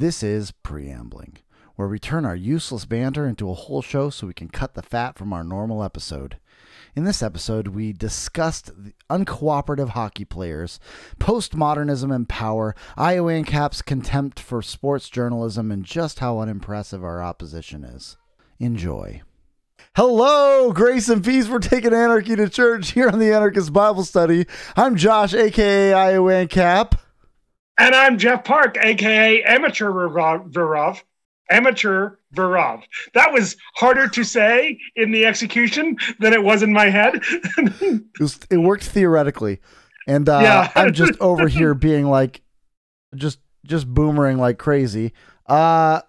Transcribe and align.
This 0.00 0.22
is 0.22 0.50
Preambling, 0.50 1.36
where 1.76 1.86
we 1.86 1.98
turn 1.98 2.24
our 2.24 2.34
useless 2.34 2.86
banter 2.86 3.26
into 3.26 3.50
a 3.50 3.54
whole 3.54 3.82
show 3.82 4.08
so 4.08 4.26
we 4.26 4.32
can 4.32 4.48
cut 4.48 4.72
the 4.72 4.80
fat 4.80 5.18
from 5.18 5.30
our 5.30 5.44
normal 5.44 5.84
episode. 5.84 6.38
In 6.96 7.04
this 7.04 7.22
episode, 7.22 7.68
we 7.68 7.92
discussed 7.92 8.70
the 8.82 8.94
uncooperative 9.10 9.90
hockey 9.90 10.24
players, 10.24 10.80
postmodernism 11.18 12.14
and 12.14 12.26
power, 12.26 12.74
Iowa 12.96 13.42
Cap's 13.44 13.82
contempt 13.82 14.40
for 14.40 14.62
sports 14.62 15.10
journalism, 15.10 15.70
and 15.70 15.84
just 15.84 16.20
how 16.20 16.38
unimpressive 16.38 17.04
our 17.04 17.22
opposition 17.22 17.84
is. 17.84 18.16
Enjoy. 18.58 19.20
Hello, 19.96 20.72
grace 20.72 21.10
and 21.10 21.22
peace. 21.22 21.46
We're 21.46 21.58
taking 21.58 21.92
anarchy 21.92 22.36
to 22.36 22.48
church 22.48 22.92
here 22.92 23.10
on 23.10 23.18
the 23.18 23.34
Anarchist 23.34 23.74
Bible 23.74 24.04
Study. 24.04 24.46
I'm 24.78 24.96
Josh, 24.96 25.34
aka 25.34 25.92
Iowa 25.92 26.46
ANCAP. 26.46 26.98
And 27.80 27.94
I'm 27.94 28.18
Jeff 28.18 28.44
Park, 28.44 28.76
aka 28.76 29.42
Amateur 29.42 29.90
Virov. 29.90 31.02
Amateur 31.50 32.16
Virov. 32.36 32.82
That 33.14 33.32
was 33.32 33.56
harder 33.74 34.06
to 34.06 34.22
say 34.22 34.78
in 34.96 35.12
the 35.12 35.24
execution 35.24 35.96
than 36.18 36.34
it 36.34 36.42
was 36.42 36.62
in 36.62 36.74
my 36.74 36.90
head. 36.90 37.14
it, 37.56 38.02
was, 38.20 38.38
it, 38.50 38.58
worked 38.58 38.84
theoretically, 38.84 39.60
and 40.06 40.28
uh, 40.28 40.40
yeah. 40.42 40.70
I'm 40.74 40.92
just 40.92 41.18
over 41.20 41.48
here 41.48 41.72
being 41.86 42.04
like, 42.04 42.42
just 43.14 43.38
just 43.64 43.88
boomerang 43.88 44.36
like 44.36 44.58
crazy. 44.58 45.14
Uh, 45.46 46.02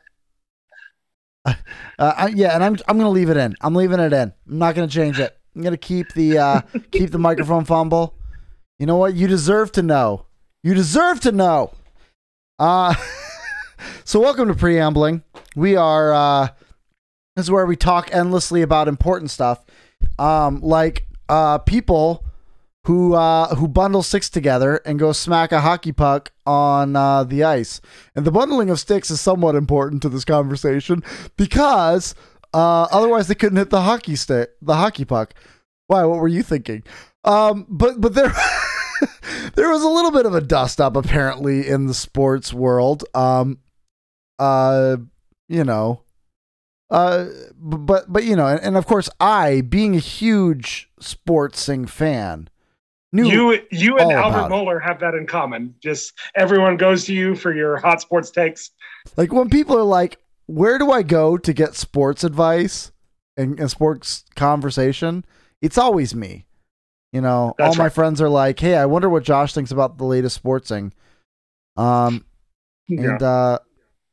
uh, 1.46 1.54
I, 1.98 2.34
yeah, 2.36 2.54
and 2.54 2.66
I'm 2.66 2.76
I'm 2.90 2.98
gonna 2.98 3.10
leave 3.10 3.30
it 3.30 3.38
in. 3.38 3.56
I'm 3.62 3.76
leaving 3.76 4.02
it 4.02 4.12
in. 4.12 4.34
I'm 4.46 4.60
not 4.60 4.76
gonna 4.76 4.90
change 4.90 5.22
it. 5.22 5.40
I'm 5.56 5.62
gonna 5.62 5.78
keep 5.78 6.12
the 6.16 6.38
uh, 6.38 6.62
keep 6.92 7.12
the 7.12 7.18
microphone 7.18 7.64
fumble. 7.64 8.18
You 8.78 8.88
know 8.88 8.98
what? 8.98 9.14
You 9.14 9.28
deserve 9.28 9.72
to 9.72 9.82
know. 9.82 10.26
You 10.64 10.76
deserve 10.76 11.20
to 11.22 11.32
know. 11.32 11.72
Uh, 12.60 12.94
so 14.04 14.20
welcome 14.20 14.48
to 14.48 14.54
Preambling. 14.54 15.24
We 15.56 15.76
are, 15.76 16.14
uh, 16.14 16.50
this 17.36 17.46
is 17.46 17.52
where 17.52 17.66
we 17.66 17.76
talk 17.76 18.14
endlessly 18.14 18.62
about 18.62 18.88
important 18.88 19.32
stuff. 19.32 19.66
Um, 20.20 20.62
like, 20.62 21.08
uh, 21.30 21.58
people 21.58 22.24
who, 22.86 23.16
uh, 23.16 23.56
who 23.56 23.68
bundle 23.68 24.04
sticks 24.04 24.30
together 24.30 24.78
and 24.86 25.00
go 25.00 25.14
smack 25.14 25.52
a 25.52 25.62
hockey 25.62 25.92
puck 25.94 26.32
on, 26.46 26.96
uh, 26.96 27.24
the 27.24 27.44
ice. 27.44 27.82
And 28.16 28.24
the 28.24 28.32
bundling 28.32 28.70
of 28.70 28.80
sticks 28.80 29.10
is 29.10 29.20
somewhat 29.20 29.56
important 29.56 30.04
to 30.04 30.10
this 30.10 30.26
conversation 30.26 31.04
because, 31.38 32.14
uh, 32.54 32.84
otherwise 32.92 33.28
they 33.28 33.36
couldn't 33.36 33.58
hit 33.58 33.72
the 33.72 33.82
hockey 33.82 34.16
stick, 34.16 34.52
the 34.62 34.76
hockey 34.76 35.06
puck. 35.06 35.34
Why? 35.88 36.06
What 36.06 36.20
were 36.20 36.28
you 36.28 36.44
thinking? 36.44 36.84
Um, 37.24 37.66
but, 37.68 38.00
but 38.00 38.14
there, 38.14 38.32
there 39.56 39.70
was 39.70 39.84
a 39.84 39.88
little 39.88 40.12
bit 40.12 40.26
of 40.26 40.36
a 40.36 40.42
dust 40.42 40.80
up 40.80 40.96
apparently 40.96 41.68
in 41.68 41.88
the 41.88 41.94
sports 41.94 42.54
world. 42.54 43.04
Um, 43.14 43.60
uh, 44.40 44.98
you 45.48 45.64
know, 45.64 46.04
uh, 46.90 47.28
but 47.58 48.12
but 48.12 48.24
you 48.26 48.36
know, 48.36 48.48
and, 48.48 48.60
and 48.62 48.78
of 48.78 48.86
course, 48.86 49.10
I 49.20 49.62
being 49.62 49.96
a 49.96 50.00
huge 50.00 50.90
sportsing 51.00 51.88
fan. 51.88 52.50
Knew 53.14 53.30
you 53.30 53.60
you 53.72 53.98
and 53.98 54.12
Albert 54.12 54.54
Mohler 54.54 54.82
have 54.82 55.00
that 55.02 55.14
in 55.14 55.26
common. 55.26 55.76
Just 55.82 56.14
everyone 56.36 56.78
goes 56.78 57.06
to 57.06 57.14
you 57.14 57.36
for 57.36 57.54
your 57.54 57.78
hot 57.78 58.02
sports 58.02 58.32
takes. 58.32 58.72
Like 59.18 59.34
when 59.34 59.50
people 59.50 59.78
are 59.78 59.84
like, 59.84 60.18
"Where 60.46 60.78
do 60.78 60.92
I 60.92 61.04
go 61.04 61.38
to 61.38 61.54
get 61.54 61.76
sports 61.76 62.24
advice 62.24 62.92
and, 63.36 63.60
and 63.60 63.70
sports 63.70 64.24
conversation?" 64.36 65.26
It's 65.62 65.78
always 65.78 66.16
me. 66.16 66.46
You 67.12 67.22
know, 67.22 67.54
That's 67.58 67.78
all 67.78 67.84
my 67.84 67.90
friends 67.90 68.22
are 68.22 68.30
like, 68.30 68.60
"Hey, 68.60 68.76
I 68.76 68.86
wonder 68.86 69.10
what 69.10 69.24
Josh 69.24 69.54
thinks 69.54 69.72
about 69.72 69.98
the 69.98 70.06
latest 70.06 70.42
sportsing." 70.42 70.94
Um, 71.76 72.26
yeah. 72.88 73.02
and 73.02 73.24
uh, 73.24 73.60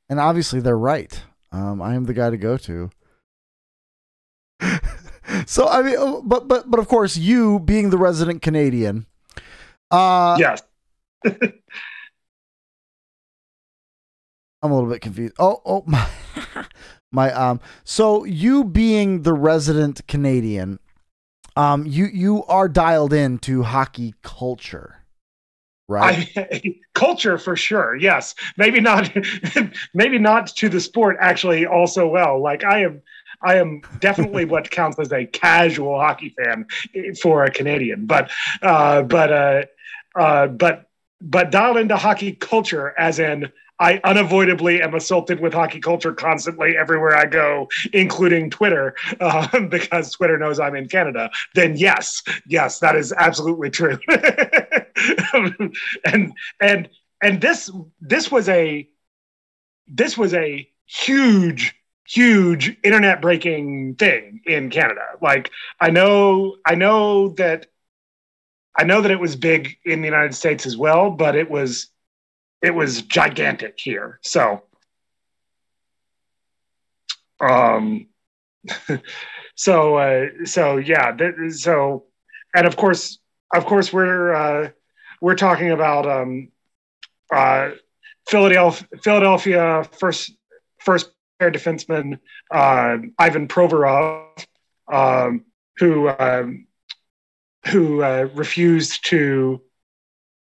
and 0.09 0.19
obviously 0.21 0.61
they're 0.61 0.79
right. 0.79 1.23
Um, 1.53 1.81
I 1.81 1.95
am 1.95 2.05
the 2.05 2.15
guy 2.15 2.31
to 2.31 2.37
go 2.37 2.57
to. 2.57 2.91
so 5.47 5.69
I 5.69 5.83
mean, 5.83 5.95
oh, 5.97 6.23
but 6.23 6.49
but 6.49 6.71
but 6.71 6.81
of 6.81 6.89
course, 6.89 7.17
you 7.17 7.61
being 7.61 7.91
the 7.91 7.99
resident 7.99 8.43
Canadian. 8.43 9.07
Uh, 9.91 10.37
yes. 10.39 10.63
I'm 14.61 14.73
a 14.73 14.75
little 14.75 14.91
bit 14.91 15.01
confused. 15.01 15.35
Oh, 15.39 15.63
oh 15.65 15.85
my, 15.87 16.09
my 17.13 17.33
um. 17.33 17.61
So 17.85 18.25
you 18.25 18.65
being 18.65 19.23
the 19.23 19.33
resident 19.33 20.07
Canadian, 20.09 20.81
um, 21.59 21.85
you 21.87 22.07
you 22.07 22.45
are 22.45 22.69
dialed 22.69 23.13
in 23.13 23.39
to 23.39 23.65
hockey 23.65 24.15
culture, 24.23 25.03
right? 25.89 26.31
I, 26.37 26.75
culture 26.95 27.37
for 27.37 27.57
sure. 27.57 27.97
Yes, 27.97 28.37
maybe 28.57 28.79
not, 28.79 29.11
maybe 29.95 30.21
not 30.21 30.47
to 30.59 30.69
the 30.69 30.81
sport 30.81 31.17
actually 31.19 31.67
also 31.67 32.07
well. 32.07 32.41
Like 32.41 32.63
I 32.63 32.85
am, 32.85 33.03
I 33.43 33.57
am 33.57 33.83
definitely 33.99 34.45
what 34.53 34.71
counts 34.71 35.01
as 35.01 35.13
a 35.13 35.27
casual 35.27 35.99
hockey 35.99 36.33
fan 36.39 36.67
for 37.21 37.43
a 37.43 37.51
Canadian, 37.51 38.07
but 38.07 38.31
uh, 38.63 39.03
but 39.03 39.33
uh, 39.33 39.63
uh, 40.15 40.47
but 40.47 40.89
but 41.21 41.51
dialed 41.51 41.79
into 41.79 41.97
hockey 41.97 42.33
culture 42.35 42.95
as 42.97 43.19
in 43.19 43.51
I 43.81 44.01
unavoidably 44.05 44.83
am 44.83 44.95
assaulted 44.95 45.41
with 45.41 45.53
hockey 45.53 45.81
culture 45.81 46.13
constantly 46.13 46.77
everywhere 46.77 47.17
I 47.17 47.27
go, 47.27 47.69
including 47.93 48.51
Twitter, 48.51 48.95
uh, 49.21 49.61
because 49.71 50.13
Twitter 50.13 50.39
knows 50.39 50.59
I'm 50.59 50.75
in 50.75 50.89
Canada. 50.89 51.31
Then 51.55 51.77
yes, 51.77 52.23
yes, 52.47 52.81
that 52.81 52.97
is 52.97 53.13
absolutely 53.13 53.71
true. 53.71 53.99
and 56.05 56.33
and 56.61 56.89
and 57.23 57.41
this 57.41 57.71
this 58.01 58.31
was 58.31 58.49
a 58.49 58.89
this 59.87 60.19
was 60.19 60.35
a 60.35 60.69
huge 60.87 61.75
huge 62.07 62.77
internet 62.83 63.21
breaking 63.21 63.95
thing 63.97 64.41
in 64.47 64.71
Canada. 64.71 65.05
Like 65.21 65.51
I 65.81 65.91
know 65.91 66.57
I 66.67 66.75
know 66.75 67.29
that 67.35 67.67
I 68.77 68.85
know 68.85 69.01
that 69.03 69.11
it 69.11 69.21
was 69.21 69.37
big 69.37 69.77
in 69.85 70.01
the 70.01 70.07
United 70.07 70.35
States 70.35 70.65
as 70.65 70.77
well, 70.77 71.11
but 71.11 71.37
it 71.37 71.51
was 71.51 71.89
it 72.63 72.75
was 72.75 73.03
gigantic 73.03 73.79
here. 73.79 74.19
So, 74.23 74.63
um, 77.41 78.09
so, 79.55 79.97
uh, 79.97 80.27
so 80.45 80.77
yeah, 80.77 81.13
th- 81.13 81.53
so, 81.53 82.05
and 82.55 82.67
of 82.67 82.77
course, 82.77 83.19
of 83.55 83.65
course, 83.65 83.93
we're, 83.93 84.35
uh, 84.35 84.71
we're 85.21 85.37
talking 85.37 85.71
about, 85.71 86.07
um, 86.07 86.49
uh, 87.33 87.71
Philadelphia, 88.29 88.89
Philadelphia 89.03 89.85
first, 89.99 90.33
first 90.81 91.11
pair 91.39 91.51
defenseman, 91.51 92.19
uh, 92.51 92.99
Ivan 93.19 93.49
Provorov, 93.49 94.45
um, 94.93 95.45
who, 95.79 96.09
um, 96.09 96.67
who, 97.69 98.03
uh, 98.03 98.29
refused 98.35 99.07
to 99.07 99.63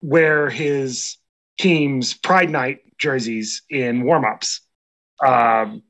wear 0.00 0.48
his, 0.48 1.16
teams' 1.58 2.14
Pride 2.14 2.50
Night 2.50 2.80
jerseys 2.98 3.62
in 3.70 4.02
warmups, 4.02 4.60
um, 5.24 5.82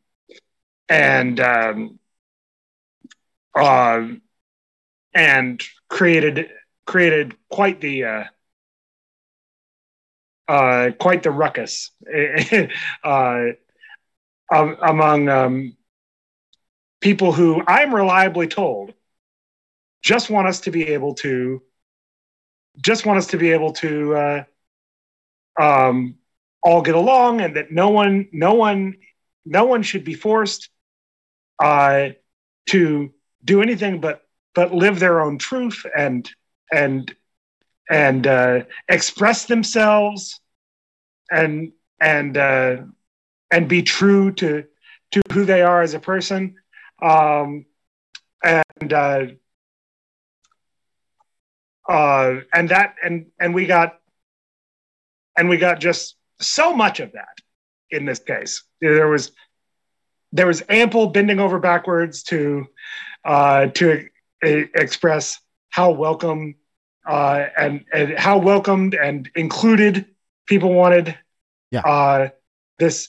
and 0.88 1.40
um, 1.40 1.98
uh, 3.54 4.06
and 5.14 5.62
created 5.88 6.50
created 6.86 7.34
quite 7.50 7.80
the 7.80 8.04
uh, 8.04 8.24
uh, 10.48 10.90
quite 10.98 11.22
the 11.22 11.30
ruckus 11.30 11.90
uh, 13.04 13.44
among 14.50 15.28
um, 15.28 15.76
people 17.00 17.32
who 17.32 17.62
I'm 17.66 17.94
reliably 17.94 18.46
told 18.46 18.94
just 20.02 20.30
want 20.30 20.46
us 20.46 20.60
to 20.60 20.70
be 20.70 20.88
able 20.88 21.14
to 21.16 21.62
just 22.80 23.06
want 23.06 23.18
us 23.18 23.28
to 23.28 23.38
be 23.38 23.50
able 23.50 23.72
to 23.72 24.14
uh, 24.14 24.44
um, 25.60 26.16
all 26.62 26.82
get 26.82 26.94
along 26.94 27.40
and 27.40 27.56
that 27.56 27.70
no 27.70 27.90
one 27.90 28.28
no 28.32 28.54
one 28.54 28.96
no 29.44 29.64
one 29.64 29.82
should 29.82 30.04
be 30.04 30.14
forced 30.14 30.68
uh, 31.62 32.08
to 32.68 33.12
do 33.44 33.62
anything 33.62 34.00
but 34.00 34.22
but 34.54 34.74
live 34.74 34.98
their 34.98 35.20
own 35.20 35.38
truth 35.38 35.84
and 35.96 36.30
and 36.72 37.14
and 37.90 38.26
uh, 38.26 38.60
express 38.88 39.46
themselves 39.46 40.40
and 41.30 41.72
and 42.00 42.36
uh, 42.36 42.76
and 43.50 43.68
be 43.68 43.82
true 43.82 44.32
to 44.32 44.64
to 45.12 45.22
who 45.32 45.44
they 45.44 45.62
are 45.62 45.82
as 45.82 45.94
a 45.94 46.00
person. 46.00 46.56
Um, 47.02 47.66
and 48.42 48.92
uh, 48.92 49.26
uh, 51.88 52.40
and 52.52 52.68
that 52.70 52.96
and 53.02 53.26
and 53.40 53.54
we 53.54 53.66
got 53.66 54.00
and 55.36 55.48
we 55.48 55.56
got 55.56 55.80
just 55.80 56.16
so 56.40 56.74
much 56.74 57.00
of 57.00 57.12
that 57.12 57.38
in 57.90 58.04
this 58.04 58.18
case. 58.18 58.62
There 58.80 59.08
was 59.08 59.32
there 60.32 60.46
was 60.46 60.62
ample 60.68 61.08
bending 61.08 61.40
over 61.40 61.58
backwards 61.58 62.22
to 62.24 62.66
uh, 63.24 63.66
to 63.66 64.06
express 64.42 65.38
how 65.70 65.92
welcome 65.92 66.54
uh, 67.06 67.46
and 67.56 67.84
and 67.92 68.18
how 68.18 68.38
welcomed 68.38 68.94
and 68.94 69.30
included 69.34 70.06
people 70.46 70.72
wanted 70.72 71.16
yeah. 71.70 71.80
uh, 71.80 72.28
this 72.78 73.08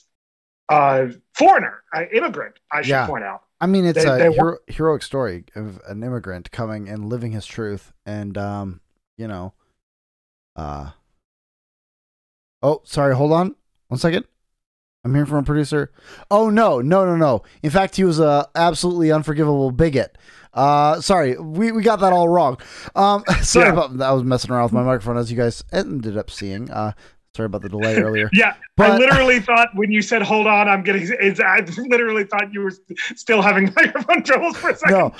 uh, 0.68 1.06
foreigner, 1.34 1.82
uh, 1.94 2.04
immigrant. 2.12 2.58
I 2.70 2.82
should 2.82 2.90
Yeah. 2.90 3.06
point 3.06 3.24
out. 3.24 3.42
I 3.60 3.66
mean, 3.66 3.84
it's 3.86 4.02
They- 4.02 4.08
a 4.08 4.18
they 4.18 4.32
hero, 4.32 4.58
heroic 4.68 5.02
story 5.02 5.44
of 5.54 5.80
an 5.88 6.02
immigrant 6.02 6.50
coming 6.50 6.88
and 6.88 7.08
living 7.08 7.32
his 7.32 7.46
truth, 7.46 7.92
and 8.06 8.36
um, 8.38 8.80
you 9.16 9.26
know, 9.26 9.54
uh, 10.56 10.90
oh, 12.62 12.80
sorry, 12.84 13.14
hold 13.14 13.32
on, 13.32 13.54
one 13.88 13.98
second. 13.98 14.24
I'm 15.04 15.12
hearing 15.14 15.26
from 15.26 15.38
a 15.38 15.42
producer. 15.44 15.92
Oh 16.30 16.50
no, 16.50 16.80
no, 16.80 17.04
no, 17.06 17.16
no. 17.16 17.42
In 17.62 17.70
fact, 17.70 17.96
he 17.96 18.04
was 18.04 18.18
a 18.20 18.48
absolutely 18.54 19.10
unforgivable 19.12 19.70
bigot. 19.70 20.18
Uh, 20.52 21.00
sorry, 21.00 21.38
we, 21.38 21.70
we 21.72 21.82
got 21.82 22.00
that 22.00 22.12
all 22.12 22.28
wrong. 22.28 22.58
Um, 22.96 23.22
sorry 23.42 23.66
Yeah. 23.66 23.72
about 23.72 23.96
that. 23.98 24.08
I 24.08 24.12
was 24.12 24.24
messing 24.24 24.50
around 24.50 24.64
with 24.64 24.72
my 24.72 24.82
microphone 24.82 25.16
as 25.16 25.30
you 25.30 25.36
guys 25.36 25.62
ended 25.72 26.18
up 26.18 26.30
seeing. 26.30 26.68
Uh, 26.70 26.92
sorry 27.36 27.46
about 27.46 27.62
the 27.62 27.68
delay 27.68 27.96
earlier. 28.02 28.28
Yeah, 28.32 28.54
I 28.78 28.98
literally 28.98 29.38
thought 29.40 29.68
when 29.74 29.92
you 29.92 30.02
said 30.02 30.20
"hold 30.22 30.46
on," 30.48 30.68
I'm 30.68 30.82
getting. 30.82 31.08
It's, 31.20 31.38
I 31.40 31.60
literally 31.78 32.24
thought 32.24 32.52
you 32.52 32.60
were 32.62 32.72
still 33.14 33.40
having 33.40 33.66
microphone 33.76 34.24
troubles 34.24 34.56
for 34.56 34.70
a 34.70 34.76
second. 34.76 34.98
No. 34.98 35.14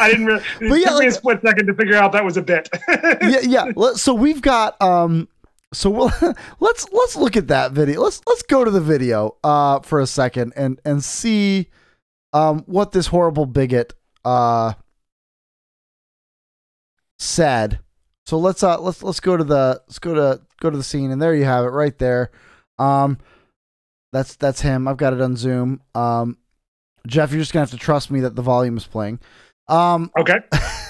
I 0.00 0.08
didn't. 0.10 0.26
Really, 0.26 0.40
it 0.60 0.68
But 0.68 0.74
yeah, 0.80 0.84
took 0.86 0.92
me 0.92 0.98
like- 0.98 1.08
a 1.08 1.12
split 1.12 1.40
second 1.44 1.66
to 1.66 1.74
figure 1.74 1.96
out 1.96 2.12
that 2.12 2.24
was 2.24 2.36
a 2.36 2.42
bit. 2.42 2.68
yeah, 2.88 3.40
yeah. 3.42 3.92
So 3.94 4.14
we've 4.14 4.40
got 4.42 4.80
um. 4.80 5.28
So 5.72 5.90
we'll 5.90 6.12
let's 6.60 6.86
let's 6.92 7.16
look 7.16 7.36
at 7.36 7.48
that 7.48 7.72
video. 7.72 8.02
Let's 8.02 8.22
let's 8.26 8.42
go 8.42 8.64
to 8.64 8.70
the 8.70 8.80
video 8.80 9.36
uh 9.42 9.80
for 9.80 10.00
a 10.00 10.06
second 10.06 10.52
and 10.56 10.80
and 10.84 11.02
see 11.02 11.68
um 12.32 12.60
what 12.66 12.92
this 12.92 13.08
horrible 13.08 13.46
bigot 13.46 13.94
uh 14.24 14.74
said. 17.18 17.80
So 18.26 18.38
let's 18.38 18.62
uh 18.62 18.80
let's 18.80 19.02
let's 19.02 19.20
go 19.20 19.36
to 19.36 19.44
the 19.44 19.82
let's 19.86 19.98
go 19.98 20.14
to 20.14 20.42
go 20.60 20.70
to 20.70 20.76
the 20.76 20.82
scene 20.82 21.10
and 21.10 21.20
there 21.20 21.34
you 21.34 21.44
have 21.44 21.64
it 21.64 21.68
right 21.68 21.96
there. 21.98 22.30
Um 22.78 23.18
that's 24.12 24.36
that's 24.36 24.60
him. 24.60 24.86
I've 24.88 24.96
got 24.96 25.12
it 25.12 25.20
on 25.20 25.36
Zoom. 25.36 25.80
Um 25.94 26.38
Jeff, 27.06 27.30
you're 27.30 27.40
just 27.40 27.52
gonna 27.52 27.62
have 27.62 27.70
to 27.70 27.76
trust 27.76 28.10
me 28.10 28.20
that 28.20 28.36
the 28.36 28.42
volume 28.42 28.76
is 28.76 28.86
playing. 28.86 29.20
Um 29.68 30.10
okay. 30.18 30.38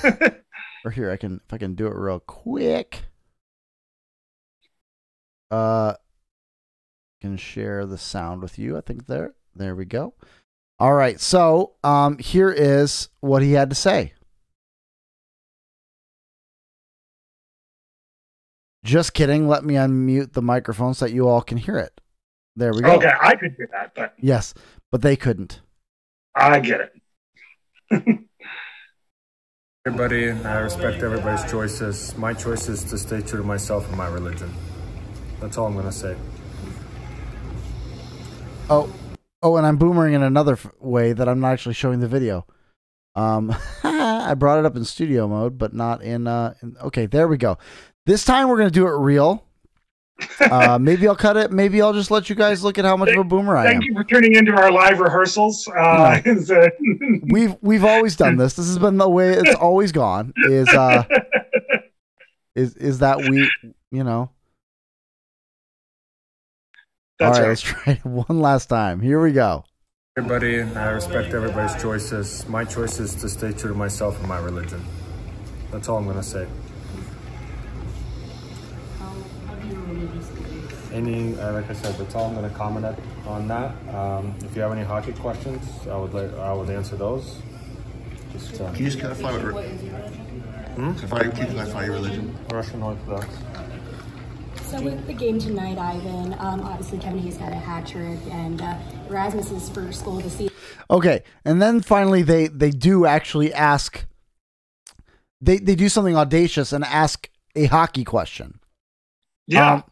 or 0.84 0.90
here 0.90 1.10
I 1.10 1.16
can 1.16 1.40
if 1.46 1.52
I 1.52 1.58
can 1.58 1.74
do 1.74 1.86
it 1.86 1.94
real 1.94 2.20
quick. 2.20 3.04
Uh 5.50 5.94
can 7.20 7.36
share 7.36 7.86
the 7.86 7.98
sound 7.98 8.42
with 8.42 8.58
you. 8.58 8.76
I 8.76 8.80
think 8.80 9.06
there 9.06 9.34
there 9.54 9.74
we 9.74 9.84
go. 9.84 10.14
All 10.78 10.94
right. 10.94 11.18
So, 11.20 11.72
um 11.82 12.18
here 12.18 12.50
is 12.50 13.08
what 13.20 13.42
he 13.42 13.52
had 13.52 13.70
to 13.70 13.76
say. 13.76 14.12
Just 18.84 19.14
kidding. 19.14 19.48
Let 19.48 19.64
me 19.64 19.74
unmute 19.74 20.32
the 20.32 20.42
microphone 20.42 20.94
so 20.94 21.06
that 21.06 21.12
you 21.12 21.26
all 21.28 21.42
can 21.42 21.58
hear 21.58 21.76
it. 21.76 22.00
There 22.54 22.72
we 22.72 22.82
go. 22.82 22.92
Okay, 22.92 23.12
I 23.20 23.34
could 23.34 23.56
do 23.56 23.66
that, 23.72 23.92
but 23.94 24.14
Yes, 24.20 24.54
but 24.92 25.02
they 25.02 25.16
couldn't. 25.16 25.60
I 26.34 26.60
get 26.60 26.80
it. 26.80 26.92
Everybody, 29.86 30.30
I 30.30 30.58
respect 30.58 31.02
everybody's 31.02 31.48
choices. 31.50 32.16
My 32.16 32.32
choice 32.32 32.68
is 32.68 32.84
to 32.84 32.98
stay 32.98 33.20
true 33.22 33.38
to 33.38 33.44
myself 33.44 33.86
and 33.88 33.96
my 33.96 34.08
religion. 34.08 34.52
That's 35.40 35.58
all 35.58 35.66
I'm 35.66 35.74
gonna 35.76 35.92
say. 35.92 36.16
Oh, 38.68 38.92
oh, 39.42 39.56
and 39.56 39.66
I'm 39.66 39.78
boomering 39.78 40.14
in 40.14 40.22
another 40.22 40.54
f- 40.54 40.66
way 40.80 41.12
that 41.12 41.28
I'm 41.28 41.40
not 41.40 41.52
actually 41.52 41.74
showing 41.74 42.00
the 42.00 42.08
video. 42.08 42.46
Um, 43.14 43.54
I 43.84 44.34
brought 44.34 44.58
it 44.58 44.64
up 44.64 44.76
in 44.76 44.84
studio 44.84 45.28
mode, 45.28 45.58
but 45.58 45.72
not 45.72 46.02
in. 46.02 46.26
Uh, 46.26 46.54
in, 46.62 46.76
okay, 46.82 47.06
there 47.06 47.28
we 47.28 47.36
go. 47.36 47.58
This 48.06 48.24
time 48.24 48.48
we're 48.48 48.58
gonna 48.58 48.70
do 48.70 48.86
it 48.86 48.96
real. 48.96 49.42
Uh, 50.40 50.78
maybe 50.80 51.06
I'll 51.06 51.14
cut 51.16 51.36
it. 51.36 51.52
Maybe 51.52 51.82
I'll 51.82 51.92
just 51.92 52.10
let 52.10 52.30
you 52.30 52.36
guys 52.36 52.64
look 52.64 52.78
at 52.78 52.86
how 52.86 52.96
much 52.96 53.10
of 53.10 53.18
a 53.18 53.24
boomer 53.24 53.54
I 53.54 53.66
am. 53.66 53.72
Thank 53.72 53.84
you 53.84 53.92
for 53.94 54.02
tuning 54.04 54.34
into 54.34 54.52
our 54.52 54.70
live 54.72 54.98
rehearsals. 54.98 55.68
Uh, 55.68 56.20
it's, 56.24 56.50
uh, 56.50 56.68
We've 57.24 57.54
we've 57.60 57.84
always 57.84 58.16
done 58.16 58.36
this. 58.38 58.54
This 58.54 58.66
has 58.66 58.78
been 58.78 58.96
the 58.96 59.08
way 59.08 59.32
it's 59.32 59.54
always 59.56 59.92
gone. 59.92 60.32
Is 60.48 60.68
uh 60.68 61.04
is 62.54 62.76
is 62.76 63.00
that 63.00 63.18
we 63.18 63.50
you 63.90 64.04
know. 64.04 64.30
That's 67.18 67.38
All 67.38 67.42
right, 67.42 67.42
right. 67.42 67.48
let's 67.48 67.60
try 67.62 67.92
it 67.94 68.04
one 68.04 68.40
last 68.40 68.66
time. 68.66 69.00
Here 69.00 69.20
we 69.20 69.32
go. 69.32 69.64
Everybody, 70.18 70.62
I 70.62 70.90
respect 70.90 71.34
everybody's 71.34 71.80
choices. 71.80 72.46
My 72.48 72.64
choice 72.64 72.98
is 73.00 73.14
to 73.16 73.28
stay 73.28 73.52
true 73.52 73.70
to 73.70 73.74
myself 73.76 74.18
and 74.18 74.28
my 74.28 74.38
religion. 74.38 74.82
That's 75.70 75.88
all 75.88 75.98
I'm 75.98 76.06
gonna 76.06 76.22
say. 76.22 76.46
Any, 80.92 81.38
uh, 81.38 81.52
like 81.52 81.68
I 81.68 81.74
said, 81.74 81.94
that's 81.96 82.14
all 82.14 82.26
I'm 82.28 82.34
gonna 82.34 82.50
comment 82.50 82.86
on 83.26 83.48
that. 83.48 83.74
Um, 83.94 84.34
if 84.40 84.56
you 84.56 84.62
have 84.62 84.72
any 84.72 84.82
hockey 84.84 85.12
questions, 85.12 85.62
I 85.86 85.96
would 85.96 86.14
like, 86.14 86.32
I 86.38 86.52
would 86.54 86.70
answer 86.70 86.96
those. 86.96 87.38
Just 88.32 88.60
uh, 88.60 88.72
Can 88.72 88.84
you 88.84 88.90
just 88.90 89.00
clarify 89.00 89.32
what? 89.32 89.44
Re- 89.44 89.68
Hmm? 90.76 90.92
clarify, 90.92 91.30
can 91.30 91.46
you 91.46 91.52
clarify 91.54 91.84
your 91.86 91.94
religion? 91.94 92.36
Russian 92.50 92.82
Orthodox. 92.82 93.26
So 94.66 94.80
with 94.80 95.06
the 95.06 95.12
game 95.12 95.38
tonight, 95.38 95.78
Ivan, 95.78 96.34
um, 96.40 96.60
obviously 96.62 96.98
Kevin 96.98 97.20
Hayes 97.20 97.36
got 97.36 97.52
a 97.52 97.56
hat 97.56 97.86
trick, 97.86 98.18
and 98.32 98.60
uh, 98.60 98.76
Erasmus's 99.08 99.68
first 99.68 100.04
goal 100.04 100.18
of 100.18 100.24
the 100.24 100.30
season. 100.30 100.56
Okay, 100.90 101.22
and 101.44 101.62
then 101.62 101.80
finally 101.80 102.22
they 102.22 102.48
they 102.48 102.70
do 102.70 103.06
actually 103.06 103.54
ask. 103.54 104.06
They 105.40 105.58
they 105.58 105.76
do 105.76 105.88
something 105.88 106.16
audacious 106.16 106.72
and 106.72 106.82
ask 106.82 107.30
a 107.54 107.66
hockey 107.66 108.02
question. 108.02 108.58
yeah. 109.46 109.74
Um, 109.74 109.84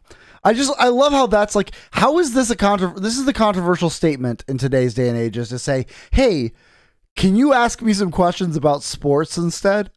I 0.43 0.53
just 0.53 0.73
I 0.77 0.89
love 0.89 1.13
how 1.13 1.27
that's 1.27 1.55
like 1.55 1.71
how 1.91 2.19
is 2.19 2.33
this 2.33 2.49
a 2.49 2.55
contro 2.55 2.99
this 2.99 3.17
is 3.17 3.25
the 3.25 3.33
controversial 3.33 3.89
statement 3.89 4.43
in 4.47 4.57
today's 4.57 4.93
day 4.93 5.07
and 5.07 5.17
age 5.17 5.37
is 5.37 5.49
to 5.49 5.57
say, 5.57 5.85
"Hey, 6.11 6.51
can 7.15 7.37
you 7.37 7.53
ask 7.53 7.81
me 7.81 7.93
some 7.93 8.11
questions 8.11 8.57
about 8.57 8.83
sports 8.83 9.37
instead?" 9.37 9.89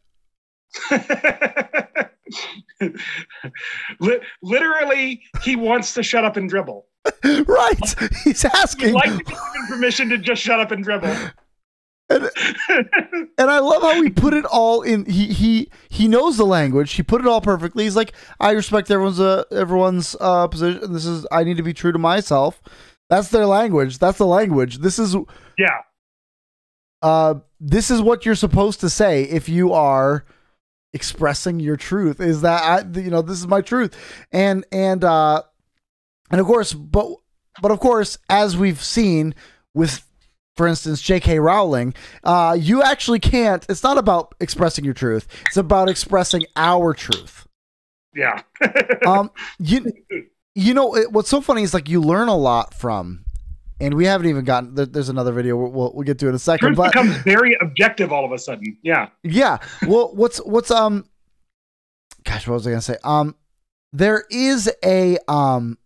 Li- 3.99 4.19
Literally, 4.41 5.21
he 5.43 5.55
wants 5.55 5.93
to 5.95 6.03
shut 6.03 6.23
up 6.25 6.37
and 6.37 6.49
dribble. 6.49 6.85
right. 7.23 7.95
He's 8.23 8.45
asking 8.45 8.93
like 8.93 9.11
to 9.11 9.17
be 9.17 9.23
given 9.23 9.67
permission 9.67 10.09
to 10.09 10.17
just 10.17 10.41
shut 10.41 10.59
up 10.59 10.71
and 10.71 10.83
dribble. 10.83 11.15
and, 12.09 12.29
and 13.37 13.51
I 13.51 13.59
love 13.59 13.83
how 13.83 14.01
he 14.01 14.09
put 14.09 14.33
it 14.33 14.45
all 14.45 14.81
in 14.81 15.05
he 15.05 15.27
he 15.27 15.69
he 15.89 16.07
knows 16.07 16.37
the 16.37 16.45
language. 16.45 16.93
He 16.93 17.03
put 17.03 17.21
it 17.21 17.27
all 17.27 17.41
perfectly. 17.41 17.83
He's 17.83 17.95
like, 17.95 18.13
"I 18.39 18.51
respect 18.51 18.89
everyone's 18.89 19.19
uh, 19.19 19.43
everyone's 19.51 20.15
uh 20.19 20.47
position. 20.47 20.91
This 20.91 21.05
is 21.05 21.27
I 21.31 21.43
need 21.43 21.57
to 21.57 21.63
be 21.63 21.73
true 21.73 21.91
to 21.91 21.99
myself." 21.99 22.61
That's 23.09 23.29
their 23.29 23.45
language. 23.45 23.97
That's 23.97 24.17
the 24.17 24.25
language. 24.25 24.79
This 24.79 24.99
is 24.99 25.15
yeah. 25.57 25.79
uh 27.01 27.35
this 27.59 27.91
is 27.91 28.01
what 28.01 28.25
you're 28.25 28.35
supposed 28.35 28.79
to 28.81 28.89
say 28.89 29.23
if 29.23 29.49
you 29.49 29.73
are 29.73 30.25
expressing 30.93 31.59
your 31.59 31.77
truth 31.77 32.19
is 32.19 32.41
that 32.41 32.63
I, 32.63 32.99
you 32.99 33.09
know 33.11 33.21
this 33.21 33.37
is 33.39 33.47
my 33.47 33.61
truth 33.61 33.95
and 34.31 34.65
and 34.71 35.03
uh 35.03 35.43
and 36.31 36.41
of 36.41 36.47
course 36.47 36.73
but 36.73 37.07
but 37.61 37.71
of 37.71 37.79
course 37.79 38.17
as 38.29 38.57
we've 38.57 38.81
seen 38.81 39.35
with 39.75 40.03
for 40.57 40.67
instance 40.67 41.01
J.K. 41.01 41.39
Rowling 41.39 41.93
uh 42.23 42.57
you 42.59 42.81
actually 42.81 43.19
can't 43.19 43.65
it's 43.69 43.83
not 43.83 43.99
about 43.99 44.33
expressing 44.39 44.83
your 44.83 44.95
truth 44.95 45.27
it's 45.45 45.57
about 45.57 45.89
expressing 45.89 46.45
our 46.55 46.93
truth 46.95 47.47
Yeah. 48.15 48.41
um 49.05 49.29
you 49.59 49.85
you 50.55 50.73
know 50.73 50.95
it, 50.95 51.11
what's 51.11 51.29
so 51.29 51.39
funny 51.39 51.61
is 51.61 51.73
like 51.73 51.87
you 51.87 52.01
learn 52.01 52.29
a 52.29 52.35
lot 52.35 52.73
from 52.73 53.25
and 53.79 53.93
we 53.93 54.05
haven't 54.05 54.27
even 54.27 54.43
gotten 54.43 54.75
there's 54.75 55.09
another 55.09 55.31
video 55.31 55.55
we'll, 55.55 55.93
we'll, 55.93 56.03
get 56.03 56.19
to 56.19 56.27
in 56.27 56.35
a 56.35 56.39
second 56.39 56.67
Truth 56.67 56.77
but 56.77 56.91
becomes 56.91 57.15
very 57.17 57.57
objective 57.61 58.11
all 58.11 58.25
of 58.25 58.31
a 58.31 58.37
sudden. 58.37 58.77
Yeah. 58.83 59.09
yeah. 59.23 59.59
Well, 59.87 60.13
what's 60.13 60.39
what's 60.39 60.71
um 60.71 61.05
gosh, 62.23 62.47
what 62.47 62.55
was 62.55 62.67
I 62.67 62.71
gonna 62.71 62.81
say? 62.81 62.97
Um 63.03 63.35
there 63.93 64.25
is 64.29 64.71
a 64.83 65.17
um 65.27 65.77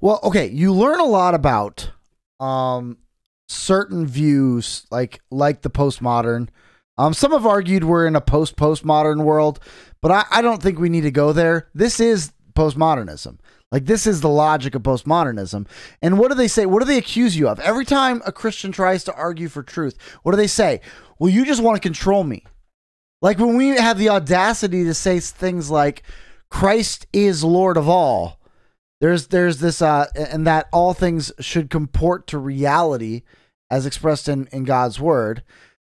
well, 0.00 0.20
okay, 0.24 0.48
you 0.48 0.72
learn 0.72 1.00
a 1.00 1.04
lot 1.04 1.34
about 1.34 1.90
um 2.38 2.98
certain 3.48 4.06
views 4.06 4.86
like 4.90 5.20
like 5.30 5.62
the 5.62 5.70
postmodern. 5.70 6.48
Um 6.98 7.14
some 7.14 7.32
have 7.32 7.46
argued 7.46 7.84
we're 7.84 8.06
in 8.06 8.16
a 8.16 8.20
post 8.20 8.56
postmodern 8.56 9.22
world, 9.24 9.60
but 10.02 10.10
I, 10.10 10.24
I 10.30 10.42
don't 10.42 10.62
think 10.62 10.78
we 10.78 10.88
need 10.88 11.02
to 11.02 11.10
go 11.10 11.32
there. 11.32 11.68
This 11.74 12.00
is 12.00 12.32
postmodernism. 12.54 13.38
Like 13.72 13.86
this 13.86 14.06
is 14.06 14.20
the 14.20 14.28
logic 14.28 14.74
of 14.74 14.82
postmodernism. 14.82 15.66
And 16.02 16.18
what 16.18 16.28
do 16.28 16.34
they 16.34 16.48
say? 16.48 16.66
What 16.66 16.80
do 16.80 16.86
they 16.86 16.98
accuse 16.98 17.36
you 17.36 17.48
of? 17.48 17.60
Every 17.60 17.84
time 17.84 18.20
a 18.26 18.32
Christian 18.32 18.72
tries 18.72 19.04
to 19.04 19.14
argue 19.14 19.48
for 19.48 19.62
truth, 19.62 19.96
what 20.22 20.32
do 20.32 20.36
they 20.36 20.48
say? 20.48 20.80
Well, 21.18 21.30
you 21.30 21.44
just 21.44 21.62
want 21.62 21.76
to 21.76 21.86
control 21.86 22.24
me. 22.24 22.44
Like 23.22 23.38
when 23.38 23.56
we 23.56 23.68
have 23.68 23.98
the 23.98 24.08
audacity 24.08 24.84
to 24.84 24.94
say 24.94 25.20
things 25.20 25.70
like 25.70 26.02
Christ 26.50 27.06
is 27.12 27.44
Lord 27.44 27.76
of 27.76 27.88
all. 27.88 28.40
There's 29.00 29.28
there's 29.28 29.58
this 29.58 29.80
uh 29.80 30.06
and 30.14 30.46
that 30.46 30.68
all 30.72 30.92
things 30.92 31.32
should 31.40 31.70
comport 31.70 32.26
to 32.28 32.38
reality 32.38 33.22
as 33.70 33.86
expressed 33.86 34.28
in 34.28 34.46
in 34.48 34.64
God's 34.64 34.98
word. 34.98 35.42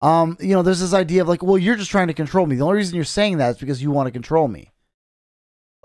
Um 0.01 0.39
you 0.41 0.55
know, 0.55 0.63
there's 0.63 0.81
this 0.81 0.95
idea 0.95 1.23
of 1.23 1.29
like, 1.29 1.43
well, 1.43 1.59
you're 1.59 1.77
just 1.77 1.91
trying 1.91 2.09
to 2.09 2.15
control 2.15 2.47
me. 2.47 2.57
The 2.57 2.65
only 2.65 2.77
reason 2.77 2.97
you're 2.97 3.05
saying 3.05 3.39
that 3.39 3.51
is 3.51 3.59
because 3.59 3.83
you 3.83 3.91
want 3.91 4.07
to 4.07 4.13
control 4.13 4.49
me. 4.49 4.73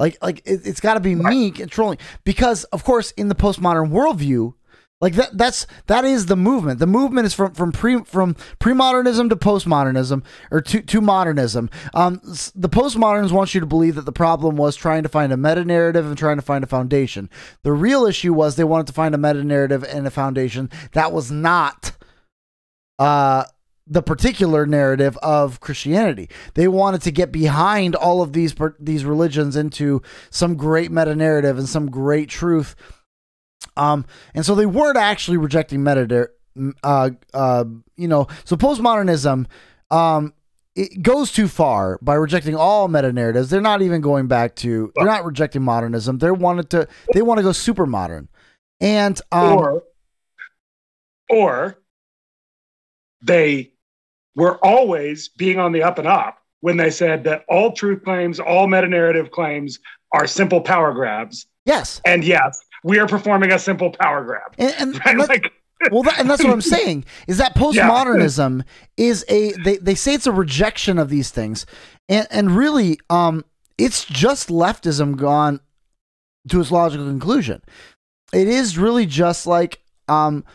Like 0.01 0.17
like 0.20 0.41
it, 0.46 0.62
it's 0.65 0.79
got 0.79 0.96
to 0.96 1.00
be 1.00 1.13
me 1.13 1.51
controlling 1.51 2.00
because 2.24 2.63
of 2.65 2.84
course 2.84 3.12
in 3.12 3.29
the 3.29 3.36
postmodern 3.36 3.91
worldview, 3.91 4.55
like 5.00 5.13
that 5.13 5.38
that's 5.38 5.67
that 5.86 6.05
is 6.05 6.25
the 6.25 6.36
movement. 6.36 6.79
The 6.79 6.88
movement 6.88 7.27
is 7.27 7.36
from 7.36 7.53
from 7.53 7.72
pre 7.72 8.03
from 8.03 8.36
pre-modernism 8.58 9.29
to 9.29 9.36
postmodernism 9.36 10.24
or 10.50 10.60
to 10.62 10.81
to 10.81 11.01
modernism. 11.01 11.70
Um, 11.93 12.20
the 12.55 12.67
postmoderns 12.67 13.31
want 13.31 13.53
you 13.53 13.60
to 13.60 13.67
believe 13.67 13.93
that 13.93 14.05
the 14.05 14.12
problem 14.12 14.55
was 14.55 14.75
trying 14.75 15.03
to 15.03 15.10
find 15.10 15.31
a 15.31 15.38
meta 15.38 15.63
narrative 15.63 16.08
and 16.08 16.17
trying 16.17 16.38
to 16.38 16.41
find 16.41 16.63
a 16.63 16.67
foundation. 16.67 17.29
The 17.62 17.72
real 17.72 18.08
issue 18.08 18.34
was 18.34 18.55
they 18.55 18.63
wanted 18.63 18.88
to 18.88 18.93
find 18.93 19.13
a 19.13 19.20
meta 19.20 19.43
narrative 19.43 19.84
and 19.84 20.08
a 20.08 20.12
foundation 20.12 20.72
that 20.93 21.12
was 21.12 21.29
not 21.29 21.91
uh 22.98 23.43
the 23.91 24.01
particular 24.01 24.65
narrative 24.65 25.17
of 25.17 25.60
Christianity. 25.60 26.29
They 26.53 26.69
wanted 26.69 27.01
to 27.01 27.12
get 27.12 27.29
behind 27.29 27.93
all 27.93 28.21
of 28.21 28.31
these 28.31 28.55
these 28.79 29.03
religions 29.03 29.57
into 29.57 30.01
some 30.29 30.55
great 30.55 30.91
meta 30.91 31.13
narrative 31.13 31.57
and 31.57 31.67
some 31.67 31.91
great 31.91 32.29
truth. 32.29 32.74
Um, 33.75 34.05
and 34.33 34.45
so 34.45 34.55
they 34.55 34.65
weren't 34.65 34.98
actually 34.98 35.36
rejecting 35.36 35.83
meta, 35.83 36.29
uh, 36.83 37.10
uh, 37.33 37.65
you 37.98 38.07
know. 38.07 38.27
So 38.45 38.55
postmodernism, 38.55 39.48
um, 39.91 40.33
it 40.74 41.01
goes 41.01 41.33
too 41.33 41.50
far 41.50 42.00
by 42.01 42.13
rejecting 42.13 42.55
all 42.55 42.88
meta 42.88 43.12
narratives. 43.12 43.50
They're 43.50 43.60
not 43.60 43.81
even 43.81 44.00
going 44.00 44.27
back 44.27 44.55
to. 44.57 44.93
They're 44.95 45.05
not 45.05 45.25
rejecting 45.25 45.63
modernism. 45.63 46.17
They 46.19 46.31
wanted 46.31 46.69
to. 46.69 46.88
They 47.13 47.21
want 47.21 47.39
to 47.39 47.43
go 47.43 47.51
super 47.51 47.86
modern, 47.86 48.29
and 48.79 49.19
um, 49.33 49.57
or 49.57 49.83
or 51.29 51.77
they 53.21 53.74
were 54.35 54.57
always 54.65 55.29
being 55.29 55.59
on 55.59 55.71
the 55.71 55.83
up 55.83 55.97
and 55.97 56.07
up 56.07 56.38
when 56.61 56.77
they 56.77 56.89
said 56.89 57.23
that 57.25 57.43
all 57.50 57.71
truth 57.71 58.03
claims, 58.03 58.39
all 58.39 58.67
meta 58.67 58.88
narrative 58.88 59.31
claims 59.31 59.79
are 60.13 60.27
simple 60.27 60.61
power 60.61 60.93
grabs. 60.93 61.47
yes, 61.65 62.01
And 62.05 62.23
yes, 62.23 62.59
we 62.83 63.00
are 63.00 63.07
performing 63.07 63.51
a 63.51 63.59
simple 63.59 63.91
power 63.91 64.23
grab. 64.23 64.53
and, 64.57 64.73
and, 64.79 65.01
Right? 65.05 65.17
Like, 65.17 65.51
well, 65.91 66.03
that, 66.03 66.19
and 66.19 66.29
that's 66.29 66.43
what 66.43 66.53
I'm 66.53 66.61
saying 66.77 67.05
is 67.27 67.38
that 67.39 67.55
postmodernism 67.55 68.63
is 68.97 69.25
a 69.29 69.53
they, 69.53 69.77
they 69.77 69.95
say 69.95 70.13
it's 70.13 70.27
a 70.27 70.31
rejection 70.31 71.00
of 71.00 71.09
these 71.09 71.31
things, 71.31 71.65
and 72.07 72.27
and 72.29 72.51
really, 72.51 73.00
um, 73.09 73.43
it's 73.79 74.05
just 74.05 74.50
leftism 74.50 75.15
gone 75.17 75.59
to 76.50 76.59
its 76.61 76.69
logical 76.71 77.07
conclusion. 77.07 77.63
It 78.31 78.47
is 78.47 78.77
really 78.77 79.05
just 79.07 79.47
like 79.47 79.79
um. 80.07 80.45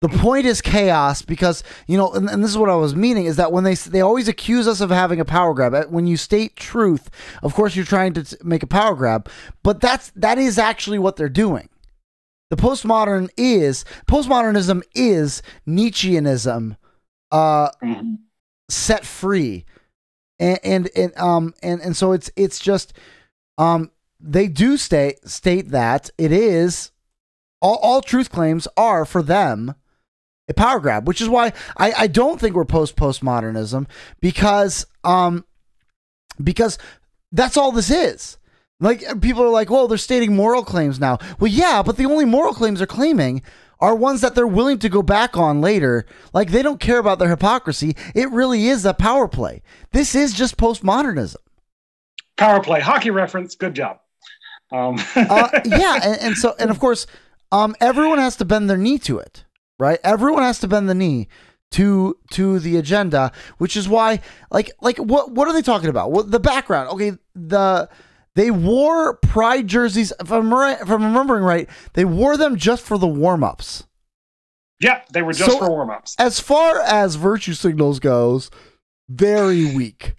The 0.00 0.08
point 0.08 0.46
is 0.46 0.62
chaos 0.62 1.20
because 1.20 1.62
you 1.86 1.98
know, 1.98 2.10
and, 2.12 2.28
and 2.30 2.42
this 2.42 2.50
is 2.50 2.56
what 2.56 2.70
I 2.70 2.74
was 2.74 2.96
meaning 2.96 3.26
is 3.26 3.36
that 3.36 3.52
when 3.52 3.64
they 3.64 3.74
they 3.74 4.00
always 4.00 4.28
accuse 4.28 4.66
us 4.66 4.80
of 4.80 4.88
having 4.88 5.20
a 5.20 5.26
power 5.26 5.52
grab. 5.52 5.74
When 5.90 6.06
you 6.06 6.16
state 6.16 6.56
truth, 6.56 7.10
of 7.42 7.52
course 7.52 7.76
you're 7.76 7.84
trying 7.84 8.14
to 8.14 8.38
make 8.42 8.62
a 8.62 8.66
power 8.66 8.94
grab, 8.94 9.28
but 9.62 9.80
that's 9.80 10.10
that 10.16 10.38
is 10.38 10.58
actually 10.58 10.98
what 10.98 11.16
they're 11.16 11.28
doing. 11.28 11.68
The 12.48 12.56
postmodern 12.56 13.28
is 13.36 13.84
postmodernism 14.08 14.82
is 14.94 15.42
Nietzscheanism 15.68 16.76
uh 17.30 17.68
set 18.70 19.04
free. 19.04 19.66
And 20.38 20.58
and, 20.64 20.90
and 20.96 21.18
um 21.18 21.54
and, 21.62 21.82
and 21.82 21.94
so 21.94 22.12
it's 22.12 22.30
it's 22.36 22.58
just 22.58 22.94
um 23.58 23.90
they 24.18 24.48
do 24.48 24.78
state 24.78 25.28
state 25.28 25.68
that 25.72 26.08
it 26.16 26.32
is 26.32 26.90
all, 27.60 27.78
all 27.82 28.00
truth 28.00 28.32
claims 28.32 28.66
are 28.78 29.04
for 29.04 29.22
them 29.22 29.74
a 30.50 30.54
power 30.54 30.80
grab, 30.80 31.06
which 31.08 31.20
is 31.20 31.28
why 31.28 31.52
I, 31.76 31.92
I 31.92 32.06
don't 32.06 32.40
think 32.40 32.54
we're 32.54 32.64
post 32.64 32.96
postmodernism 32.96 33.86
because 34.20 34.86
um 35.04 35.44
because 36.42 36.78
that's 37.32 37.56
all 37.56 37.72
this 37.72 37.90
is. 37.90 38.38
Like 38.80 39.20
people 39.20 39.42
are 39.42 39.50
like, 39.50 39.70
well, 39.70 39.88
they're 39.88 39.98
stating 39.98 40.34
moral 40.34 40.64
claims 40.64 40.98
now. 40.98 41.18
Well, 41.38 41.50
yeah, 41.50 41.82
but 41.82 41.96
the 41.96 42.06
only 42.06 42.24
moral 42.24 42.54
claims 42.54 42.78
they're 42.80 42.86
claiming 42.86 43.42
are 43.78 43.94
ones 43.94 44.20
that 44.22 44.34
they're 44.34 44.46
willing 44.46 44.78
to 44.78 44.88
go 44.88 45.02
back 45.02 45.36
on 45.36 45.60
later. 45.60 46.06
Like 46.32 46.50
they 46.50 46.62
don't 46.62 46.80
care 46.80 46.98
about 46.98 47.18
their 47.18 47.28
hypocrisy. 47.28 47.94
It 48.14 48.30
really 48.30 48.68
is 48.68 48.84
a 48.84 48.94
power 48.94 49.28
play. 49.28 49.62
This 49.92 50.14
is 50.14 50.32
just 50.32 50.56
postmodernism. 50.56 51.36
power 52.36 52.62
play, 52.62 52.80
hockey 52.80 53.10
reference. 53.10 53.54
Good 53.54 53.74
job. 53.74 54.00
Um, 54.72 54.96
uh, 55.16 55.48
yeah, 55.64 55.98
and, 56.02 56.20
and 56.20 56.36
so 56.36 56.54
and 56.58 56.70
of 56.70 56.78
course, 56.78 57.06
um, 57.52 57.74
everyone 57.80 58.18
has 58.18 58.36
to 58.36 58.44
bend 58.44 58.70
their 58.70 58.76
knee 58.76 58.98
to 59.00 59.18
it, 59.18 59.44
right? 59.80 59.98
Everyone 60.04 60.42
has 60.42 60.58
to 60.60 60.68
bend 60.68 60.88
the 60.88 60.94
knee 60.94 61.28
to 61.72 62.16
to 62.32 62.58
the 62.58 62.76
agenda, 62.76 63.32
which 63.58 63.76
is 63.76 63.88
why, 63.88 64.20
like, 64.50 64.70
like 64.80 64.98
what 64.98 65.32
what 65.32 65.48
are 65.48 65.52
they 65.54 65.62
talking 65.62 65.88
about? 65.88 66.12
What 66.12 66.30
the 66.30 66.40
background? 66.40 66.88
Okay, 66.90 67.12
the 67.34 67.88
they 68.36 68.50
wore 68.50 69.14
pride 69.16 69.66
jerseys. 69.66 70.12
If 70.20 70.30
I'm 70.30 70.52
right, 70.52 70.80
if 70.80 70.88
I'm 70.90 71.02
remembering 71.04 71.42
right, 71.42 71.68
they 71.94 72.04
wore 72.04 72.36
them 72.36 72.56
just 72.56 72.82
for 72.84 72.98
the 72.98 73.06
warm 73.08 73.42
ups. 73.42 73.84
yeah, 74.80 75.02
they 75.12 75.22
were 75.22 75.32
just 75.32 75.50
So- 75.50 75.58
for 75.58 75.68
warm 75.70 75.90
ups. 75.90 76.14
As 76.18 76.40
far 76.40 76.80
as 76.80 77.14
virtue 77.16 77.54
signals 77.54 77.98
goes, 78.00 78.50
very 79.08 79.74
weak. 79.74 80.14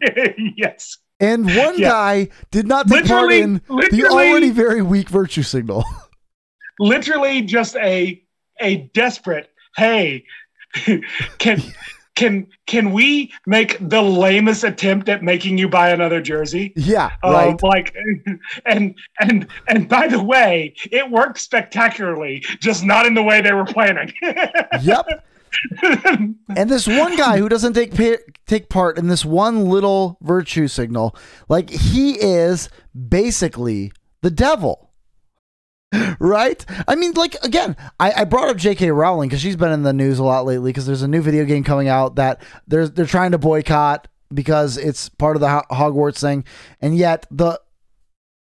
yes. 0.56 0.98
And 1.20 1.46
one 1.46 1.78
Yeah. 1.78 1.88
guy 1.90 2.28
did 2.50 2.66
not 2.66 2.86
take 2.88 3.06
part 3.06 3.28
Literally- 3.28 3.40
in 3.40 3.62
the 3.90 4.06
already 4.10 4.50
very 4.50 4.82
weak 4.82 5.08
virtue 5.08 5.42
signal. 5.42 5.84
literally 6.80 7.42
just 7.42 7.76
a 7.76 8.20
a 8.60 8.76
desperate 8.94 9.50
hey 9.76 10.24
can 11.38 11.62
can 12.14 12.46
can 12.66 12.92
we 12.92 13.32
make 13.46 13.76
the 13.80 14.00
lamest 14.00 14.62
attempt 14.62 15.08
at 15.08 15.22
making 15.22 15.58
you 15.58 15.68
buy 15.68 15.90
another 15.90 16.20
jersey 16.20 16.72
yeah, 16.76 17.10
Um, 17.22 17.32
right. 17.32 17.62
like 17.62 17.94
and 18.66 18.94
and 19.20 19.46
and 19.68 19.88
by 19.88 20.06
the 20.06 20.22
way 20.22 20.74
it 20.92 21.10
worked 21.10 21.40
spectacularly 21.40 22.40
just 22.60 22.84
not 22.84 23.06
in 23.06 23.14
the 23.14 23.22
way 23.22 23.40
they 23.40 23.52
were 23.52 23.64
planning 23.64 24.12
yep. 24.82 25.06
And 26.56 26.68
this 26.68 26.86
one 26.88 27.16
guy 27.16 27.38
who 27.38 27.48
doesn't 27.48 27.74
take 27.74 27.94
pa- 27.94 28.22
take 28.46 28.68
part 28.68 28.98
in 28.98 29.06
this 29.06 29.24
one 29.24 29.68
little 29.68 30.18
virtue 30.20 30.66
signal, 30.66 31.14
like 31.48 31.70
he 31.70 32.12
is 32.20 32.68
basically 33.08 33.92
the 34.22 34.32
devil. 34.32 34.83
Right? 36.18 36.64
I 36.88 36.94
mean, 36.94 37.12
like 37.12 37.36
again, 37.42 37.76
I, 38.00 38.12
I 38.12 38.24
brought 38.24 38.48
up 38.48 38.56
J.K. 38.56 38.90
Rowling 38.90 39.28
because 39.28 39.40
she's 39.40 39.56
been 39.56 39.72
in 39.72 39.82
the 39.82 39.92
news 39.92 40.18
a 40.18 40.24
lot 40.24 40.44
lately 40.46 40.70
because 40.70 40.86
there's 40.86 41.02
a 41.02 41.08
new 41.08 41.22
video 41.22 41.44
game 41.44 41.64
coming 41.64 41.88
out 41.88 42.16
that 42.16 42.42
they're 42.66 42.88
they're 42.88 43.06
trying 43.06 43.32
to 43.32 43.38
boycott 43.38 44.08
because 44.32 44.76
it's 44.76 45.08
part 45.08 45.36
of 45.36 45.40
the 45.40 45.48
Ho- 45.48 45.64
Hogwarts 45.70 46.20
thing, 46.20 46.44
and 46.80 46.96
yet 46.96 47.26
the 47.30 47.60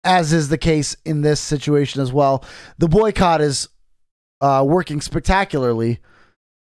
as 0.03 0.33
is 0.33 0.49
the 0.49 0.57
case 0.57 0.95
in 1.05 1.21
this 1.21 1.39
situation 1.39 2.01
as 2.01 2.11
well, 2.11 2.43
the 2.77 2.87
boycott 2.87 3.41
is 3.41 3.69
uh, 4.41 4.63
working 4.67 5.01
spectacularly 5.01 5.99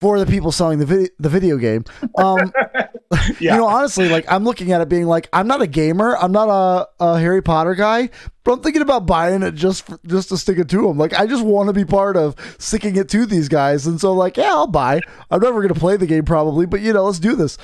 for 0.00 0.18
the 0.18 0.26
people 0.26 0.50
selling 0.50 0.78
the 0.78 0.86
video 0.86 1.08
the 1.18 1.28
video 1.28 1.56
game. 1.56 1.84
Um, 2.18 2.52
yeah 3.40 3.54
You 3.54 3.60
know, 3.60 3.66
honestly, 3.66 4.08
like 4.08 4.24
I'm 4.30 4.44
looking 4.44 4.72
at 4.72 4.80
it 4.80 4.88
being 4.88 5.06
like 5.06 5.28
I'm 5.32 5.46
not 5.46 5.60
a 5.62 5.66
gamer, 5.66 6.16
I'm 6.16 6.32
not 6.32 6.48
a, 6.48 7.04
a 7.04 7.18
Harry 7.18 7.42
Potter 7.42 7.74
guy, 7.74 8.08
but 8.44 8.52
I'm 8.54 8.60
thinking 8.62 8.82
about 8.82 9.06
buying 9.06 9.42
it 9.42 9.54
just 9.54 9.86
for, 9.86 9.98
just 10.06 10.30
to 10.30 10.36
stick 10.38 10.58
it 10.58 10.68
to 10.70 10.82
them. 10.82 10.98
Like 10.98 11.12
I 11.14 11.26
just 11.26 11.44
want 11.44 11.68
to 11.68 11.72
be 11.72 11.84
part 11.84 12.16
of 12.16 12.34
sticking 12.58 12.96
it 12.96 13.08
to 13.10 13.26
these 13.26 13.48
guys, 13.48 13.86
and 13.86 14.00
so 14.00 14.12
like 14.12 14.36
yeah, 14.36 14.50
I'll 14.50 14.66
buy. 14.66 15.00
I'm 15.30 15.40
never 15.40 15.60
gonna 15.62 15.74
play 15.78 15.96
the 15.96 16.06
game 16.06 16.24
probably, 16.24 16.66
but 16.66 16.80
you 16.80 16.92
know, 16.92 17.04
let's 17.04 17.18
do 17.18 17.36
this. 17.36 17.58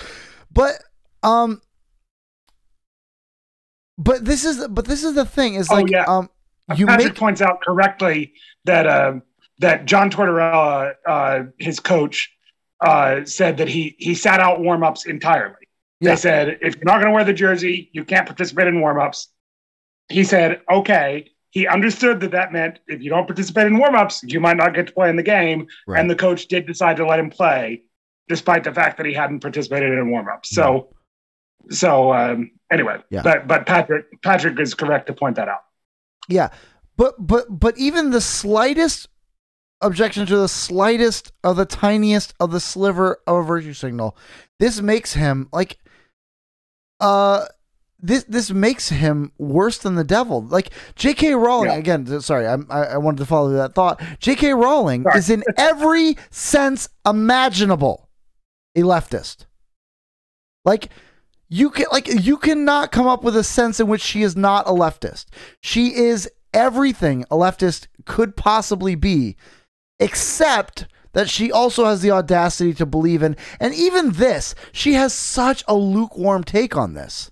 But 0.53 0.73
um, 1.23 1.63
but 3.97 4.25
this 4.25 4.45
is 4.45 4.67
but 4.69 4.85
this 4.85 5.05
is 5.05 5.15
the 5.15 5.25
thing 5.25 5.55
is 5.55 5.69
Oh, 5.71 5.75
like 5.77 5.91
yeah. 5.91 6.05
um, 6.07 6.31
you 6.77 6.87
Patrick 6.87 7.09
make 7.09 7.17
points 7.17 7.41
out 7.41 7.61
correctly 7.63 8.33
that 8.65 8.87
um, 8.87 9.23
that 9.59 9.87
John 9.87 10.11
Tortorella, 10.11 10.95
uh, 11.07 11.41
his 11.59 11.81
coach, 11.81 12.31
uh, 12.81 13.25
said 13.25 13.57
that 13.59 13.69
he 13.69 13.97
he 13.99 14.15
sat 14.15 14.41
out 14.41 14.61
warm-ups 14.61 15.07
entirely. 15.07 15.55
Yeah. 16.01 16.11
They 16.11 16.17
said 16.17 16.59
if 16.61 16.77
you're 16.77 16.85
not 16.85 17.01
going 17.01 17.07
to 17.07 17.13
wear 17.13 17.25
the 17.25 17.33
jersey, 17.33 17.91
you 17.93 18.05
can't 18.05 18.27
participate 18.27 18.67
in 18.69 18.81
warm-ups. 18.81 19.29
He 20.09 20.25
said, 20.25 20.61
okay. 20.71 21.31
He 21.51 21.67
understood 21.67 22.21
that 22.21 22.33
that 22.33 22.53
meant 22.53 22.79
if 22.87 23.01
you 23.03 23.09
don't 23.09 23.27
participate 23.27 23.67
in 23.67 23.79
warm-ups, 23.79 24.23
you 24.23 24.39
might 24.39 24.59
not 24.59 24.75
get 24.75 24.87
to 24.89 24.93
play 24.93 25.09
in 25.09 25.17
the 25.17 25.23
game. 25.23 25.67
Right. 25.87 25.99
And 25.99 26.11
the 26.11 26.15
coach 26.15 26.47
did 26.47 26.67
decide 26.67 26.99
to 26.99 27.07
let 27.07 27.19
him 27.19 27.31
play, 27.31 27.83
despite 28.29 28.65
the 28.65 28.73
fact 28.73 28.99
that 28.99 29.07
he 29.07 29.15
hadn't 29.15 29.41
participated 29.41 29.91
in 29.93 30.11
warm-ups. 30.11 30.51
So, 30.51 30.95
so 31.71 32.13
um, 32.13 32.51
anyway, 32.71 32.99
Yeah. 33.11 33.23
but 33.23 33.49
but 33.49 33.65
Patrick 33.67 34.21
Patrick 34.23 34.61
is 34.61 34.75
correct 34.75 35.07
to 35.07 35.15
point 35.15 35.37
that 35.37 35.49
out. 35.49 35.61
Yeah, 36.29 36.51
but 36.99 37.15
but 37.19 37.47
but 37.49 37.77
even 37.79 38.11
the 38.11 38.21
slightest 38.21 39.09
objection 39.81 40.27
to 40.27 40.37
the 40.37 40.49
slightest 40.49 41.33
of 41.45 41.57
the 41.57 41.65
tiniest 41.67 42.35
of 42.41 42.51
the 42.51 42.61
sliver 42.61 43.21
of 43.27 43.37
a 43.37 43.43
virtue 43.43 43.73
signal, 43.75 44.17
this 44.59 44.81
makes 44.81 45.15
him 45.15 45.49
like 45.53 45.79
uh 47.01 47.45
this 48.01 48.25
this 48.25 48.51
makes 48.51 48.89
him 48.91 49.33
worse 49.39 49.79
than 49.79 49.97
the 49.97 50.05
devil. 50.05 50.43
Like 50.43 50.71
J.K. 50.95 51.35
Rowling 51.35 51.71
Yeah. 51.71 51.77
again. 51.79 52.21
Sorry, 52.21 52.47
I 52.47 52.55
I 52.71 52.97
wanted 52.99 53.19
to 53.19 53.27
follow 53.27 53.51
that 53.51 53.75
thought. 53.75 54.01
J.K. 54.21 54.55
Rowling 54.55 55.03
Sorry. 55.03 55.19
is 55.19 55.31
in 55.31 55.43
every 55.57 56.17
sense 56.31 56.89
imaginable 57.07 58.09
a 58.77 58.81
leftist. 58.83 59.47
Like 60.65 60.91
You 61.49 61.71
can 61.71 61.87
like 61.91 62.07
you 62.09 62.37
cannot 62.37 62.93
come 62.93 63.07
up 63.09 63.25
with 63.25 63.37
a 63.37 63.43
sense 63.45 63.81
in 63.81 63.89
which 63.89 64.03
she 64.03 64.23
is 64.23 64.37
not 64.37 64.69
a 64.69 64.73
leftist. 64.73 65.27
She 65.61 65.95
is 65.97 66.31
everything 66.55 67.25
a 67.31 67.37
leftist 67.37 67.89
could 68.05 68.37
possibly 68.37 68.95
be, 68.95 69.37
except 70.01 70.87
that 71.13 71.29
she 71.29 71.51
also 71.51 71.87
has 71.87 72.03
the 72.03 72.11
audacity 72.11 72.73
to 72.75 72.87
believe 72.87 73.23
in, 73.23 73.37
and 73.59 73.75
even 73.75 74.13
this, 74.13 74.55
she 74.73 74.95
has 74.95 75.13
such 75.13 75.65
a 75.67 75.75
lukewarm 75.75 76.45
take 76.45 76.77
on 76.77 76.95
this. 76.95 77.31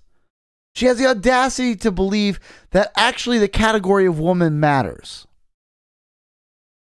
She 0.75 0.85
has 0.85 0.97
the 0.97 1.07
audacity 1.07 1.75
to 1.77 1.91
believe 1.91 2.39
that 2.71 2.91
actually 2.95 3.39
the 3.39 3.47
category 3.47 4.05
of 4.05 4.19
woman 4.19 4.59
matters. 4.59 5.25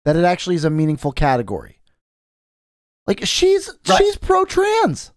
That 0.06 0.16
it 0.16 0.24
actually 0.24 0.56
is 0.56 0.66
a 0.66 0.70
meaningful 0.70 1.12
category. 1.12 1.80
Like 3.08 3.26
she's 3.26 3.70
Right. 3.88 3.98
she's 3.98 4.18
pro 4.18 4.46
trans. 4.46 5.12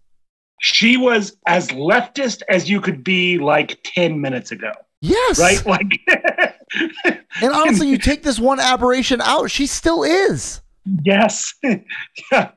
She 0.61 0.97
was 0.97 1.37
as 1.47 1.69
leftist 1.69 2.41
as 2.49 2.69
you 2.69 2.81
could 2.81 3.03
be 3.03 3.37
like 3.37 3.79
10 3.83 4.19
minutes 4.19 4.51
ago, 4.51 4.73
Yes. 5.01 5.39
right? 5.39 5.65
Like, 5.65 5.99
And 7.41 7.53
honestly, 7.53 7.87
you 7.87 7.97
take 7.97 8.23
this 8.23 8.37
one 8.39 8.59
aberration 8.59 9.21
out, 9.21 9.49
she 9.49 9.65
still 9.65 10.03
is. 10.03 10.61
yes. 11.03 11.53
yeah, 12.31 12.51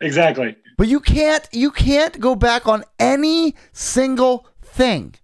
exactly. 0.00 0.56
But 0.78 0.88
you 0.88 0.98
can't 1.00 1.46
you 1.52 1.70
can't 1.70 2.18
go 2.18 2.34
back 2.34 2.66
on 2.66 2.82
any 2.98 3.54
single 3.72 4.48
thing. 4.62 5.14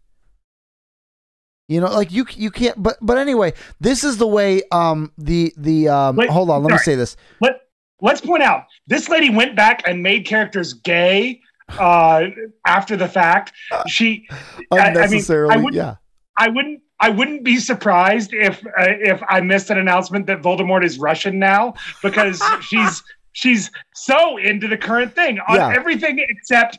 You 1.68 1.80
know, 1.80 1.88
like 1.92 2.12
you 2.12 2.26
you 2.34 2.50
can't. 2.50 2.80
But 2.82 2.98
but 3.00 3.18
anyway, 3.18 3.54
this 3.80 4.04
is 4.04 4.18
the 4.18 4.26
way. 4.26 4.62
Um, 4.70 5.12
the 5.18 5.52
the 5.56 5.88
um. 5.88 6.16
Wait, 6.16 6.30
hold 6.30 6.50
on, 6.50 6.62
let 6.62 6.72
me 6.72 6.78
say 6.78 6.94
this. 6.94 7.16
Let, 7.40 7.60
let's 8.00 8.20
point 8.20 8.42
out 8.42 8.64
this 8.86 9.08
lady 9.08 9.30
went 9.30 9.56
back 9.56 9.82
and 9.88 10.02
made 10.02 10.24
characters 10.26 10.72
gay 10.74 11.40
uh, 11.70 12.26
after 12.66 12.96
the 12.96 13.08
fact. 13.08 13.52
She, 13.88 14.26
I- 14.30 14.78
I 14.78 14.84
mean, 14.92 14.96
Unnecessarily, 14.96 15.54
I 15.56 15.68
yeah. 15.72 15.94
I 16.38 16.48
wouldn't. 16.48 16.80
I 17.00 17.10
wouldn't 17.10 17.44
be 17.44 17.58
surprised 17.58 18.30
if 18.34 18.64
uh, 18.66 18.70
if 19.12 19.22
I 19.28 19.40
missed 19.40 19.70
an 19.70 19.78
announcement 19.78 20.26
that 20.26 20.42
Voldemort 20.42 20.84
is 20.84 20.98
Russian 20.98 21.38
now 21.38 21.74
because 22.02 22.42
she's 22.62 23.02
she's 23.32 23.70
so 23.94 24.36
into 24.38 24.66
the 24.66 24.76
current 24.76 25.14
thing 25.14 25.38
on 25.48 25.56
Yeah. 25.56 25.72
everything 25.76 26.18
except 26.18 26.78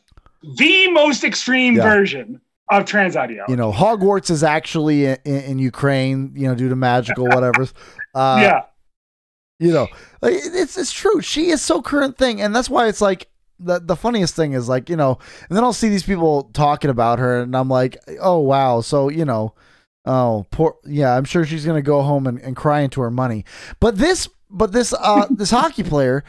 the 0.57 0.89
most 0.91 1.23
extreme 1.23 1.75
Yeah. 1.75 1.83
version 1.83 2.41
of 2.71 2.85
trans 2.85 3.15
ideology. 3.15 3.51
You 3.53 3.57
know, 3.57 3.71
Hogwarts 3.71 4.29
is 4.29 4.43
actually 4.43 5.05
in, 5.05 5.17
in 5.25 5.59
Ukraine. 5.59 6.33
You 6.35 6.47
know, 6.49 6.55
due 6.55 6.69
to 6.69 6.75
magical 6.75 7.25
whatever. 7.35 7.63
Uh, 8.13 8.39
yeah, 8.41 8.61
you 9.59 9.71
know 9.71 9.87
it's 10.23 10.77
it's 10.77 10.91
true 10.91 11.21
she 11.21 11.49
is 11.49 11.61
so 11.61 11.81
current 11.81 12.17
thing 12.17 12.41
and 12.41 12.55
that's 12.55 12.69
why 12.69 12.87
it's 12.87 13.01
like 13.01 13.29
the 13.59 13.79
the 13.79 13.95
funniest 13.95 14.35
thing 14.35 14.53
is 14.53 14.69
like 14.69 14.89
you 14.89 14.95
know 14.95 15.17
and 15.49 15.57
then 15.57 15.63
i'll 15.63 15.73
see 15.73 15.89
these 15.89 16.03
people 16.03 16.49
talking 16.53 16.89
about 16.89 17.19
her 17.19 17.41
and 17.41 17.55
i'm 17.55 17.69
like 17.69 17.97
oh 18.21 18.39
wow. 18.39 18.81
So 18.81 19.09
you 19.09 19.25
know 19.25 19.53
oh 20.05 20.45
poor 20.49 20.77
yeah 20.85 21.15
i'm 21.15 21.25
sure 21.25 21.45
she's 21.45 21.65
gonna 21.65 21.81
go 21.81 22.01
home 22.01 22.25
and, 22.25 22.39
and 22.39 22.55
cry 22.55 22.81
into 22.81 23.01
her 23.01 23.11
money. 23.11 23.45
But 23.79 23.97
this 23.97 24.29
but 24.49 24.71
this 24.71 24.93
uh 24.93 25.27
this 25.31 25.51
hockey 25.51 25.83
player 25.83 26.23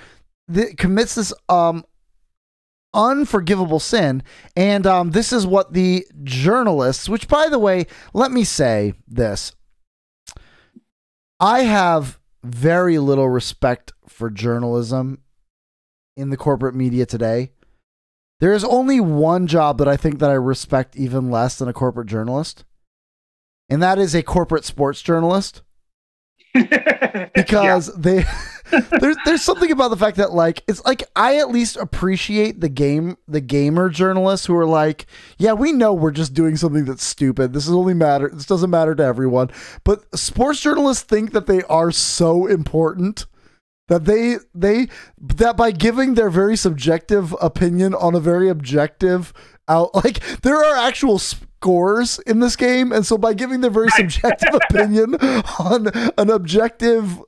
th- 0.53 0.77
commits 0.77 1.15
this 1.15 1.33
um 1.49 1.85
unforgivable 2.93 3.79
sin 3.79 4.21
and 4.57 4.85
um 4.85 5.13
this 5.13 5.33
is 5.33 5.47
what 5.47 5.73
the 5.73 6.05
journalists 6.25 7.09
which 7.09 7.29
by 7.29 7.49
the 7.49 7.59
way 7.59 7.87
let 8.13 8.33
me 8.33 8.45
say 8.45 8.95
this. 9.07 9.53
I 11.39 11.61
have 11.61 12.19
very 12.43 12.99
little 12.99 13.29
respect 13.29 13.93
for 14.09 14.29
journalism 14.29 15.23
in 16.21 16.31
the 16.31 16.37
corporate 16.37 16.75
media 16.75 17.07
today. 17.07 17.51
There 18.41 18.53
is 18.53 18.65
only 18.65 19.01
one 19.01 19.47
job 19.47 19.79
that 19.79 19.89
I 19.89 19.97
think 19.97 20.19
that 20.19 20.31
I 20.31 20.35
respect 20.35 20.97
even 20.97 21.31
less 21.31 21.59
than 21.59 21.69
a 21.69 21.73
corporate 21.73 22.09
journalist, 22.09 22.65
and 23.69 23.83
that 23.83 23.99
is 23.99 24.15
a 24.15 24.23
corporate 24.23 24.65
sports 24.65 25.03
journalist 25.03 25.63
because 27.35 27.93
they 27.95 28.25
there's 29.01 29.17
there's 29.25 29.43
something 29.43 29.71
about 29.71 29.89
the 29.89 29.97
fact 29.97 30.17
that 30.17 30.33
like 30.33 30.63
it's 30.69 30.85
like 30.85 31.03
I 31.17 31.39
at 31.39 31.51
least 31.51 31.77
appreciate 31.77 32.61
the 32.61 32.69
game 32.69 33.17
the 33.27 33.41
gamer 33.41 33.89
journalists 33.89 34.47
who 34.47 34.57
are 34.57 34.67
like, 34.67 35.07
yeah, 35.39 35.53
we 35.53 35.73
know 35.73 35.93
we're 35.93 36.11
just 36.11 36.35
doing 36.35 36.57
something 36.57 36.85
that's 36.85 37.05
stupid. 37.05 37.53
This 37.53 37.67
is 37.67 37.73
only 37.73 37.95
matter 37.95 38.31
this 38.33 38.47
doesn't 38.47 38.71
matter 38.71 38.95
to 38.95 39.03
everyone. 39.03 39.51
But 39.85 40.05
sports 40.17 40.61
journalists 40.61 41.03
think 41.03 41.33
that 41.33 41.47
they 41.47 41.63
are 41.65 41.91
so 41.91 42.47
important 42.47 43.27
that 43.91 44.05
they 44.07 44.37
they 44.55 44.89
that 45.19 45.57
by 45.57 45.73
giving 45.73 46.15
their 46.15 46.31
very 46.31 46.57
subjective 46.57 47.37
opinion 47.41 47.95
on 47.95 48.15
a 48.15 48.21
very 48.21 48.49
objective 48.49 49.35
out 49.69 49.95
like 50.05 50.21
there 50.41 50.57
are 50.57 50.77
actual 50.77 51.19
scores 51.19 52.19
in 52.21 52.39
this 52.39 52.57
game 52.57 52.93
and 52.93 53.05
so 53.05 53.19
by 53.19 53.35
giving 53.35 53.61
their 53.61 53.71
very 53.71 53.91
subjective 53.91 54.55
opinion 54.71 55.17
on 55.59 55.89
an 56.17 56.31
objective 56.31 57.21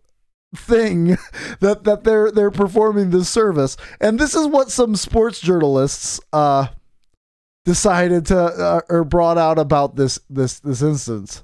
thing 0.54 1.16
that 1.60 1.84
that 1.84 2.04
they're 2.04 2.30
they're 2.30 2.50
performing 2.50 3.10
this 3.10 3.28
service. 3.28 3.76
And 4.00 4.18
this 4.18 4.34
is 4.34 4.46
what 4.46 4.70
some 4.70 4.96
sports 4.96 5.40
journalists 5.40 6.20
uh 6.32 6.68
decided 7.64 8.26
to 8.26 8.38
uh, 8.38 8.80
or 8.88 9.04
brought 9.04 9.38
out 9.38 9.58
about 9.58 9.96
this 9.96 10.18
this 10.28 10.60
this 10.60 10.82
instance 10.82 11.42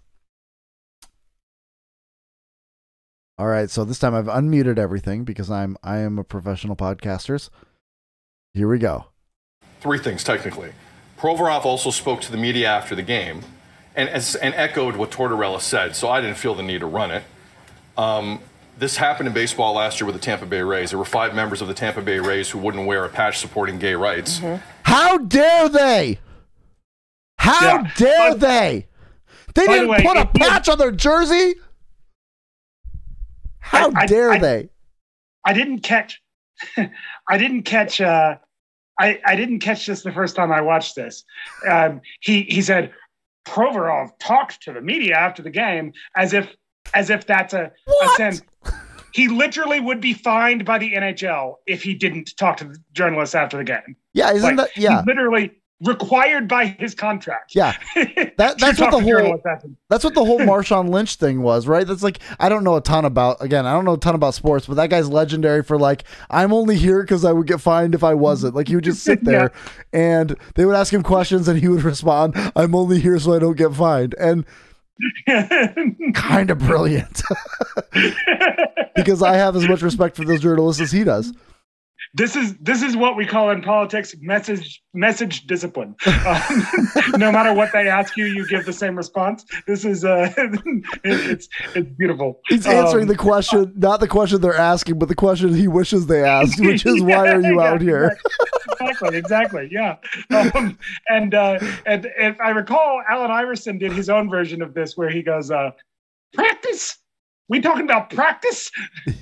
all 3.38 3.46
right 3.46 3.70
so 3.70 3.84
this 3.84 3.98
time 3.98 4.14
i've 4.14 4.26
unmuted 4.26 4.78
everything 4.78 5.24
because 5.24 5.50
i'm 5.50 5.76
i 5.82 5.98
am 5.98 6.18
a 6.18 6.24
professional 6.24 6.74
podcasters 6.76 7.50
here 8.54 8.68
we 8.68 8.78
go 8.78 9.06
three 9.80 9.98
things 9.98 10.24
technically. 10.24 10.72
Provorov 11.18 11.64
also 11.64 11.90
spoke 11.90 12.20
to 12.22 12.32
the 12.32 12.36
media 12.36 12.68
after 12.68 12.94
the 12.94 13.02
game 13.02 13.42
and, 13.94 14.08
as, 14.08 14.34
and 14.36 14.54
echoed 14.54 14.96
what 14.96 15.10
Tortorella 15.10 15.60
said, 15.60 15.94
so 15.96 16.08
I 16.08 16.20
didn't 16.20 16.36
feel 16.36 16.54
the 16.54 16.62
need 16.62 16.80
to 16.80 16.86
run 16.86 17.10
it. 17.10 17.22
Um, 17.96 18.40
this 18.78 18.96
happened 18.96 19.26
in 19.28 19.34
baseball 19.34 19.74
last 19.74 20.00
year 20.00 20.06
with 20.06 20.14
the 20.14 20.20
Tampa 20.20 20.46
Bay 20.46 20.62
Rays. 20.62 20.90
There 20.90 20.98
were 20.98 21.04
five 21.04 21.34
members 21.34 21.60
of 21.60 21.66
the 21.68 21.74
Tampa 21.74 22.02
Bay 22.02 22.20
Rays 22.20 22.50
who 22.50 22.58
wouldn't 22.58 22.86
wear 22.86 23.04
a 23.04 23.08
patch 23.08 23.38
supporting 23.38 23.78
gay 23.80 23.94
rights. 23.94 24.40
How 24.84 25.18
dare 25.18 25.68
they? 25.68 26.20
How 27.38 27.66
Yeah. 27.82 27.90
dare 27.96 28.30
By- 28.32 28.36
they? 28.38 28.86
They 29.54 29.66
didn't 29.66 29.88
way, 29.88 30.02
put 30.04 30.16
a 30.16 30.26
patch 30.26 30.68
on 30.68 30.78
their 30.78 30.92
jersey. 30.92 31.54
How 33.68 33.90
I- 33.94 34.06
dare 34.06 34.32
I- 34.32 34.38
they? 34.38 34.68
I 35.44 35.52
didn't 35.52 35.80
catch. 35.80 36.20
I 36.76 37.38
didn't 37.38 37.62
catch. 37.62 38.00
Uh, 38.00 38.36
I 39.00 39.20
I 39.24 39.36
didn't 39.36 39.60
catch 39.60 39.86
this 39.86 40.02
the 40.02 40.12
first 40.12 40.34
time 40.36 40.50
I 40.52 40.60
watched 40.60 40.96
this. 40.96 41.24
Um, 41.70 42.00
he 42.20 42.42
he 42.42 42.60
said 42.62 42.92
Provorov 43.46 44.10
talked 44.18 44.60
to 44.64 44.72
the 44.72 44.80
media 44.80 45.14
after 45.16 45.42
the 45.42 45.50
game 45.50 45.92
as 46.16 46.32
if 46.32 46.54
as 46.94 47.08
if 47.10 47.26
that's 47.26 47.54
a, 47.54 47.70
a 47.86 48.08
sin. 48.16 48.40
He 49.14 49.28
literally 49.28 49.80
would 49.80 50.00
be 50.00 50.12
fined 50.12 50.64
by 50.64 50.78
the 50.78 50.92
NHL 50.92 51.54
if 51.66 51.82
he 51.82 51.94
didn't 51.94 52.32
talk 52.38 52.56
to 52.58 52.64
the 52.64 52.76
journalists 52.92 53.34
after 53.34 53.56
the 53.56 53.64
game. 53.64 53.96
Yeah, 54.12 54.32
isn't 54.32 54.56
Like, 54.56 54.74
that 54.74 54.76
yeah? 54.76 54.98
He's 54.98 55.06
literally 55.06 55.52
required 55.80 56.48
by 56.48 56.66
his 56.66 56.94
contract. 56.94 57.54
Yeah. 57.54 57.76
that, 57.94 58.58
that's 58.58 58.80
what 58.80 58.90
the 58.90 58.98
whole- 59.00 59.40
That's 59.88 60.02
what 60.04 60.14
the 60.14 60.24
whole 60.24 60.40
Marshawn 60.40 60.88
Lynch 60.88 61.14
thing 61.16 61.40
was, 61.42 61.66
right? 61.68 61.86
That's 61.86 62.02
like 62.02 62.18
I 62.40 62.48
don't 62.48 62.64
know 62.64 62.76
a 62.76 62.80
ton 62.80 63.04
about 63.04 63.40
again, 63.42 63.64
I 63.66 63.72
don't 63.72 63.84
know 63.84 63.94
a 63.94 63.98
ton 63.98 64.14
about 64.16 64.34
sports, 64.34 64.66
but 64.66 64.74
that 64.74 64.90
guy's 64.90 65.08
legendary 65.08 65.62
for 65.62 65.78
like 65.78 66.04
I'm 66.30 66.52
only 66.52 66.76
here 66.76 67.02
because 67.02 67.24
I 67.24 67.32
would 67.32 67.46
get 67.46 67.60
fined 67.60 67.94
if 67.94 68.02
I 68.02 68.14
wasn't. 68.14 68.54
Like 68.56 68.66
he 68.68 68.74
would 68.74 68.84
just 68.84 69.02
sit 69.04 69.22
there 69.24 69.52
and 69.92 70.36
they 70.56 70.64
would 70.64 70.74
ask 70.74 70.92
him 70.92 71.02
questions 71.02 71.46
and 71.48 71.58
he 71.60 71.68
would 71.68 71.82
respond, 71.84 72.34
I'm 72.56 72.74
only 72.74 72.98
here 73.00 73.18
so 73.18 73.34
I 73.34 73.38
don't 73.38 73.56
get 73.56 73.72
fined. 73.74 74.14
And 74.18 74.44
kind 76.14 76.50
of 76.50 76.58
brilliant. 76.58 77.22
because 78.96 79.22
I 79.22 79.36
have 79.36 79.54
as 79.56 79.68
much 79.68 79.82
respect 79.82 80.16
for 80.16 80.24
those 80.24 80.40
journalists 80.40 80.82
as 80.82 80.90
he 80.90 81.04
does. 81.04 81.32
This 82.14 82.36
is 82.36 82.56
this 82.58 82.82
is 82.82 82.96
what 82.96 83.16
we 83.16 83.26
call 83.26 83.50
in 83.50 83.60
politics 83.62 84.14
message 84.20 84.82
message 84.94 85.46
discipline. 85.46 85.94
Um, 86.06 86.40
no 87.18 87.30
matter 87.30 87.52
what 87.52 87.70
they 87.72 87.88
ask 87.88 88.16
you, 88.16 88.24
you 88.24 88.46
give 88.48 88.64
the 88.64 88.72
same 88.72 88.96
response. 88.96 89.44
This 89.66 89.84
is 89.84 90.04
uh, 90.04 90.32
it, 90.38 90.60
it's 91.04 91.48
it's 91.74 91.88
beautiful. 91.98 92.40
He's 92.48 92.66
answering 92.66 93.02
Um, 93.02 93.08
the 93.08 93.16
question, 93.16 93.72
not 93.76 94.00
the 94.00 94.08
question 94.08 94.40
they're 94.40 94.54
asking, 94.56 94.98
but 94.98 95.08
the 95.08 95.14
question 95.14 95.54
he 95.54 95.68
wishes 95.68 96.06
they 96.06 96.24
asked, 96.24 96.60
which 96.60 96.86
is 96.86 97.02
why 97.02 97.28
are 97.30 97.40
you 97.42 97.56
Yeah, 97.60 97.72
out 97.72 97.80
here? 97.80 98.16
Exactly, 98.80 99.18
exactly, 99.18 99.68
yeah. 99.72 99.96
Um, 100.30 100.78
and 101.08 101.34
uh, 101.34 101.58
and 101.84 102.06
if 102.16 102.40
I 102.40 102.50
recall, 102.50 103.02
Allen 103.08 103.30
Iverson 103.30 103.78
did 103.78 103.92
his 103.92 104.08
own 104.08 104.30
version 104.30 104.62
of 104.62 104.72
this, 104.74 104.96
where 104.96 105.10
he 105.10 105.22
goes, 105.22 105.50
uh, 105.50 105.72
"Practice? 106.32 106.96
We 107.48 107.60
talking 107.60 107.84
about 107.84 108.10
practice? 108.10 108.70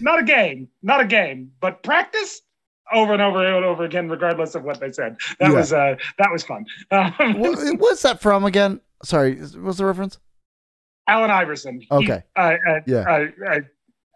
Not 0.00 0.18
a 0.18 0.24
game, 0.24 0.68
not 0.82 1.00
a 1.00 1.04
game, 1.06 1.50
but 1.60 1.82
practice." 1.82 2.42
Over 2.92 3.12
and 3.14 3.22
over 3.22 3.44
and 3.44 3.64
over 3.64 3.84
again, 3.84 4.08
regardless 4.08 4.54
of 4.54 4.62
what 4.62 4.78
they 4.80 4.92
said. 4.92 5.16
That 5.40 5.50
Yeah. 5.50 5.56
was 5.56 5.72
uh, 5.72 5.96
that 6.18 6.28
was 6.30 6.44
fun. 6.44 6.66
Um, 6.90 7.14
Wha- 7.38 7.72
What's 7.78 8.02
that 8.02 8.20
from 8.20 8.44
again? 8.44 8.80
Sorry, 9.02 9.36
what's 9.36 9.78
the 9.78 9.84
reference? 9.86 10.18
Allen 11.08 11.30
Iverson. 11.30 11.80
He- 11.80 11.88
Okay. 11.90 12.22
uh, 12.36 12.40
uh, 12.68 12.80
Yeah. 12.86 12.98
uh, 12.98 13.26
uh, 13.50 13.60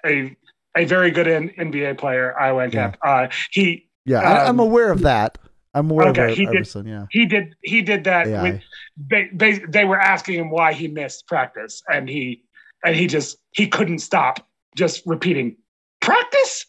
a 0.07 0.37
a 0.77 0.85
very 0.85 1.11
good 1.11 1.27
N- 1.27 1.51
NBA 1.59 1.99
player, 1.99 2.39
Iowa 2.41 2.65
Yeah. 2.67 2.71
Cap. 2.71 2.99
Uh, 3.05 3.27
he 3.51 3.89
Yeah, 4.05 4.21
I, 4.21 4.45
I'm 4.45 4.51
Um, 4.51 4.61
aware 4.61 4.91
of 4.93 5.01
that. 5.03 5.37
I'm 5.75 5.87
more 5.87 6.07
Okay, 6.09 6.31
of 6.33 6.37
he 6.37 6.45
a 6.45 6.47
did- 6.47 6.57
Iverson. 6.57 6.87
Yeah. 6.87 7.07
He 7.11 7.27
did. 7.27 7.55
He 7.63 7.83
did 7.83 8.05
that. 8.05 8.27
AI. 8.29 8.43
With, 8.43 8.63
they, 9.09 9.29
they 9.33 9.59
they 9.69 9.85
were 9.85 9.99
asking 10.01 10.37
him 10.41 10.51
why 10.51 10.73
he 10.73 10.87
missed 10.89 11.27
practice, 11.27 11.83
and 11.93 12.09
he 12.09 12.45
and 12.85 12.95
he 12.97 13.07
just 13.07 13.37
he 13.53 13.67
couldn't 13.69 13.99
stop 13.99 14.47
just 14.77 15.03
repeating 15.07 15.57
practice, 16.01 16.67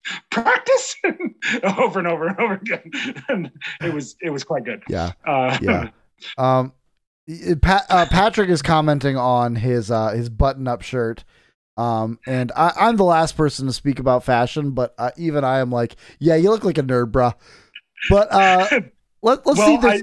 practice 0.30 0.96
over 1.78 1.98
and 1.98 2.08
over 2.08 2.28
and 2.28 2.38
over 2.38 2.54
again. 2.54 2.90
And 3.28 3.50
it 3.82 3.92
was 3.92 4.16
it 4.20 4.30
was 4.30 4.44
quite 4.44 4.64
good. 4.64 4.82
Yeah. 4.88 5.12
Uh, 5.26 5.58
Yeah. 5.60 5.90
Um, 6.36 6.72
Pat, 7.60 7.84
uh, 7.90 8.06
Patrick 8.06 8.48
is 8.48 8.62
commenting 8.62 9.16
on 9.16 9.54
his 9.56 9.90
uh, 9.90 10.10
his 10.10 10.30
button 10.30 10.66
up 10.66 10.82
shirt. 10.82 11.24
Um, 11.76 12.18
and 12.26 12.50
I, 12.56 12.72
I'm 12.76 12.96
the 12.96 13.04
last 13.04 13.36
person 13.36 13.66
to 13.66 13.72
speak 13.72 14.00
about 14.00 14.24
fashion, 14.24 14.72
but 14.72 14.94
uh, 14.98 15.12
even 15.16 15.44
I 15.44 15.60
am 15.60 15.70
like, 15.70 15.94
yeah, 16.18 16.34
you 16.34 16.50
look 16.50 16.64
like 16.64 16.78
a 16.78 16.82
nerd, 16.82 17.12
bruh. 17.12 17.34
But 18.10 18.32
uh, 18.32 18.66
let, 19.22 19.46
let's 19.46 19.60
see 19.60 19.76
this. 19.76 20.02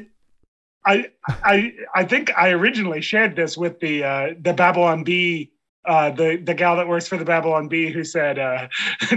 I, 0.85 0.85
I 0.85 1.05
I 1.43 1.73
I 1.95 2.03
think 2.05 2.31
I 2.37 2.51
originally 2.51 3.01
shared 3.01 3.35
this 3.35 3.57
with 3.57 3.79
the 3.79 4.03
uh, 4.03 4.33
the 4.39 4.53
Babylon 4.53 5.03
Bee. 5.03 5.51
Uh, 5.87 6.09
the 6.11 6.37
the 6.37 6.53
gal 6.53 6.75
that 6.75 6.87
works 6.87 7.07
for 7.07 7.17
the 7.17 7.25
Babylon 7.25 7.67
Bee 7.67 7.91
who 7.91 8.03
said, 8.03 8.39
uh, 8.39 8.67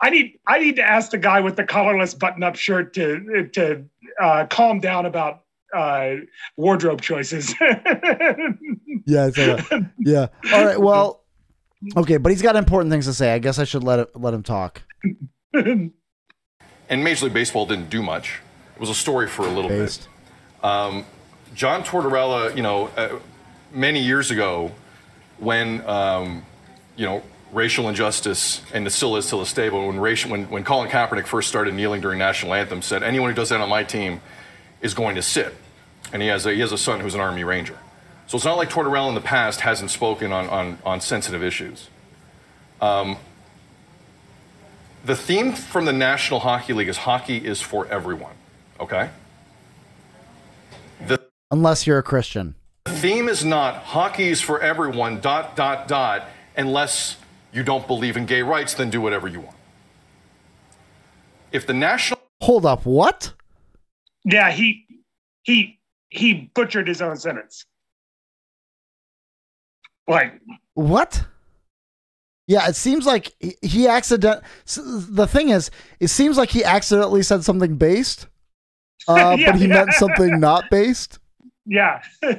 "I 0.00 0.10
need 0.10 0.38
I 0.46 0.58
need 0.58 0.76
to 0.76 0.82
ask 0.82 1.10
the 1.10 1.18
guy 1.18 1.40
with 1.40 1.56
the 1.56 1.64
collarless 1.64 2.18
button 2.18 2.42
up 2.42 2.56
shirt 2.56 2.92
to 2.94 3.48
to 3.52 3.84
uh, 4.20 4.46
calm 4.50 4.80
down 4.80 5.06
about 5.06 5.44
uh, 5.74 6.16
wardrobe 6.56 7.00
choices." 7.00 7.54
yeah, 9.06 9.26
I 9.26 9.30
saw 9.30 9.80
yeah. 9.98 10.26
All 10.52 10.64
right. 10.64 10.80
Well, 10.80 11.22
okay, 11.96 12.16
but 12.16 12.32
he's 12.32 12.42
got 12.42 12.56
important 12.56 12.90
things 12.90 13.06
to 13.06 13.14
say. 13.14 13.32
I 13.32 13.38
guess 13.38 13.58
I 13.58 13.64
should 13.64 13.84
let 13.84 14.00
it, 14.00 14.16
let 14.16 14.34
him 14.34 14.42
talk. 14.42 14.82
And 16.90 17.04
Major 17.04 17.26
League 17.26 17.34
Baseball 17.34 17.66
didn't 17.66 17.88
do 17.88 18.02
much. 18.02 18.40
It 18.74 18.80
was 18.80 18.90
a 18.90 18.94
story 18.94 19.28
for 19.28 19.46
a 19.46 19.48
little 19.48 19.68
Based. 19.68 20.08
bit. 20.60 20.64
Um, 20.64 21.06
John 21.54 21.84
Tortorella, 21.84 22.54
you 22.56 22.62
know, 22.62 22.88
uh, 22.96 23.20
many 23.72 24.02
years 24.02 24.32
ago, 24.32 24.72
when 25.40 25.84
um, 25.86 26.44
you 26.96 27.06
know 27.06 27.22
racial 27.52 27.88
injustice, 27.88 28.62
and 28.72 28.86
it 28.86 28.90
still 28.90 29.16
is 29.16 29.28
till 29.28 29.40
this 29.40 29.52
day, 29.52 29.68
but 29.68 29.84
when 29.84 29.98
racial, 29.98 30.30
when 30.30 30.48
when 30.50 30.62
Colin 30.62 30.88
Kaepernick 30.88 31.26
first 31.26 31.48
started 31.48 31.74
kneeling 31.74 32.00
during 32.00 32.18
national 32.18 32.54
anthem, 32.54 32.82
said 32.82 33.02
anyone 33.02 33.30
who 33.30 33.36
does 33.36 33.48
that 33.48 33.60
on 33.60 33.68
my 33.68 33.82
team 33.82 34.20
is 34.80 34.94
going 34.94 35.16
to 35.16 35.22
sit. 35.22 35.54
And 36.12 36.22
he 36.22 36.28
has 36.28 36.46
a, 36.46 36.52
he 36.52 36.60
has 36.60 36.72
a 36.72 36.78
son 36.78 37.00
who's 37.00 37.14
an 37.14 37.20
Army 37.20 37.44
Ranger. 37.44 37.78
So 38.26 38.36
it's 38.36 38.44
not 38.44 38.56
like 38.56 38.70
Tortorella 38.70 39.08
in 39.08 39.14
the 39.14 39.20
past 39.20 39.60
hasn't 39.60 39.90
spoken 39.90 40.32
on 40.32 40.48
on, 40.48 40.78
on 40.84 41.00
sensitive 41.00 41.42
issues. 41.42 41.88
Um, 42.80 43.16
the 45.04 45.16
theme 45.16 45.52
from 45.52 45.84
the 45.84 45.92
National 45.92 46.40
Hockey 46.40 46.72
League 46.72 46.88
is 46.88 46.98
hockey 46.98 47.38
is 47.38 47.60
for 47.60 47.86
everyone. 47.88 48.34
Okay. 48.78 49.10
The 51.06 51.20
Unless 51.50 51.86
you're 51.86 51.98
a 51.98 52.02
Christian. 52.02 52.54
Theme 52.86 53.28
is 53.28 53.44
not 53.44 53.76
hockey 53.76 54.28
is 54.28 54.40
for 54.40 54.60
everyone, 54.60 55.20
dot, 55.20 55.56
dot, 55.56 55.88
dot, 55.88 56.28
unless 56.56 57.16
you 57.52 57.62
don't 57.62 57.86
believe 57.86 58.16
in 58.16 58.26
gay 58.26 58.42
rights, 58.42 58.74
then 58.74 58.90
do 58.90 59.00
whatever 59.00 59.28
you 59.28 59.40
want. 59.40 59.56
If 61.52 61.66
the 61.66 61.74
National 61.74 62.20
Hold 62.42 62.64
up. 62.64 62.86
What? 62.86 63.34
yeah, 64.24 64.50
he 64.50 64.86
he 65.42 65.78
he 66.08 66.50
butchered 66.54 66.88
his 66.88 67.02
own 67.02 67.16
sentence. 67.16 67.64
Like 70.08 70.40
What? 70.74 71.24
Yeah, 72.46 72.66
it 72.68 72.74
seems 72.74 73.06
like 73.06 73.32
he, 73.38 73.54
he 73.62 73.86
accident. 73.86 74.42
The 74.74 75.26
thing 75.28 75.50
is, 75.50 75.70
it 76.00 76.08
seems 76.08 76.36
like 76.36 76.50
he 76.50 76.64
accidentally 76.64 77.22
said 77.22 77.44
something 77.44 77.76
based, 77.76 78.26
uh, 79.08 79.36
Yeah, 79.38 79.52
but 79.52 79.60
he 79.60 79.68
yeah. 79.68 79.74
meant 79.74 79.92
something 79.92 80.40
not 80.40 80.64
based. 80.70 81.19
Yeah. 81.66 82.02
Uh, 82.22 82.32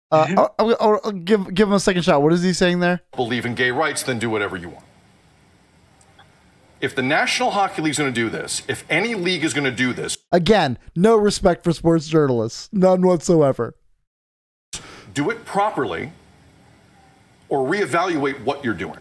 I'll, 0.12 0.54
I'll- 0.58 1.00
I'll 1.04 1.12
give 1.12 1.52
give 1.54 1.68
him 1.68 1.74
a 1.74 1.80
second 1.80 2.02
shot. 2.02 2.22
What 2.22 2.32
is 2.32 2.42
he 2.42 2.52
saying 2.52 2.80
there? 2.80 3.00
believe 3.16 3.44
in 3.46 3.54
gay 3.54 3.70
rights, 3.70 4.02
then 4.02 4.18
do 4.18 4.28
whatever 4.30 4.56
you 4.56 4.68
want. 4.70 4.84
If 6.80 6.94
the 6.94 7.02
National 7.02 7.52
Hockey 7.52 7.80
League 7.82 7.92
is 7.92 7.98
going 7.98 8.12
to 8.12 8.20
do 8.20 8.28
this, 8.28 8.62
if 8.68 8.84
any 8.90 9.14
league 9.14 9.42
is 9.44 9.54
going 9.54 9.64
to 9.64 9.70
do 9.70 9.92
this, 9.94 10.18
Again, 10.32 10.76
no 10.94 11.16
respect 11.16 11.64
for 11.64 11.72
sports 11.72 12.08
journalists, 12.08 12.68
none 12.72 13.00
whatsoever. 13.02 13.74
do 15.14 15.30
it 15.30 15.44
properly 15.46 16.12
or 17.48 17.66
reevaluate 17.66 18.44
what 18.44 18.62
you're 18.64 18.74
doing. 18.74 18.98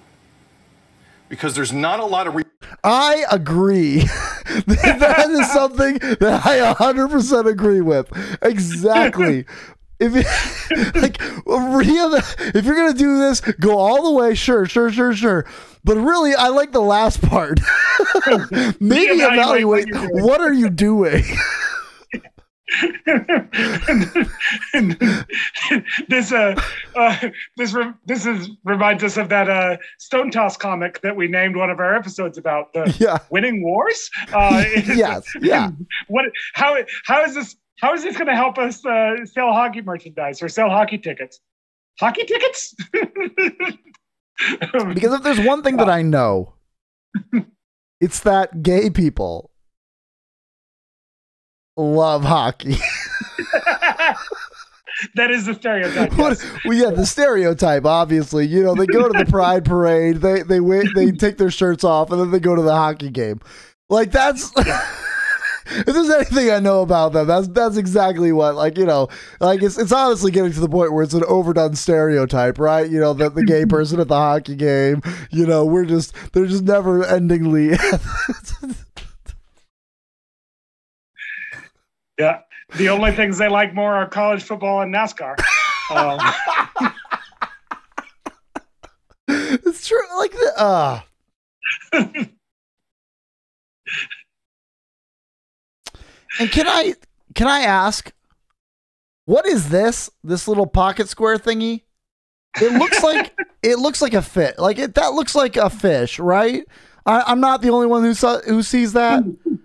Because 1.27 1.55
there's 1.55 1.73
not 1.73 1.99
a 1.99 2.05
lot 2.05 2.27
of 2.27 2.35
re- 2.35 2.43
I 2.83 3.25
agree. 3.31 4.03
that 4.67 5.27
is 5.29 5.51
something 5.51 5.97
that 6.19 6.41
I 6.45 6.73
100% 6.73 7.49
agree 7.49 7.81
with. 7.81 8.11
Exactly. 8.41 9.45
If 9.99 10.15
you, 10.15 10.23
like 11.01 11.21
real, 11.45 12.13
if 12.15 12.65
you're 12.65 12.75
gonna 12.75 12.93
do 12.93 13.19
this, 13.19 13.39
go 13.41 13.77
all 13.77 14.03
the 14.03 14.11
way. 14.11 14.35
Sure, 14.35 14.65
sure, 14.65 14.91
sure, 14.91 15.13
sure. 15.13 15.45
But 15.85 15.97
really, 15.97 16.33
I 16.33 16.47
like 16.49 16.71
the 16.71 16.81
last 16.81 17.21
part. 17.21 17.59
Maybe 18.79 19.19
Reevaluate 19.19 19.87
evaluate 19.87 19.93
what 19.93 20.23
what 20.23 20.41
are 20.41 20.53
you 20.53 20.69
doing. 20.69 21.23
this 26.07 26.31
uh, 26.31 26.55
uh 26.95 27.29
this 27.57 27.73
re- 27.73 27.93
this 28.05 28.25
is 28.25 28.49
reminds 28.63 29.03
us 29.03 29.17
of 29.17 29.29
that 29.29 29.49
uh 29.49 29.77
Stone 29.99 30.31
Toss 30.31 30.57
comic 30.57 31.01
that 31.01 31.15
we 31.15 31.27
named 31.27 31.55
one 31.55 31.69
of 31.69 31.79
our 31.79 31.95
episodes 31.95 32.37
about 32.37 32.73
the 32.73 32.93
Yeah. 32.99 33.17
winning 33.29 33.63
wars. 33.63 34.09
Uh, 34.31 34.63
yes. 34.75 35.25
Yeah. 35.41 35.71
what 36.07 36.25
how 36.53 36.77
how 37.05 37.23
is 37.23 37.35
this 37.35 37.55
how 37.79 37.93
is 37.93 38.03
this 38.03 38.15
going 38.15 38.27
to 38.27 38.35
help 38.35 38.57
us 38.57 38.85
uh, 38.85 39.25
sell 39.25 39.51
hockey 39.51 39.81
merchandise 39.81 40.41
or 40.41 40.49
sell 40.49 40.69
hockey 40.69 40.97
tickets? 40.97 41.39
Hockey 41.99 42.23
tickets? 42.23 42.73
Because 44.93 45.13
if 45.13 45.23
there's 45.23 45.39
one 45.39 45.63
thing 45.63 45.77
that 45.77 45.89
I 45.89 46.01
know, 46.01 46.53
it's 47.99 48.21
that 48.21 48.63
gay 48.63 48.89
people 48.89 49.51
love 51.75 52.23
hockey. 52.23 52.75
that 55.15 55.31
is 55.31 55.45
the 55.45 55.53
stereotype. 55.53 56.11
Yes. 56.17 56.45
well, 56.65 56.77
yeah, 56.77 56.91
the 56.91 57.05
stereotype. 57.05 57.85
Obviously, 57.85 58.47
you 58.47 58.63
know, 58.63 58.75
they 58.75 58.85
go 58.85 59.07
to 59.07 59.17
the 59.17 59.25
Pride 59.29 59.65
Parade, 59.65 60.17
they 60.17 60.43
they 60.43 60.59
wait, 60.59 60.87
they 60.95 61.11
take 61.11 61.37
their 61.37 61.51
shirts 61.51 61.83
off, 61.83 62.11
and 62.11 62.19
then 62.19 62.31
they 62.31 62.39
go 62.39 62.55
to 62.55 62.61
the 62.61 62.75
hockey 62.75 63.09
game. 63.09 63.39
Like 63.89 64.11
that's. 64.11 64.51
if 65.65 65.85
there's 65.85 66.09
anything 66.09 66.51
I 66.51 66.59
know 66.59 66.81
about 66.81 67.13
them, 67.13 67.27
that's 67.27 67.47
that's 67.49 67.77
exactly 67.77 68.31
what. 68.31 68.55
Like 68.55 68.77
you 68.77 68.85
know, 68.85 69.09
like 69.39 69.61
it's 69.61 69.77
it's 69.77 69.91
honestly 69.91 70.31
getting 70.31 70.53
to 70.53 70.59
the 70.59 70.69
point 70.69 70.93
where 70.93 71.03
it's 71.03 71.13
an 71.13 71.23
overdone 71.27 71.75
stereotype, 71.75 72.59
right? 72.59 72.89
You 72.89 72.99
know, 72.99 73.13
that 73.13 73.35
the 73.35 73.43
gay 73.43 73.65
person 73.65 73.99
at 73.99 74.07
the 74.07 74.15
hockey 74.15 74.55
game. 74.55 75.01
You 75.31 75.45
know, 75.45 75.65
we're 75.65 75.85
just 75.85 76.13
they're 76.33 76.45
just 76.45 76.63
never 76.63 77.03
endingly. 77.03 77.77
Yeah. 82.23 82.39
The 82.77 82.87
only 82.87 83.11
things 83.11 83.37
they 83.37 83.49
like 83.49 83.73
more 83.73 83.93
are 83.93 84.07
college 84.07 84.43
football 84.43 84.79
and 84.81 84.93
NASCAR. 84.93 85.37
Um, 85.91 86.19
it's 89.27 89.85
true. 89.85 89.99
Like 90.17 90.31
the 90.31 90.53
uh 90.57 91.01
And 96.39 96.49
can 96.49 96.65
I 96.67 96.95
can 97.35 97.47
I 97.47 97.59
ask 97.63 98.13
what 99.25 99.45
is 99.45 99.67
this? 99.67 100.09
This 100.23 100.47
little 100.47 100.65
pocket 100.65 101.09
square 101.09 101.37
thingy? 101.37 101.81
It 102.61 102.71
looks 102.71 103.03
like 103.03 103.37
it 103.63 103.79
looks 103.79 104.01
like 104.01 104.13
a 104.13 104.21
fit. 104.21 104.57
Like 104.57 104.79
it 104.79 104.95
that 104.95 105.13
looks 105.13 105.35
like 105.35 105.57
a 105.57 105.69
fish, 105.69 106.19
right? 106.19 106.65
I, 107.05 107.23
I'm 107.27 107.41
not 107.41 107.61
the 107.61 107.69
only 107.69 107.87
one 107.87 108.01
who 108.03 108.13
saw 108.13 108.39
who 108.39 108.63
sees 108.63 108.93
that. 108.93 109.23
I'm 109.23 109.59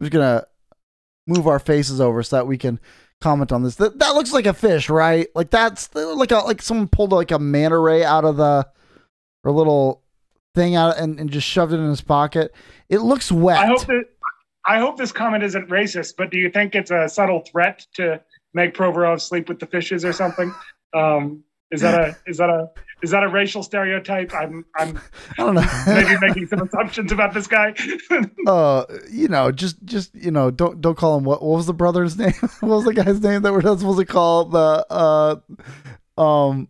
just 0.00 0.10
gonna 0.10 0.44
move 1.26 1.46
our 1.46 1.58
faces 1.58 2.00
over 2.00 2.22
so 2.22 2.36
that 2.36 2.46
we 2.46 2.58
can 2.58 2.80
comment 3.20 3.52
on 3.52 3.62
this. 3.62 3.76
That, 3.76 3.98
that 3.98 4.14
looks 4.14 4.32
like 4.32 4.46
a 4.46 4.52
fish, 4.54 4.90
right? 4.90 5.28
Like 5.34 5.50
that's 5.50 5.94
like 5.94 6.32
a 6.32 6.38
like 6.38 6.62
someone 6.62 6.88
pulled 6.88 7.12
like 7.12 7.30
a 7.30 7.38
manta 7.38 7.78
ray 7.78 8.04
out 8.04 8.24
of 8.24 8.36
the 8.36 8.66
or 9.44 9.52
little 9.52 10.02
thing 10.54 10.74
out 10.74 10.98
and, 10.98 11.18
and 11.18 11.30
just 11.30 11.46
shoved 11.46 11.72
it 11.72 11.76
in 11.76 11.88
his 11.88 12.00
pocket. 12.00 12.54
It 12.88 12.98
looks 12.98 13.32
wet. 13.32 13.58
I 13.58 13.66
hope 13.66 13.86
that 13.86 14.04
I 14.66 14.78
hope 14.78 14.96
this 14.96 15.12
comment 15.12 15.42
isn't 15.42 15.68
racist, 15.68 16.14
but 16.16 16.30
do 16.30 16.38
you 16.38 16.50
think 16.50 16.74
it's 16.74 16.90
a 16.90 17.08
subtle 17.08 17.40
threat 17.40 17.86
to 17.94 18.20
make 18.54 18.74
Provorov 18.74 19.20
sleep 19.20 19.48
with 19.48 19.58
the 19.58 19.66
fishes 19.66 20.04
or 20.04 20.12
something? 20.12 20.54
Um, 20.94 21.42
is 21.72 21.80
that 21.80 22.00
a 22.00 22.16
is 22.26 22.36
that 22.38 22.50
a 22.50 22.70
is 23.02 23.10
that 23.10 23.22
a 23.24 23.28
racial 23.28 23.62
stereotype? 23.62 24.32
I'm 24.34 24.64
I'm 24.76 25.00
I 25.38 25.42
don't 25.42 25.54
know. 25.54 25.66
maybe 25.86 26.16
making 26.20 26.46
some 26.46 26.62
assumptions 26.68 27.10
about 27.10 27.34
this 27.34 27.46
guy. 27.46 27.74
uh, 28.46 28.84
you 29.10 29.28
know, 29.28 29.50
just 29.50 29.82
just 29.84 30.14
you 30.14 30.30
know, 30.30 30.50
don't 30.50 30.80
don't 30.80 30.96
call 30.96 31.18
him 31.18 31.24
what 31.24 31.42
what 31.42 31.56
was 31.56 31.66
the 31.66 31.74
brother's 31.74 32.16
name? 32.16 32.34
what 32.60 32.62
was 32.76 32.84
the 32.84 32.94
guy's 32.94 33.20
name 33.20 33.42
that 33.42 33.52
we're 33.52 33.60
not 33.62 33.78
supposed 33.80 33.98
to 33.98 34.04
call 34.04 34.44
the 34.44 34.86
uh 34.90 35.36
um 36.20 36.68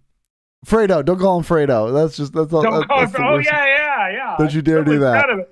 Fredo? 0.64 1.04
Don't 1.04 1.18
call 1.18 1.38
him 1.38 1.44
Fredo. 1.44 1.92
That's 1.92 2.16
just 2.16 2.32
that's 2.32 2.52
all. 2.52 2.62
Don't 2.62 2.80
that- 2.80 2.88
call 2.88 3.00
him. 3.06 3.14
Oh 3.18 3.38
yeah, 3.38 3.66
yeah, 3.66 4.10
yeah. 4.12 4.36
Don't 4.38 4.54
you 4.54 4.62
dare 4.62 4.84
do 4.84 4.98
that. 5.00 5.24
proud 5.24 5.30
of 5.30 5.38
it. 5.40 5.50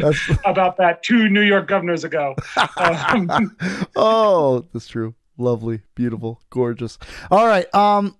That's- 0.00 0.38
about 0.44 0.76
that 0.76 1.02
two 1.02 1.28
New 1.30 1.40
York 1.40 1.66
governors 1.66 2.04
ago. 2.04 2.34
Um, 2.76 3.56
oh, 3.96 4.66
that's 4.72 4.86
true. 4.86 5.14
Lovely, 5.38 5.80
beautiful, 5.94 6.40
gorgeous. 6.50 6.98
All 7.30 7.46
right. 7.46 7.72
Um, 7.74 8.16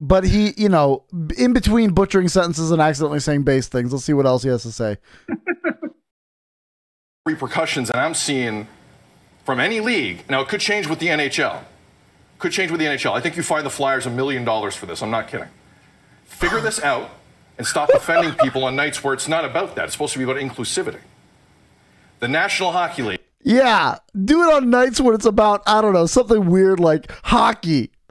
but 0.00 0.24
he, 0.24 0.54
you 0.56 0.68
know, 0.68 1.04
in 1.36 1.52
between 1.52 1.92
butchering 1.92 2.28
sentences 2.28 2.70
and 2.70 2.80
accidentally 2.80 3.20
saying 3.20 3.42
base 3.42 3.68
things, 3.68 3.92
let's 3.92 4.04
see 4.04 4.14
what 4.14 4.26
else 4.26 4.42
he 4.42 4.48
has 4.48 4.62
to 4.62 4.72
say. 4.72 4.96
repercussions 7.26 7.90
and 7.90 8.00
I'm 8.00 8.14
seeing 8.14 8.66
from 9.44 9.60
any 9.60 9.80
league. 9.80 10.24
Now, 10.28 10.40
it 10.40 10.48
could 10.48 10.60
change 10.60 10.86
with 10.86 10.98
the 10.98 11.08
NHL. 11.08 11.64
Could 12.38 12.52
change 12.52 12.70
with 12.70 12.80
the 12.80 12.86
NHL. 12.86 13.12
I 13.12 13.20
think 13.20 13.36
you 13.36 13.42
find 13.42 13.64
the 13.64 13.70
Flyers 13.70 14.06
a 14.06 14.10
million 14.10 14.44
dollars 14.44 14.74
for 14.74 14.86
this. 14.86 15.02
I'm 15.02 15.10
not 15.10 15.28
kidding. 15.28 15.48
Figure 16.24 16.60
this 16.60 16.82
out 16.82 17.10
and 17.58 17.66
stop 17.66 17.90
offending 17.90 18.32
people 18.34 18.64
on 18.64 18.74
nights 18.74 19.04
where 19.04 19.12
it's 19.12 19.28
not 19.28 19.44
about 19.44 19.74
that. 19.76 19.84
It's 19.84 19.92
supposed 19.92 20.14
to 20.14 20.18
be 20.18 20.24
about 20.24 20.36
inclusivity. 20.36 21.00
The 22.20 22.28
National 22.28 22.72
Hockey 22.72 23.02
League 23.02 23.20
Yeah, 23.42 23.98
do 24.24 24.42
it 24.42 24.54
on 24.54 24.70
nights 24.70 25.00
when 25.00 25.14
it's 25.14 25.26
about 25.26 25.62
I 25.66 25.82
don't 25.82 25.92
know 25.92 26.06
something 26.06 26.46
weird 26.48 26.80
like 26.80 27.10
hockey. 27.24 27.90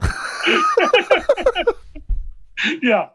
yeah. 2.82 3.08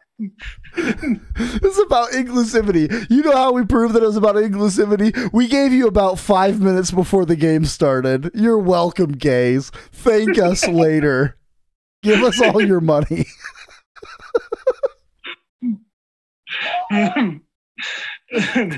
It's 0.77 1.79
about 1.79 2.11
inclusivity. 2.11 3.09
You 3.09 3.21
know 3.21 3.33
how 3.35 3.51
we 3.51 3.65
proved 3.65 3.93
that 3.95 4.03
it 4.03 4.05
was 4.05 4.15
about 4.15 4.35
inclusivity? 4.35 5.33
We 5.33 5.47
gave 5.47 5.73
you 5.73 5.87
about 5.87 6.19
five 6.19 6.61
minutes 6.61 6.91
before 6.91 7.25
the 7.25 7.35
game 7.35 7.65
started. 7.65 8.31
You're 8.33 8.57
welcome, 8.57 9.11
gays. 9.11 9.71
Thank 9.91 10.37
us 10.37 10.65
later. 10.69 11.37
Give 12.01 12.23
us 12.23 12.39
all 12.41 12.61
your 12.61 12.81
money. 12.81 13.25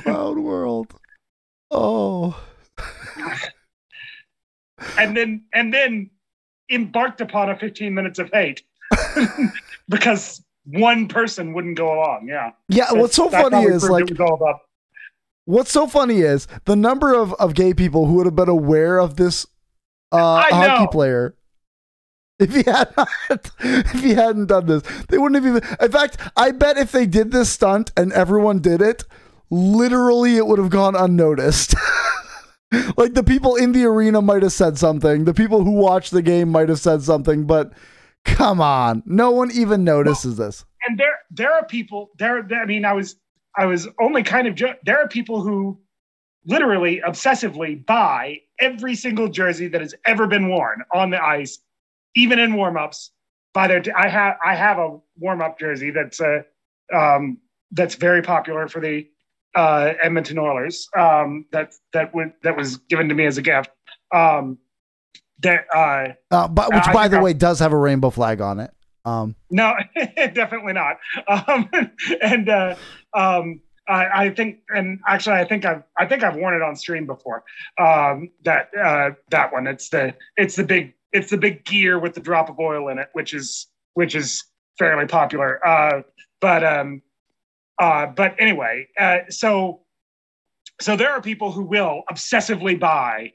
Cloud 0.01 0.39
world. 0.39 0.93
Oh. 1.69 2.41
and 4.97 5.15
then 5.15 5.43
and 5.53 5.73
then 5.73 6.09
embarked 6.71 7.21
upon 7.21 7.49
a 7.49 7.57
15 7.57 7.93
minutes 7.93 8.19
of 8.19 8.29
hate 8.31 8.63
because 9.89 10.41
one 10.71 11.07
person 11.07 11.53
wouldn't 11.53 11.77
go 11.77 11.93
along. 11.93 12.27
Yeah. 12.27 12.51
Yeah, 12.69 12.91
what's 12.91 13.15
so 13.15 13.29
funny 13.29 13.63
is 13.63 13.89
like 13.89 14.11
it 14.11 14.19
was 14.19 14.29
all 14.29 14.35
about. 14.35 14.59
what's 15.45 15.71
so 15.71 15.87
funny 15.87 16.19
is 16.19 16.47
the 16.65 16.75
number 16.75 17.13
of, 17.13 17.33
of 17.35 17.53
gay 17.53 17.73
people 17.73 18.05
who 18.05 18.15
would 18.15 18.25
have 18.25 18.35
been 18.35 18.49
aware 18.49 18.99
of 18.99 19.15
this 19.15 19.45
uh, 20.11 20.43
hockey 20.49 20.87
player 20.91 21.35
if 22.39 22.53
he 22.53 22.63
had 22.63 22.89
not, 22.95 23.09
if 23.59 24.01
he 24.01 24.13
hadn't 24.13 24.47
done 24.47 24.65
this. 24.67 24.83
They 25.07 25.17
wouldn't 25.17 25.43
have 25.43 25.57
even. 25.57 25.77
In 25.81 25.91
fact, 25.91 26.17
I 26.35 26.51
bet 26.51 26.77
if 26.77 26.91
they 26.91 27.05
did 27.05 27.31
this 27.31 27.49
stunt 27.49 27.91
and 27.97 28.13
everyone 28.13 28.59
did 28.59 28.81
it, 28.81 29.03
literally 29.49 30.37
it 30.37 30.45
would 30.45 30.59
have 30.59 30.69
gone 30.69 30.95
unnoticed. 30.95 31.75
like 32.97 33.13
the 33.13 33.23
people 33.23 33.55
in 33.55 33.71
the 33.71 33.85
arena 33.85 34.21
might 34.21 34.43
have 34.43 34.53
said 34.53 34.77
something. 34.77 35.25
The 35.25 35.33
people 35.33 35.63
who 35.63 35.71
watched 35.71 36.11
the 36.11 36.21
game 36.21 36.49
might 36.49 36.69
have 36.69 36.79
said 36.79 37.01
something, 37.01 37.45
but 37.45 37.73
come 38.27 38.61
on, 38.61 39.03
no 39.05 39.31
one 39.31 39.51
even 39.51 39.83
notices 39.83 40.37
this. 40.37 40.65
and 40.87 40.99
there 40.99 41.19
there 41.31 41.51
are 41.53 41.65
people 41.65 42.11
there 42.19 42.45
i 42.55 42.65
mean 42.65 42.85
i 42.85 42.93
was 42.93 43.15
i 43.57 43.65
was 43.65 43.87
only 43.99 44.23
kind 44.23 44.47
of 44.47 44.55
jo- 44.55 44.75
there 44.85 44.99
are 44.99 45.07
people 45.07 45.41
who 45.41 45.77
literally 46.45 47.01
obsessively 47.05 47.85
buy 47.85 48.39
every 48.59 48.95
single 48.95 49.27
jersey 49.27 49.67
that 49.67 49.81
has 49.81 49.93
ever 50.05 50.27
been 50.27 50.47
worn 50.49 50.81
on 50.93 51.09
the 51.09 51.21
ice 51.23 51.59
even 52.15 52.39
in 52.39 52.53
warm-ups 52.55 53.11
by 53.53 53.67
their 53.67 53.81
i 53.95 54.07
have 54.07 54.35
i 54.45 54.55
have 54.55 54.77
a 54.77 54.97
warm-up 55.17 55.59
jersey 55.59 55.91
that's 55.91 56.21
uh 56.21 56.41
um 56.93 57.37
that's 57.71 57.95
very 57.95 58.21
popular 58.21 58.67
for 58.67 58.79
the 58.79 59.05
uh 59.55 59.93
edmonton 60.01 60.37
oilers 60.37 60.87
um 60.97 61.45
that 61.51 61.73
that 61.91 62.13
would 62.15 62.31
that 62.43 62.55
was 62.55 62.77
given 62.89 63.09
to 63.09 63.15
me 63.15 63.25
as 63.25 63.37
a 63.37 63.41
gift 63.41 63.69
um 64.13 64.57
that 65.43 65.65
uh 65.73 66.13
Uh, 66.31 66.47
but 66.47 66.73
which, 66.73 66.87
I 66.87 66.93
by 66.93 67.07
the 67.07 67.17
I- 67.17 67.21
way, 67.23 67.33
does 67.33 67.59
have 67.59 67.73
a 67.73 67.77
rainbow 67.77 68.09
flag 68.09 68.41
on 68.41 68.59
it. 68.59 68.71
Um, 69.05 69.35
No, 69.49 69.73
definitely 70.33 70.73
not. 70.73 70.97
Um, 71.27 71.69
and 72.21 72.49
uh, 72.49 72.75
um, 73.13 73.61
I, 73.87 74.25
I 74.25 74.29
think, 74.31 74.59
and 74.69 74.99
actually, 75.07 75.37
I 75.37 75.45
think 75.45 75.63
I've, 75.63 75.83
I 75.97 76.05
think 76.05 76.23
I've 76.23 76.35
worn 76.35 76.53
it 76.55 76.61
on 76.61 76.75
stream 76.75 77.05
before. 77.05 77.45
Um, 77.79 78.29
that 78.43 78.69
uh, 78.77 79.11
that 79.29 79.53
one. 79.53 79.65
It's 79.65 79.87
the, 79.89 80.13
it's 80.35 80.57
the 80.57 80.65
big, 80.65 80.93
it's 81.13 81.29
the 81.31 81.37
big 81.37 81.63
gear 81.63 81.97
with 81.99 82.15
the 82.15 82.19
drop 82.19 82.49
of 82.49 82.59
oil 82.59 82.89
in 82.89 82.99
it, 82.99 83.07
which 83.13 83.33
is, 83.33 83.67
which 83.93 84.13
is 84.13 84.43
fairly 84.77 85.05
popular. 85.07 85.65
Uh, 85.65 86.01
but, 86.41 86.65
um, 86.65 87.01
uh, 87.79 88.07
but 88.07 88.35
anyway, 88.39 88.87
uh, 88.99 89.19
so, 89.29 89.81
so 90.81 90.97
there 90.97 91.11
are 91.11 91.21
people 91.21 91.53
who 91.53 91.63
will 91.63 92.03
obsessively 92.11 92.77
buy 92.77 93.31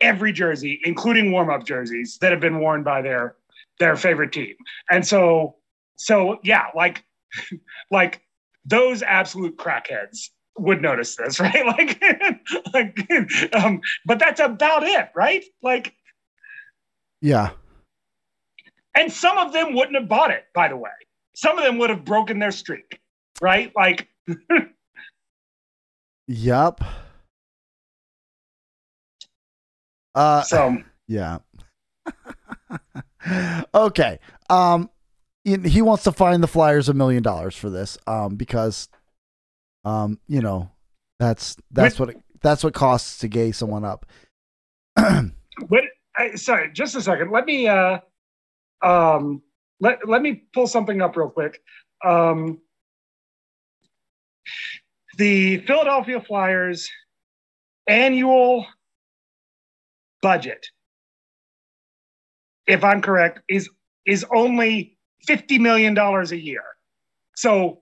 every 0.00 0.32
jersey, 0.32 0.80
including 0.84 1.32
warm-up 1.32 1.64
jerseys 1.64 2.18
that 2.20 2.30
have 2.32 2.40
been 2.40 2.60
worn 2.60 2.82
by 2.82 3.02
their 3.02 3.36
their 3.78 3.96
favorite 3.96 4.32
team. 4.32 4.54
And 4.90 5.06
so, 5.06 5.56
so 5.96 6.38
yeah, 6.42 6.66
like, 6.74 7.04
like 7.90 8.22
those 8.64 9.02
absolute 9.02 9.56
crackheads 9.56 10.30
would 10.58 10.82
notice 10.82 11.16
this, 11.16 11.38
right? 11.40 11.64
Like, 11.64 12.02
like, 12.74 13.54
um, 13.54 13.80
but 14.04 14.18
that's 14.18 14.40
about 14.40 14.82
it, 14.82 15.08
right? 15.14 15.44
Like, 15.62 15.94
yeah. 17.20 17.50
and 18.94 19.12
some 19.12 19.38
of 19.38 19.52
them 19.52 19.74
wouldn't 19.74 19.96
have 19.96 20.08
bought 20.08 20.30
it, 20.30 20.44
by 20.54 20.68
the 20.68 20.76
way. 20.76 20.90
Some 21.34 21.58
of 21.58 21.64
them 21.64 21.78
would 21.78 21.90
have 21.90 22.04
broken 22.04 22.38
their 22.38 22.50
streak, 22.50 23.00
right? 23.40 23.72
Like, 23.76 24.08
Yup. 26.26 26.84
Uh, 30.14 30.42
so 30.42 30.76
yeah. 31.08 31.38
okay. 33.74 34.18
Um, 34.50 34.90
he 35.44 35.80
wants 35.80 36.04
to 36.04 36.12
find 36.12 36.42
the 36.42 36.48
Flyers 36.48 36.88
a 36.88 36.94
million 36.94 37.22
dollars 37.22 37.56
for 37.56 37.70
this. 37.70 37.96
Um, 38.06 38.36
because, 38.36 38.88
um, 39.84 40.18
you 40.28 40.42
know, 40.42 40.70
that's 41.18 41.56
that's 41.70 41.98
what 41.98 42.10
it, 42.10 42.22
that's 42.42 42.62
what 42.62 42.74
costs 42.74 43.18
to 43.18 43.28
gay 43.28 43.52
someone 43.52 43.84
up. 43.84 44.06
But 45.68 45.82
I, 46.16 46.36
sorry, 46.36 46.70
just 46.72 46.94
a 46.94 47.02
second. 47.02 47.32
Let 47.32 47.44
me 47.44 47.66
uh, 47.66 47.98
um, 48.82 49.42
let 49.80 50.08
let 50.08 50.22
me 50.22 50.44
pull 50.52 50.66
something 50.68 51.02
up 51.02 51.16
real 51.16 51.30
quick. 51.30 51.60
Um, 52.04 52.60
the 55.16 55.58
Philadelphia 55.58 56.20
Flyers 56.20 56.88
annual 57.88 58.66
budget, 60.22 60.66
if 62.66 62.84
I'm 62.84 63.00
correct, 63.00 63.40
is 63.48 63.68
is 64.06 64.24
only 64.34 64.96
fifty 65.26 65.58
million 65.58 65.94
dollars 65.94 66.32
a 66.32 66.38
year. 66.38 66.62
So 67.36 67.80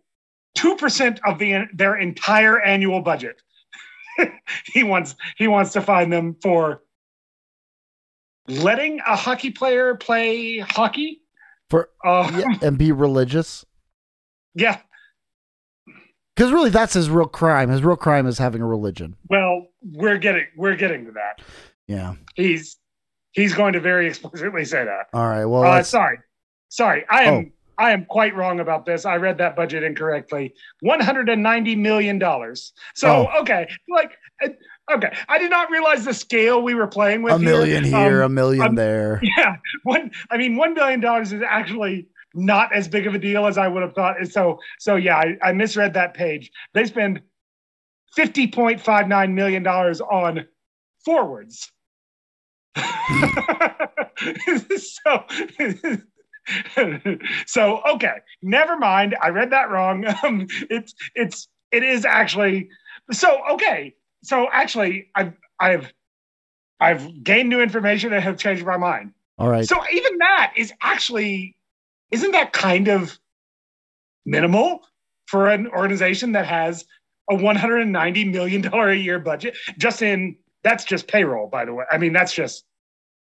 two 0.55 0.77
percent 0.77 1.21
of 1.25 1.39
the 1.39 1.67
their 1.75 1.97
entire 1.97 2.61
annual 2.61 3.01
budget. 3.01 3.41
he 4.73 4.83
wants 4.83 5.15
he 5.37 5.49
wants 5.49 5.73
to 5.75 5.81
find 5.81 6.13
them 6.13 6.37
for 6.43 6.83
letting 8.49 9.01
a 9.07 9.17
hockey 9.17 9.51
player 9.51 9.95
play 9.95 10.59
hockey. 10.59 11.21
For 11.69 11.91
Uh, 12.05 12.31
yeah, 12.39 12.59
and 12.67 12.79
be 12.79 12.93
religious. 12.93 13.65
yeah. 14.55 14.81
Because 16.35 16.53
really, 16.53 16.69
that's 16.69 16.93
his 16.93 17.09
real 17.09 17.27
crime. 17.29 17.71
His 17.71 17.83
real 17.83 17.97
crime 17.97 18.27
is 18.27 18.37
having 18.37 18.61
a 18.61 18.67
religion. 18.67 19.17
Well, 19.31 19.69
we're 19.83 20.19
getting 20.19 20.45
we're 20.55 20.77
getting 20.77 21.07
to 21.07 21.13
that. 21.13 21.41
Yeah. 21.89 22.15
He's 22.35 22.77
he's 23.33 23.55
going 23.55 23.75
to 23.75 23.81
very 23.81 24.07
explicitly 24.09 24.65
say 24.65 24.85
that. 24.85 25.07
All 25.13 25.27
right. 25.27 25.45
Well, 25.45 25.63
Uh, 25.65 25.83
sorry, 25.83 26.19
sorry. 26.69 27.05
I 27.11 27.23
am 27.25 27.35
Oh. 27.35 27.45
I 27.79 27.91
am 27.93 28.07
quite 28.07 28.35
wrong 28.35 28.61
about 28.61 28.87
this. 28.87 29.05
I 29.05 29.17
read 29.17 29.37
that 29.37 29.55
budget 29.55 29.83
incorrectly. 29.83 30.55
One 30.81 30.99
hundred 31.01 31.29
and 31.29 31.43
ninety 31.43 31.77
million 31.77 32.19
dollars. 32.19 32.73
So 32.95 33.29
Oh. 33.31 33.41
okay, 33.43 33.69
like 33.89 34.13
uh, 34.43 34.49
okay, 34.93 35.15
I 35.29 35.39
did 35.39 35.51
not 35.51 35.71
realize 35.71 36.05
the 36.05 36.15
scale 36.15 36.63
we 36.63 36.75
were 36.75 36.87
playing 36.87 37.23
with. 37.23 37.35
a 37.35 37.39
million 37.39 37.85
here, 37.85 38.23
Um, 38.23 38.33
a 38.33 38.35
million 38.35 38.67
um, 38.69 38.75
there. 38.77 39.21
yeah, 39.37 39.57
one. 39.83 40.11
I 40.31 40.39
mean, 40.39 40.57
one 40.57 40.73
billion 40.73 41.01
dollars 41.01 41.33
is 41.35 41.43
actually 41.47 42.09
not 42.35 42.73
as 42.75 42.89
big 42.89 43.07
of 43.07 43.15
a 43.15 43.19
deal 43.19 43.47
as 43.47 43.59
I 43.59 43.69
would 43.69 43.83
have 43.83 43.95
thought. 43.95 44.17
So, 44.31 44.59
so 44.79 44.97
yeah, 44.97 45.17
I, 45.17 45.37
I 45.43 45.53
misread 45.53 45.93
that 45.95 46.15
page. 46.15 46.51
They 46.73 46.85
spend 46.87 47.21
fifty 48.15 48.47
point 48.47 48.81
five 48.81 49.07
nine 49.07 49.35
million 49.35 49.63
dollars 49.63 50.01
on 50.01 50.47
forwards. 51.05 51.71
so, 54.77 55.25
so 57.47 57.81
okay, 57.95 58.17
never 58.43 58.77
mind. 58.77 59.17
I 59.23 59.29
read 59.29 59.51
that 59.51 59.71
wrong. 59.71 60.07
Um, 60.23 60.47
it's 60.71 60.95
it's 61.15 61.49
it 61.73 61.83
is 61.83 62.05
actually 62.05 62.69
so 63.13 63.39
okay. 63.53 63.95
So 64.23 64.49
actually, 64.53 65.09
I've 65.15 65.33
I've 65.61 65.93
I've 66.81 67.25
gained 67.25 67.49
new 67.49 67.61
information 67.61 68.13
and 68.13 68.23
have 68.23 68.37
changed 68.37 68.65
my 68.65 68.77
mind. 68.77 69.13
All 69.39 69.49
right. 69.49 69.67
So 69.67 69.77
even 69.93 70.19
that 70.19 70.53
is 70.57 70.73
actually, 70.83 71.57
isn't 72.11 72.33
that 72.33 72.53
kind 72.53 72.89
of 72.89 73.19
minimal 74.25 74.81
for 75.27 75.49
an 75.49 75.69
organization 75.69 76.33
that 76.33 76.47
has 76.47 76.85
a 77.31 77.35
190 77.35 78.25
million 78.27 78.63
dollar 78.63 78.91
a 78.91 78.97
year 78.97 79.19
budget 79.19 79.57
just 79.79 80.03
in 80.03 80.37
that's 80.67 80.85
just 80.85 81.07
payroll 81.07 81.47
by 81.49 81.65
the 81.65 81.73
way 81.73 81.85
i 81.93 81.97
mean 81.97 82.13
that's 82.13 82.35
just 82.35 82.65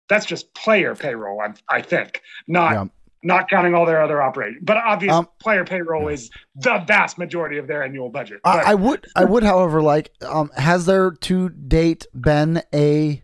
that's 0.10 0.26
just 0.26 0.54
player 0.54 0.94
payroll 0.94 1.40
i, 1.40 1.54
I 1.78 1.82
think 1.82 2.22
not 2.48 2.74
Yeah. 2.74 2.86
not 3.24 3.50
counting 3.50 3.74
all 3.74 3.86
their 3.86 4.02
other 4.02 4.22
operating 4.22 4.60
but 4.62 4.76
obviously, 4.78 5.18
Um, 5.20 5.30
player 5.40 5.64
payroll 5.64 6.10
is 6.10 6.30
the 6.56 6.80
vast 6.86 7.18
majority 7.18 7.58
of 7.58 7.68
their 7.68 7.82
annual 7.84 8.10
budget 8.10 8.42
But- 8.44 8.66
I, 8.66 8.72
I 8.72 8.76
would, 8.76 9.06
I 9.16 9.24
would, 9.24 9.44
however, 9.44 9.82
like, 9.82 10.12
um, 10.22 10.50
has 10.58 10.86
there 10.86 11.12
to 11.12 11.50
date 11.50 12.06
been 12.14 12.62
a 12.74 13.24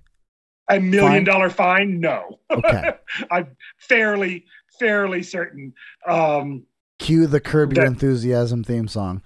a 0.70 0.80
million 0.80 1.24
dollar 1.26 1.50
fine 1.50 2.00
no 2.00 2.40
okay? 2.50 2.94
i'm 3.32 3.56
fairly 3.78 4.46
fairly 4.80 5.22
certain 5.24 5.74
um 6.08 6.64
Cue 6.98 7.28
the 7.28 7.42
Curb 7.42 7.74
Your 7.74 7.84
That- 7.84 7.92
Enthusiasm 7.92 8.64
theme 8.64 8.88
song. 8.88 9.22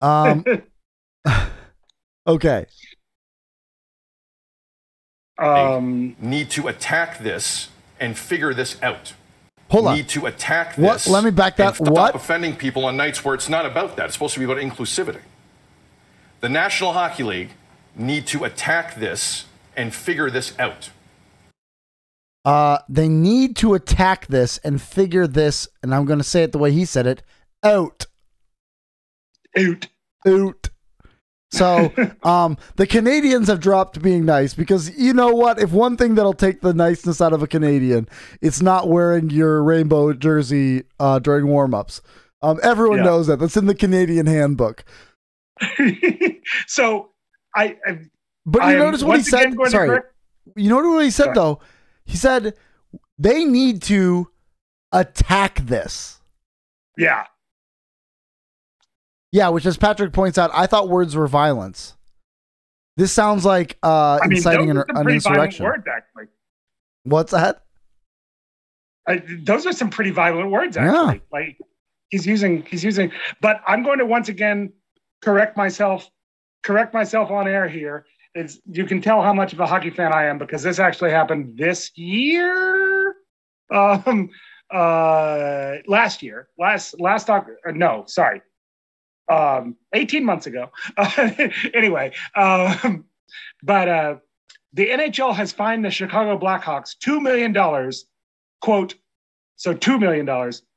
Um, 0.00 0.42
okay. 2.26 2.66
Um 5.38 6.16
Need 6.20 6.50
to 6.50 6.68
attack 6.68 7.18
this 7.18 7.68
and 8.00 8.16
figure 8.16 8.54
this 8.54 8.80
out. 8.82 9.14
Hold 9.70 9.86
on. 9.88 9.96
Need 9.96 10.08
to 10.10 10.26
attack 10.26 10.76
What? 10.76 10.94
this. 10.94 11.08
Let 11.08 11.24
me 11.24 11.30
back 11.30 11.56
that- 11.56 11.66
and 11.68 11.76
stop 11.76 11.88
what? 11.88 12.14
offending 12.14 12.54
people 12.56 12.84
on 12.84 12.96
nights 12.96 13.24
where 13.24 13.34
it's 13.34 13.48
not 13.48 13.66
about 13.66 13.96
that. 13.96 14.06
It's 14.06 14.14
supposed 14.14 14.34
to 14.34 14.40
be 14.40 14.44
about 14.44 14.58
inclusivity. 14.58 15.20
The 16.40 16.48
National 16.48 16.92
Hockey 16.92 17.22
League 17.22 17.50
need 17.96 18.26
to 18.28 18.44
attack 18.44 18.96
this 18.96 19.46
and 19.76 19.94
figure 19.94 20.30
this 20.30 20.52
out. 20.58 20.90
Uh, 22.44 22.78
they 22.88 23.08
need 23.08 23.56
to 23.56 23.72
attack 23.74 24.26
this 24.26 24.58
and 24.58 24.80
figure 24.82 25.26
this, 25.26 25.66
and 25.82 25.94
I'm 25.94 26.04
going 26.04 26.18
to 26.18 26.24
say 26.24 26.42
it 26.42 26.52
the 26.52 26.58
way 26.58 26.70
he 26.72 26.84
said 26.84 27.06
it, 27.06 27.22
out. 27.62 28.04
Out. 29.56 29.88
Out. 30.26 30.68
So, 31.52 31.92
um, 32.24 32.56
the 32.76 32.86
Canadians 32.86 33.48
have 33.48 33.60
dropped 33.60 34.02
being 34.02 34.24
nice 34.24 34.54
because 34.54 34.96
you 34.98 35.12
know 35.14 35.28
what? 35.34 35.58
If 35.60 35.70
one 35.72 35.96
thing 35.96 36.14
that'll 36.16 36.32
take 36.32 36.60
the 36.62 36.74
niceness 36.74 37.20
out 37.20 37.32
of 37.32 37.42
a 37.42 37.46
Canadian, 37.46 38.08
it's 38.40 38.60
not 38.60 38.88
wearing 38.88 39.30
your 39.30 39.62
rainbow 39.62 40.12
jersey 40.12 40.84
uh, 40.98 41.18
during 41.20 41.46
warm-ups. 41.46 42.00
Um, 42.42 42.58
everyone 42.62 42.98
Yeah. 42.98 43.04
knows 43.04 43.26
that. 43.28 43.38
That's 43.38 43.56
in 43.56 43.66
the 43.66 43.74
Canadian 43.74 44.26
handbook. 44.26 44.84
so 46.66 47.10
I, 47.54 47.76
I 47.86 47.98
But 48.44 48.62
you 48.64 48.70
am 48.72 48.78
notice 48.78 49.02
what 49.02 49.18
he 49.18 49.24
said. 49.24 49.54
Sorry, 49.68 49.88
correct- 49.88 50.12
you 50.56 50.68
know 50.68 50.76
what 50.90 51.04
he 51.04 51.10
said 51.10 51.24
Sorry. 51.26 51.34
though. 51.34 51.60
He 52.04 52.16
said 52.16 52.54
they 53.18 53.44
need 53.44 53.80
to 53.82 54.28
attack 54.92 55.60
this. 55.60 56.20
yeah 56.98 57.24
Yeah, 59.34 59.48
which 59.48 59.66
as 59.66 59.76
Patrick 59.76 60.12
points 60.12 60.38
out, 60.38 60.52
I 60.54 60.68
thought 60.68 60.88
words 60.88 61.16
were 61.16 61.26
violence. 61.26 61.96
This 62.96 63.10
sounds 63.12 63.44
like 63.44 63.76
uh, 63.82 64.20
I 64.22 64.28
mean 64.28 64.36
inciting 64.36 64.70
an, 64.70 64.84
an 64.88 65.08
insurrection. 65.08 65.64
words 65.64 65.82
actually 65.92 66.26
What's 67.02 67.32
that? 67.32 67.64
I, 69.08 69.20
those 69.42 69.66
are 69.66 69.72
some 69.72 69.90
pretty 69.90 70.12
violent 70.12 70.52
words 70.52 70.76
Yeah. 70.76 71.06
actually 71.08 71.22
like 71.32 71.58
he's 72.10 72.24
using 72.26 72.62
he's 72.70 72.82
using 72.84 73.10
but 73.42 73.60
i'm 73.66 73.82
going 73.82 73.98
to 73.98 74.06
once 74.06 74.28
again 74.30 74.72
correct 75.20 75.56
myself 75.58 76.08
correct 76.62 76.94
myself 76.94 77.30
on 77.30 77.46
air 77.46 77.68
here 77.68 78.06
is 78.34 78.62
you 78.70 78.86
can 78.86 79.02
tell 79.02 79.20
how 79.20 79.34
much 79.34 79.52
of 79.52 79.60
a 79.60 79.66
hockey 79.66 79.90
fan 79.90 80.10
i 80.14 80.24
am 80.24 80.38
because 80.38 80.62
this 80.62 80.78
actually 80.78 81.10
happened 81.10 81.58
this 81.58 81.90
year 81.98 83.14
um 83.74 84.30
uh 84.72 85.72
last 85.86 86.22
year 86.22 86.48
last 86.58 86.98
last 86.98 87.28
Oc- 87.28 87.48
uh, 87.68 87.72
no 87.72 88.04
sorry 88.06 88.40
um 89.28 89.76
18 89.92 90.24
months 90.24 90.46
ago 90.46 90.70
anyway 91.74 92.12
um 92.36 93.04
but 93.62 93.88
uh 93.88 94.16
the 94.72 94.88
nhl 94.88 95.34
has 95.34 95.52
fined 95.52 95.84
the 95.84 95.90
chicago 95.90 96.38
blackhawks 96.38 96.96
$2 97.02 97.22
million 97.22 97.52
quote, 98.64 98.94
so 99.56 99.74
$2 99.74 100.00
million, 100.00 100.26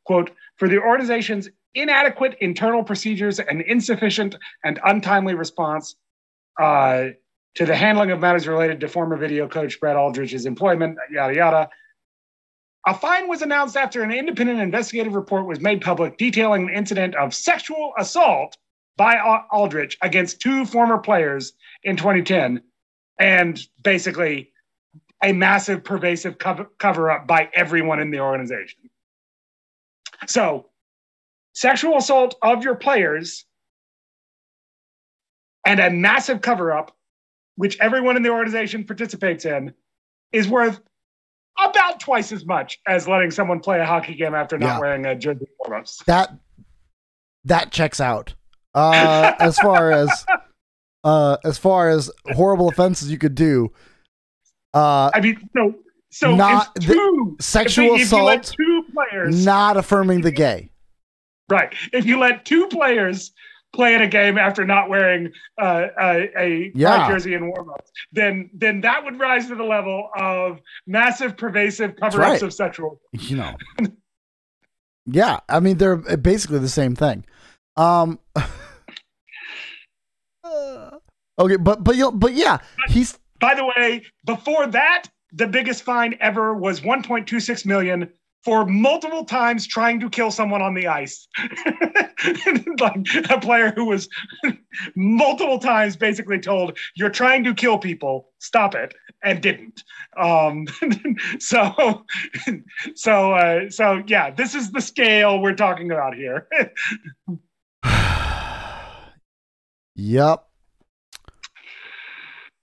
quote, 0.04 0.32
for 0.58 0.68
the 0.68 0.78
organization's 0.78 1.50
inadequate 1.74 2.36
internal 2.42 2.84
procedures 2.84 3.40
and 3.40 3.62
insufficient 3.62 4.36
and 4.66 4.78
untimely 4.84 5.36
response 5.36 5.96
uh, 6.60 7.06
to 7.56 7.66
the 7.66 7.76
handling 7.76 8.12
of 8.12 8.20
matters 8.20 8.46
related 8.46 8.82
to 8.82 8.90
former 8.90 9.16
video 9.16 9.48
coach 9.48 9.80
Brad 9.80 9.96
Aldrich's 9.96 10.46
employment, 10.46 10.98
yada, 11.10 11.34
yada. 11.34 11.70
A 12.88 12.94
fine 12.94 13.28
was 13.28 13.42
announced 13.42 13.76
after 13.76 14.02
an 14.02 14.14
independent 14.14 14.62
investigative 14.62 15.14
report 15.14 15.46
was 15.46 15.60
made 15.60 15.82
public 15.82 16.18
detailing 16.18 16.70
an 16.70 16.74
incident 16.74 17.16
of 17.16 17.36
sexual 17.36 17.92
assault 18.00 18.58
by 18.96 19.44
Aldrich 19.52 19.98
against 20.02 20.40
two 20.40 20.66
former 20.66 20.98
players 20.98 21.52
in 21.84 21.98
2010 21.98 22.62
and 23.20 23.60
basically 23.84 24.54
a 25.22 25.34
massive 25.34 25.84
pervasive 25.84 26.38
cover, 26.38 27.12
up 27.12 27.28
by 27.28 27.50
everyone 27.54 28.00
in 28.00 28.10
the 28.10 28.22
organization. 28.22 28.90
So, 30.26 30.70
sexual 31.54 31.98
assault 31.98 32.36
of 32.42 32.64
your 32.64 32.76
players 32.76 33.46
and 35.66 35.82
a 35.82 35.90
massive 35.90 36.40
cover 36.40 36.72
up, 36.72 36.96
which 37.58 37.78
everyone 37.82 38.16
in 38.16 38.24
the 38.24 38.30
organization 38.30 38.86
participates 38.86 39.44
in, 39.44 39.74
is 40.32 40.48
worth 40.48 40.80
about 41.60 42.00
twice 42.00 42.32
as 42.32 42.46
much 42.46 42.80
as 42.88 43.08
letting 43.08 43.32
someone 43.32 43.60
play 43.60 43.80
a 43.80 43.86
hockey 43.86 44.16
game 44.16 44.34
after 44.36 44.58
not 44.58 44.66
Yeah. 44.68 44.80
wearing 44.80 45.06
a 45.06 45.16
jersey 45.16 45.46
warm-ups. 45.60 46.04
That 46.06 46.32
that 47.46 47.72
checks 47.72 48.00
out. 48.02 48.34
Uh, 48.76 49.34
as 49.40 49.58
far 49.60 49.92
as 50.04 50.26
uh, 51.04 51.38
as 51.44 51.58
far 51.58 51.90
as 51.90 52.12
horrible 52.34 52.68
offenses 52.68 53.10
you 53.12 53.18
could 53.18 53.36
do, 53.36 53.70
uh, 54.74 55.10
I 55.14 55.20
mean, 55.22 55.50
so 55.56 55.74
so 56.10 56.36
Not 56.36 56.70
if 56.78 56.88
the- 56.88 57.36
sexual 57.40 57.96
if, 57.96 58.02
if 58.04 58.12
you 58.12 58.24
let 58.24 58.42
assault, 58.42 58.56
two 58.58 58.84
players 58.94 59.46
not 59.46 59.78
affirming 59.78 60.22
the 60.22 60.32
gay. 60.32 60.70
Right. 61.50 61.74
If 61.94 62.06
you 62.06 62.20
let 62.20 62.44
two 62.46 62.68
players 62.68 63.32
play 63.74 63.94
in 63.94 64.02
a 64.02 64.08
game 64.08 64.38
after 64.38 64.66
not 64.66 64.90
wearing 64.90 65.32
uh, 65.62 65.88
a, 66.00 66.30
a 66.40 66.72
Yeah. 66.74 67.08
jersey 67.10 67.34
and 67.36 67.48
warm-ups, 67.50 67.92
then 68.12 68.50
then 68.54 68.82
that 68.82 69.04
would 69.04 69.20
rise 69.20 69.48
to 69.48 69.56
the 69.56 69.64
level 69.64 70.10
of 70.18 70.60
massive, 70.86 71.38
pervasive 71.38 71.96
cover-ups 71.96 72.18
right. 72.30 72.42
of 72.44 72.54
sexual. 72.54 73.00
you 73.14 73.38
know. 73.38 73.56
yeah, 75.06 75.40
I 75.50 75.60
mean 75.60 75.78
they're 75.78 75.98
basically 75.98 76.60
the 76.60 76.70
same 76.70 76.96
thing. 76.96 77.26
Um 77.76 78.20
Okay, 81.40 81.56
but 81.58 81.84
but 81.84 81.96
you 81.96 82.12
but 82.12 82.34
yeah, 82.34 82.58
he's 82.88 83.18
By 83.40 83.54
the 83.54 83.66
way, 83.66 84.04
before 84.26 84.66
that, 84.68 85.04
the 85.34 85.46
biggest 85.46 85.84
fine 85.84 86.18
ever 86.20 86.54
was 86.56 86.82
1.26 86.82 87.66
million 87.66 88.10
for 88.44 88.66
multiple 88.66 89.26
times 89.26 89.68
trying 89.68 90.00
to 90.00 90.10
kill 90.10 90.32
someone 90.32 90.62
on 90.62 90.74
the 90.74 90.88
ice. 90.88 91.28
like 92.80 93.08
a 93.30 93.40
player 93.40 93.72
who 93.76 93.86
was 93.86 94.08
multiple 94.96 95.60
times 95.60 95.96
basically 95.96 96.40
told, 96.40 96.78
"You're 96.96 97.10
trying 97.10 97.44
to 97.44 97.54
kill 97.54 97.78
people. 97.78 98.30
Stop 98.40 98.76
it," 98.76 98.94
and 99.24 99.42
didn't. 99.42 99.84
Um, 100.18 100.66
so, 101.40 102.06
so, 102.96 103.34
uh, 103.34 103.70
so 103.70 104.04
yeah, 104.08 104.32
this 104.32 104.56
is 104.56 104.72
the 104.72 104.82
scale 104.82 105.42
we're 105.42 105.56
talking 105.56 105.92
about 105.92 106.16
here. 106.16 106.48
Yep. 110.00 110.44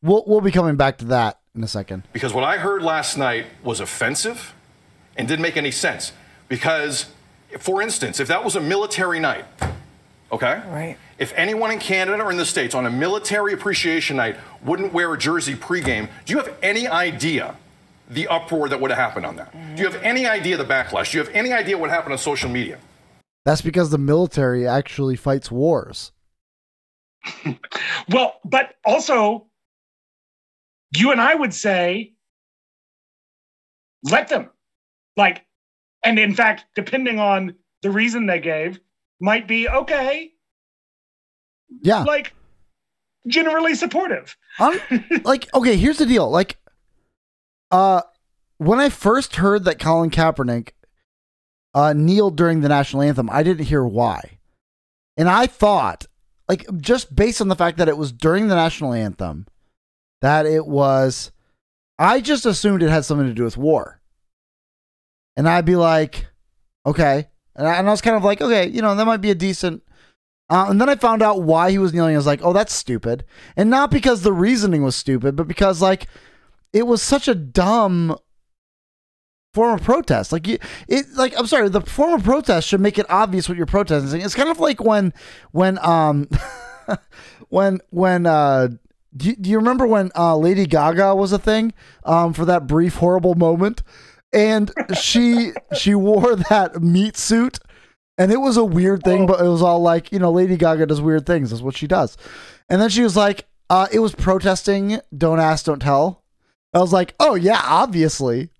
We'll 0.00 0.22
we'll 0.24 0.40
be 0.40 0.52
coming 0.52 0.76
back 0.76 0.98
to 0.98 1.04
that 1.06 1.40
in 1.52 1.64
a 1.64 1.66
second. 1.66 2.04
Because 2.12 2.32
what 2.32 2.44
I 2.44 2.58
heard 2.58 2.80
last 2.80 3.18
night 3.18 3.46
was 3.64 3.80
offensive 3.80 4.54
and 5.16 5.29
didn't 5.29 5.42
make 5.42 5.57
any 5.57 5.70
sense. 5.70 6.12
Because, 6.48 7.07
for 7.59 7.83
instance, 7.83 8.20
if 8.20 8.29
that 8.29 8.44
was 8.44 8.57
a 8.57 8.61
military 8.61 9.20
night, 9.20 9.44
okay? 10.31 10.62
Right. 10.66 10.96
If 11.18 11.33
anyone 11.37 11.70
in 11.70 11.79
Canada 11.79 12.22
or 12.22 12.31
in 12.31 12.37
the 12.37 12.44
States 12.44 12.74
on 12.74 12.87
a 12.87 12.90
military 12.90 13.53
appreciation 13.53 14.16
night 14.16 14.37
wouldn't 14.64 14.92
wear 14.92 15.12
a 15.12 15.18
jersey 15.18 15.55
pregame, 15.55 16.09
do 16.24 16.33
you 16.33 16.38
have 16.38 16.55
any 16.62 16.87
idea 16.87 17.57
the 18.09 18.29
uproar 18.29 18.68
that 18.68 18.81
would 18.81 18.90
have 18.90 18.98
happened 18.98 19.25
on 19.25 19.37
that? 19.37 19.52
Do 19.77 19.83
you 19.83 19.88
have 19.88 20.02
any 20.02 20.27
idea 20.27 20.56
the 20.56 20.65
backlash? 20.65 21.12
Do 21.12 21.19
you 21.19 21.25
have 21.25 21.35
any 21.35 21.52
idea 21.52 21.79
what 21.79 21.90
happened 21.90 22.12
on 22.12 22.19
social 22.19 22.50
media? 22.50 22.79
That's 23.44 23.62
because 23.62 23.90
the 23.90 23.98
military 23.98 24.67
actually 24.67 25.17
fights 25.17 25.50
wars. 25.50 26.12
well, 28.08 28.40
but 28.44 28.75
also, 28.85 29.46
you 30.96 31.12
and 31.12 31.21
I 31.21 31.35
would 31.35 31.54
say, 31.54 32.15
let 34.02 34.29
them. 34.29 34.50
Like, 35.17 35.44
and 36.04 36.19
in 36.19 36.35
fact, 36.35 36.65
depending 36.75 37.19
on 37.19 37.54
the 37.83 37.90
reason 37.90 38.27
they 38.27 38.40
gave, 38.40 38.81
might 39.21 39.46
be 39.48 39.69
okay, 39.69 40.33
Yeah. 41.83 42.02
like 42.02 42.35
generally 43.27 43.75
supportive. 43.75 44.37
I'm, 44.58 44.81
like, 45.25 45.52
okay, 45.54 45.77
here's 45.77 45.98
the 45.98 46.06
deal. 46.06 46.29
Like, 46.31 46.58
uh, 47.71 48.02
when 48.58 48.81
I 48.81 48.88
first 48.88 49.37
heard 49.37 49.65
that 49.65 49.79
Colin 49.79 50.10
Kaepernick 50.10 50.71
uh, 51.75 51.92
kneeled 51.92 52.37
during 52.37 52.60
the 52.60 52.69
national 52.69 53.02
anthem, 53.02 53.29
I 53.31 53.42
didn't 53.42 53.67
hear 53.67 53.85
why, 53.85 54.38
and 55.17 55.29
I 55.29 55.46
thought 55.46 56.06
like 56.48 56.67
just 56.79 57.15
based 57.17 57.40
on 57.40 57.48
the 57.48 57.56
fact 57.56 57.79
that 57.79 57.88
it 57.88 57.96
was 57.96 58.12
during 58.12 58.48
the 58.48 58.54
national 58.54 58.92
anthem, 58.92 59.46
that 60.21 60.46
it 60.46 60.67
was. 60.67 61.33
I 61.98 62.21
just 62.21 62.44
assumed 62.46 62.83
it 62.83 62.90
had 62.90 63.04
something 63.04 63.27
to 63.27 63.33
do 63.35 63.44
with 63.44 63.56
war, 63.56 64.00
and 65.37 65.48
I'd 65.48 65.64
be 65.64 65.76
like, 65.76 66.26
okay, 66.87 67.28
and 67.56 67.66
I, 67.66 67.76
and 67.76 67.88
I 67.88 67.90
was 67.90 68.00
kind 68.00 68.16
of 68.16 68.24
like, 68.24 68.40
okay, 68.40 68.68
you 68.68 68.82
know, 68.82 68.94
that 68.94 69.06
might 69.06 69.20
be 69.20 69.30
a 69.30 69.35
decent. 69.35 69.82
Uh, 70.50 70.66
and 70.68 70.80
then 70.80 70.88
I 70.88 70.96
found 70.96 71.22
out 71.22 71.42
why 71.42 71.70
he 71.70 71.78
was 71.78 71.94
kneeling. 71.94 72.14
I 72.14 72.18
was 72.18 72.26
like, 72.26 72.40
oh, 72.42 72.52
that's 72.52 72.74
stupid, 72.74 73.24
and 73.56 73.70
not 73.70 73.90
because 73.90 74.22
the 74.22 74.32
reasoning 74.32 74.82
was 74.82 74.96
stupid, 74.96 75.37
but 75.37 75.48
because 75.48 75.80
like 75.80 76.06
it 76.72 76.87
was 76.87 77.02
such 77.02 77.28
a 77.28 77.35
dumb 77.35 78.18
form 79.54 79.78
of 79.78 79.85
protest. 79.85 80.32
Like 80.32 80.46
you, 80.46 80.58
it 80.88 81.06
like 81.14 81.32
I'm 81.38 81.46
sorry, 81.46 81.68
the 81.68 81.80
form 81.80 82.12
of 82.14 82.24
protest 82.24 82.68
should 82.68 82.80
make 82.80 82.98
it 82.98 83.06
obvious 83.08 83.48
what 83.48 83.56
you're 83.56 83.66
protesting. 83.66 84.20
It's 84.20 84.35
kind 84.35 84.50
of 84.50 84.60
like 84.60 84.82
when 84.82 85.14
when 85.52 85.78
um 85.78 86.28
when 87.48 87.80
when 87.90 88.26
uh 88.26 88.68
do 89.16 89.28
you, 89.28 89.37
do 89.37 89.50
you 89.50 89.58
remember 89.58 89.87
when 89.87 90.10
uh, 90.16 90.37
Lady 90.37 90.66
Gaga 90.66 91.14
was 91.14 91.32
a 91.32 91.38
thing 91.38 91.72
um, 92.04 92.32
for 92.32 92.44
that 92.44 92.66
brief 92.66 92.96
horrible 92.96 93.37
moment, 93.37 93.82
and 94.35 94.72
she 94.98 95.52
she 95.76 95.94
wore 95.94 96.37
that 96.37 96.82
meat 96.82 97.16
suit, 97.16 97.58
and 98.18 98.32
it 98.32 98.38
was 98.40 98.56
a 98.56 98.64
weird 98.64 99.02
thing, 99.02 99.26
but 99.26 99.40
it 99.40 99.48
was 99.48 99.62
all 99.62 99.80
like 99.80 100.12
you 100.12 100.18
know 100.18 100.32
Lady 100.32 100.56
Gaga 100.56 100.87
does 100.87 101.00
weird 101.00 101.26
things. 101.26 101.50
That's 101.50 101.62
what 101.62 101.76
she 101.76 101.87
does, 101.87 102.16
and 102.68 102.80
then 102.82 102.88
she 102.90 103.02
was 103.02 103.16
like, 103.16 103.46
uh, 103.70 103.87
it 103.92 104.00
was 104.00 104.14
protesting. 104.14 105.00
Don't 105.16 105.40
ask, 105.40 105.64
don't 105.66 105.80
tell. 105.80 106.24
I 106.74 106.78
was 106.80 106.92
like, 106.92 107.14
oh 107.20 107.35
yeah, 107.37 107.60
obviously. 107.64 108.50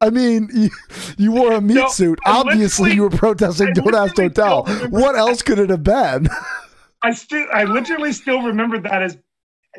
I 0.00 0.08
mean, 0.10 0.48
you, 0.54 0.70
you 1.18 1.32
wore 1.32 1.52
a 1.52 1.60
meat 1.60 1.74
No, 1.74 1.88
suit. 1.88 2.18
Obviously, 2.24 2.94
you 2.94 3.02
were 3.02 3.10
protesting. 3.10 3.68
I 3.68 3.72
Don't 3.72 3.94
ask, 3.94 4.14
don't 4.14 4.34
tell. 4.34 4.62
literally 4.62 4.78
don't 4.80 4.92
remember 4.92 4.98
What 5.00 5.16
else 5.16 5.42
could 5.42 5.58
it 5.58 5.68
have 5.70 5.82
been? 5.82 6.28
I 7.02 7.12
still, 7.12 7.46
I 7.52 7.64
literally 7.64 8.12
still 8.12 8.42
remember 8.42 8.78
that 8.80 9.02
as 9.02 9.18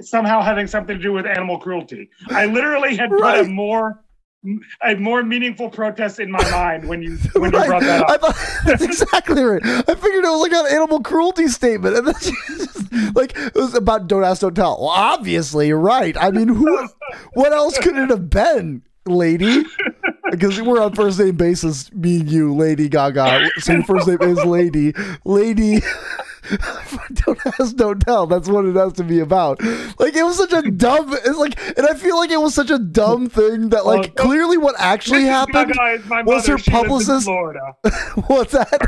somehow 0.02 0.42
having 0.42 0.68
something 0.68 0.98
to 0.98 1.02
do 1.02 1.14
with 1.14 1.26
animal 1.26 1.58
cruelty. 1.60 2.10
I 2.30 2.46
literally 2.46 2.96
had 2.96 3.10
put 3.10 3.20
Right. 3.22 3.46
a 3.46 3.50
more, 3.50 4.04
a 4.84 4.96
more 4.96 5.24
meaningful 5.24 5.70
protest 5.70 6.20
in 6.20 6.32
my 6.32 6.52
mind 6.52 6.88
when 6.88 7.02
you 7.02 7.18
when 7.36 7.52
you 7.52 7.58
Right. 7.60 7.68
brought 7.68 7.82
that 7.82 8.10
I 8.10 8.16
up. 8.16 8.22
thought 8.22 8.36
that's 8.66 8.84
exactly 8.84 9.44
right. 9.44 9.62
I 9.66 9.96
figured 9.96 10.24
it 10.24 10.30
was 10.30 10.42
like 10.42 10.52
an 10.54 10.76
animal 10.76 11.02
cruelty 11.02 11.48
statement, 11.48 11.98
and 11.98 12.08
then 12.08 12.14
just, 12.22 13.16
like 13.16 13.36
it 13.38 13.56
was 13.56 13.74
about 13.74 14.08
don't 14.08 14.24
ask, 14.24 14.42
don't 14.42 14.56
tell. 14.56 14.78
Well, 14.80 14.90
obviously, 14.90 15.68
you're 15.68 15.80
right. 15.80 16.16
I 16.18 16.32
mean, 16.32 16.48
who? 16.50 16.88
What 17.34 17.52
else 17.52 17.78
could 17.80 17.98
it 17.98 18.10
have 18.10 18.30
been, 18.30 18.84
lady? 19.06 19.64
Because 20.30 20.62
we're 20.62 20.82
on 20.82 20.94
first 20.94 21.20
name 21.20 21.36
basis, 21.38 21.92
me 21.94 22.20
and 22.20 22.30
you, 22.30 22.54
Lady 22.54 22.90
Gaga. 22.90 23.50
So 23.60 23.74
your 23.74 23.84
first 23.84 24.08
name 24.08 24.22
is 24.22 24.44
Lady, 24.46 24.94
Lady. 25.26 25.80
don't 27.26 27.40
ask, 27.60 27.76
don't 27.76 28.00
tell. 28.00 28.28
That's 28.28 28.48
what 28.48 28.66
it 28.66 28.76
has 28.76 28.94
to 28.94 29.04
be 29.04 29.20
about. 29.20 29.62
Like 30.00 30.16
it 30.16 30.24
was 30.24 30.38
such 30.38 30.54
a 30.54 30.70
dumb. 30.72 31.14
It's 31.14 31.38
like, 31.38 31.60
and 31.78 31.88
I 31.88 31.94
feel 31.94 32.18
like 32.18 32.32
it 32.32 32.40
was 32.42 32.54
such 32.54 32.70
a 32.70 32.80
dumb 32.80 33.30
thing 33.30 33.70
that, 33.70 33.86
like, 33.86 34.14
Oh, 34.20 34.24
clearly 34.24 34.58
what 34.58 34.76
actually 34.78 35.22
Mrs. 35.24 35.28
happened 35.28 35.74
Gaga 35.74 36.24
was 36.26 36.48
her 36.48 36.58
She 36.58 36.72
publicist. 36.72 37.26
Florida. 37.26 37.76
What's 38.28 38.54
that? 38.54 38.82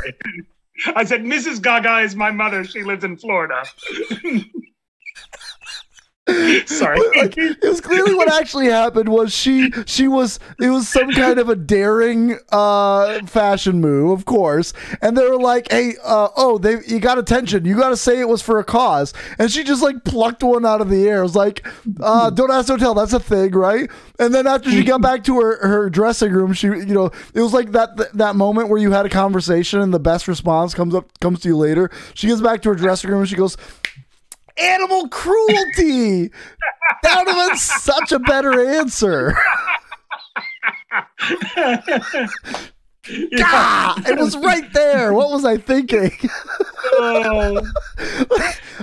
I 0.96 1.04
said, 1.04 1.22
Mrs. 1.22 1.62
Gaga 1.62 1.98
is 2.00 2.16
my 2.16 2.30
mother. 2.30 2.64
She 2.64 2.82
lives 2.82 3.04
in 3.04 3.16
Florida. 3.16 3.62
Sorry. 6.66 6.98
like 7.16 7.36
it 7.36 7.62
was 7.62 7.80
clearly 7.80 8.14
what 8.14 8.32
actually 8.32 8.66
happened 8.66 9.08
was 9.08 9.32
she 9.32 9.70
she 9.86 10.08
was 10.08 10.38
it 10.58 10.70
was 10.70 10.88
some 10.88 11.10
kind 11.12 11.38
of 11.38 11.48
a 11.48 11.56
daring 11.56 12.38
uh 12.50 13.24
fashion 13.26 13.80
move 13.80 14.10
of 14.18 14.24
course. 14.24 14.72
And 15.02 15.16
they 15.16 15.26
were 15.28 15.40
like 15.40 15.70
hey 15.70 15.94
uh 16.04 16.28
oh 16.36 16.58
they 16.58 16.78
you 16.86 17.00
got 17.00 17.18
attention. 17.18 17.64
You 17.64 17.76
got 17.76 17.90
to 17.90 17.96
say 17.96 18.20
it 18.20 18.28
was 18.28 18.42
for 18.42 18.58
a 18.58 18.64
cause. 18.64 19.12
And 19.38 19.50
she 19.50 19.64
just 19.64 19.82
like 19.82 20.04
plucked 20.04 20.42
one 20.42 20.64
out 20.66 20.80
of 20.80 20.88
the 20.88 21.08
air. 21.08 21.20
It 21.20 21.24
was 21.24 21.36
like 21.36 21.66
uh 22.00 22.30
don't 22.30 22.50
ask 22.50 22.68
don't 22.68 22.78
tell. 22.78 22.94
That's 22.94 23.12
a 23.12 23.20
thing 23.20 23.52
right? 23.52 23.90
And 24.18 24.34
then 24.34 24.46
after 24.46 24.70
she 24.70 24.84
got 24.84 25.00
back 25.00 25.24
to 25.24 25.40
her 25.40 25.66
her 25.66 25.90
dressing 25.90 26.32
room 26.32 26.52
she 26.52 26.66
you 26.66 26.86
know 26.86 27.10
it 27.34 27.40
was 27.40 27.52
like 27.52 27.72
that 27.72 27.96
that 28.14 28.36
moment 28.36 28.68
where 28.68 28.80
you 28.80 28.90
had 28.92 29.06
a 29.06 29.10
conversation 29.10 29.80
and 29.80 29.92
the 29.92 30.00
best 30.00 30.28
response 30.28 30.74
comes 30.74 30.94
up 30.94 31.06
comes 31.20 31.40
to 31.40 31.48
you 31.48 31.56
later. 31.56 31.90
She 32.14 32.26
gets 32.28 32.40
back 32.40 32.62
to 32.62 32.68
her 32.70 32.74
dressing 32.74 33.10
room 33.10 33.20
and 33.20 33.28
she 33.28 33.36
goes 33.36 33.56
animal 34.60 35.08
cruelty. 35.08 36.30
that 37.02 37.18
would 37.18 37.28
have 37.34 37.48
been 37.48 37.56
such 37.56 38.12
a 38.12 38.18
better 38.18 38.78
answer. 38.78 39.36
Ah, 43.42 44.00
it 44.06 44.18
was 44.18 44.36
right 44.36 44.72
there. 44.72 45.12
What 45.12 45.30
was 45.30 45.44
I 45.44 45.56
thinking? 45.56 46.12
Oh, 46.92 47.54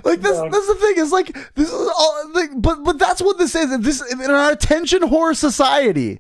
like 0.04 0.22
this, 0.22 0.40
that's 0.40 0.68
the 0.68 0.78
thing. 0.80 0.98
Is 0.98 1.12
like 1.12 1.38
this 1.54 1.70
is 1.72 1.74
all. 1.98 2.32
Like, 2.34 2.50
but 2.56 2.84
but 2.84 2.98
that's 2.98 3.22
what 3.22 3.38
this 3.38 3.56
is. 3.56 3.78
This 3.80 4.02
in 4.12 4.22
our 4.32 4.52
attention 4.52 5.02
whore 5.02 5.36
society. 5.36 6.20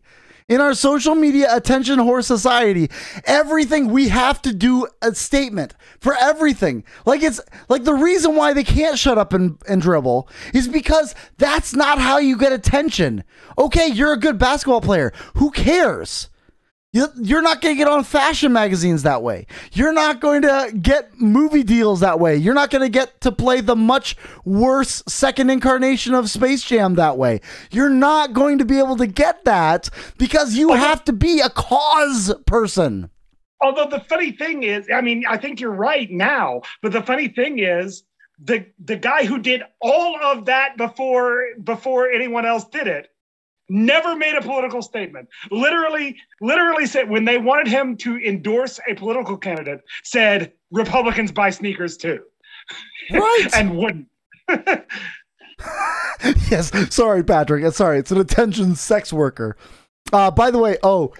In 0.49 0.61
our 0.61 0.73
social 0.73 1.13
media 1.13 1.53
attention 1.53 1.99
whore 1.99 2.23
society, 2.23 2.89
everything 3.25 3.89
we 3.89 4.07
have 4.07 4.41
to 4.43 4.53
do 4.53 4.87
a 5.01 5.13
statement 5.13 5.73
for 5.99 6.15
everything. 6.15 6.85
Like 7.05 7.21
it's 7.21 7.41
like 7.67 7.83
the 7.83 7.93
reason 7.93 8.37
why 8.37 8.53
they 8.53 8.63
can't 8.63 8.97
shut 8.97 9.17
up 9.17 9.33
and, 9.33 9.57
and 9.67 9.81
dribble 9.81 10.29
is 10.53 10.69
because 10.69 11.13
that's 11.37 11.73
not 11.73 11.99
how 11.99 12.19
you 12.19 12.37
get 12.37 12.53
attention. 12.53 13.25
Okay, 13.57 13.87
you're 13.87 14.13
a 14.13 14.17
good 14.17 14.37
basketball 14.37 14.79
player. 14.79 15.11
Who 15.33 15.51
cares? 15.51 16.29
You- 16.97 17.13
You're 17.21 17.41
not 17.41 17.61
going 17.61 17.75
to 17.75 17.77
get 17.77 17.87
on 17.87 18.03
fashion 18.03 18.51
magazines 18.53 19.03
that 19.03 19.21
way. 19.21 19.45
You're 19.73 19.93
not 19.93 20.19
going 20.19 20.41
to 20.41 20.71
get 20.81 21.19
movie 21.19 21.63
deals 21.63 21.99
that 21.99 22.19
way. 22.19 22.35
You're 22.35 22.53
not 22.53 22.69
going 22.71 22.81
to 22.81 22.89
get 22.89 23.21
to 23.21 23.31
play 23.31 23.61
the 23.61 23.75
much 23.75 24.15
worse 24.45 25.03
second 25.07 25.49
incarnation 25.49 26.13
of 26.13 26.29
Space 26.29 26.63
Jam 26.63 26.95
that 26.95 27.17
way. 27.17 27.41
You're 27.71 27.89
not 27.89 28.33
going 28.33 28.57
to 28.57 28.65
be 28.65 28.79
able 28.79 28.97
to 28.97 29.07
get 29.07 29.45
that 29.45 29.89
because 30.17 30.55
you 30.55 30.73
have 30.73 31.03
to 31.05 31.13
be 31.13 31.39
a 31.39 31.49
cause 31.49 32.33
person. 32.45 33.09
although 33.61 33.87
the 33.89 34.01
funny 34.01 34.31
thing 34.31 34.63
is, 34.63 34.87
I 34.93 35.01
mean, 35.01 35.23
I 35.27 35.37
think 35.37 35.59
you're 35.59 35.71
right 35.71 36.09
now, 36.11 36.61
but 36.81 36.91
the 36.91 37.01
funny 37.01 37.27
thing 37.27 37.59
is, 37.59 38.03
the 38.39 38.65
the 38.83 38.95
guy 38.95 39.25
who 39.25 39.39
did 39.39 39.63
all 39.81 40.15
of 40.23 40.45
that 40.45 40.77
before 40.77 41.43
before 41.63 42.07
anyone 42.09 42.45
else 42.45 42.65
did 42.65 42.85
it 42.87 43.09
never 43.69 44.15
made 44.15 44.35
a 44.35 44.41
political 44.41 44.81
statement 44.81 45.27
literally 45.51 46.15
literally 46.41 46.85
said 46.85 47.09
when 47.09 47.25
they 47.25 47.37
wanted 47.37 47.67
him 47.67 47.95
to 47.97 48.17
endorse 48.17 48.79
a 48.89 48.93
political 48.95 49.37
candidate 49.37 49.81
said 50.03 50.51
republicans 50.71 51.31
buy 51.31 51.49
sneakers 51.49 51.97
too 51.97 52.19
Right. 53.11 53.47
and 53.53 53.77
wouldn't 53.77 54.07
yes. 56.49 56.71
Sorry, 56.93 57.23
Patrick. 57.23 57.63
Uh, 57.63 57.71
Sorry. 57.71 57.99
It's 57.99 58.11
an 58.11 58.19
attention 58.19 58.75
sex 58.75 59.11
worker. 59.11 59.57
Uh, 60.13 60.31
by 60.31 60.51
the 60.51 60.57
way, 60.57 60.77
oh, 60.83 61.13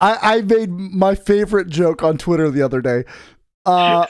I, 0.00 0.36
I 0.36 0.40
made 0.42 0.70
my 0.70 1.14
favorite 1.14 1.68
joke 1.68 2.02
on 2.02 2.18
Twitter 2.18 2.50
the 2.50 2.62
other 2.62 2.80
day. 2.80 3.04
Uh, 3.64 4.06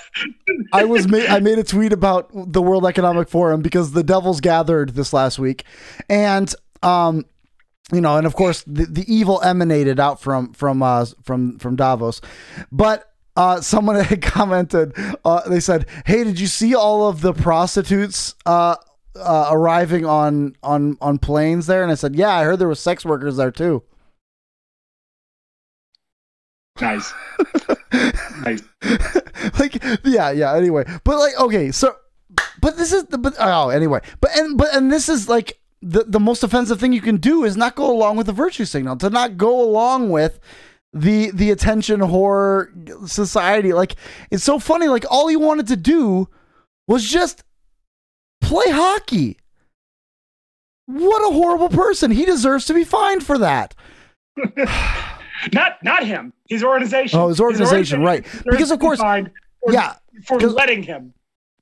I 0.72 0.84
was 0.84 1.08
ma- 1.08 1.24
I 1.28 1.40
made 1.40 1.58
a 1.58 1.64
tweet 1.64 1.92
about 1.92 2.28
the 2.34 2.60
World 2.60 2.84
Economic 2.84 3.28
Forum 3.28 3.62
because 3.62 3.92
the 3.92 4.02
Devils 4.02 4.42
gathered 4.42 4.90
this 4.90 5.14
last 5.14 5.38
week, 5.38 5.64
and 6.10 6.54
um, 6.82 7.24
you 7.92 8.00
know, 8.00 8.16
and 8.16 8.26
of 8.26 8.34
course 8.34 8.62
the, 8.66 8.86
the 8.86 9.04
evil 9.12 9.40
emanated 9.42 10.00
out 10.00 10.20
from 10.20 10.52
from 10.52 10.82
uh 10.82 11.06
from 11.22 11.58
from 11.58 11.76
Davos, 11.76 12.20
but 12.72 13.12
uh, 13.36 13.60
someone 13.60 13.96
had 14.04 14.22
commented. 14.22 14.92
Uh, 15.24 15.48
they 15.48 15.60
said, 15.60 15.86
"Hey, 16.06 16.24
did 16.24 16.40
you 16.40 16.46
see 16.46 16.74
all 16.74 17.08
of 17.08 17.20
the 17.20 17.32
prostitutes 17.32 18.34
uh, 18.46 18.76
uh, 19.14 19.48
arriving 19.50 20.04
on 20.06 20.56
on 20.62 20.96
on 21.00 21.18
planes 21.18 21.66
there?" 21.66 21.82
And 21.82 21.92
I 21.92 21.96
said, 21.96 22.16
"Yeah, 22.16 22.34
I 22.34 22.44
heard 22.44 22.58
there 22.58 22.68
was 22.68 22.80
sex 22.80 23.04
workers 23.04 23.36
there 23.36 23.50
too." 23.50 23.82
nice 26.80 27.12
nice 28.42 28.62
like 29.58 29.82
yeah 30.04 30.30
yeah 30.30 30.54
anyway 30.54 30.84
but 31.04 31.18
like 31.18 31.38
okay 31.40 31.70
so 31.70 31.96
but 32.60 32.76
this 32.76 32.92
is 32.92 33.04
the 33.04 33.18
but 33.18 33.34
oh 33.38 33.70
anyway 33.70 34.00
but 34.20 34.30
and 34.36 34.58
but 34.58 34.74
and 34.74 34.92
this 34.92 35.08
is 35.08 35.28
like 35.28 35.58
the 35.88 36.04
the 36.04 36.20
most 36.20 36.42
offensive 36.42 36.80
thing 36.80 36.92
you 36.92 37.00
can 37.00 37.16
do 37.18 37.44
is 37.44 37.56
not 37.56 37.76
go 37.76 37.90
along 37.90 38.16
with 38.16 38.26
the 38.26 38.32
virtue 38.32 38.64
signal 38.64 38.96
to 38.96 39.08
not 39.10 39.36
go 39.36 39.60
along 39.60 40.10
with 40.10 40.40
the 40.92 41.30
the 41.30 41.50
attention 41.50 42.00
whore 42.00 43.08
society. 43.08 43.72
Like 43.72 43.96
it's 44.30 44.44
so 44.44 44.58
funny 44.58 44.88
like 44.88 45.04
all 45.10 45.28
he 45.28 45.36
wanted 45.36 45.66
to 45.68 45.76
do 45.76 46.28
was 46.88 47.08
just 47.08 47.44
play 48.40 48.68
hockey. 48.68 49.38
What 50.86 51.20
a 51.28 51.34
horrible 51.34 51.68
person. 51.68 52.10
He 52.10 52.24
deserves 52.24 52.64
to 52.66 52.74
be 52.74 52.84
fined 52.84 53.24
for 53.24 53.38
that. 53.38 53.74
Not 55.52 55.82
not 55.82 56.02
him. 56.04 56.32
His 56.48 56.64
organization. 56.64 57.20
Oh, 57.20 57.28
his 57.28 57.40
organization, 57.40 58.02
right. 58.02 58.24
Because, 58.48 58.70
of 58.70 58.78
course- 58.80 58.98
for, 58.98 59.30
yeah, 59.70 59.96
for 60.24 60.40
letting 60.40 60.82
him 60.82 61.12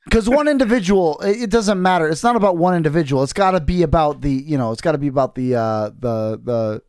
because 0.04 0.28
one 0.28 0.48
individual 0.48 1.20
it 1.22 1.50
doesn't 1.50 1.80
matter 1.80 2.08
it's 2.08 2.22
not 2.22 2.36
about 2.36 2.56
one 2.56 2.74
individual 2.74 3.22
it's 3.22 3.32
got 3.32 3.52
to 3.52 3.60
be 3.60 3.82
about 3.82 4.20
the 4.20 4.30
you 4.30 4.58
know 4.58 4.72
it's 4.72 4.82
got 4.82 4.92
to 4.92 4.98
be 4.98 5.08
about 5.08 5.34
the 5.34 5.54
uh 5.54 5.90
the 5.98 6.40
the 6.42 6.82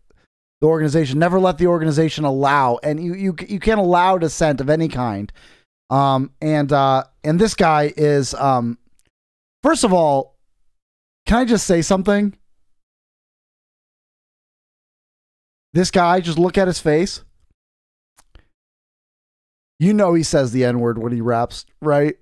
the 0.62 0.68
organization 0.68 1.20
never 1.20 1.40
let 1.40 1.58
the 1.58 1.68
organization 1.68 2.24
allow 2.24 2.80
and 2.84 3.04
you 3.04 3.14
you 3.14 3.36
you 3.48 3.60
can't 3.60 3.80
allow 3.80 4.18
dissent 4.18 4.62
of 4.62 4.70
any 4.70 4.88
kind 4.88 5.32
um 5.90 6.32
and 6.42 6.72
uh 6.72 7.04
and 7.24 7.40
this 7.40 7.54
guy 7.54 7.94
is 7.96 8.34
um 8.36 8.78
First 9.66 9.84
of 9.84 9.92
all, 9.92 10.38
can 11.26 11.40
I 11.40 11.46
just 11.46 11.66
say 11.66 11.82
something? 11.82 12.38
This 15.74 15.90
guy, 15.90 16.20
just 16.20 16.38
look 16.38 16.56
at 16.56 16.68
his 16.68 16.80
face. 16.80 17.24
You 19.80 19.92
know 19.96 20.14
he 20.14 20.22
says 20.22 20.52
the 20.52 20.64
N 20.64 20.82
word 20.82 21.00
when 21.00 21.14
he 21.14 21.20
raps, 21.20 21.66
right? 21.82 22.16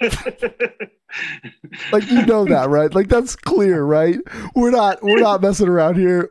Like 1.92 2.08
you 2.08 2.24
know 2.24 2.44
that, 2.44 2.68
right? 2.68 2.94
Like 2.94 3.08
that's 3.08 3.34
clear, 3.36 3.82
right? 3.82 4.18
We're 4.54 4.70
not 4.70 5.02
we're 5.02 5.20
not 5.20 5.42
messing 5.42 5.68
around 5.68 5.96
here. 5.96 6.30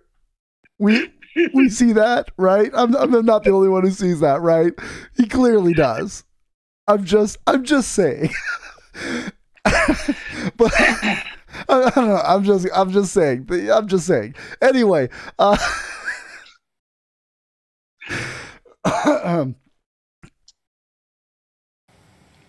We 0.77 1.11
we 1.53 1.69
see 1.69 1.93
that, 1.93 2.29
right? 2.37 2.71
I'm 2.73 2.95
I'm 2.95 3.25
not 3.25 3.43
the 3.43 3.51
only 3.51 3.69
one 3.69 3.83
who 3.83 3.91
sees 3.91 4.21
that, 4.21 4.41
right? 4.41 4.73
He 5.17 5.27
clearly 5.27 5.73
does. 5.73 6.23
I'm 6.87 7.03
just 7.03 7.37
I'm 7.45 7.63
just 7.65 7.91
saying. 7.91 8.31
but 9.63 10.71
I, 10.79 11.23
I 11.67 11.91
don't 11.93 12.07
know. 12.07 12.21
I'm 12.23 12.43
just 12.43 12.67
I'm 12.73 12.91
just 12.91 13.13
saying. 13.13 13.47
I'm 13.71 13.87
just 13.87 14.07
saying. 14.07 14.35
Anyway, 14.61 15.09
uh 15.37 15.57
um, 18.85 19.55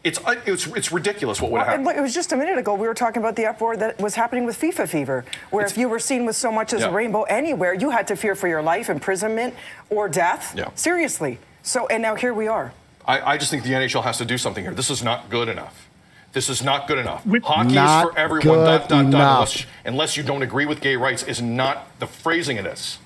it's 0.02 0.18
uh, 0.24 0.34
it's 0.46 0.66
it's 0.68 0.92
ridiculous 0.92 1.40
what 1.40 1.50
would 1.50 1.62
happen. 1.62 1.84
Look, 1.84 1.96
it 1.96 2.00
was 2.00 2.14
just 2.14 2.32
a 2.32 2.36
minute 2.36 2.58
ago 2.58 2.74
we 2.74 2.86
were 2.86 2.94
talking 2.94 3.20
about 3.20 3.36
the 3.36 3.46
uproar 3.46 3.76
that 3.76 4.00
was 4.00 4.14
happening 4.14 4.46
with 4.46 4.58
FIFA 4.58 4.88
fever, 4.88 5.24
where 5.50 5.64
it's, 5.64 5.72
if 5.72 5.78
you 5.78 5.88
were 5.88 5.98
seen 5.98 6.24
with 6.24 6.36
so 6.36 6.50
much 6.50 6.72
as 6.72 6.80
yeah. 6.80 6.88
a 6.88 6.92
rainbow 6.92 7.22
anywhere, 7.24 7.74
you 7.74 7.90
had 7.90 8.06
to 8.08 8.16
fear 8.16 8.34
for 8.34 8.48
your 8.48 8.62
life, 8.62 8.88
imprisonment, 8.88 9.54
or 9.90 10.08
death. 10.08 10.54
Yeah. 10.56 10.70
Seriously. 10.74 11.38
So 11.62 11.86
and 11.88 12.02
now 12.02 12.14
here 12.14 12.32
we 12.32 12.48
are. 12.48 12.72
I, 13.04 13.32
I 13.32 13.38
just 13.38 13.50
think 13.50 13.62
the 13.62 13.70
NHL 13.70 14.02
has 14.04 14.18
to 14.18 14.24
do 14.24 14.38
something 14.38 14.64
here. 14.64 14.74
This 14.74 14.90
is 14.90 15.02
not 15.02 15.28
good 15.28 15.48
enough. 15.48 15.88
This 16.32 16.48
is 16.48 16.62
not 16.62 16.86
good 16.86 16.98
enough. 16.98 17.24
Hockey 17.42 17.74
not 17.74 18.06
is 18.06 18.12
for 18.12 18.18
everyone. 18.18 18.58
Dot, 18.58 18.88
dot, 18.88 19.10
dot, 19.10 19.34
unless, 19.34 19.66
unless 19.84 20.16
you 20.16 20.22
don't 20.22 20.42
agree 20.42 20.64
with 20.64 20.80
gay 20.80 20.96
rights 20.96 21.24
is 21.24 21.42
not 21.42 21.98
the 21.98 22.06
phrasing 22.06 22.56
of 22.58 22.64
this. 22.64 22.98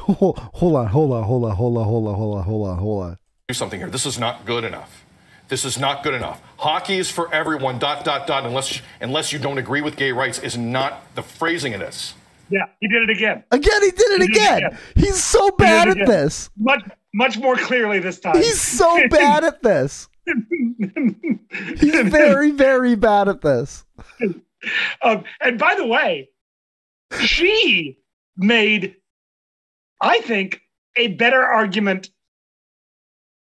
Hold 0.00 0.38
on, 0.74 0.86
hold 0.88 1.12
on, 1.12 1.22
hold 1.22 1.44
on, 1.44 1.54
hold 1.54 1.76
on, 1.76 1.84
hold 1.84 2.08
on, 2.08 2.14
hold 2.44 2.68
on, 2.68 2.78
hold 2.78 3.04
on. 3.04 3.18
Do 3.46 3.54
something 3.54 3.78
here. 3.78 3.90
This 3.90 4.06
is 4.06 4.18
not 4.18 4.44
good 4.44 4.64
enough. 4.64 5.04
This 5.48 5.64
is 5.64 5.78
not 5.78 6.02
good 6.02 6.14
enough. 6.14 6.40
Hockey 6.58 6.98
is 6.98 7.10
for 7.10 7.32
everyone. 7.32 7.78
Dot 7.78 8.04
dot 8.04 8.26
dot. 8.26 8.44
Unless 8.44 8.82
unless 9.00 9.32
you 9.32 9.38
don't 9.38 9.58
agree 9.58 9.80
with 9.80 9.96
gay 9.96 10.12
rights, 10.12 10.38
is 10.38 10.58
not 10.58 11.14
the 11.14 11.22
phrasing 11.22 11.74
of 11.74 11.80
this. 11.80 12.14
yeah, 12.50 12.64
he 12.80 12.88
did 12.88 13.08
it 13.08 13.10
again. 13.10 13.44
Again, 13.50 13.82
he 13.82 13.90
did 13.90 14.00
it 14.00 14.22
He 14.22 14.26
did 14.28 14.36
it 14.36 14.36
again. 14.36 14.56
again. 14.66 14.78
He's 14.96 15.22
so 15.22 15.50
bad 15.52 15.88
it 15.88 15.98
at 15.98 16.06
this. 16.06 16.50
Much 16.58 16.82
much 17.14 17.38
more 17.38 17.56
clearly 17.56 17.98
this 17.98 18.20
time. 18.20 18.36
He's 18.36 18.60
so 18.60 19.08
bad 19.08 19.44
at 19.44 19.62
this. 19.62 20.08
He's 21.80 22.00
very, 22.08 22.50
very 22.50 22.94
bad 22.94 23.28
at 23.28 23.40
this. 23.40 23.84
Um, 25.02 25.24
and 25.40 25.58
by 25.58 25.74
the 25.74 25.86
way, 25.86 26.28
she 27.20 27.98
made, 28.36 28.96
I 30.02 30.20
think, 30.20 30.60
a 30.96 31.08
better 31.08 31.42
argument 31.42 32.10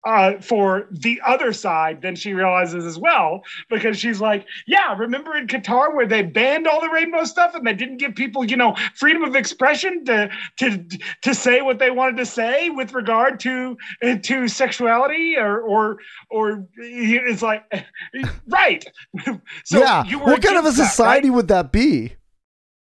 uh, 0.07 0.39
for 0.41 0.89
the 0.91 1.21
other 1.27 1.53
side 1.53 2.01
than 2.03 2.17
she 2.17 2.33
realizes 2.33 2.85
as 2.87 2.99
well, 2.99 3.43
because 3.69 3.99
she's 3.99 4.21
like, 4.21 4.47
yeah, 4.67 4.97
remember 4.97 5.37
in 5.37 5.47
Qatar 5.47 5.95
where 5.95 6.07
they 6.07 6.23
banned 6.23 6.67
all 6.67 6.81
the 6.81 6.89
rainbow 6.89 7.25
stuff 7.25 7.55
and 7.55 7.67
they 7.67 7.75
didn't 7.75 7.99
give 7.99 8.15
people, 8.15 8.45
you 8.45 8.57
know, 8.57 8.75
freedom 8.95 9.23
of 9.23 9.35
expression 9.37 10.05
to 10.07 10.31
to 10.59 10.85
to 11.23 11.35
say 11.35 11.61
what 11.63 11.79
they 11.79 11.91
wanted 11.91 12.17
to 12.17 12.27
say 12.27 12.71
with 12.71 12.95
regard 12.95 13.39
to 13.41 13.77
uh, 14.03 14.17
to 14.23 14.49
sexuality 14.49 15.37
or 15.37 15.61
or 15.61 15.99
or 16.31 16.67
it's 16.79 17.43
like, 17.43 17.65
right. 18.49 18.85
so 19.65 19.79
yeah. 19.79 20.05
you 20.05 20.19
were 20.19 20.27
What 20.27 20.43
kind 20.43 20.57
of 20.57 20.65
a 20.65 20.69
against 20.69 20.77
that, 20.79 20.83
right? 20.83 20.91
society 20.91 21.31
would 21.31 21.49
that 21.49 21.73
be? 21.73 22.15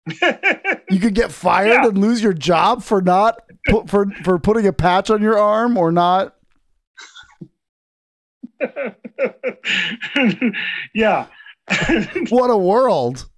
You 0.90 1.00
could 1.00 1.14
get 1.14 1.30
fired 1.32 1.68
Yeah. 1.82 1.88
and 1.88 1.98
lose 1.98 2.22
your 2.22 2.32
job 2.32 2.82
for 2.82 3.02
not 3.02 3.42
for 3.88 4.06
for 4.24 4.38
putting 4.38 4.66
a 4.66 4.72
patch 4.72 5.10
on 5.10 5.20
your 5.20 5.38
arm 5.38 5.76
or 5.76 5.92
not. 5.92 6.34
yeah. 10.94 11.26
What 12.30 12.50
a 12.50 12.56
world. 12.56 13.28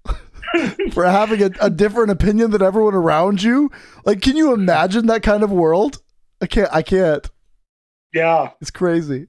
for 0.93 1.05
having 1.05 1.43
a, 1.43 1.51
a 1.61 1.71
different 1.71 2.11
opinion 2.11 2.51
than 2.51 2.63
everyone 2.63 2.95
around 2.95 3.43
you. 3.43 3.71
Like, 4.05 4.21
can 4.21 4.37
you 4.37 4.53
imagine 4.53 5.07
that 5.07 5.23
kind 5.23 5.43
of 5.43 5.51
world? 5.51 5.99
I 6.41 6.47
can't. 6.47 6.69
I 6.73 6.83
can't. 6.83 7.29
Yeah. 8.13 8.51
It's 8.61 8.71
crazy. 8.71 9.27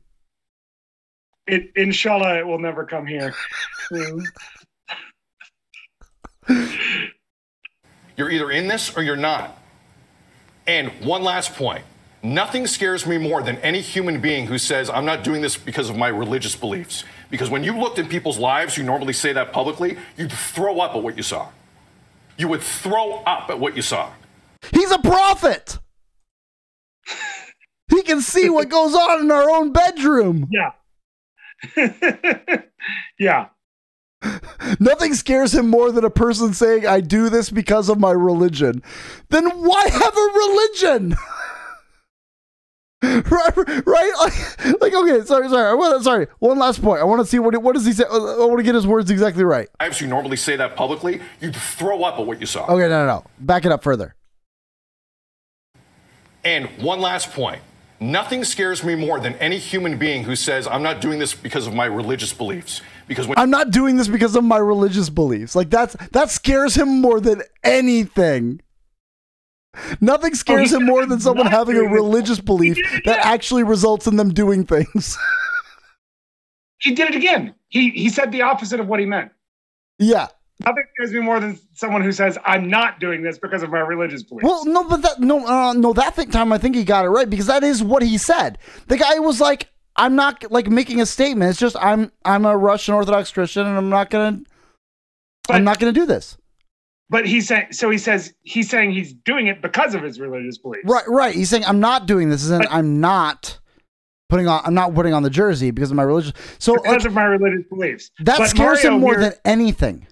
It 1.48 1.72
inshallah 1.76 2.38
it 2.38 2.48
will 2.48 2.60
never 2.60 2.86
come 2.86 3.06
here. 3.06 3.34
You're 8.18 8.30
either 8.30 8.52
in 8.52 8.68
this 8.68 8.96
or 8.96 9.04
you're 9.04 9.16
not. 9.16 9.58
And 10.68 10.90
one 11.04 11.24
last 11.24 11.56
point. 11.56 11.84
Nothing 12.24 12.68
scares 12.68 13.08
me 13.08 13.18
more 13.18 13.42
than 13.42 13.58
any 13.58 13.82
human 13.82 14.22
being 14.22 14.46
who 14.46 14.60
says, 14.60 14.90
I'm 14.90 15.06
not 15.06 15.24
doing 15.24 15.42
this 15.42 15.58
because 15.58 15.90
of 15.90 15.98
my 15.98 16.08
religious 16.08 16.56
beliefs. 16.56 17.04
Because 17.32 17.50
when 17.50 17.64
you 17.64 17.78
looked 17.78 17.98
in 17.98 18.08
people's 18.08 18.38
lives, 18.38 18.78
you 18.78 18.84
normally 18.84 19.14
say 19.14 19.34
that 19.34 19.52
publicly, 19.52 19.98
you'd 20.18 20.32
throw 20.32 20.80
up 20.82 20.96
at 20.96 21.02
what 21.02 21.18
you 21.18 21.24
saw. 21.24 21.50
You 22.38 22.48
would 22.50 22.62
throw 22.62 23.24
up 23.24 23.50
at 23.50 23.60
what 23.60 23.76
you 23.76 23.82
saw. 23.82 24.12
He's 24.72 24.92
a 24.92 25.00
prophet. 25.00 25.80
He 27.90 28.04
can 28.04 28.22
see 28.22 28.50
what 28.50 28.70
goes 28.78 28.94
on 28.94 29.22
in 29.22 29.32
our 29.32 29.50
own 29.50 29.72
bedroom. 29.72 30.48
Yeah. 30.52 30.72
yeah. 33.20 33.48
Nothing 34.80 35.14
scares 35.14 35.54
him 35.54 35.68
more 35.68 35.92
than 35.92 36.06
a 36.06 36.10
person 36.10 36.54
saying, 36.54 36.86
I 36.86 37.02
do 37.02 37.30
this 37.30 37.50
because 37.50 37.90
of 37.90 38.00
my 38.00 38.12
religion. 38.12 38.84
Then 39.30 39.50
why 39.50 39.88
have 39.90 40.16
a 40.16 40.30
religion? 40.36 41.16
right, 43.04 43.58
right? 43.58 44.14
Like, 44.20 44.82
like, 44.82 44.94
okay, 44.94 45.26
sorry, 45.26 45.50
sorry. 45.50 45.76
Want, 45.76 46.04
sorry. 46.04 46.28
One 46.38 46.60
last 46.60 46.82
point. 46.84 47.02
I 47.02 47.04
want 47.04 47.20
to 47.22 47.26
see 47.26 47.40
what 47.40 47.60
what 47.62 47.74
does 47.74 47.86
he 47.86 47.94
say. 47.94 48.04
I 48.04 48.16
want 48.46 48.60
to 48.60 48.64
get 48.64 48.76
his 48.76 48.86
words 48.86 49.10
exactly 49.10 49.44
right. 49.44 49.68
Lives, 49.82 50.02
you 50.02 50.08
normally 50.08 50.38
say 50.38 50.56
that 50.56 50.76
publicly, 50.76 51.20
you'd 51.40 51.56
throw 51.56 52.04
up 52.04 52.20
at 52.20 52.26
what 52.28 52.40
you 52.40 52.46
saw. 52.46 52.66
Okay, 52.66 52.88
no, 52.88 53.06
no, 53.06 53.08
no. 53.08 53.26
Back 53.40 53.66
it 53.66 53.72
up 53.72 53.82
further. 53.84 54.16
And 56.44 56.68
one 56.78 57.02
last 57.02 57.32
point. 57.32 57.62
Nothing 58.00 58.44
scares 58.44 58.84
me 58.84 58.96
more 58.96 59.20
than 59.20 59.36
any 59.36 59.60
human 59.60 59.98
being 60.00 60.24
who 60.24 60.36
says, 60.36 60.66
I'm 60.66 60.82
not 60.82 61.02
doing 61.02 61.20
this 61.20 61.36
because 61.36 61.68
of 61.68 61.76
my 61.76 61.86
religious 61.86 62.34
beliefs. 62.34 62.82
Because 63.08 63.28
when 63.28 63.38
I'm 63.38 63.52
not 63.52 63.70
doing 63.70 63.96
this 63.96 64.08
because 64.08 64.36
of 64.36 64.44
my 64.44 64.58
religious 64.58 65.10
beliefs. 65.10 65.56
Like 65.56 65.70
that's 65.70 65.96
that 66.12 66.32
scares 66.32 66.76
him 66.76 67.02
more 67.02 67.20
than 67.20 67.44
anything. 67.64 68.62
Nothing 70.02 70.36
scares 70.36 70.74
him 70.74 70.86
more 70.86 71.06
than 71.06 71.20
someone 71.20 71.46
having 71.48 71.78
a 71.78 71.84
religious 71.84 72.40
belief 72.40 72.78
that 73.06 73.26
actually 73.26 73.64
results 73.64 74.06
in 74.08 74.18
them 74.18 74.34
doing 74.34 74.66
things. 74.66 75.18
He 76.80 76.94
did 76.94 77.10
it 77.10 77.16
again. 77.16 77.54
He 77.70 77.92
he 77.92 78.10
said 78.10 78.32
the 78.32 78.42
opposite 78.42 78.80
of 78.80 78.88
what 78.88 79.00
he 79.00 79.06
meant. 79.06 79.32
yeah. 80.00 80.28
Nothing 80.64 80.84
scares 80.94 81.12
me 81.12 81.22
more 81.22 81.40
than 81.40 81.60
someone 81.74 82.04
who 82.04 82.12
says, 82.12 82.38
I'm 82.46 82.70
not 82.70 83.00
doing 83.00 83.24
this 83.24 83.40
because 83.40 83.64
of 83.64 83.72
my 83.72 83.80
religious 83.80 84.22
beliefs. 84.22 84.44
Well, 84.44 84.64
no, 84.66 84.84
but 84.84 85.02
that 85.02 85.20
no, 85.20 85.44
uh, 85.48 85.74
no, 85.74 85.92
that 85.94 86.16
thing 86.16 86.30
time 86.30 86.52
I 86.54 86.60
think 86.60 86.76
he 86.76 86.84
got 86.84 87.04
it 87.04 87.10
right 87.10 87.28
because 87.28 87.48
that 87.48 87.64
is 87.64 87.82
what 87.82 88.04
he 88.04 88.18
said. 88.20 88.60
The 88.88 88.98
guy 88.98 89.18
was 89.18 89.42
like, 89.42 89.70
"I'm 89.96 90.16
not 90.16 90.52
like 90.52 90.70
making 90.70 91.02
a 91.02 91.08
statement. 91.08 91.50
It's 91.50 91.60
just 91.60 91.76
I'm 91.80 92.12
I'm 92.26 92.46
a 92.46 92.56
Russian 92.56 92.94
Orthodox 92.94 93.32
Christian 93.32 93.66
and 93.66 93.76
I'm 93.76 93.90
not 93.90 94.12
gonna 94.12 94.42
I'm 95.50 95.64
not 95.64 95.80
gonna 95.80 95.94
do 95.94 96.06
this." 96.06 96.38
But 97.12 97.28
he's 97.28 97.48
saying 97.48 97.68
so 97.72 97.92
he 97.92 98.00
says 98.00 98.34
he's 98.42 98.68
saying 98.70 98.92
he's 98.92 99.14
doing 99.14 99.46
it 99.48 99.62
because 99.62 99.94
of 99.94 100.02
his 100.02 100.20
religious 100.20 100.58
beliefs. 100.58 100.84
Right, 100.86 101.04
right. 101.08 101.36
He's 101.36 101.50
saying 101.50 101.66
I'm 101.66 101.80
not 101.80 102.08
doing 102.08 102.30
this, 102.30 102.50
and 102.50 102.66
I'm 102.72 103.00
not 103.00 103.60
putting 104.30 104.48
on 104.48 104.62
I'm 104.66 104.74
not 104.74 104.96
putting 104.96 105.14
on 105.14 105.22
the 105.22 105.30
jersey 105.30 105.70
because 105.70 105.92
of 105.92 105.98
my 105.98 106.04
religion. 106.04 106.34
So 106.58 106.74
Because 106.76 107.04
like, 107.04 107.06
of 107.06 107.14
my 107.14 107.26
religious 107.26 107.68
beliefs. 107.70 108.10
that 108.22 108.40
But 108.40 108.50
scares 108.50 108.84
Mario 108.84 108.96
him 108.96 109.02
more 109.02 109.12
here- 109.14 109.22
than 109.22 109.34
anything. 109.46 110.08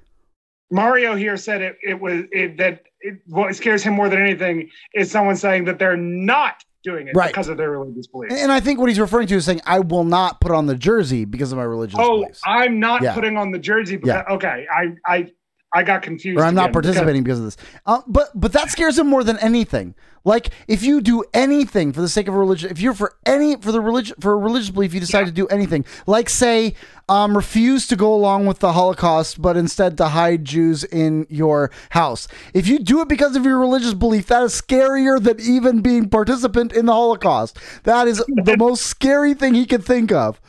Mario 0.72 1.16
here 1.16 1.36
said 1.38 1.62
it, 1.62 1.78
it 1.82 2.00
was 2.00 2.26
it, 2.32 2.58
that 2.58 2.84
it, 3.02 3.16
what 3.26 3.56
scares 3.56 3.82
him 3.82 3.94
more 3.96 4.08
than 4.10 4.22
anything 4.22 4.70
is 4.94 5.10
someone 5.10 5.36
saying 5.36 5.66
that 5.66 5.80
they're 5.80 5.98
not 5.98 6.64
doing 6.84 7.08
it 7.08 7.16
Right. 7.16 7.30
because 7.30 7.48
of 7.50 7.58
their 7.58 7.72
religious 7.72 8.08
beliefs. 8.08 8.36
And 8.38 8.52
I 8.52 8.60
think 8.60 8.80
what 8.80 8.88
he's 8.88 9.00
referring 9.00 9.28
to 9.28 9.36
is 9.36 9.46
saying 9.46 9.62
I 9.66 9.80
will 9.80 10.04
not 10.04 10.40
put 10.40 10.52
on 10.52 10.66
the 10.68 10.76
jersey 10.76 11.26
because 11.26 11.52
of 11.52 11.58
my 11.58 11.64
religious 11.64 11.96
beliefs. 11.96 12.10
oh, 12.12 12.20
beliefs. 12.22 12.42
I'm 12.46 12.80
not 12.80 13.02
Yeah. 13.02 13.14
putting 13.16 13.36
on 13.36 13.52
the 13.52 13.58
jersey 13.60 13.96
because 13.98 14.24
Yeah. 14.28 14.36
okay, 14.36 14.66
I 14.72 14.94
I 15.06 15.28
I 15.74 15.84
got 15.84 16.02
confused. 16.02 16.40
or 16.40 16.44
I'm 16.46 16.56
not 16.56 16.70
again 16.70 16.72
because- 16.82 16.86
participating 16.96 17.24
because 17.24 17.40
of 17.40 17.46
this. 17.46 17.58
Uh, 17.86 18.02
but 18.08 18.30
but 18.34 18.54
that 18.54 18.70
scares 18.72 18.98
him 18.98 19.08
more 19.08 19.24
than 19.24 19.38
anything. 19.40 19.96
Like 20.26 20.50
if 20.68 20.84
you 20.84 21.00
do 21.00 21.24
anything 21.34 21.94
for 21.94 22.02
the 22.02 22.10
sake 22.10 22.28
of 22.28 22.34
religion, 22.34 22.70
if 22.72 22.80
you're 22.82 22.94
for 22.94 23.16
any 23.26 23.56
for 23.56 23.72
the 23.72 23.80
religion 23.80 24.16
for 24.20 24.34
a 24.34 24.38
religious 24.38 24.70
belief, 24.70 24.94
you 24.94 25.00
decide 25.00 25.26
to 25.28 25.32
do 25.32 25.48
anything, 25.48 25.86
like 26.08 26.28
say 26.30 26.76
um, 27.08 27.36
refuse 27.38 27.88
to 27.88 27.96
go 27.96 28.14
along 28.14 28.46
with 28.46 28.60
the 28.60 28.74
Holocaust, 28.74 29.42
but 29.42 29.56
instead 29.56 29.98
to 29.98 30.10
hide 30.10 30.44
Jews 30.44 30.84
in 30.84 31.26
your 31.30 31.72
house. 31.92 32.28
If 32.54 32.68
you 32.68 32.80
do 32.80 33.00
it 33.02 33.08
because 33.08 33.36
of 33.36 33.46
your 33.46 33.60
religious 33.60 33.94
belief, 33.94 34.28
that 34.28 34.44
is 34.44 34.60
scarier 34.60 35.24
than 35.24 35.40
even 35.40 35.82
being 35.82 36.10
participant 36.10 36.74
in 36.74 36.86
the 36.86 36.94
Holocaust. 36.94 37.58
That 37.84 38.08
is 38.08 38.18
the 38.28 38.56
most 38.58 38.86
scary 38.86 39.34
thing 39.34 39.54
he 39.54 39.66
could 39.66 39.86
think 39.86 40.12
of. 40.12 40.42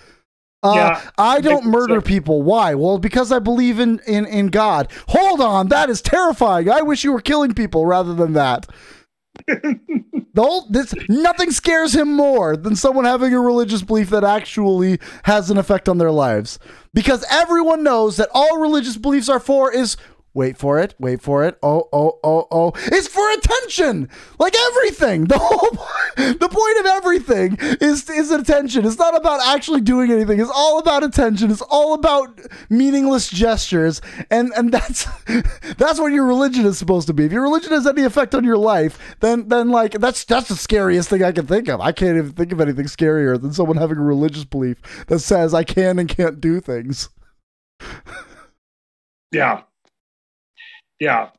Uh, 0.62 0.72
Yeah, 0.76 1.10
I 1.16 1.40
don't 1.40 1.64
murder 1.66 1.96
sense. 1.96 2.06
people. 2.08 2.42
Why? 2.42 2.74
Well, 2.74 2.98
because 2.98 3.32
I 3.32 3.38
believe 3.38 3.78
in, 3.80 4.00
in 4.06 4.26
in 4.26 4.48
God. 4.48 4.90
Hold 5.08 5.40
on, 5.40 5.68
that 5.68 5.88
is 5.88 6.02
terrifying. 6.02 6.68
I 6.68 6.82
wish 6.82 7.02
you 7.04 7.12
were 7.12 7.20
killing 7.22 7.54
people 7.54 7.86
rather 7.86 8.14
than 8.14 8.34
that. 8.34 8.66
the 9.46 9.78
whole 10.36 10.66
this 10.70 10.94
nothing 11.08 11.50
scares 11.50 11.94
him 11.94 12.12
more 12.12 12.56
than 12.56 12.76
someone 12.76 13.04
having 13.04 13.32
a 13.32 13.40
religious 13.40 13.82
belief 13.82 14.10
that 14.10 14.24
actually 14.24 14.98
has 15.24 15.50
an 15.50 15.56
effect 15.58 15.88
on 15.88 15.98
their 15.98 16.10
lives. 16.10 16.58
Because 16.92 17.24
everyone 17.30 17.82
knows 17.82 18.16
that 18.16 18.28
all 18.34 18.58
religious 18.58 18.96
beliefs 18.96 19.28
are 19.28 19.40
for 19.40 19.72
is 19.72 19.96
wait 20.34 20.56
for 20.56 20.78
it, 20.78 20.94
wait 20.98 21.20
for 21.20 21.44
it. 21.44 21.58
Oh, 21.62 21.88
oh, 21.92 22.18
oh, 22.22 22.46
oh. 22.50 22.72
It's 22.76 23.08
for 23.08 23.30
attention. 23.32 24.08
Like 24.38 24.54
everything. 24.68 25.26
The 25.30 25.38
whole 25.38 25.70
the 26.16 26.48
point 26.48 26.80
of 26.80 26.86
everything 26.86 27.56
is 27.80 28.08
is 28.10 28.30
attention. 28.30 28.84
It's 28.84 28.98
not 28.98 29.16
about 29.16 29.40
actually 29.46 29.80
doing 29.80 30.10
anything. 30.10 30.40
It's 30.40 30.50
all 30.52 30.80
about 30.80 31.04
attention. 31.04 31.50
It's 31.50 31.62
all 31.62 31.94
about 31.94 32.40
meaningless 32.68 33.28
gestures. 33.30 34.02
And 34.28 34.52
and 34.56 34.72
that's 34.72 35.06
that's 35.78 36.00
what 36.00 36.12
your 36.12 36.26
religion 36.26 36.66
is 36.66 36.78
supposed 36.78 37.06
to 37.06 37.12
be. 37.12 37.24
If 37.26 37.32
your 37.32 37.42
religion 37.42 37.70
has 37.70 37.86
any 37.86 38.02
effect 38.02 38.34
on 38.34 38.44
your 38.44 38.58
life, 38.58 38.98
then 39.20 39.48
then 39.48 39.70
like 39.70 39.92
that's 39.92 40.24
that's 40.24 40.48
the 40.48 40.56
scariest 40.56 41.08
thing 41.08 41.22
I 41.22 41.32
can 41.32 41.46
think 41.46 41.68
of. 41.68 41.80
I 41.80 41.92
can't 41.92 42.18
even 42.18 42.32
think 42.32 42.52
of 42.52 42.60
anything 42.60 42.86
scarier 42.86 43.40
than 43.40 43.52
someone 43.52 43.76
having 43.76 43.98
a 43.98 44.02
religious 44.02 44.44
belief 44.44 44.78
that 45.06 45.20
says 45.20 45.54
I 45.54 45.62
can 45.62 45.98
and 45.98 46.08
can't 46.08 46.40
do 46.40 46.60
things. 46.60 47.08
Yeah. 49.32 49.62
Yeah. 51.00 51.30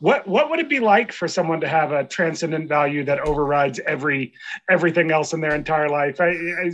What 0.00 0.26
what 0.26 0.50
would 0.50 0.58
it 0.58 0.68
be 0.68 0.80
like 0.80 1.12
for 1.12 1.28
someone 1.28 1.60
to 1.60 1.68
have 1.68 1.92
a 1.92 2.02
transcendent 2.02 2.68
value 2.68 3.04
that 3.04 3.20
overrides 3.20 3.78
every 3.86 4.32
everything 4.68 5.12
else 5.12 5.32
in 5.32 5.40
their 5.40 5.54
entire 5.54 5.88
life? 5.88 6.20
I, 6.20 6.30
I 6.30 6.70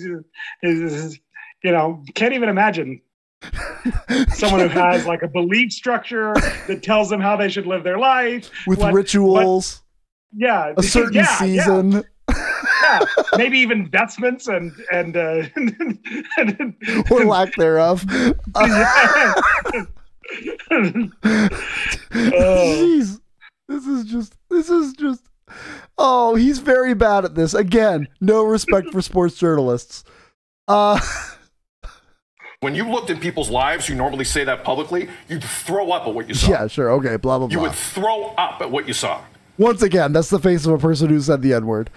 is, 0.63 1.21
you 1.63 1.73
know, 1.73 2.03
can't 2.15 2.33
even 2.33 2.49
imagine 2.49 3.03
someone 4.31 4.61
who 4.61 4.69
has 4.69 5.05
like 5.05 5.23
a 5.23 5.29
belief 5.29 5.73
structure 5.73 6.33
that 6.69 6.83
tells 6.83 7.11
them 7.11 7.21
how 7.21 7.37
they 7.37 7.51
should 7.51 7.67
live 7.67 7.85
their 7.85 7.99
life 7.99 8.51
With 8.67 8.79
what- 8.79 8.95
rituals, 8.95 9.83
yeah, 10.35 10.73
a 10.77 10.83
certain 10.83 11.13
yeah, 11.15 11.23
yeah, 11.23 11.39
season. 11.39 11.93
yeah. 11.93 12.05
maybe 13.37 13.59
even 13.59 13.81
investments 13.81 14.49
and 14.49 14.73
and 14.91 15.17
uh, 15.19 15.43
or 17.11 17.25
lack 17.27 17.55
thereof. 17.57 18.07
Jeez, 22.11 23.21
this 23.69 23.87
is 23.87 24.05
just 24.05 24.35
this 24.51 24.71
is 24.71 24.93
just. 24.95 25.23
Oh, 25.97 26.35
he's 26.35 26.59
very 26.59 26.95
bad 26.95 27.25
at 27.25 27.35
this. 27.35 27.55
Again, 27.55 28.09
no 28.21 28.43
respect 28.45 28.91
for 28.93 29.01
sports 29.01 29.37
journalists. 29.39 30.05
Uh, 30.67 31.01
When 32.61 32.75
you 32.75 32.91
looked 32.91 33.09
in 33.09 33.21
people's 33.21 33.51
lives, 33.51 33.89
you 33.89 33.95
normally 33.95 34.25
say 34.25 34.43
that 34.43 34.65
publicly, 34.65 35.09
you'd 35.29 35.45
throw 35.45 35.93
up 35.93 36.09
at 36.09 36.15
what 36.15 36.27
you 36.29 36.35
saw. 36.35 36.51
yeah, 36.51 36.67
sure, 36.67 36.91
okay, 36.95 37.15
blah 37.17 37.39
blah 37.39 37.47
blah. 37.47 37.55
You 37.55 37.61
would 37.61 37.73
throw 37.73 38.35
up 38.37 38.61
at 38.61 38.69
what 38.69 38.89
you 38.89 38.95
saw. 38.95 39.23
Once 39.59 39.81
again, 39.81 40.13
that's 40.13 40.29
the 40.29 40.41
face 40.41 40.67
of 40.67 40.73
a 40.73 40.79
person 40.79 41.09
who 41.09 41.21
said 41.21 41.41
the 41.41 41.55
N 41.55 41.67
word. 41.67 41.89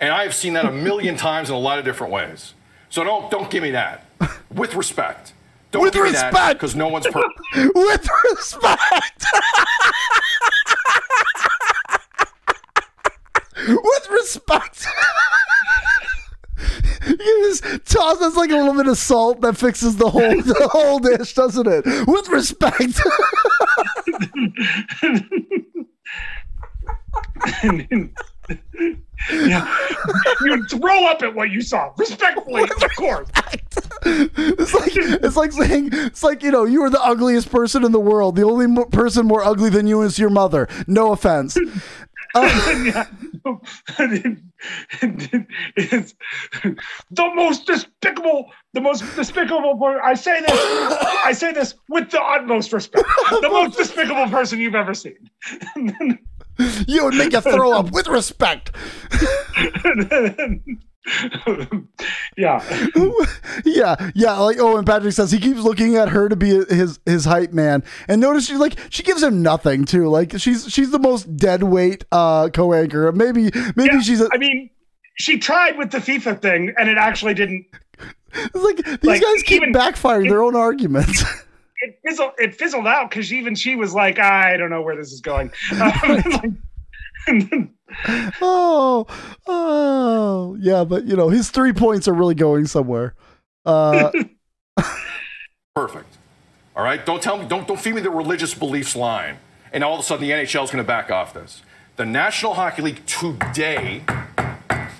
And 0.00 0.14
I 0.14 0.22
have 0.22 0.34
seen 0.34 0.54
that 0.54 0.64
a 0.64 0.72
million 0.72 1.16
times 1.28 1.50
in 1.50 1.54
a 1.54 1.58
lot 1.58 1.78
of 1.78 1.84
different 1.84 2.14
ways. 2.14 2.54
So 2.88 3.04
don't 3.04 3.30
don't 3.30 3.50
give 3.50 3.62
me 3.62 3.72
that. 3.72 4.06
With 4.50 4.74
respect. 4.74 5.34
Don't 5.76 5.82
With 5.82 5.94
respect! 5.94 6.54
because 6.58 6.74
no 6.74 6.88
one's 6.88 7.06
perfect. 7.06 7.38
With 7.74 8.08
respect. 8.34 9.26
With 13.68 14.10
respect. 14.10 14.86
You 17.06 17.42
just 17.42 17.62
toss 17.84 18.18
that's 18.18 18.36
like 18.36 18.50
a 18.50 18.56
little 18.56 18.72
bit 18.72 18.88
of 18.88 18.96
salt 18.96 19.42
that 19.42 19.58
fixes 19.58 19.96
the 19.96 20.08
whole 20.08 20.20
the 20.42 20.68
whole 20.72 20.98
dish, 20.98 21.34
doesn't 21.34 21.66
it? 21.66 21.84
With 22.06 22.28
respect. 22.30 22.80
yeah, 29.30 29.68
you 30.40 30.66
throw 30.68 31.04
up 31.06 31.22
at 31.22 31.34
what 31.34 31.50
you 31.50 31.60
saw, 31.60 31.92
respectfully, 31.98 32.62
of 32.62 32.96
course. 32.96 33.28
It's 34.06 34.74
like 34.74 34.92
it's 34.96 35.36
like 35.36 35.52
saying 35.52 35.90
it's 35.92 36.22
like 36.22 36.42
you 36.42 36.50
know 36.50 36.64
you 36.64 36.82
are 36.82 36.90
the 36.90 37.02
ugliest 37.02 37.50
person 37.50 37.84
in 37.84 37.92
the 37.92 38.00
world. 38.00 38.36
The 38.36 38.44
only 38.44 38.66
mo- 38.66 38.86
person 38.86 39.26
more 39.26 39.42
ugly 39.42 39.70
than 39.70 39.86
you 39.86 40.02
is 40.02 40.18
your 40.18 40.30
mother. 40.30 40.68
No 40.86 41.12
offense. 41.12 41.56
Uh, 42.34 42.82
yeah. 42.84 43.06
it's 45.76 46.14
the 47.10 47.30
most 47.34 47.66
despicable, 47.66 48.52
the 48.74 48.80
most 48.80 49.04
despicable. 49.16 49.82
I 50.02 50.12
say 50.12 50.40
this, 50.40 50.50
I 51.24 51.32
say 51.32 51.52
this 51.52 51.76
with 51.88 52.10
the 52.10 52.20
utmost 52.20 52.74
respect. 52.74 53.08
The 53.30 53.48
most 53.48 53.78
despicable 53.78 54.28
person 54.28 54.60
you've 54.60 54.74
ever 54.74 54.92
seen. 54.92 55.30
You 56.86 57.04
would 57.04 57.14
make 57.14 57.32
you 57.32 57.40
throw 57.40 57.72
up 57.72 57.90
with 57.92 58.08
respect. 58.08 58.72
yeah, 62.36 62.62
yeah, 63.64 64.10
yeah. 64.14 64.38
Like 64.38 64.58
oh, 64.58 64.76
and 64.76 64.86
Patrick 64.86 65.12
says 65.12 65.30
he 65.30 65.38
keeps 65.38 65.60
looking 65.60 65.96
at 65.96 66.08
her 66.08 66.28
to 66.28 66.36
be 66.36 66.48
his 66.48 66.98
his 67.06 67.24
hype 67.24 67.52
man, 67.52 67.84
and 68.08 68.20
notice 68.20 68.46
she 68.46 68.56
like 68.56 68.76
she 68.90 69.02
gives 69.02 69.22
him 69.22 69.42
nothing 69.42 69.84
too. 69.84 70.08
Like 70.08 70.38
she's 70.38 70.70
she's 70.70 70.90
the 70.90 70.98
most 70.98 71.36
dead 71.36 71.62
weight 71.62 72.04
uh 72.10 72.48
co-anchor. 72.48 73.12
Maybe 73.12 73.50
maybe 73.76 73.94
yeah. 73.94 74.00
she's 74.00 74.20
a, 74.20 74.28
I 74.32 74.38
mean, 74.38 74.70
she 75.16 75.38
tried 75.38 75.78
with 75.78 75.92
the 75.92 75.98
FIFA 75.98 76.42
thing, 76.42 76.74
and 76.76 76.88
it 76.88 76.98
actually 76.98 77.34
didn't. 77.34 77.66
it's 78.34 78.54
like 78.54 78.76
these 78.76 79.04
like, 79.04 79.22
guys 79.22 79.42
keep 79.44 79.62
even- 79.62 79.72
backfiring 79.72 80.28
their 80.28 80.42
own 80.42 80.56
arguments. 80.56 81.22
It 81.82 81.98
fizzled. 82.04 82.32
It 82.38 82.54
fizzled 82.54 82.86
out 82.86 83.10
because 83.10 83.32
even 83.32 83.54
she 83.54 83.76
was 83.76 83.94
like, 83.94 84.18
"I 84.18 84.56
don't 84.56 84.70
know 84.70 84.82
where 84.82 84.96
this 84.96 85.12
is 85.12 85.20
going." 85.20 85.52
Um, 87.28 87.70
oh, 88.40 89.06
oh, 89.46 90.56
yeah, 90.60 90.84
but 90.84 91.06
you 91.06 91.16
know 91.16 91.28
his 91.28 91.50
three 91.50 91.72
points 91.72 92.06
are 92.08 92.14
really 92.14 92.34
going 92.34 92.66
somewhere. 92.66 93.14
Uh, 93.64 94.10
Perfect. 95.74 96.16
All 96.74 96.84
right? 96.84 97.04
Don't 97.04 97.22
tell 97.22 97.38
me, 97.38 97.46
don't, 97.46 97.66
don't 97.66 97.80
feed 97.80 97.94
me 97.94 98.00
the 98.00 98.10
religious 98.10 98.54
beliefs 98.54 98.96
line. 98.96 99.38
And 99.72 99.82
all 99.82 99.94
of 99.94 100.00
a 100.00 100.02
sudden 100.02 100.26
the 100.26 100.32
NHL 100.32 100.64
is 100.64 100.70
going 100.70 100.82
to 100.82 100.84
back 100.84 101.10
off 101.10 101.34
this. 101.34 101.62
The 101.96 102.06
National 102.06 102.54
Hockey 102.54 102.82
League 102.82 103.04
today 103.06 104.02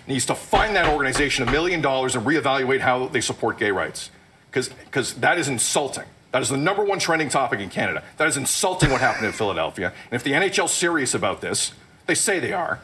needs 0.06 0.26
to 0.26 0.34
find 0.34 0.74
that 0.76 0.92
organization 0.92 1.46
a 1.46 1.50
million 1.50 1.80
dollars 1.80 2.14
and 2.14 2.26
reevaluate 2.26 2.80
how 2.80 3.08
they 3.08 3.20
support 3.20 3.58
gay 3.58 3.70
rights. 3.70 4.10
Because 4.50 5.14
that 5.14 5.38
is 5.38 5.48
insulting. 5.48 6.04
That 6.32 6.42
is 6.42 6.48
the 6.48 6.56
number 6.56 6.84
one 6.84 6.98
trending 6.98 7.28
topic 7.28 7.60
in 7.60 7.70
Canada. 7.70 8.02
That 8.16 8.28
is 8.28 8.36
insulting 8.36 8.90
what 8.90 9.00
happened 9.00 9.26
in 9.26 9.32
Philadelphia. 9.32 9.92
And 10.10 10.16
if 10.16 10.24
the 10.24 10.32
NHL 10.32 10.66
is 10.66 10.70
serious 10.70 11.14
about 11.14 11.40
this, 11.40 11.72
they 12.06 12.14
say 12.14 12.38
they 12.38 12.52
are. 12.52 12.80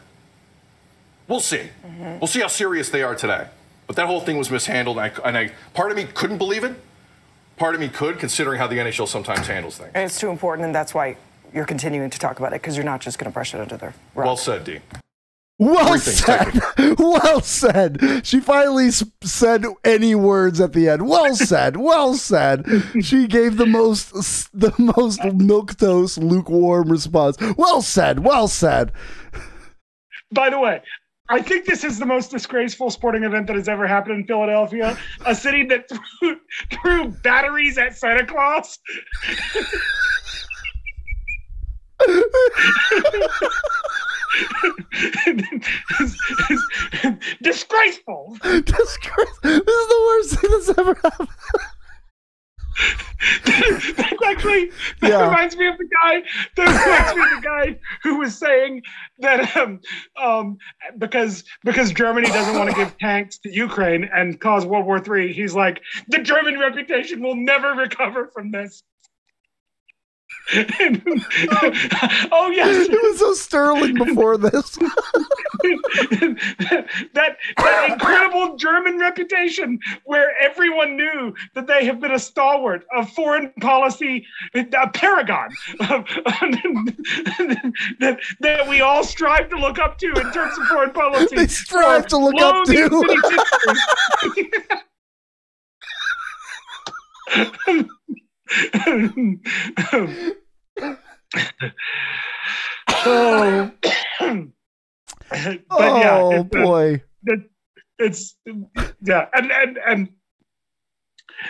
We'll 1.32 1.40
see. 1.40 1.62
We'll 2.20 2.26
see 2.26 2.40
how 2.40 2.48
serious 2.48 2.90
they 2.90 3.02
are 3.02 3.14
today. 3.14 3.46
But 3.86 3.96
that 3.96 4.06
whole 4.06 4.20
thing 4.20 4.36
was 4.36 4.50
mishandled, 4.50 4.98
and, 4.98 5.12
I, 5.24 5.28
and 5.28 5.38
I, 5.38 5.50
part 5.72 5.90
of 5.90 5.96
me 5.96 6.04
couldn't 6.04 6.36
believe 6.36 6.62
it. 6.62 6.74
Part 7.56 7.74
of 7.74 7.80
me 7.80 7.88
could, 7.88 8.18
considering 8.18 8.58
how 8.58 8.66
the 8.66 8.76
NHL 8.76 9.08
sometimes 9.08 9.46
handles 9.46 9.78
things. 9.78 9.92
And 9.94 10.04
it's 10.04 10.20
too 10.20 10.28
important, 10.28 10.66
and 10.66 10.74
that's 10.74 10.92
why 10.92 11.16
you're 11.54 11.64
continuing 11.64 12.10
to 12.10 12.18
talk 12.18 12.38
about 12.38 12.52
it 12.52 12.60
because 12.60 12.76
you're 12.76 12.84
not 12.84 13.00
just 13.00 13.18
going 13.18 13.30
to 13.30 13.34
brush 13.34 13.54
it 13.54 13.60
under 13.62 13.78
the 13.78 13.86
rug. 14.14 14.26
Well 14.26 14.36
said, 14.36 14.64
D. 14.64 14.80
well 15.58 15.88
Three 15.96 16.00
things, 16.00 16.18
said. 16.18 16.60
Well 16.98 17.40
said. 17.40 18.20
She 18.26 18.38
finally 18.40 18.88
s- 18.88 19.02
said 19.22 19.64
any 19.84 20.14
words 20.14 20.60
at 20.60 20.74
the 20.74 20.88
end. 20.90 21.08
Well 21.08 21.34
said. 21.34 21.78
Well 21.78 22.12
said. 22.14 22.66
She 23.00 23.26
gave 23.26 23.56
the 23.56 23.66
most 23.66 24.14
s- 24.14 24.50
the 24.52 24.72
most 24.78 25.24
milk 25.24 25.76
toast 25.78 26.18
lukewarm 26.18 26.90
response. 26.90 27.38
Well 27.56 27.80
said. 27.80 28.18
Well 28.20 28.48
said. 28.48 28.92
By 30.30 30.48
the 30.50 30.58
way, 30.58 30.80
I 31.28 31.40
think 31.40 31.66
this 31.66 31.84
is 31.84 31.98
the 31.98 32.06
most 32.06 32.30
disgraceful 32.30 32.90
sporting 32.90 33.24
event 33.24 33.46
that 33.46 33.56
has 33.56 33.68
ever 33.68 33.86
happened 33.86 34.20
in 34.20 34.26
Philadelphia. 34.26 34.98
A 35.24 35.34
city 35.34 35.64
that 35.66 35.88
threw, 35.88 36.36
threw 36.72 37.08
batteries 37.22 37.78
at 37.78 37.96
Santa 37.96 38.26
Claus. 38.26 38.78
Disgraceful. 47.42 48.36
Disgrace. 48.42 49.38
This 49.42 49.60
is 49.60 49.88
the 49.88 50.02
worst 50.06 50.40
thing 50.40 50.50
that's 50.50 50.78
ever 50.78 50.94
happened. 50.94 51.28
That's 53.44 54.22
actually 54.24 54.70
that 55.00 55.10
Yeah. 55.10 55.28
reminds 55.28 55.56
me 55.56 55.66
of 55.68 55.78
the 55.78 55.88
guy. 56.02 56.22
That 56.56 56.84
reminds 56.84 57.16
me 57.16 57.22
of 57.22 57.42
the 57.42 57.48
guy 57.48 57.78
who 58.02 58.18
was 58.18 58.36
saying 58.36 58.82
that 59.18 59.56
um, 59.56 59.80
um, 60.20 60.58
because 60.98 61.44
because 61.64 61.92
Germany 61.92 62.28
doesn't 62.28 62.58
want 62.58 62.70
to 62.70 62.76
give 62.76 62.96
tanks 62.98 63.38
to 63.38 63.50
Ukraine 63.52 64.08
and 64.12 64.40
cause 64.40 64.66
World 64.66 64.86
War 64.86 65.02
III. 65.04 65.32
He's 65.32 65.54
like, 65.54 65.80
the 66.08 66.18
German 66.18 66.58
reputation 66.58 67.22
will 67.22 67.36
never 67.36 67.72
recover 67.72 68.30
from 68.32 68.50
this. 68.50 68.82
oh 72.32 72.52
yes, 72.52 72.88
it 72.88 73.02
was 73.02 73.18
so 73.18 73.32
sterling 73.32 73.94
before 73.94 74.36
this. 74.36 74.70
that 77.12 77.36
that 77.56 77.90
incredible 77.90 78.56
German 78.56 78.98
reputation, 78.98 79.78
where 80.04 80.32
everyone 80.40 80.96
knew 80.96 81.32
that 81.54 81.66
they 81.66 81.84
have 81.84 82.00
been 82.00 82.12
a 82.12 82.18
stalwart 82.18 82.84
of 82.94 83.08
foreign 83.10 83.52
policy, 83.60 84.26
a 84.54 84.88
paragon 84.90 85.48
of, 85.88 86.06
that 88.00 88.18
that 88.40 88.68
we 88.68 88.80
all 88.80 89.04
strive 89.04 89.48
to 89.48 89.56
look 89.56 89.78
up 89.78 89.96
to 89.98 90.08
in 90.08 90.32
terms 90.32 90.58
of 90.58 90.66
foreign 90.66 90.90
policy. 90.90 91.36
They 91.36 91.46
strive 91.46 92.08
to 92.08 92.18
look 92.18 92.40
up 92.40 92.66
to. 92.66 92.80
Oh, 103.04 103.70
but 105.34 105.60
oh 105.70 106.00
yeah, 106.00 106.40
it, 106.40 106.50
boy, 106.50 107.02
it, 107.26 107.40
it's 107.98 108.36
yeah, 109.02 109.26
and 109.34 109.50
and 109.50 109.78
and 109.86 110.08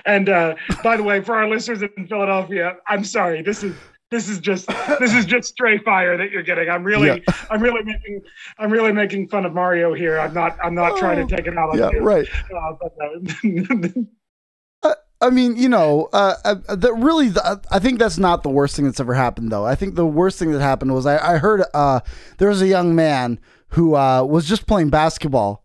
and 0.04 0.28
uh, 0.28 0.54
by 0.82 0.96
the 0.96 1.02
way, 1.02 1.20
for 1.20 1.34
our 1.34 1.48
listeners 1.48 1.82
in 1.82 2.06
Philadelphia, 2.06 2.76
I'm 2.86 3.04
sorry. 3.04 3.42
This 3.42 3.62
is 3.62 3.74
this 4.10 4.28
is 4.28 4.38
just 4.38 4.68
this 5.00 5.14
is 5.14 5.24
just 5.24 5.48
stray 5.48 5.78
fire 5.78 6.16
that 6.16 6.30
you're 6.30 6.42
getting. 6.42 6.68
I'm 6.68 6.84
really 6.84 7.08
Yeah. 7.08 7.34
I'm 7.50 7.62
really 7.62 7.82
making 7.82 8.20
I'm 8.58 8.70
really 8.70 8.92
making 8.92 9.28
fun 9.28 9.44
of 9.46 9.54
Mario 9.54 9.94
here. 9.94 10.20
I'm 10.20 10.34
not 10.34 10.56
I'm 10.62 10.74
not 10.74 10.98
trying 10.98 11.26
to 11.26 11.36
take 11.36 11.46
it 11.46 11.56
out 11.56 11.70
on 11.70 11.78
yeah, 11.78 11.90
you. 11.92 12.00
right. 12.00 12.28
Uh, 12.54 12.72
but, 12.80 12.92
uh, 13.02 13.88
I 15.22 15.30
mean, 15.30 15.56
you 15.56 15.68
know, 15.68 16.08
uh, 16.12 16.34
uh, 16.44 16.74
that 16.76 16.92
really, 16.94 17.28
the, 17.30 17.60
I 17.70 17.78
think 17.78 17.98
that's 17.98 18.18
not 18.18 18.42
the 18.42 18.50
worst 18.50 18.76
thing 18.76 18.84
that's 18.84 19.00
ever 19.00 19.14
happened, 19.14 19.50
though. 19.52 19.64
I 19.64 19.74
think 19.76 19.94
the 19.94 20.06
worst 20.06 20.38
thing 20.38 20.52
that 20.52 20.60
happened 20.60 20.92
was 20.92 21.06
I, 21.06 21.34
I 21.34 21.38
heard 21.38 21.62
uh, 21.72 22.00
there 22.38 22.48
was 22.48 22.60
a 22.60 22.66
young 22.66 22.94
man 22.94 23.38
who 23.68 23.94
uh, 23.96 24.22
was 24.24 24.46
just 24.46 24.66
playing 24.66 24.90
basketball. 24.90 25.64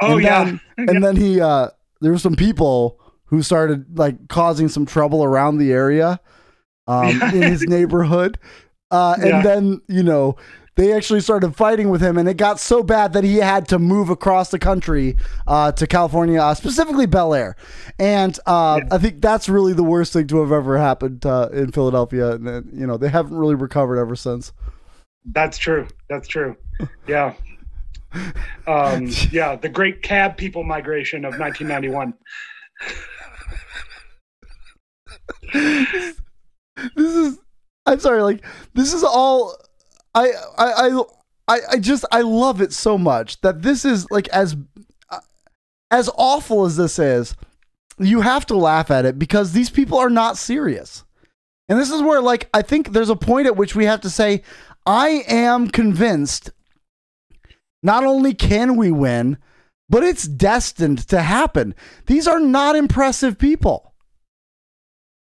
oh 0.00 0.12
and 0.14 0.22
yeah, 0.22 0.44
then, 0.44 0.60
and 0.88 1.04
then 1.04 1.16
he, 1.16 1.40
uh, 1.40 1.68
there 2.00 2.12
were 2.12 2.18
some 2.18 2.36
people 2.36 3.00
who 3.26 3.42
started 3.42 3.98
like 3.98 4.28
causing 4.28 4.68
some 4.68 4.86
trouble 4.86 5.22
around 5.24 5.58
the 5.58 5.72
area, 5.72 6.20
um, 6.86 7.20
in 7.34 7.42
his 7.42 7.66
neighborhood, 7.66 8.38
uh, 8.90 9.16
and 9.18 9.26
Yeah. 9.28 9.42
then 9.42 9.82
you 9.88 10.02
know 10.02 10.36
they 10.78 10.92
actually 10.92 11.20
started 11.20 11.56
fighting 11.56 11.90
with 11.90 12.00
him, 12.00 12.16
and 12.16 12.28
it 12.28 12.36
got 12.36 12.60
so 12.60 12.84
bad 12.84 13.12
that 13.12 13.24
he 13.24 13.38
had 13.38 13.66
to 13.66 13.80
move 13.80 14.10
across 14.10 14.50
the 14.50 14.60
country 14.60 15.16
uh, 15.48 15.72
to 15.72 15.88
California, 15.88 16.40
uh, 16.40 16.54
specifically 16.54 17.04
Bel 17.04 17.34
Air, 17.34 17.56
and 17.98 18.38
uh, 18.46 18.80
I 18.88 18.98
think 18.98 19.20
that's 19.20 19.48
really 19.48 19.72
the 19.72 19.82
worst 19.82 20.12
thing 20.12 20.28
to 20.28 20.38
have 20.38 20.52
ever 20.52 20.78
happened 20.78 21.26
uh, 21.26 21.48
in 21.52 21.72
Philadelphia, 21.72 22.30
and 22.36 22.70
you 22.72 22.86
know 22.86 22.96
they 22.96 23.08
haven't 23.08 23.36
really 23.36 23.56
recovered 23.56 23.98
ever 23.98 24.14
since. 24.14 24.52
That's 25.24 25.58
true. 25.58 25.88
That's 26.08 26.28
true. 26.28 26.56
Yeah. 27.08 27.34
Um, 28.68 29.08
yeah, 29.32 29.56
the 29.56 29.68
great 29.68 30.02
cab 30.02 30.36
people 30.36 30.62
migration 30.62 31.24
of 31.24 31.40
1991. 31.40 32.14
this 36.94 37.14
is 37.16 37.38
I'm 37.84 37.98
sorry, 37.98 38.22
like 38.22 38.44
this 38.74 38.92
is 38.92 39.02
all 39.02 39.56
I 40.18 40.32
I 40.58 41.02
I 41.48 41.60
I, 41.72 41.78
just 41.78 42.04
I 42.10 42.20
love 42.20 42.60
it 42.60 42.72
so 42.72 42.98
much 42.98 43.40
that 43.40 43.62
this 43.62 43.84
is 43.84 44.10
like 44.10 44.28
as 44.28 44.56
uh, 45.10 45.20
as 45.90 46.10
awful 46.16 46.64
as 46.64 46.76
this 46.76 46.98
is, 46.98 47.36
you 47.98 48.20
have 48.20 48.44
to 48.46 48.56
laugh 48.56 48.90
at 48.90 49.06
it 49.06 49.18
because 49.18 49.52
these 49.52 49.70
people 49.70 49.98
are 49.98 50.10
not 50.10 50.36
serious. 50.36 51.04
And 51.68 51.78
this 51.78 51.90
is 51.90 52.02
where 52.02 52.20
like 52.20 52.48
I 52.52 52.62
think 52.62 52.92
there's 52.92 53.10
a 53.10 53.16
point 53.16 53.46
at 53.46 53.56
which 53.56 53.74
we 53.74 53.84
have 53.84 54.00
to 54.02 54.10
say 54.10 54.42
I 54.86 55.24
am 55.28 55.68
convinced 55.68 56.50
not 57.82 58.04
only 58.04 58.34
can 58.34 58.76
we 58.76 58.90
win, 58.90 59.38
but 59.88 60.02
it's 60.02 60.26
destined 60.26 61.06
to 61.08 61.22
happen. 61.22 61.74
These 62.06 62.26
are 62.26 62.40
not 62.40 62.76
impressive 62.76 63.38
people. 63.38 63.87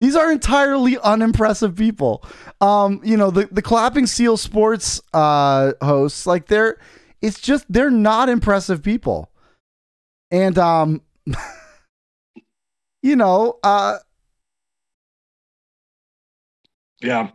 These 0.02 0.16
are 0.16 0.32
entirely 0.32 0.98
unimpressive 0.98 1.76
people. 1.76 2.24
Um, 2.60 3.00
you 3.04 3.16
know, 3.16 3.30
the, 3.30 3.48
the 3.52 3.62
clapping 3.62 4.06
seal 4.06 4.36
sports 4.36 5.00
uh 5.14 5.74
hosts, 5.80 6.26
like 6.26 6.48
they're 6.48 6.76
it's 7.22 7.40
just 7.40 7.64
they're 7.72 7.88
not 7.88 8.28
impressive 8.28 8.82
people. 8.82 9.30
And 10.32 10.58
um 10.58 11.02
you 13.02 13.14
know, 13.14 13.60
uh 13.62 13.98
Yeah. 17.00 17.30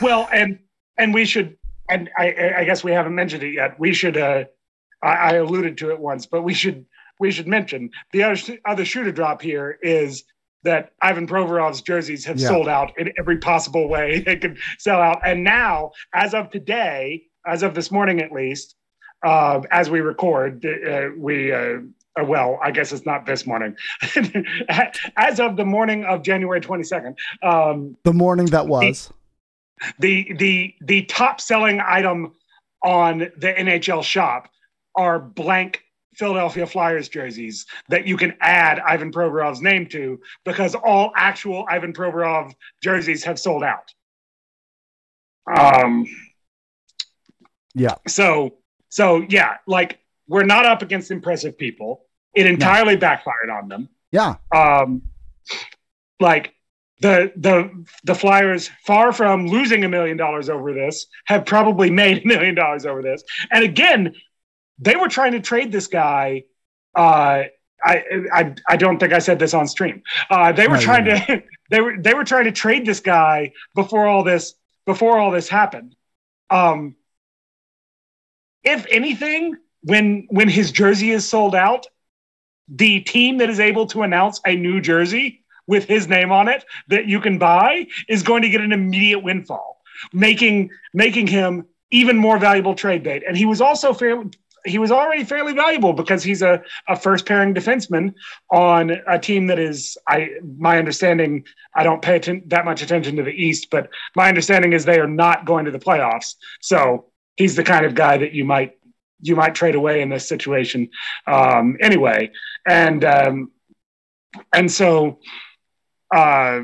Well, 0.00 0.30
and 0.32 0.60
and 0.96 1.12
we 1.12 1.26
should, 1.26 1.58
and 1.90 2.08
I, 2.16 2.54
I 2.56 2.64
guess 2.64 2.82
we 2.82 2.90
haven't 2.92 3.14
mentioned 3.14 3.42
it 3.42 3.52
yet. 3.52 3.78
We 3.78 3.92
should. 3.92 4.16
Uh, 4.16 4.44
I, 5.02 5.08
I 5.08 5.32
alluded 5.34 5.76
to 5.78 5.90
it 5.90 6.00
once, 6.00 6.24
but 6.24 6.40
we 6.40 6.54
should 6.54 6.86
we 7.20 7.30
should 7.30 7.46
mention 7.46 7.90
the 8.12 8.22
other 8.22 8.58
other 8.64 8.86
shooter 8.86 9.12
drop 9.12 9.42
here 9.42 9.78
is 9.82 10.24
that 10.68 10.92
Ivan 11.00 11.26
Provorov's 11.26 11.80
jerseys 11.82 12.24
have 12.26 12.38
Yeah. 12.38 12.48
sold 12.48 12.68
out 12.68 12.92
in 12.98 13.10
every 13.18 13.38
possible 13.38 13.88
way 13.88 14.20
they 14.26 14.36
could 14.36 14.58
sell 14.78 15.00
out, 15.00 15.20
and 15.24 15.42
now, 15.42 15.92
as 16.14 16.34
of 16.34 16.50
today, 16.50 17.24
as 17.46 17.62
of 17.62 17.74
this 17.74 17.90
morning 17.90 18.20
at 18.20 18.30
least, 18.32 18.76
uh, 19.26 19.60
as 19.70 19.88
we 19.90 20.00
record, 20.00 20.64
uh, 20.66 21.08
we. 21.16 21.52
Uh, 21.52 21.78
uh, 22.20 22.24
well, 22.24 22.58
I 22.62 22.70
guess 22.72 22.92
it's 22.92 23.06
not 23.06 23.26
this 23.26 23.46
morning. 23.46 23.76
As 25.16 25.38
of 25.38 25.56
the 25.56 25.64
morning 25.64 26.04
of 26.04 26.22
January 26.22 26.60
22nd, 26.60 27.14
um, 27.44 27.96
the 28.02 28.12
morning 28.12 28.46
that 28.46 28.66
was. 28.66 29.12
the 30.00 30.32
the 30.36 30.74
the 30.80 31.02
top 31.04 31.40
selling 31.40 31.80
item 31.80 32.32
on 32.82 33.18
the 33.18 33.52
NHL 33.56 34.02
shop 34.02 34.48
are 34.96 35.20
blank 35.20 35.82
Philadelphia 36.18 36.66
Flyers 36.66 37.08
jerseys 37.08 37.66
that 37.88 38.06
you 38.06 38.16
can 38.16 38.34
add 38.40 38.80
Ivan 38.80 39.12
Provorov's 39.12 39.60
name 39.62 39.86
to 39.88 40.20
because 40.44 40.74
all 40.74 41.12
actual 41.16 41.64
Ivan 41.70 41.92
Provorov 41.92 42.54
jerseys 42.82 43.24
have 43.24 43.38
sold 43.38 43.62
out. 43.62 43.92
Um 45.56 46.04
Yeah. 47.74 47.94
so 48.06 48.54
so 48.88 49.24
yeah, 49.28 49.56
like 49.66 50.00
we're 50.26 50.44
not 50.44 50.66
up 50.66 50.82
against 50.82 51.10
impressive 51.10 51.56
people. 51.56 52.04
It 52.34 52.46
entirely 52.46 52.96
backfired 52.96 53.50
on 53.50 53.68
them 53.68 53.88
Yeah. 54.12 54.34
um, 54.54 55.02
like 56.20 56.52
the 57.00 57.32
the 57.36 57.84
the 58.04 58.14
Flyers, 58.14 58.70
far 58.84 59.12
from 59.12 59.46
losing 59.46 59.84
a 59.84 59.88
million 59.88 60.16
dollars 60.16 60.48
over 60.50 60.72
this, 60.74 61.06
have 61.26 61.46
probably 61.46 61.90
made 61.90 62.24
a 62.24 62.26
million 62.26 62.54
dollars 62.54 62.84
over 62.86 63.02
this. 63.02 63.22
And 63.52 63.62
again, 63.64 64.14
they 64.78 64.96
were 64.96 65.08
trying 65.08 65.32
to 65.32 65.40
trade 65.40 65.72
this 65.72 65.86
guy. 65.86 66.44
Uh, 66.94 67.44
I, 67.84 68.04
I 68.32 68.54
I 68.68 68.76
don't 68.76 68.98
think 68.98 69.12
I 69.12 69.18
said 69.20 69.38
this 69.38 69.54
on 69.54 69.68
stream. 69.68 70.02
Uh, 70.30 70.52
they 70.52 70.68
were 70.68 70.76
No, 70.76 70.78
trying 70.78 71.04
to 71.04 71.42
they 71.70 71.80
were 71.80 71.96
they 72.00 72.14
were 72.14 72.24
trying 72.24 72.44
to 72.44 72.52
trade 72.52 72.86
this 72.86 73.00
guy 73.00 73.52
before 73.74 74.06
all 74.06 74.24
this 74.24 74.54
before 74.86 75.18
all 75.18 75.30
this 75.30 75.48
happened. 75.48 75.94
Um, 76.50 76.96
if 78.64 78.86
anything, 78.90 79.56
when 79.82 80.26
when 80.30 80.48
his 80.48 80.72
jersey 80.72 81.10
is 81.10 81.28
sold 81.28 81.54
out, 81.54 81.86
the 82.68 83.00
team 83.00 83.38
that 83.38 83.50
is 83.50 83.60
able 83.60 83.86
to 83.88 84.02
announce 84.02 84.40
a 84.46 84.56
new 84.56 84.80
jersey 84.80 85.44
with 85.66 85.84
his 85.86 86.08
name 86.08 86.32
on 86.32 86.48
it 86.48 86.64
that 86.88 87.06
you 87.06 87.20
can 87.20 87.38
buy 87.38 87.86
is 88.08 88.22
going 88.22 88.42
to 88.42 88.48
get 88.48 88.60
an 88.60 88.72
immediate 88.72 89.20
windfall, 89.20 89.78
making 90.12 90.70
making 90.94 91.26
him 91.26 91.66
even 91.90 92.16
more 92.16 92.38
valuable 92.38 92.74
trade 92.74 93.02
bait. 93.02 93.22
And 93.26 93.36
he 93.36 93.46
was 93.46 93.60
also 93.60 93.92
fairly 93.94 94.26
he 94.68 94.78
was 94.78 94.90
already 94.90 95.24
fairly 95.24 95.52
valuable 95.52 95.92
because 95.92 96.22
he's 96.22 96.42
a, 96.42 96.62
a 96.88 96.96
first 96.96 97.26
pairing 97.26 97.54
defenseman 97.54 98.14
on 98.50 98.90
a 99.06 99.18
team 99.18 99.46
that 99.48 99.58
is 99.58 99.96
I 100.08 100.30
my 100.56 100.78
understanding 100.78 101.44
I 101.74 101.82
don't 101.82 102.02
pay 102.02 102.16
atten- 102.16 102.44
that 102.46 102.64
much 102.64 102.82
attention 102.82 103.16
to 103.16 103.22
the 103.22 103.30
East, 103.30 103.68
but 103.70 103.90
my 104.14 104.28
understanding 104.28 104.72
is 104.72 104.84
they 104.84 105.00
are 105.00 105.08
not 105.08 105.46
going 105.46 105.64
to 105.64 105.70
the 105.70 105.78
playoffs. 105.78 106.34
So 106.60 107.06
he's 107.36 107.56
the 107.56 107.64
kind 107.64 107.86
of 107.86 107.94
guy 107.94 108.18
that 108.18 108.32
you 108.32 108.44
might 108.44 108.78
you 109.20 109.34
might 109.34 109.54
trade 109.54 109.74
away 109.74 110.00
in 110.02 110.08
this 110.08 110.28
situation 110.28 110.90
um, 111.26 111.76
anyway. 111.80 112.30
And 112.66 113.04
um, 113.04 113.50
and 114.52 114.70
so 114.70 115.18
uh, 116.14 116.60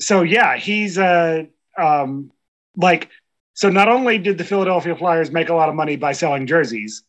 so 0.00 0.22
yeah, 0.22 0.56
he's 0.56 0.98
uh, 0.98 1.44
um, 1.78 2.32
like 2.76 3.08
so. 3.54 3.68
Not 3.68 3.88
only 3.88 4.18
did 4.18 4.38
the 4.38 4.44
Philadelphia 4.44 4.96
Flyers 4.96 5.30
make 5.30 5.48
a 5.48 5.54
lot 5.54 5.68
of 5.68 5.74
money 5.74 5.96
by 5.96 6.12
selling 6.12 6.46
jerseys, 6.46 7.04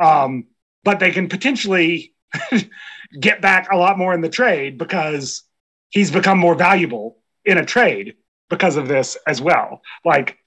um, 0.00 0.44
but 0.84 1.00
they 1.00 1.10
can 1.10 1.28
potentially 1.28 2.14
get 3.20 3.40
back 3.40 3.68
a 3.70 3.76
lot 3.76 3.98
more 3.98 4.14
in 4.14 4.20
the 4.20 4.28
trade 4.28 4.78
because 4.78 5.42
he's 5.90 6.10
become 6.10 6.38
more 6.38 6.54
valuable 6.54 7.18
in 7.44 7.58
a 7.58 7.64
trade 7.64 8.14
because 8.50 8.76
of 8.76 8.88
this 8.88 9.16
as 9.26 9.40
well. 9.40 9.80
Like 10.04 10.38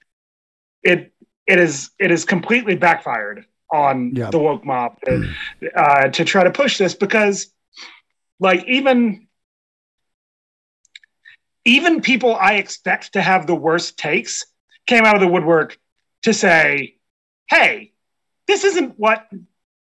it, 0.82 1.12
it 1.46 1.58
is 1.58 1.90
it 1.98 2.10
is 2.10 2.24
completely 2.24 2.76
backfired 2.76 3.44
on 3.72 4.12
Yeah. 4.14 4.30
the 4.30 4.38
woke 4.38 4.64
mob 4.64 5.00
to, 5.04 5.30
uh, 5.76 6.08
to 6.08 6.24
try 6.24 6.44
to 6.44 6.50
push 6.50 6.78
this 6.78 6.94
because, 6.94 7.52
like, 8.38 8.64
even 8.66 9.26
even 11.64 12.00
people 12.00 12.34
I 12.34 12.54
expect 12.54 13.12
to 13.12 13.22
have 13.22 13.46
the 13.46 13.54
worst 13.54 13.98
takes 13.98 14.44
came 14.86 15.04
out 15.04 15.14
of 15.14 15.20
the 15.20 15.28
woodwork 15.28 15.78
to 16.22 16.32
say, 16.32 16.96
"Hey, 17.48 17.89
this 18.50 18.64
isn't 18.64 18.98
what 18.98 19.26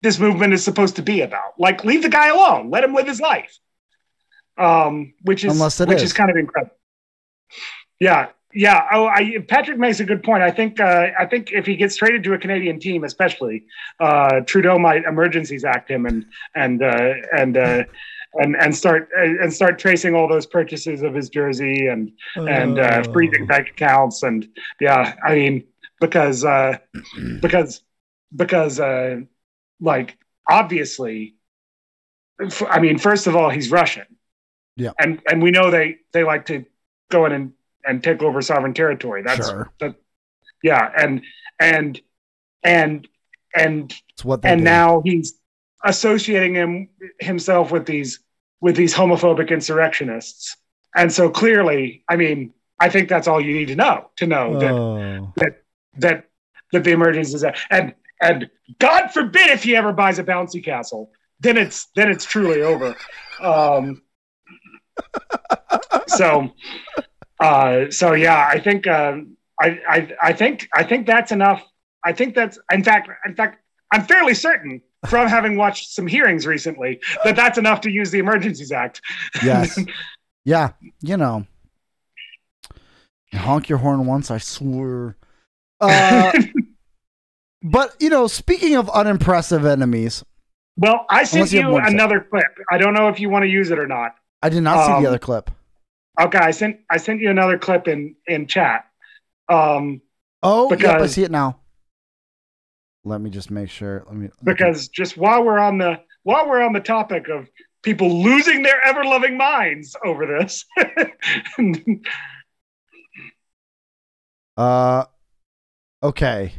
this 0.02 0.18
movement 0.20 0.54
is 0.54 0.64
supposed 0.64 0.96
to 0.96 1.02
be 1.12 1.22
about. 1.22 1.52
Like, 1.66 1.84
leave 1.90 2.02
the 2.02 2.10
guy 2.20 2.28
alone. 2.30 2.70
Let 2.70 2.84
him 2.84 2.94
live 2.94 3.08
his 3.08 3.22
life." 3.22 3.54
Um, 4.58 5.14
which 5.24 5.44
is 5.44 5.60
which 5.80 5.98
is. 5.98 6.04
is 6.04 6.14
kind 6.14 6.30
of 6.32 6.38
incredible. 6.38 6.76
Yeah, 8.00 8.30
yeah. 8.54 8.80
Oh, 8.92 9.06
I, 9.08 9.40
Patrick 9.48 9.78
makes 9.78 10.00
a 10.00 10.06
good 10.06 10.24
point. 10.24 10.42
I 10.44 10.52
think 10.52 10.80
uh, 10.80 11.08
I 11.20 11.26
think 11.26 11.52
if 11.52 11.66
he 11.66 11.76
gets 11.76 11.96
traded 11.98 12.24
to 12.24 12.34
a 12.34 12.38
Canadian 12.38 12.80
team, 12.80 13.04
especially 13.04 13.66
uh, 14.00 14.42
Trudeau 14.42 14.80
might 14.80 15.04
emergencies 15.04 15.64
act 15.66 15.92
him 15.92 16.06
and 16.06 16.26
and 16.56 16.82
uh, 16.82 17.14
and. 17.38 17.58
Uh, 17.58 17.84
and, 18.38 18.54
and 18.58 18.76
start 18.76 19.08
and 19.16 19.54
start 19.54 19.80
tracing 19.80 20.14
all 20.14 20.28
those 20.28 20.46
purchases 20.46 21.04
of 21.04 21.14
his 21.14 21.30
jersey 21.30 21.88
and 21.88 22.12
and 22.36 22.80
uh, 22.80 23.02
Oh. 23.08 23.14
freezing 23.14 23.46
bank 23.48 23.70
accounts 23.70 24.24
and 24.24 24.46
yeah 24.82 25.16
I 25.24 25.36
mean 25.36 25.64
because 26.02 26.44
uh, 26.44 26.78
because 27.42 27.82
because 28.36 28.80
uh, 28.80 29.18
like 29.80 30.18
obviously 30.50 31.36
f- 32.42 32.64
I 32.70 32.80
mean 32.80 32.98
first 32.98 33.28
of 33.28 33.36
all 33.36 33.50
he's 33.50 33.72
Russian 33.72 34.06
Yeah. 34.76 34.92
and 35.00 35.22
and 35.30 35.42
we 35.42 35.52
know 35.52 35.72
they 35.72 35.98
they 36.14 36.24
like 36.24 36.46
to 36.48 36.66
go 37.12 37.26
in 37.26 37.32
and 37.32 37.54
and 37.86 38.04
take 38.04 38.22
over 38.24 38.42
sovereign 38.42 38.74
territory 38.74 39.22
that's 39.24 39.50
Sure. 39.50 39.72
that 39.80 39.96
yeah 40.64 40.92
and 40.98 41.22
and 41.60 42.02
and 42.64 43.08
and 43.56 43.94
It's 44.14 44.26
what 44.26 44.44
and 44.44 44.62
do. 44.62 44.64
now 44.66 45.02
he's 45.06 45.34
associating 45.84 46.56
him 46.56 46.90
himself 47.20 47.72
with 47.72 47.86
these 47.86 48.20
with 48.62 48.76
these 48.76 48.94
homophobic 48.94 49.50
insurrectionists 49.50 50.58
and 50.96 51.12
so 51.12 51.30
clearly 51.30 52.04
i 52.10 52.16
mean 52.16 52.54
i 52.80 52.90
think 52.90 53.08
that's 53.10 53.28
all 53.28 53.40
you 53.40 53.54
need 53.54 53.68
to 53.68 53.76
know 53.76 54.10
to 54.18 54.26
know 54.26 54.60
that 54.60 54.72
Oh. 54.74 55.34
that 55.38 55.62
that 56.00 56.26
the 56.72 56.92
emergence 56.92 57.34
is 57.34 57.46
and 57.70 57.94
and 58.22 58.50
god 58.80 59.08
forbid 59.10 59.48
if 59.50 59.64
he 59.64 59.76
ever 59.76 59.94
buys 59.94 60.20
a 60.20 60.24
bouncy 60.24 60.64
castle 60.64 61.12
then 61.40 61.58
it's 61.58 61.88
then 61.96 62.10
it's 62.10 62.26
truly 62.26 62.62
over 62.62 62.96
um 63.42 64.02
so 66.08 66.50
uh 67.40 67.90
so 67.90 68.14
yeah 68.14 68.48
i 68.50 68.60
think 68.60 68.88
um 68.88 69.36
I, 69.62 69.80
I 69.88 70.12
i 70.22 70.34
think 70.34 70.68
i 70.74 70.84
think 70.84 71.06
that's 71.06 71.32
enough 71.32 71.64
i 72.04 72.14
think 72.14 72.36
that's 72.36 72.58
in 72.72 72.84
fact 72.84 73.10
in 73.26 73.36
fact 73.36 73.60
i'm 73.92 74.04
fairly 74.04 74.34
certain 74.34 74.82
from 75.08 75.28
having 75.28 75.56
watched 75.56 75.92
some 75.92 76.08
hearings 76.08 76.48
recently 76.48 77.00
that 77.24 77.36
that's 77.36 77.58
enough 77.58 77.82
to 77.82 77.92
use 77.92 78.10
the 78.12 78.20
emergencies 78.20 78.72
act 78.72 79.02
Yes. 79.44 79.80
yeah. 80.46 80.72
You 81.02 81.18
know. 81.18 81.46
Honk 83.34 83.68
your 83.68 83.80
horn 83.80 84.06
once, 84.06 84.32
I 84.32 84.38
swear. 84.38 85.18
Uh, 85.82 86.32
but 87.66 87.96
you 88.00 88.10
know, 88.10 88.28
speaking 88.28 88.76
of 88.76 88.90
unimpressive 88.90 89.66
enemies, 89.66 90.24
well 90.78 91.06
i 91.10 91.24
sent 91.24 91.52
you 91.52 91.62
you 91.62 91.70
more 91.70 91.80
to 91.80 91.88
say. 91.88 91.94
another 91.94 92.20
clip 92.20 92.44
i 92.70 92.78
don't 92.78 92.94
know 92.94 93.08
if 93.08 93.18
you 93.18 93.30
want 93.30 93.44
to 93.44 93.48
use 93.50 93.72
it 93.72 93.80
or 93.80 93.88
not 93.88 94.12
I 94.44 94.50
did 94.50 94.62
not 94.62 94.86
see 94.86 94.92
Um, 94.92 95.02
the 95.02 95.08
other 95.10 95.18
clip. 95.18 95.50
Okay, 96.20 96.38
I 96.38 96.52
sent 96.52 96.82
I 96.90 96.98
sent 96.98 97.20
you 97.20 97.32
another 97.32 97.58
clip 97.58 97.88
in 97.88 98.16
in 98.28 98.46
chat. 98.46 98.86
Um, 99.50 100.02
Oh, 100.44 100.72
yep, 100.72 101.02
I 101.02 101.08
see 101.08 101.24
it 101.24 101.32
now. 101.32 101.60
Let 103.04 103.22
me 103.22 103.32
just 103.32 103.50
make 103.50 103.70
sure. 103.72 104.04
Let 104.06 104.16
me 104.16 104.30
because 104.44 104.88
just 104.90 105.18
while 105.18 105.44
we're 105.44 105.58
on 105.58 105.80
the 105.80 106.00
while 106.24 106.48
we're 106.48 106.62
on 106.62 106.74
the 106.74 106.80
topic 106.80 107.28
of 107.28 107.50
people 107.82 108.22
losing 108.22 108.62
their 108.62 108.80
ever 108.86 109.04
loving 109.04 109.36
minds 109.38 109.96
over 110.06 110.26
this, 110.28 110.64
Uh, 114.58 115.06
okay. 116.02 116.54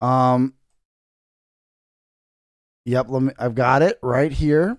Um. 0.00 0.54
Yep. 2.84 3.06
Let 3.08 3.22
me. 3.22 3.32
I've 3.38 3.54
got 3.54 3.82
it 3.82 3.98
right 4.02 4.32
here. 4.32 4.78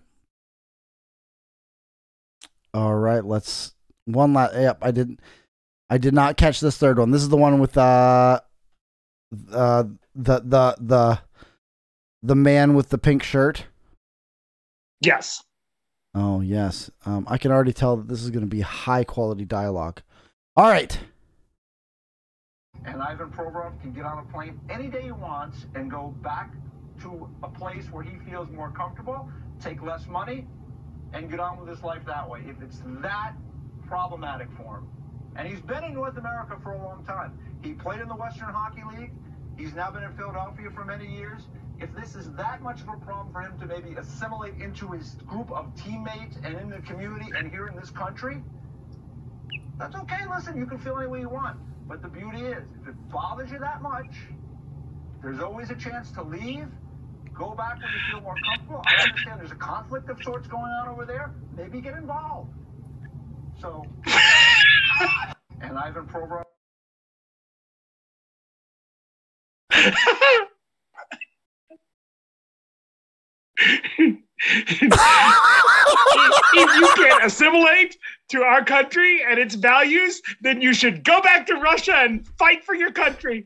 All 2.73 2.95
right. 2.95 3.23
Let's 3.23 3.73
one 4.05 4.33
last. 4.33 4.55
Yep. 4.55 4.79
I 4.81 4.91
didn't. 4.91 5.19
I 5.89 5.97
did 5.97 6.13
not 6.13 6.37
catch 6.37 6.59
this 6.59 6.77
third 6.77 6.99
one. 6.99 7.11
This 7.11 7.23
is 7.23 7.29
the 7.29 7.37
one 7.37 7.59
with 7.59 7.77
uh, 7.77 8.39
uh, 9.51 9.83
the 10.15 10.39
the 10.39 10.75
the 10.79 11.19
the 12.21 12.35
man 12.35 12.75
with 12.75 12.89
the 12.89 12.97
pink 12.97 13.23
shirt. 13.23 13.65
yes, 15.01 15.43
Oh 16.15 16.41
yes. 16.41 16.89
Um, 17.05 17.25
I 17.29 17.37
can 17.37 17.51
already 17.51 17.73
tell 17.73 17.97
that 17.97 18.07
this 18.07 18.23
is 18.23 18.29
going 18.29 18.43
to 18.43 18.47
be 18.47 18.61
high 18.61 19.03
quality 19.03 19.45
dialogue. 19.45 20.01
All 20.55 20.69
right. 20.69 20.97
And 22.85 23.01
Ivan 23.01 23.29
Provorov 23.29 23.79
can 23.81 23.91
get 23.91 24.05
on 24.05 24.19
a 24.19 24.31
plane 24.31 24.59
any 24.69 24.87
day 24.87 25.03
he 25.03 25.11
wants 25.11 25.65
and 25.75 25.89
go 25.91 26.15
back 26.21 26.53
to 27.01 27.29
a 27.43 27.49
place 27.49 27.85
where 27.91 28.03
he 28.03 28.17
feels 28.29 28.49
more 28.49 28.71
comfortable, 28.71 29.29
take 29.61 29.81
less 29.81 30.05
money, 30.07 30.47
and 31.13 31.29
get 31.29 31.39
on 31.39 31.59
with 31.59 31.69
his 31.69 31.83
life 31.83 32.05
that 32.05 32.29
way. 32.29 32.41
If 32.47 32.61
it's 32.61 32.81
that 33.01 33.33
problematic 33.87 34.47
for 34.57 34.77
him. 34.77 34.87
And 35.35 35.47
he's 35.47 35.61
been 35.61 35.83
in 35.83 35.93
North 35.93 36.17
America 36.17 36.57
for 36.61 36.73
a 36.73 36.77
long 36.77 37.03
time. 37.05 37.37
He 37.63 37.73
played 37.73 38.01
in 38.01 38.07
the 38.07 38.15
Western 38.15 38.49
Hockey 38.49 38.83
League. 38.95 39.11
He's 39.57 39.73
now 39.73 39.91
been 39.91 40.03
in 40.03 40.13
Philadelphia 40.13 40.69
for 40.73 40.85
many 40.85 41.07
years. 41.07 41.41
If 41.79 41.93
this 41.95 42.15
is 42.15 42.31
that 42.33 42.61
much 42.61 42.81
of 42.81 42.89
a 42.89 42.97
problem 42.97 43.31
for 43.31 43.41
him 43.41 43.57
to 43.59 43.65
maybe 43.65 43.95
assimilate 43.95 44.55
into 44.61 44.91
his 44.91 45.15
group 45.25 45.49
of 45.51 45.73
teammates 45.81 46.37
and 46.43 46.55
in 46.57 46.69
the 46.69 46.79
community 46.79 47.31
and 47.37 47.49
here 47.49 47.67
in 47.67 47.75
this 47.75 47.89
country, 47.89 48.43
that's 49.79 49.95
okay. 49.95 50.17
Listen, 50.29 50.57
you 50.57 50.65
can 50.65 50.77
feel 50.77 50.97
any 50.97 51.07
way 51.07 51.21
you 51.21 51.29
want. 51.29 51.57
But 51.87 52.01
the 52.01 52.09
beauty 52.09 52.41
is, 52.41 52.63
if 52.81 52.89
it 52.89 53.09
bothers 53.09 53.49
you 53.49 53.59
that 53.59 53.81
much, 53.81 54.13
there's 55.23 55.39
always 55.39 55.69
a 55.69 55.75
chance 55.75 56.11
to 56.11 56.21
leave, 56.21 56.67
go 57.33 57.55
back 57.55 57.75
when 57.75 57.83
you 57.83 58.11
feel 58.11 58.21
more 58.21 58.35
comfortable. 58.45 58.83
I 58.85 59.01
understand 59.03 59.39
there's 59.39 59.51
a 59.51 59.55
conflict 59.55 60.09
of 60.09 60.21
sorts 60.21 60.47
going 60.47 60.63
on 60.63 60.89
over 60.89 61.05
there. 61.05 61.33
Maybe 61.57 61.81
get 61.81 61.95
involved. 61.95 62.53
So, 63.61 63.85
and 65.61 65.77
Ivan 65.77 66.05
Provorov. 66.05 66.43
if 76.53 76.75
you 76.75 77.03
can't 77.03 77.23
assimilate 77.25 77.97
to 78.29 78.41
our 78.43 78.63
country 78.63 79.21
and 79.27 79.39
its 79.39 79.55
values, 79.55 80.21
then 80.41 80.61
you 80.61 80.73
should 80.73 81.03
go 81.03 81.21
back 81.21 81.47
to 81.47 81.55
Russia 81.55 81.95
and 81.95 82.27
fight 82.37 82.63
for 82.63 82.75
your 82.75 82.91
country. 82.91 83.45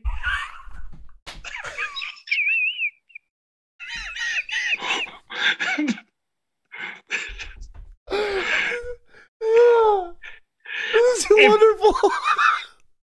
This 10.92 11.24
is 11.24 11.26
If- 11.30 11.48
wonderful. 11.50 12.10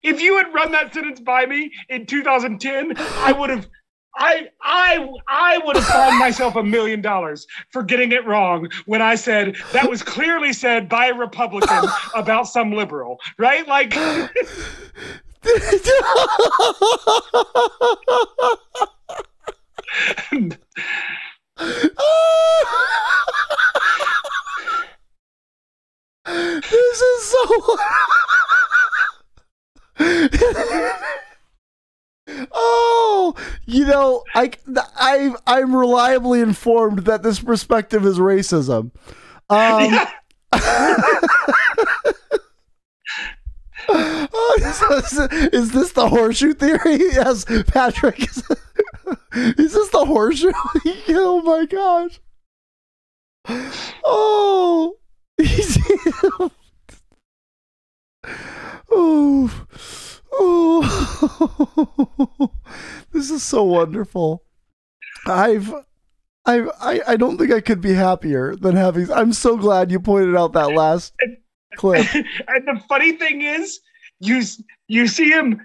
if 0.03 0.21
you 0.21 0.37
had 0.37 0.53
run 0.53 0.73
that 0.73 0.93
sentence 0.95 1.21
by 1.21 1.47
me 1.47 1.73
in 1.89 2.07
2010, 2.07 2.95
I 2.97 3.33
would 3.33 3.51
have. 3.51 3.69
I 4.17 4.49
I 4.63 5.09
I 5.29 5.59
would 5.65 5.77
have 5.77 5.87
fined 5.87 6.19
myself 6.19 6.57
a 6.57 6.63
million 6.63 7.01
dollars 7.01 7.47
for 7.71 7.83
getting 7.83 8.13
it 8.13 8.27
wrong 8.27 8.69
when 8.87 9.01
I 9.01 9.15
said 9.15 9.57
that 9.73 9.89
was 9.89 10.03
clearly 10.03 10.53
said 10.53 10.89
by 10.89 11.07
a 11.07 11.15
Republican 11.15 11.85
about 12.15 12.49
some 12.49 12.73
liberal, 12.73 13.19
right? 13.39 13.67
Like, 13.67 13.91
this 15.43 15.89
is 27.01 27.25
so. 27.25 27.77
oh, 32.53 33.35
you 33.67 33.87
know, 33.87 34.22
I, 34.35 34.51
I, 34.97 35.35
I'm 35.47 35.77
reliably 35.77 36.41
informed 36.41 37.01
that 37.01 37.23
this 37.23 37.41
perspective 37.41 38.07
is 38.07 38.19
racism. 38.19 38.91
Um, 39.51 39.99
oh, 43.89 44.59
is, 44.61 44.81
this, 44.81 45.19
is 45.53 45.73
this 45.73 45.93
the 45.93 46.09
horseshoe 46.09 46.55
theory? 46.55 46.81
Yes, 47.13 47.45
Patrick. 47.67 48.23
Is, 48.23 48.43
is 49.35 49.73
this 49.75 49.89
the 49.91 50.05
horseshoe? 50.07 50.53
oh 51.09 51.43
my 51.43 51.67
gosh. 51.67 52.21
Oh. 54.05 54.97
oh. 58.91 59.67
Oh. 60.33 62.23
this 63.13 63.31
is 63.31 63.43
so 63.43 63.63
wonderful. 63.65 64.45
I've 65.27 65.73
I've, 66.45 66.71
I 66.81 67.01
I 67.09 67.17
don't 67.17 67.39
think 67.39 67.53
I 67.53 67.61
could 67.61 67.81
be 67.81 67.95
happier 67.95 68.57
than 68.57 68.77
having 68.77 69.11
I'm 69.13 69.33
so 69.33 69.57
glad 69.57 69.91
you 69.91 70.01
pointed 70.01 70.37
out 70.37 70.53
that 70.55 70.73
last 70.73 71.15
clip. 71.77 72.07
and 72.15 72.67
the 72.67 72.81
funny 72.89 73.13
thing 73.13 73.43
is, 73.43 73.81
you 74.21 74.43
you 74.89 75.07
see 75.07 75.31
him 75.31 75.61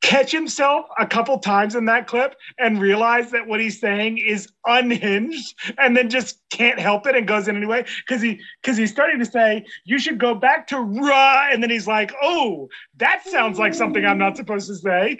catch 0.00 0.30
himself 0.30 0.86
a 0.98 1.06
couple 1.06 1.38
times 1.38 1.74
in 1.74 1.84
that 1.86 2.06
clip 2.06 2.36
and 2.58 2.80
realize 2.80 3.30
that 3.32 3.46
what 3.46 3.60
he's 3.60 3.80
saying 3.80 4.18
is 4.18 4.48
unhinged 4.66 5.54
and 5.76 5.96
then 5.96 6.08
just 6.08 6.40
can't 6.50 6.78
help 6.78 7.06
it 7.06 7.16
and 7.16 7.26
goes 7.26 7.48
in 7.48 7.56
anyway 7.56 7.84
because 8.06 8.22
he 8.22 8.40
because 8.62 8.76
he's 8.76 8.90
starting 8.90 9.18
to 9.18 9.24
say 9.24 9.64
you 9.84 9.98
should 9.98 10.18
go 10.18 10.34
back 10.34 10.66
to 10.68 10.78
ra 10.78 11.48
and 11.50 11.62
then 11.62 11.70
he's 11.70 11.86
like 11.88 12.12
oh 12.22 12.68
that 12.96 13.26
sounds 13.26 13.58
like 13.58 13.74
something 13.74 14.04
i'm 14.04 14.18
not 14.18 14.36
supposed 14.36 14.68
to 14.68 14.76
say 14.76 15.18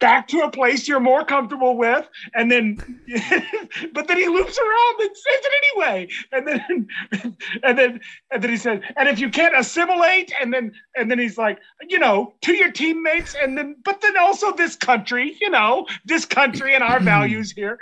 back 0.00 0.28
to 0.28 0.40
a 0.40 0.50
place 0.50 0.86
you're 0.86 1.00
more 1.00 1.24
comfortable 1.24 1.76
with 1.76 2.08
and 2.34 2.50
then 2.50 2.76
but 3.92 4.06
then 4.06 4.16
he 4.16 4.28
loops 4.28 4.58
around 4.58 5.00
and 5.00 5.10
says 5.16 5.40
it 5.42 5.52
anyway 5.74 6.08
and 6.32 6.46
then 6.46 7.36
and 7.64 7.78
then 7.78 8.00
and 8.30 8.42
then 8.42 8.50
he 8.50 8.56
said 8.56 8.82
and 8.96 9.08
if 9.08 9.18
you 9.18 9.28
can't 9.28 9.56
assimilate 9.58 10.32
and 10.40 10.52
then 10.52 10.72
and 10.96 11.10
then 11.10 11.18
he's 11.18 11.36
like 11.36 11.58
you 11.88 11.98
know 11.98 12.32
to 12.42 12.52
your 12.52 12.70
teammates 12.70 13.34
and 13.42 13.58
then 13.58 13.74
but 13.84 14.00
then 14.00 14.16
also 14.18 14.52
this 14.54 14.76
country 14.76 15.36
you 15.40 15.50
know 15.50 15.86
this 16.04 16.24
country 16.24 16.74
and 16.74 16.84
our 16.84 17.00
values 17.00 17.50
here 17.52 17.78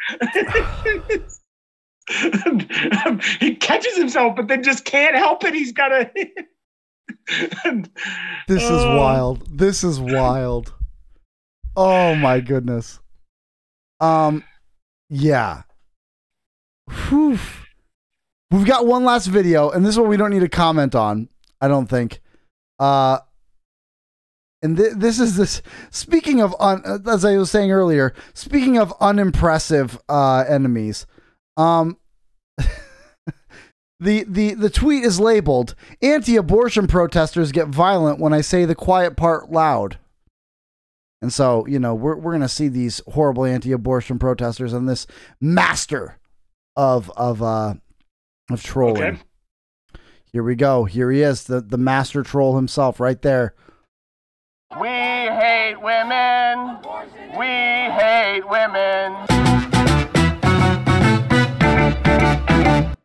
um, 3.04 3.20
he 3.40 3.54
catches 3.56 3.96
himself 3.96 4.36
but 4.36 4.48
then 4.48 4.62
just 4.62 4.84
can't 4.84 5.16
help 5.16 5.44
it 5.44 5.54
he's 5.54 5.72
got 5.72 5.88
to 5.88 6.10
This 8.48 8.62
is 8.62 8.84
Oh. 8.84 8.96
wild. 8.96 9.58
This 9.58 9.82
is 9.82 9.98
wild. 10.00 10.72
Oh 11.76 12.14
my 12.14 12.40
goodness. 12.40 13.00
Um 14.00 14.44
yeah. 15.08 15.62
Whew. 17.08 17.38
We've 18.50 18.66
got 18.66 18.86
one 18.86 19.04
last 19.04 19.26
video 19.26 19.70
and 19.70 19.84
this 19.84 19.94
is 19.94 19.98
what 19.98 20.08
we 20.08 20.16
don't 20.16 20.30
need 20.30 20.40
to 20.40 20.48
comment 20.48 20.94
on, 20.94 21.28
I 21.60 21.68
don't 21.68 21.86
think. 21.86 22.20
Uh 22.78 23.18
and 24.62 24.76
th- 24.76 24.94
this 24.96 25.20
is 25.20 25.36
this 25.36 25.62
speaking 25.90 26.40
of 26.40 26.54
un- 26.58 26.82
as 27.06 27.24
I 27.24 27.36
was 27.36 27.50
saying 27.50 27.70
earlier, 27.70 28.14
speaking 28.34 28.78
of 28.78 28.92
unimpressive 29.00 29.98
uh 30.08 30.44
enemies. 30.48 31.06
Um 31.56 31.98
The, 33.98 34.24
the 34.28 34.52
the 34.52 34.68
tweet 34.68 35.04
is 35.04 35.18
labeled 35.18 35.74
anti-abortion 36.02 36.86
protesters 36.86 37.50
get 37.50 37.68
violent 37.68 38.20
when 38.20 38.34
I 38.34 38.42
say 38.42 38.66
the 38.66 38.74
quiet 38.74 39.16
part 39.16 39.50
loud. 39.50 39.98
And 41.22 41.32
so, 41.32 41.66
you 41.66 41.78
know, 41.78 41.94
we're 41.94 42.16
we're 42.16 42.32
gonna 42.32 42.48
see 42.48 42.68
these 42.68 43.00
horrible 43.08 43.44
anti-abortion 43.44 44.18
protesters 44.18 44.72
and 44.72 44.88
this 44.88 45.06
master 45.40 46.18
of 46.76 47.10
of 47.16 47.42
uh 47.42 47.74
of 48.50 48.62
trolling. 48.62 49.02
Okay. 49.02 49.22
Here 50.32 50.42
we 50.42 50.54
go. 50.54 50.84
Here 50.84 51.10
he 51.10 51.22
is, 51.22 51.44
the 51.44 51.62
the 51.62 51.78
master 51.78 52.22
troll 52.22 52.56
himself, 52.56 53.00
right 53.00 53.20
there. 53.22 53.54
We 54.78 54.88
hate 54.88 55.76
women. 55.80 56.78
We 57.38 57.46
hate 57.46 58.42
women. 58.48 59.26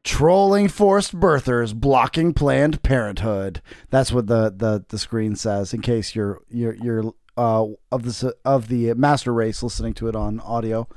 Trolling 0.04 0.68
forced 0.68 1.18
birthers, 1.18 1.74
blocking 1.74 2.34
Planned 2.34 2.84
Parenthood. 2.84 3.62
That's 3.90 4.12
what 4.12 4.28
the 4.28 4.54
the, 4.56 4.84
the 4.90 5.00
screen 5.00 5.36
says. 5.36 5.74
In 5.74 5.82
case 5.82 6.14
you're 6.14 6.42
you're 6.50 6.76
you're 6.76 7.14
uh 7.38 7.66
of 7.92 8.04
the 8.04 8.36
of 8.46 8.68
the 8.68 8.94
master 8.94 9.34
race 9.34 9.64
listening 9.64 9.94
to 9.96 10.08
it 10.08 10.16
on 10.16 10.40
audio. 10.42 10.88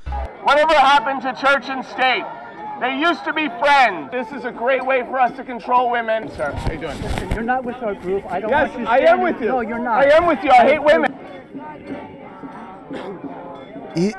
Whatever 0.43 0.73
happened 0.73 1.21
to 1.21 1.33
church 1.33 1.69
and 1.69 1.83
state? 1.85 2.23
They 2.81 2.97
used 2.99 3.23
to 3.23 3.31
be 3.31 3.47
friends. 3.47 4.11
This 4.11 4.29
is 4.33 4.43
a 4.43 4.51
great 4.51 4.85
way 4.85 5.01
for 5.03 5.17
us 5.17 5.35
to 5.37 5.45
control 5.45 5.89
women. 5.89 6.29
Sir, 6.35 6.51
how 6.51 6.73
you 6.73 6.79
doing? 6.79 6.97
You're 7.31 7.41
not 7.41 7.63
with 7.63 7.77
our 7.77 7.95
group. 7.95 8.25
I 8.29 8.41
don't 8.41 8.49
Yes, 8.49 8.69
want 8.69 8.81
you 8.81 8.87
I 8.87 8.97
am 8.97 9.21
with 9.21 9.39
you. 9.39 9.47
No, 9.47 9.61
you're 9.61 9.79
not. 9.79 10.03
I 10.05 10.09
am 10.09 10.25
with 10.25 10.43
you. 10.43 10.51
I 10.51 10.65
hate 10.65 10.83
women. 10.83 11.13
He, 13.95 14.13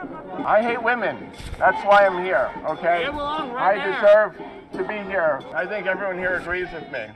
I 0.44 0.62
hate 0.62 0.82
women. 0.82 1.30
That's 1.58 1.84
why 1.84 2.06
I'm 2.06 2.24
here, 2.24 2.50
okay? 2.66 3.04
I 3.06 3.74
deserve 3.74 4.40
to 4.76 4.84
be 4.84 4.98
here. 5.08 5.40
I 5.54 5.66
think 5.66 5.86
everyone 5.86 6.18
here 6.18 6.34
agrees 6.34 6.68
with 6.72 6.90
me. 6.92 7.06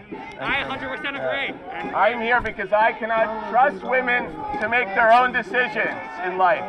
I 0.41 0.65
100% 0.65 1.09
agree. 1.09 1.55
I'm 1.95 2.21
here 2.21 2.41
because 2.41 2.73
I 2.73 2.93
cannot 2.93 3.51
trust 3.51 3.83
women 3.85 4.25
to 4.61 4.69
make 4.69 4.87
their 4.89 5.13
own 5.13 5.33
decisions 5.33 6.01
in 6.25 6.39
life. 6.39 6.65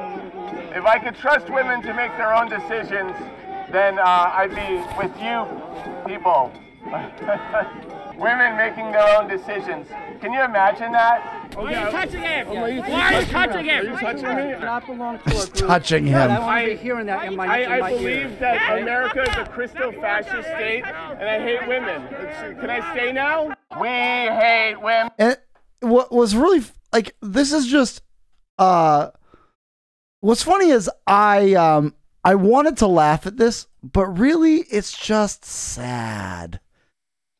If 0.75 0.85
I 0.85 0.99
could 0.99 1.15
trust 1.15 1.49
women 1.49 1.81
to 1.83 1.93
make 1.93 2.11
their 2.17 2.33
own 2.33 2.49
decisions, 2.49 3.13
then 3.71 3.99
uh, 3.99 4.31
I'd 4.33 4.49
be 4.49 4.83
with 4.97 5.15
you 5.21 5.47
people. 6.05 6.51
women 8.21 8.55
making 8.55 8.91
their 8.91 9.17
own 9.17 9.27
decisions. 9.27 9.87
Can 10.21 10.31
you 10.31 10.43
imagine 10.43 10.91
that? 10.91 11.55
why 11.55 11.73
are 11.73 11.85
you 11.85 11.91
touching 11.91 12.21
him? 12.21 12.47
Why 12.47 12.61
are 12.61 12.69
you 12.69 13.25
touching 13.25 13.65
him? 13.65 13.85
Are 13.85 13.89
you 13.89 13.99
touching 13.99 14.35
me? 14.35 14.59
Not 14.59 14.85
belong 14.85 15.19
to 15.19 15.37
our 15.37 15.45
group. 15.45 15.53
touching 15.55 16.05
God, 16.05 16.29
him. 16.29 16.31
I 16.31 16.39
want 16.39 16.65
to 16.65 16.71
be 16.71 16.77
hearing 16.77 17.05
that 17.07 17.25
in 17.25 17.35
my, 17.35 17.47
I, 17.47 17.57
in 17.57 17.71
I 17.71 17.79
my 17.79 17.89
believe 17.89 18.05
ear. 18.07 18.37
that 18.39 18.79
America 18.79 19.21
is 19.23 19.37
a 19.37 19.45
Christo-fascist 19.49 20.47
state, 20.47 20.85
and 20.85 21.29
I 21.29 21.39
hate 21.39 21.67
women. 21.67 22.07
Can 22.59 22.69
I 22.69 22.93
stay 22.93 23.11
now? 23.11 23.47
We 23.79 23.87
hate 23.87 24.75
women. 24.81 25.11
And 25.17 25.37
what 25.81 26.11
was 26.11 26.35
really 26.35 26.63
like 26.93 27.15
this 27.21 27.51
is 27.51 27.65
just 27.67 28.01
uh 28.59 29.09
what's 30.19 30.43
funny 30.43 30.69
is 30.69 30.89
I 31.07 31.53
um 31.55 31.95
I 32.23 32.35
wanted 32.35 32.77
to 32.77 32.87
laugh 32.87 33.25
at 33.25 33.37
this, 33.37 33.67
but 33.81 34.05
really 34.05 34.57
it's 34.57 34.95
just 34.95 35.43
sad. 35.43 36.60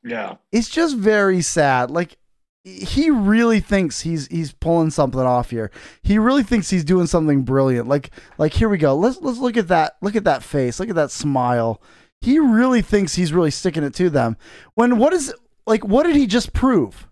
Yeah 0.03 0.35
It's 0.51 0.69
just 0.69 0.97
very 0.97 1.41
sad. 1.41 1.91
Like 1.91 2.17
he 2.63 3.09
really 3.09 3.59
thinks 3.59 4.01
he's 4.01 4.27
he's 4.27 4.51
pulling 4.51 4.91
something 4.91 5.19
off 5.19 5.49
here. 5.49 5.71
He 6.03 6.19
really 6.19 6.43
thinks 6.43 6.69
he's 6.69 6.83
doing 6.83 7.07
something 7.07 7.43
brilliant. 7.43 7.87
Like 7.87 8.11
like 8.37 8.53
here 8.53 8.69
we 8.69 8.77
go. 8.77 8.95
Let's 8.95 9.19
let's 9.21 9.39
look 9.39 9.57
at 9.57 9.67
that 9.69 9.97
look 10.01 10.15
at 10.15 10.23
that 10.25 10.43
face. 10.43 10.79
Look 10.79 10.89
at 10.89 10.95
that 10.95 11.11
smile. 11.11 11.81
He 12.21 12.37
really 12.37 12.83
thinks 12.83 13.15
he's 13.15 13.33
really 13.33 13.49
sticking 13.51 13.83
it 13.83 13.95
to 13.95 14.09
them. 14.09 14.37
When 14.75 14.97
what 14.97 15.13
is 15.13 15.33
like 15.65 15.83
what 15.83 16.03
did 16.03 16.15
he 16.15 16.27
just 16.27 16.53
prove? 16.53 17.07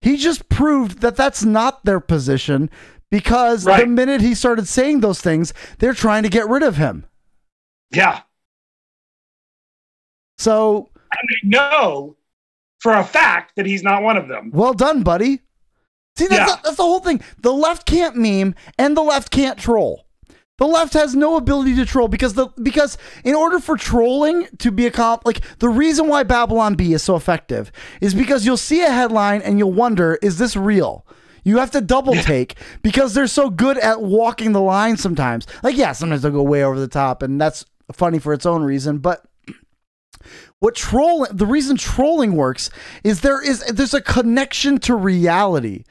He 0.00 0.16
just 0.16 0.48
proved 0.48 1.00
that 1.00 1.14
that's 1.14 1.44
not 1.44 1.84
their 1.84 2.00
position 2.00 2.70
because 3.10 3.64
the 3.82 3.86
minute 3.86 4.20
he 4.22 4.34
started 4.34 4.66
saying 4.66 5.00
those 5.00 5.20
things, 5.20 5.52
they're 5.78 5.92
trying 5.94 6.22
to 6.22 6.30
get 6.30 6.48
rid 6.48 6.62
of 6.62 6.76
him. 6.76 7.04
yeah 7.90 8.22
So, 10.38 10.88
and 11.20 11.28
they 11.28 11.48
know 11.58 12.16
for 12.80 12.92
a 12.94 13.04
fact 13.04 13.52
that 13.56 13.66
he's 13.66 13.82
not 13.82 14.02
one 14.02 14.16
of 14.16 14.28
them 14.28 14.50
well 14.52 14.74
done, 14.74 15.02
buddy. 15.02 15.40
See, 16.18 16.26
that's, 16.26 16.50
Yeah. 16.50 16.56
that's 16.62 16.76
the 16.76 16.82
whole 16.82 17.00
thing. 17.00 17.22
The 17.40 17.52
left 17.52 17.86
can't 17.86 18.16
meme 18.16 18.54
and 18.78 18.96
the 18.96 19.02
left 19.02 19.30
can't 19.30 19.58
troll. 19.58 20.06
The 20.58 20.66
left 20.66 20.92
has 20.92 21.14
no 21.16 21.36
ability 21.36 21.74
to 21.76 21.86
troll 21.86 22.06
because 22.08 22.34
the 22.34 22.48
because 22.62 22.98
in 23.24 23.34
order 23.34 23.58
for 23.58 23.76
trolling 23.76 24.46
to 24.58 24.70
be 24.70 24.86
accomplished, 24.86 25.24
like 25.42 25.58
the 25.58 25.68
reason 25.70 26.08
why 26.08 26.22
Babylon 26.22 26.74
Bee 26.74 26.92
is 26.92 27.02
so 27.02 27.16
effective 27.16 27.72
is 28.00 28.14
because 28.14 28.44
you'll 28.44 28.56
see 28.58 28.82
a 28.82 28.90
headline 28.90 29.40
and 29.42 29.58
you'll 29.58 29.72
wonder, 29.72 30.18
is 30.22 30.38
this 30.38 30.54
real? 30.54 31.06
You 31.44 31.58
have 31.58 31.70
to 31.72 31.80
double 31.80 32.14
take 32.14 32.56
because 32.82 33.14
they're 33.14 33.26
so 33.26 33.50
good 33.50 33.78
at 33.78 34.02
walking 34.02 34.52
the 34.52 34.60
line 34.60 34.96
sometimes. 34.98 35.46
Like, 35.64 35.76
yeah, 35.76 35.90
sometimes 35.92 36.22
they'll 36.22 36.30
go 36.30 36.42
way 36.42 36.62
over 36.62 36.78
the 36.78 36.86
top, 36.86 37.22
and 37.22 37.40
that's 37.40 37.64
funny 37.92 38.20
for 38.20 38.32
its 38.32 38.46
own 38.46 38.62
reason, 38.62 38.98
but 38.98 39.24
what 40.62 40.76
trolling 40.76 41.36
the 41.36 41.44
reason 41.44 41.76
trolling 41.76 42.36
works 42.36 42.70
is 43.02 43.22
there 43.22 43.42
is 43.42 43.64
there's 43.64 43.94
a 43.94 44.00
connection 44.00 44.78
to 44.78 44.94
reality 44.94 45.82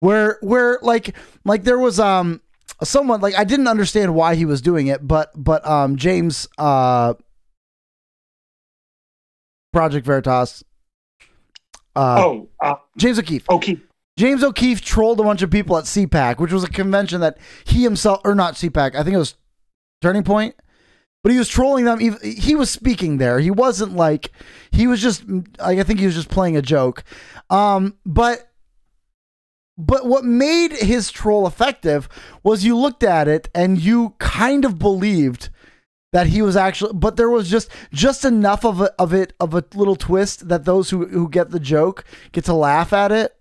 where 0.00 0.36
where 0.42 0.78
like 0.82 1.16
like 1.46 1.64
there 1.64 1.78
was 1.78 1.98
um 1.98 2.42
someone 2.84 3.22
like 3.22 3.34
I 3.38 3.44
didn't 3.44 3.68
understand 3.68 4.14
why 4.14 4.34
he 4.34 4.44
was 4.44 4.60
doing 4.60 4.88
it 4.88 5.08
but 5.08 5.30
but 5.34 5.66
um 5.66 5.96
James 5.96 6.46
uh 6.58 7.14
Project 9.72 10.04
Veritas 10.04 10.62
uh 11.96 12.22
oh 12.22 12.48
uh, 12.60 12.74
James 12.98 13.18
O'Keefe. 13.18 13.48
O'Keefe. 13.48 13.80
James 14.18 14.44
O'Keefe 14.44 14.82
trolled 14.82 15.20
a 15.20 15.22
bunch 15.22 15.40
of 15.40 15.50
people 15.50 15.78
at 15.78 15.84
CPAC, 15.84 16.38
which 16.38 16.52
was 16.52 16.64
a 16.64 16.68
convention 16.68 17.22
that 17.22 17.38
he 17.64 17.82
himself, 17.82 18.20
or 18.24 18.34
not 18.34 18.54
CPAC, 18.54 18.94
I 18.96 19.04
think 19.04 19.14
it 19.14 19.18
was 19.18 19.36
Turning 20.02 20.24
Point, 20.24 20.56
but 21.22 21.32
he 21.32 21.38
was 21.38 21.48
trolling 21.48 21.84
them. 21.84 21.98
He, 21.98 22.54
was 22.54 22.70
speaking 22.70 23.18
there. 23.18 23.40
He 23.40 23.50
wasn't 23.50 23.96
like, 23.96 24.30
he 24.70 24.86
was 24.86 25.00
just, 25.00 25.24
I 25.58 25.82
think 25.82 26.00
he 26.00 26.06
was 26.06 26.14
just 26.14 26.28
playing 26.28 26.56
a 26.56 26.62
joke. 26.62 27.04
Um, 27.50 27.96
but, 28.06 28.50
but 29.76 30.06
what 30.06 30.24
made 30.24 30.72
his 30.72 31.10
troll 31.10 31.46
effective 31.46 32.08
was 32.42 32.64
you 32.64 32.76
looked 32.76 33.02
at 33.02 33.28
it 33.28 33.48
and 33.54 33.80
you 33.80 34.14
kind 34.18 34.64
of 34.64 34.78
believed 34.78 35.50
that 36.12 36.28
he 36.28 36.40
was 36.40 36.56
actually 36.56 36.92
but 36.94 37.16
there 37.16 37.28
was 37.28 37.50
just 37.50 37.70
just 37.92 38.24
enough 38.24 38.64
of 38.64 38.80
a, 38.80 38.92
of 38.98 39.12
it 39.12 39.34
of 39.40 39.54
a 39.54 39.64
little 39.74 39.94
twist 39.94 40.48
that 40.48 40.64
those 40.64 40.90
who 40.90 41.06
who 41.06 41.28
get 41.28 41.50
the 41.50 41.60
joke 41.60 42.02
get 42.32 42.44
to 42.44 42.54
laugh 42.54 42.92
at 42.92 43.12
it 43.12 43.36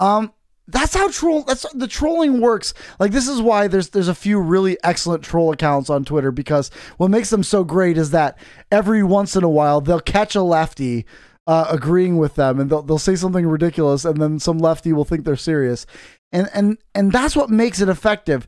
um, 0.00 0.32
that's 0.66 0.94
how 0.94 1.10
troll. 1.10 1.42
That's 1.42 1.66
the 1.74 1.86
trolling 1.86 2.40
works. 2.40 2.72
Like 2.98 3.12
this 3.12 3.28
is 3.28 3.40
why 3.40 3.68
there's 3.68 3.90
there's 3.90 4.08
a 4.08 4.14
few 4.14 4.40
really 4.40 4.78
excellent 4.82 5.22
troll 5.22 5.52
accounts 5.52 5.90
on 5.90 6.04
Twitter 6.04 6.32
because 6.32 6.70
what 6.96 7.10
makes 7.10 7.30
them 7.30 7.42
so 7.42 7.64
great 7.64 7.98
is 7.98 8.10
that 8.12 8.38
every 8.72 9.02
once 9.02 9.36
in 9.36 9.44
a 9.44 9.48
while 9.48 9.80
they'll 9.80 10.00
catch 10.00 10.34
a 10.34 10.42
lefty 10.42 11.04
uh, 11.46 11.66
agreeing 11.68 12.16
with 12.16 12.34
them, 12.36 12.58
and 12.58 12.70
they'll 12.70 12.82
they'll 12.82 12.98
say 12.98 13.16
something 13.16 13.46
ridiculous, 13.46 14.04
and 14.04 14.20
then 14.20 14.38
some 14.38 14.58
lefty 14.58 14.92
will 14.92 15.04
think 15.04 15.24
they're 15.24 15.36
serious, 15.36 15.84
and 16.32 16.48
and 16.54 16.78
and 16.94 17.12
that's 17.12 17.36
what 17.36 17.50
makes 17.50 17.80
it 17.80 17.88
effective. 17.90 18.46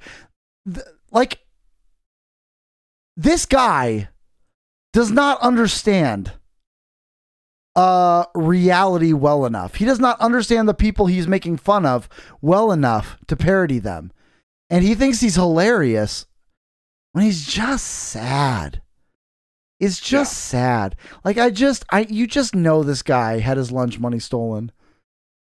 Like 1.10 1.38
this 3.16 3.44
guy 3.44 4.08
does 4.92 5.10
not 5.10 5.40
understand 5.40 6.32
uh 7.76 8.24
reality 8.34 9.12
well 9.12 9.44
enough. 9.46 9.76
He 9.76 9.84
does 9.84 10.00
not 10.00 10.18
understand 10.20 10.68
the 10.68 10.74
people 10.74 11.06
he's 11.06 11.28
making 11.28 11.58
fun 11.58 11.86
of 11.86 12.08
well 12.40 12.72
enough 12.72 13.18
to 13.28 13.36
parody 13.36 13.78
them. 13.78 14.10
And 14.70 14.82
he 14.82 14.94
thinks 14.94 15.20
he's 15.20 15.36
hilarious 15.36 16.26
when 17.12 17.24
he's 17.24 17.46
just 17.46 17.86
sad. 17.86 18.82
It's 19.78 20.00
just 20.00 20.32
sad. 20.32 20.96
Like 21.24 21.36
I 21.38 21.50
just 21.50 21.84
I 21.90 22.06
you 22.08 22.26
just 22.26 22.54
know 22.54 22.82
this 22.82 23.02
guy 23.02 23.40
had 23.40 23.58
his 23.58 23.70
lunch 23.70 23.98
money 23.98 24.18
stolen. 24.18 24.72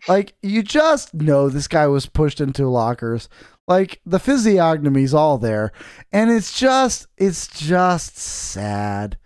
Like 0.09 0.35
you 0.43 0.63
just 0.63 1.15
know 1.15 1.49
this 1.49 1.69
guy 1.69 1.87
was 1.87 2.07
pushed 2.07 2.41
into 2.41 2.69
lockers. 2.69 3.29
Like 3.69 4.01
the 4.05 4.19
physiognomy's 4.19 5.15
all 5.15 5.39
there. 5.39 5.73
And 6.13 6.31
it's 6.31 6.59
just 6.59 7.07
it's 7.17 7.47
just 7.47 8.19
sad. 8.19 9.17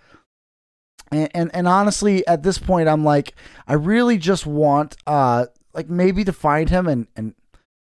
And, 1.10 1.30
and 1.34 1.50
and 1.54 1.68
honestly, 1.68 2.26
at 2.26 2.42
this 2.42 2.58
point, 2.58 2.88
I'm 2.88 3.04
like, 3.04 3.34
I 3.66 3.74
really 3.74 4.18
just 4.18 4.46
want, 4.46 4.96
uh, 5.06 5.46
like 5.72 5.88
maybe 5.88 6.24
to 6.24 6.32
find 6.32 6.68
him 6.68 6.86
and 6.86 7.06
and 7.16 7.34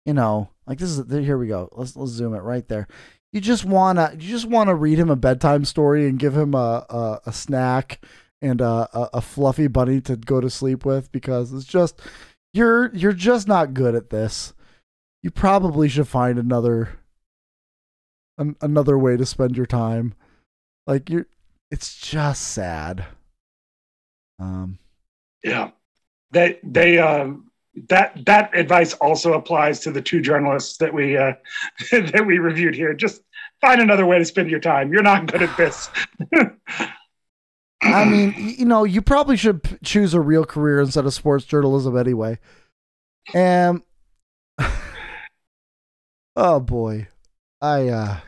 you 0.06 0.14
know, 0.14 0.50
like 0.68 0.80
this 0.80 0.98
is 0.98 1.12
here 1.12 1.38
we 1.38 1.48
go. 1.48 1.70
Let's 1.74 1.96
let's 1.96 2.12
zoom 2.12 2.34
it 2.34 2.40
right 2.40 2.68
there. 2.68 2.88
You 3.32 3.42
just 3.42 3.66
wanna 3.66 4.12
you 4.14 4.30
just 4.30 4.46
wanna 4.46 4.76
read 4.76 5.00
him 5.00 5.10
a 5.10 5.16
bedtime 5.16 5.66
story 5.66 6.08
and 6.08 6.20
give 6.20 6.36
him 6.36 6.54
a 6.54 6.86
a, 6.90 7.22
a 7.28 7.34
snack 7.34 8.04
and 8.42 8.62
a, 8.62 8.90
a 8.94 9.10
a 9.16 9.22
fluffy 9.22 9.68
bunny 9.68 10.02
to 10.02 10.16
go 10.16 10.42
to 10.42 10.50
sleep 10.50 10.86
with 10.86 11.12
because 11.12 11.54
it's 11.54 11.66
just 11.66 12.00
you're 12.54 12.94
you're 12.96 13.14
just 13.14 13.48
not 13.48 13.74
good 13.74 13.96
at 13.96 14.10
this. 14.10 14.54
You 15.22 15.32
probably 15.32 15.90
should 15.90 16.08
find 16.08 16.38
another 16.38 17.00
an, 18.38 18.56
another 18.62 18.98
way 18.98 19.18
to 19.18 19.26
spend 19.26 19.58
your 19.58 19.66
time. 19.66 20.14
Like 20.88 21.10
you're 21.10 21.28
it's 21.72 21.98
just 21.98 22.50
sad. 22.50 23.06
Um, 24.40 24.80
yeah, 25.44 25.72
they 26.32 26.60
they 26.64 27.00
um 27.00 27.52
that 27.90 28.26
that 28.26 28.56
advice 28.56 28.94
also 28.94 29.34
applies 29.34 29.80
to 29.82 29.92
the 29.92 30.02
two 30.02 30.22
journalists 30.22 30.78
that 30.78 30.94
we 30.94 31.18
uh, 31.18 31.34
that 31.92 32.26
we 32.26 32.40
reviewed 32.40 32.76
here. 32.76 32.94
Just 32.94 33.22
find 33.62 33.82
another 33.82 34.06
way 34.06 34.18
to 34.18 34.26
spend 34.26 34.50
your 34.50 34.60
time. 34.60 34.92
You're 34.92 35.04
not 35.04 35.32
good 35.32 35.44
at 35.44 35.58
this. 35.58 35.90
I 37.82 38.06
mean, 38.06 38.34
you 38.38 38.66
know, 38.66 38.84
you 38.84 39.02
probably 39.02 39.38
should 39.38 39.62
p- 39.64 39.78
choose 39.84 40.14
a 40.14 40.20
real 40.20 40.46
career 40.46 40.80
instead 40.82 41.06
of 41.06 41.14
sports 41.14 41.46
journalism 41.46 41.96
anyway. 41.98 42.40
And 43.34 43.82
oh 46.36 46.60
boy, 46.60 47.08
I 47.62 47.90
uh 47.90 48.20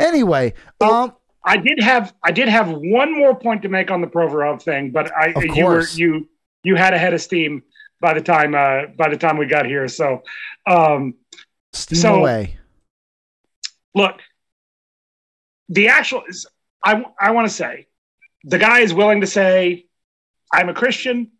anyway, 0.00 0.54
um, 0.80 1.14
I 1.44 1.56
did 1.56 1.80
have 1.82 2.12
I 2.22 2.32
did 2.32 2.48
have 2.48 2.70
one 2.70 3.16
more 3.16 3.34
point 3.34 3.62
to 3.62 3.68
make 3.68 3.90
on 3.90 4.00
the 4.00 4.06
Provorov 4.06 4.62
thing, 4.62 4.90
but 4.90 5.10
I 5.14 5.34
you 5.54 5.64
were 5.64 5.86
you 5.94 6.28
you 6.62 6.76
had 6.76 6.92
a 6.94 6.98
head 6.98 7.14
of 7.14 7.20
steam 7.20 7.62
by 8.00 8.14
the 8.14 8.20
time 8.20 8.54
uh, 8.54 8.86
by 8.96 9.08
the 9.08 9.16
time 9.16 9.36
we 9.36 9.46
got 9.46 9.66
here. 9.66 9.88
So 9.88 10.22
um, 10.66 11.14
steam 11.72 11.98
so 11.98 12.14
away. 12.16 12.58
look, 13.94 14.20
the 15.68 15.88
actual 15.88 16.24
is 16.28 16.46
I 16.84 17.04
I 17.18 17.30
want 17.30 17.48
to 17.48 17.54
say 17.54 17.86
the 18.44 18.58
guy 18.58 18.80
is 18.80 18.92
willing 18.92 19.20
to 19.20 19.26
say 19.26 19.86
I'm 20.52 20.68
a 20.68 20.74
Christian, 20.74 21.32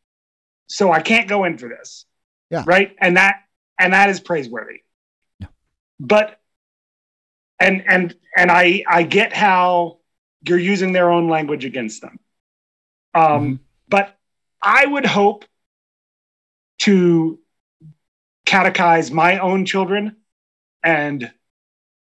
so 0.67 0.93
I 0.93 1.01
can't 1.01 1.29
go 1.29 1.45
in 1.45 1.59
for 1.59 1.69
this. 1.69 2.07
Yeah. 2.51 2.65
Right, 2.67 2.97
and 3.01 3.17
that 3.17 3.37
and 3.79 3.93
that 3.93 4.11
is 4.11 4.21
praiseworthy. 4.21 4.81
But 5.99 6.41
and 7.61 7.85
and 7.87 8.15
and 8.37 8.51
I 8.51 8.83
I 8.89 9.03
get 9.03 9.33
how 9.33 9.99
you're 10.43 10.59
using 10.59 10.93
their 10.93 11.11
own 11.11 11.29
language 11.29 11.65
against 11.65 12.01
them. 12.01 12.19
Um, 13.15 13.61
But 13.89 14.17
I 14.63 14.87
would 14.87 15.07
hope 15.07 15.45
to 16.81 17.39
catechize 18.47 19.13
my 19.13 19.39
own 19.39 19.67
children 19.67 20.17
and 20.83 21.31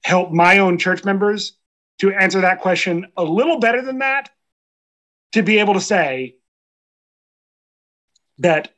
help 0.02 0.30
my 0.30 0.58
own 0.58 0.78
church 0.78 1.04
members 1.04 1.52
to 1.98 2.12
answer 2.12 2.40
that 2.40 2.60
question 2.60 3.06
a 3.16 3.24
little 3.24 3.60
better 3.60 3.82
than 3.82 3.98
that. 3.98 4.30
To 5.32 5.42
be 5.42 5.58
able 5.58 5.74
to 5.74 5.80
say 5.80 6.36
that 8.38 8.72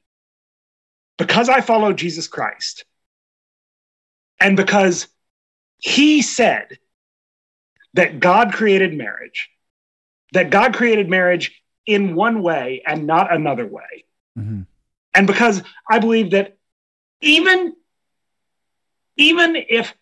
because 1.16 1.48
I 1.48 1.60
follow 1.60 1.92
Jesus 1.92 2.28
Christ 2.28 2.84
and 4.40 4.56
because 4.56 5.06
he 5.82 6.22
said 6.22 6.78
that 7.94 8.20
God 8.20 8.52
created 8.52 8.94
marriage, 8.94 9.50
that 10.32 10.48
God 10.48 10.74
created 10.74 11.10
marriage 11.10 11.60
in 11.84 12.14
one 12.14 12.42
way 12.42 12.82
and 12.86 13.06
not 13.06 13.32
another 13.32 13.66
way. 13.66 14.04
Mm-hmm. 14.38 14.62
And 15.14 15.26
because 15.26 15.62
I 15.90 15.98
believe 15.98 16.30
that 16.30 16.56
even 17.20 17.74
even 19.16 19.56
if 19.56 19.92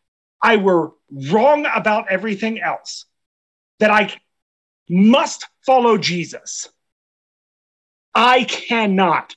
I 0.43 0.57
were 0.57 0.93
wrong 1.11 1.67
about 1.67 2.11
everything 2.11 2.61
else, 2.61 3.07
that 3.81 3.91
I 3.91 4.15
must 4.89 5.47
follow 5.65 5.97
Jesus. 5.97 6.69
I 8.15 8.45
cannot. 8.45 9.35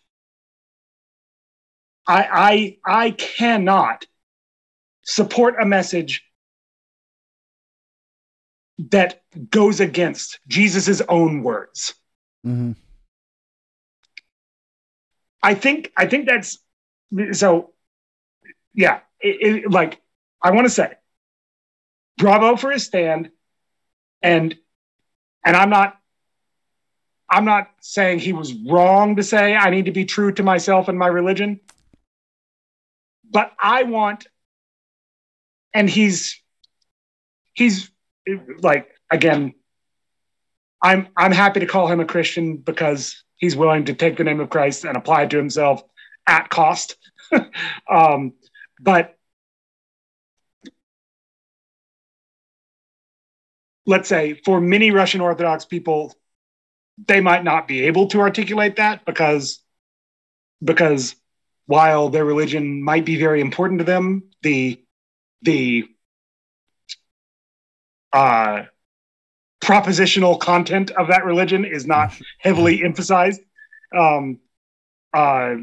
I 2.05 2.77
I 2.85 3.03
I 3.05 3.11
cannot 3.11 4.05
support 5.03 5.55
a 5.59 5.65
message 5.65 6.23
that 8.91 9.21
goes 9.49 9.79
against 9.79 10.39
Jesus' 10.47 11.01
own 11.07 11.43
words. 11.43 11.93
Mm-hmm. 12.45 12.73
I 15.41 15.53
think 15.55 15.91
I 15.97 16.07
think 16.07 16.27
that's 16.27 16.57
so. 17.34 17.73
Yeah, 18.73 19.01
it, 19.19 19.63
it, 19.65 19.71
like 19.71 20.01
I 20.41 20.51
want 20.51 20.65
to 20.65 20.73
say, 20.73 20.93
bravo 22.17 22.55
for 22.55 22.71
his 22.71 22.86
stand, 22.86 23.29
and 24.21 24.55
and 25.45 25.55
I'm 25.55 25.69
not 25.69 25.97
I'm 27.29 27.45
not 27.45 27.69
saying 27.81 28.19
he 28.19 28.34
was 28.34 28.53
wrong 28.53 29.15
to 29.17 29.23
say 29.23 29.55
I 29.55 29.69
need 29.69 29.86
to 29.86 29.91
be 29.91 30.05
true 30.05 30.31
to 30.34 30.43
myself 30.43 30.88
and 30.88 30.97
my 30.97 31.07
religion, 31.07 31.59
but 33.29 33.51
I 33.59 33.84
want, 33.84 34.27
and 35.73 35.89
he's 35.89 36.41
he's 37.53 37.89
like 38.59 38.89
again. 39.09 39.53
I'm 40.82 41.07
I'm 41.15 41.32
happy 41.32 41.61
to 41.61 41.65
call 41.65 41.88
him 41.88 42.01
a 42.01 42.05
Christian 42.05 42.57
because 42.57 43.24
he's 43.38 43.55
willing 43.55 43.86
to 43.86 43.93
take 43.93 44.17
the 44.17 44.26
name 44.26 44.41
of 44.41 44.49
Christ 44.49 44.84
and 44.84 44.97
apply 44.97 45.24
it 45.24 45.29
to 45.29 45.37
himself 45.37 45.82
at 46.28 46.50
cost. 46.50 46.97
um, 47.89 48.33
but 48.82 49.16
let's 53.86 54.09
say 54.09 54.33
for 54.45 54.59
many 54.59 54.91
Russian 54.91 55.21
Orthodox 55.21 55.66
people, 55.66 56.13
they 57.08 57.21
might 57.21 57.43
not 57.43 57.67
be 57.67 57.83
able 57.83 58.08
to 58.08 58.20
articulate 58.20 58.78
that 58.78 59.05
because 59.05 59.62
because 60.63 61.16
while 61.66 62.09
their 62.09 62.25
religion 62.25 62.83
might 62.83 63.05
be 63.05 63.17
very 63.17 63.41
important 63.41 63.79
to 63.79 63.86
them, 63.86 64.24
the 64.41 64.82
the 65.41 65.86
uh, 68.13 68.63
propositional 69.61 70.39
content 70.39 70.91
of 70.91 71.07
that 71.07 71.25
religion 71.25 71.65
is 71.65 71.85
not 71.85 72.13
heavily 72.39 72.83
emphasized. 72.83 73.41
Um, 73.95 74.39
uh, 75.13 75.55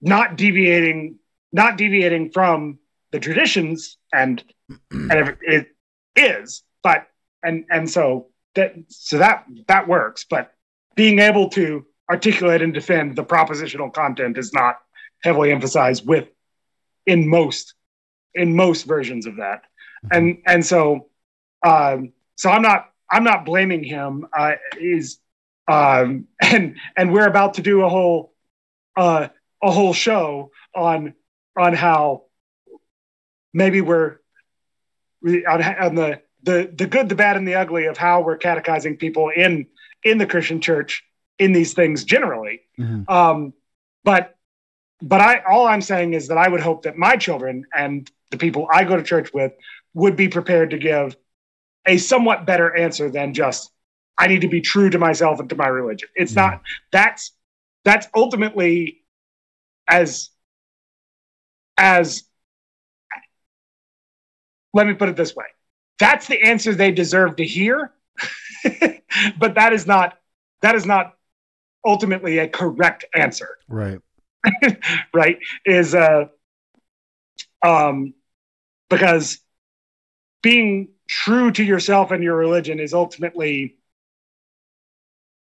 not 0.00 0.36
deviating, 0.36 1.18
not 1.52 1.76
deviating 1.76 2.30
from 2.30 2.78
the 3.10 3.18
traditions, 3.18 3.96
and 4.12 4.42
and 4.90 5.36
it 5.42 5.68
is, 6.14 6.62
but 6.82 7.08
and 7.42 7.64
and 7.70 7.90
so 7.90 8.28
that 8.54 8.74
so 8.88 9.18
that 9.18 9.44
that 9.66 9.88
works. 9.88 10.24
But 10.28 10.52
being 10.94 11.18
able 11.18 11.48
to 11.50 11.84
articulate 12.08 12.62
and 12.62 12.72
defend 12.72 13.16
the 13.16 13.24
propositional 13.24 13.92
content 13.92 14.38
is 14.38 14.52
not 14.52 14.78
heavily 15.22 15.50
emphasized 15.50 16.06
with 16.06 16.28
in 17.06 17.28
most 17.28 17.74
in 18.34 18.54
most 18.54 18.84
versions 18.84 19.26
of 19.26 19.36
that, 19.36 19.62
and 20.12 20.38
and 20.46 20.64
so 20.64 21.07
um, 21.62 22.12
so 22.36 22.50
I'm 22.50 22.62
not 22.62 22.90
I'm 23.10 23.24
not 23.24 23.44
blaming 23.44 23.82
him. 23.84 24.26
Uh, 24.36 24.52
is 24.78 25.18
um, 25.66 26.26
and 26.42 26.76
and 26.96 27.12
we're 27.12 27.26
about 27.26 27.54
to 27.54 27.62
do 27.62 27.82
a 27.82 27.88
whole 27.88 28.34
uh, 28.96 29.28
a 29.62 29.70
whole 29.70 29.92
show 29.92 30.50
on 30.74 31.14
on 31.56 31.74
how 31.74 32.24
maybe 33.52 33.80
we're 33.80 34.18
on, 35.24 35.62
on 35.62 35.94
the 35.94 36.20
the 36.42 36.72
the 36.74 36.86
good, 36.86 37.08
the 37.08 37.14
bad, 37.14 37.36
and 37.36 37.46
the 37.46 37.56
ugly 37.56 37.86
of 37.86 37.96
how 37.96 38.20
we're 38.20 38.36
catechizing 38.36 38.96
people 38.96 39.30
in 39.34 39.66
in 40.04 40.18
the 40.18 40.26
Christian 40.26 40.60
church 40.60 41.04
in 41.38 41.52
these 41.52 41.74
things 41.74 42.04
generally. 42.04 42.62
Mhm. 42.78 43.08
Um, 43.10 43.52
but 44.04 44.36
but 45.02 45.20
I 45.20 45.42
all 45.48 45.66
I'm 45.66 45.82
saying 45.82 46.14
is 46.14 46.28
that 46.28 46.38
I 46.38 46.48
would 46.48 46.60
hope 46.60 46.82
that 46.82 46.96
my 46.96 47.16
children 47.16 47.64
and 47.74 48.10
the 48.30 48.36
people 48.36 48.68
I 48.72 48.84
go 48.84 48.96
to 48.96 49.02
church 49.02 49.32
with 49.32 49.52
would 49.94 50.16
be 50.16 50.28
prepared 50.28 50.70
to 50.70 50.78
give 50.78 51.16
a 51.88 51.96
somewhat 51.96 52.46
better 52.46 52.76
answer 52.76 53.10
than 53.10 53.34
just 53.34 53.72
I 54.18 54.26
need 54.26 54.42
to 54.42 54.48
be 54.48 54.60
true 54.60 54.90
to 54.90 54.98
myself 54.98 55.40
and 55.40 55.48
to 55.48 55.56
my 55.56 55.68
religion. 55.68 56.08
It's 56.14 56.34
not 56.34 56.62
that's 56.92 57.32
that's 57.84 58.06
ultimately 58.14 59.02
as 59.88 60.30
as 61.78 62.24
let 64.74 64.86
me 64.86 64.94
put 64.94 65.08
it 65.08 65.16
this 65.16 65.34
way. 65.34 65.46
That's 65.98 66.28
the 66.28 66.42
answer 66.42 66.74
they 66.74 66.92
deserve 66.92 67.36
to 67.36 67.44
hear. 67.44 67.92
but 69.38 69.54
that 69.54 69.72
is 69.72 69.86
not 69.86 70.18
that 70.60 70.74
is 70.74 70.84
not 70.84 71.14
ultimately 71.86 72.38
a 72.38 72.48
correct 72.48 73.04
answer 73.14 73.56
Right. 73.68 74.00
right 75.14 75.38
is 75.64 75.94
uh 75.94 76.24
um 77.62 78.14
because 78.90 79.38
being 80.42 80.88
true 81.08 81.50
to 81.50 81.64
yourself 81.64 82.10
and 82.10 82.22
your 82.22 82.36
religion 82.36 82.78
is 82.78 82.94
ultimately 82.94 83.76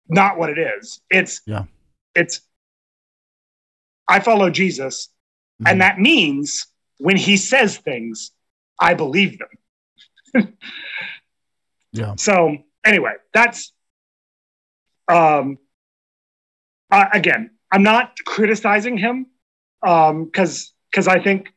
not 0.09 0.37
what 0.39 0.51
it 0.51 0.59
is 0.59 1.01
it's 1.11 1.43
Yeah. 1.47 1.65
it's 2.15 2.41
i 4.09 4.19
follow 4.20 4.51
jesus 4.51 5.09
and 5.65 5.81
that 5.81 5.99
means 5.99 6.66
when 6.99 7.16
he 7.16 7.37
says 7.37 7.79
things 7.79 8.33
i 8.81 8.95
believe 8.95 9.39
them 9.39 10.55
Yeah. 11.93 12.15
so 12.16 12.57
anyway 12.85 13.12
that's 13.33 13.73
um 15.09 15.59
uh, 16.91 17.07
again 17.12 17.51
i'm 17.70 17.83
not 17.83 18.16
criticizing 18.24 18.97
him 18.97 19.27
um 19.87 20.24
because 20.24 20.73
because 20.91 21.07
i 21.07 21.20
think 21.23 21.53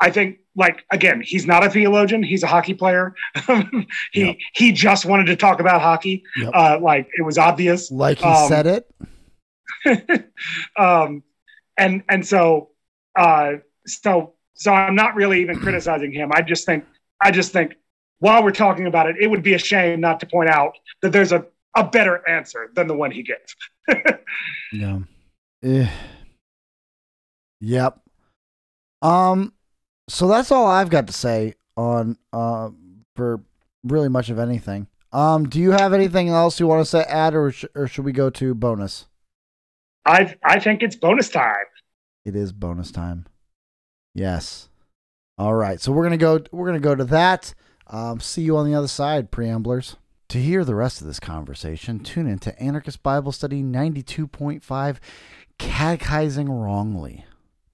i 0.00 0.10
think 0.10 0.38
like 0.56 0.84
again 0.90 1.20
he's 1.24 1.46
not 1.46 1.64
a 1.64 1.70
theologian 1.70 2.22
he's 2.22 2.42
a 2.42 2.46
hockey 2.46 2.74
player 2.74 3.14
he 4.12 4.38
he 4.54 4.72
just 4.72 5.04
wanted 5.04 5.26
to 5.26 5.36
talk 5.36 5.60
about 5.60 5.80
hockey 5.80 6.22
Yep. 6.36 6.50
uh 6.54 6.78
like 6.80 7.08
it 7.18 7.22
was 7.22 7.38
obvious 7.38 7.90
Like 7.90 8.18
he 8.18 8.24
Um, 8.24 8.48
said 8.48 8.66
it. 8.66 8.90
um 10.78 11.22
and 11.78 12.02
and 12.08 12.26
so 12.26 12.70
uh 13.16 13.52
so 13.86 14.34
so 14.54 14.72
i'm 14.72 14.94
not 14.94 15.14
really 15.14 15.40
even 15.42 15.58
criticizing 15.58 16.12
him 16.12 16.30
i 16.32 16.40
just 16.42 16.64
think 16.66 16.84
i 17.22 17.30
just 17.30 17.52
think 17.52 17.74
while 18.18 18.42
we're 18.42 18.50
talking 18.52 18.86
about 18.86 19.08
it 19.08 19.16
it 19.20 19.28
would 19.28 19.42
be 19.42 19.54
a 19.54 19.58
shame 19.58 20.00
not 20.00 20.20
to 20.20 20.26
point 20.26 20.48
out 20.48 20.72
that 21.02 21.12
there's 21.12 21.32
a 21.32 21.44
a 21.76 21.84
better 21.84 22.26
answer 22.26 22.70
than 22.74 22.86
the 22.86 22.94
one 22.94 23.10
he 23.10 23.22
gave 23.22 23.36
Yeah. 24.72 25.00
Eh. 25.62 25.88
Yep. 27.60 27.98
Um 29.02 29.52
so 30.08 30.28
that's 30.28 30.50
all 30.52 30.66
I've 30.66 30.90
got 30.90 31.06
to 31.06 31.12
say 31.12 31.54
on 31.76 32.16
uh 32.32 32.70
for 33.14 33.40
really 33.84 34.08
much 34.08 34.30
of 34.30 34.38
anything. 34.38 34.86
Um 35.12 35.48
do 35.48 35.58
you 35.60 35.70
have 35.72 35.92
anything 35.92 36.28
else 36.28 36.58
you 36.60 36.66
want 36.66 36.80
to 36.82 36.90
say 36.90 37.02
add 37.02 37.34
or 37.34 37.50
sh- 37.50 37.64
or 37.74 37.86
should 37.88 38.04
we 38.04 38.12
go 38.12 38.30
to 38.30 38.54
bonus? 38.54 39.06
i 40.04 40.34
i 40.44 40.60
think 40.60 40.82
it's 40.82 40.94
bonus 40.96 41.28
time 41.28 41.66
It 42.24 42.36
is 42.36 42.52
bonus 42.52 42.90
time. 42.90 43.26
Yes. 44.14 44.68
All 45.38 45.54
right. 45.54 45.80
So 45.80 45.92
we're 45.92 46.04
gonna 46.04 46.16
go. 46.16 46.40
We're 46.50 46.66
gonna 46.66 46.80
go 46.80 46.94
to 46.94 47.04
that. 47.04 47.52
Um, 47.88 48.18
see 48.20 48.42
you 48.42 48.56
on 48.56 48.66
the 48.66 48.74
other 48.74 48.88
side, 48.88 49.30
preamblers. 49.30 49.96
To 50.30 50.38
hear 50.38 50.64
the 50.64 50.74
rest 50.74 51.00
of 51.00 51.06
this 51.06 51.20
conversation, 51.20 52.00
tune 52.00 52.26
in 52.26 52.38
to 52.40 52.58
Anarchist 52.60 53.02
Bible 53.02 53.30
Study 53.32 53.62
ninety 53.62 54.02
two 54.02 54.26
point 54.26 54.64
five, 54.64 54.98
catechizing 55.58 56.48
wrongly. 56.48 57.24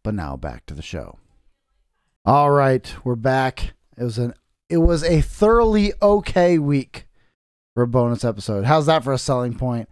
But 0.02 0.14
now 0.14 0.36
back 0.36 0.66
to 0.66 0.74
the 0.74 0.82
show. 0.82 1.18
All 2.24 2.52
right, 2.52 2.94
we're 3.02 3.16
back. 3.16 3.74
It 3.98 4.04
was 4.04 4.16
an. 4.16 4.34
It 4.68 4.76
was 4.76 5.02
a 5.02 5.20
thoroughly 5.20 5.92
okay 6.00 6.56
week 6.56 7.08
for 7.74 7.82
a 7.82 7.88
bonus 7.88 8.24
episode. 8.24 8.64
How's 8.64 8.86
that 8.86 9.02
for 9.02 9.12
a 9.12 9.18
selling 9.18 9.58
point? 9.58 9.88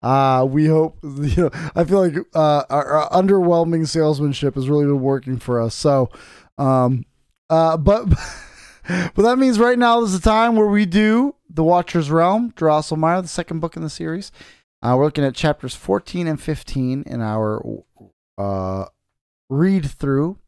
Uh, 0.00 0.46
we 0.48 0.66
hope, 0.66 0.98
you 1.02 1.42
know, 1.42 1.50
I 1.74 1.82
feel 1.82 2.00
like 2.06 2.14
uh, 2.34 2.62
our, 2.70 2.86
our 2.86 3.10
underwhelming 3.10 3.86
salesmanship 3.88 4.54
has 4.54 4.68
really 4.68 4.84
been 4.84 5.00
working 5.00 5.38
for 5.38 5.60
us. 5.60 5.74
So, 5.74 6.08
um, 6.56 7.04
uh, 7.50 7.76
but, 7.76 8.08
but 8.88 9.22
that 9.22 9.38
means 9.38 9.58
right 9.58 9.78
now 9.78 10.02
is 10.02 10.12
the 10.12 10.30
time 10.30 10.56
where 10.56 10.68
we 10.68 10.86
do 10.86 11.34
The 11.50 11.64
Watcher's 11.64 12.10
Realm, 12.10 12.52
Drosselmeyer, 12.52 13.22
the 13.22 13.28
second 13.28 13.60
book 13.60 13.76
in 13.76 13.82
the 13.82 13.90
series. 13.90 14.30
Uh, 14.82 14.94
we're 14.96 15.04
looking 15.04 15.24
at 15.24 15.34
chapters 15.34 15.74
14 15.74 16.26
and 16.26 16.40
15 16.40 17.04
in 17.06 17.20
our 17.20 17.62
uh, 18.38 18.86
read 19.48 19.90
through. 19.90 20.38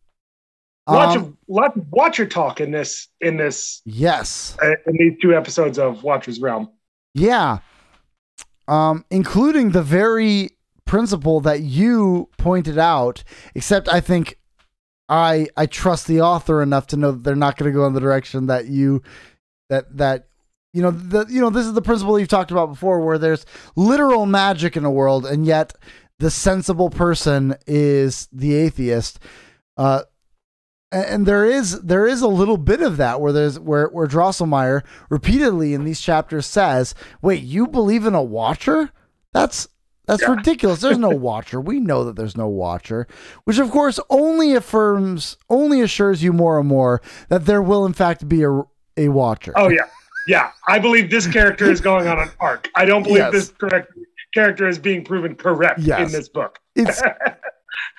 Lots 0.88 1.16
Um, 1.16 1.22
of 1.22 1.36
lots 1.48 1.76
of 1.76 1.84
watcher 1.90 2.26
talk 2.26 2.60
in 2.60 2.70
this 2.70 3.08
in 3.20 3.36
this 3.36 3.80
Yes. 3.84 4.56
uh, 4.62 4.70
in 4.86 4.96
these 4.98 5.18
two 5.22 5.34
episodes 5.34 5.78
of 5.78 6.02
watcher's 6.02 6.40
realm 6.40 6.68
Yeah. 7.14 7.58
Um, 8.66 9.04
including 9.10 9.70
the 9.70 9.82
very 9.82 10.50
principle 10.86 11.40
that 11.40 11.60
you 11.60 12.28
pointed 12.38 12.78
out, 12.78 13.22
except 13.54 13.88
I 13.92 14.00
think 14.00 14.38
I 15.08 15.48
I 15.56 15.66
trust 15.66 16.06
the 16.06 16.22
author 16.22 16.62
enough 16.62 16.86
to 16.88 16.96
know 16.96 17.12
that 17.12 17.24
they're 17.24 17.36
not 17.36 17.56
going 17.58 17.70
to 17.70 17.76
go 17.76 17.86
in 17.86 17.92
the 17.92 18.00
direction 18.00 18.46
that 18.46 18.66
you 18.68 19.02
that 19.68 19.94
that 19.98 20.28
you 20.72 20.80
know 20.82 20.90
the 20.90 21.26
you 21.28 21.40
know 21.42 21.50
this 21.50 21.66
is 21.66 21.74
the 21.74 21.82
principle 21.82 22.18
you've 22.18 22.28
talked 22.28 22.50
about 22.50 22.70
before 22.70 23.00
where 23.04 23.18
there's 23.18 23.44
literal 23.76 24.24
magic 24.26 24.76
in 24.78 24.84
a 24.86 24.90
world 24.90 25.26
and 25.26 25.44
yet 25.44 25.74
the 26.18 26.30
sensible 26.30 26.88
person 26.90 27.54
is 27.66 28.28
the 28.32 28.54
atheist. 28.54 29.18
Uh 29.76 30.02
and 30.94 31.04
and 31.06 31.26
there 31.26 31.44
is 31.44 31.80
there 31.82 32.06
is 32.06 32.22
a 32.22 32.28
little 32.28 32.56
bit 32.56 32.80
of 32.80 32.96
that 32.98 33.20
where 33.20 33.32
there's 33.32 33.58
where 33.58 33.88
where 33.88 34.06
Drosselmeyer 34.06 34.82
repeatedly 35.10 35.74
in 35.74 35.84
these 35.84 36.00
chapters 36.00 36.46
says, 36.46 36.94
"Wait, 37.20 37.42
you 37.42 37.66
believe 37.66 38.06
in 38.06 38.14
a 38.14 38.22
watcher? 38.22 38.90
That's 39.32 39.68
that's 40.06 40.26
ridiculous. 40.28 40.80
There's 40.80 40.98
no 40.98 41.08
watcher. 41.28 41.60
We 41.60 41.80
know 41.80 42.04
that 42.04 42.16
there's 42.16 42.36
no 42.36 42.48
watcher." 42.48 43.06
Which 43.44 43.58
of 43.58 43.70
course 43.70 43.98
only 44.10 44.54
affirms 44.54 45.36
only 45.50 45.80
assures 45.80 46.22
you 46.22 46.32
more 46.32 46.58
and 46.58 46.68
more 46.68 47.02
that 47.28 47.46
there 47.46 47.62
will 47.62 47.84
in 47.84 47.92
fact 47.92 48.28
be 48.28 48.42
a 48.44 48.62
a 48.96 49.08
watcher. 49.08 49.52
oh 49.56 49.68
yeah 49.68 49.86
yeah 50.28 50.50
i 50.68 50.78
believe 50.78 51.10
this 51.10 51.26
character 51.26 51.68
is 51.68 51.80
going 51.80 52.06
on 52.06 52.16
an 52.20 52.30
arc 52.38 52.68
i 52.76 52.84
don't 52.84 53.02
believe 53.02 53.18
Yes. 53.18 53.32
this 53.32 53.48
correct 53.50 53.92
character 54.32 54.68
is 54.68 54.78
being 54.78 55.04
proven 55.04 55.34
correct 55.34 55.80
Yes. 55.80 56.00
in 56.06 56.12
this 56.16 56.28
book 56.28 56.60
It's 56.76 57.02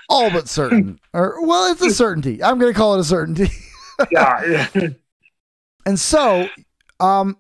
all 0.10 0.30
but 0.32 0.48
certain. 0.49 0.99
Or 1.14 1.45
well, 1.45 1.72
it's 1.72 1.82
a 1.82 1.91
certainty. 1.91 2.44
I'm 2.44 2.60
going 2.60 2.73
to 2.73 2.77
call 2.77 2.95
it 2.95 2.99
a 2.99 3.03
certainty. 3.06 3.49
yeah. 4.11 4.68
And 5.86 5.98
so, 5.98 6.49
um, 6.99 7.38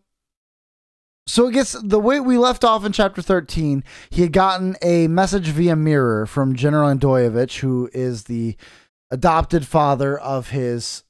so 1.27 1.47
it 1.47 1.53
gets 1.53 1.73
the 1.73 1.99
way 1.99 2.21
we 2.21 2.37
left 2.37 2.63
off 2.63 2.85
in 2.85 2.93
chapter 2.93 3.21
13. 3.21 3.83
He 4.09 4.21
had 4.21 4.31
gotten 4.31 4.77
a 4.81 5.07
message 5.07 5.47
via 5.47 5.75
mirror 5.75 6.25
from 6.25 6.55
General 6.55 6.95
Andoyevich, 6.95 7.59
who 7.59 7.89
is 7.93 8.23
the 8.23 8.55
adopted 9.11 9.67
father 9.67 10.17
of 10.17 10.51
his 10.51 11.03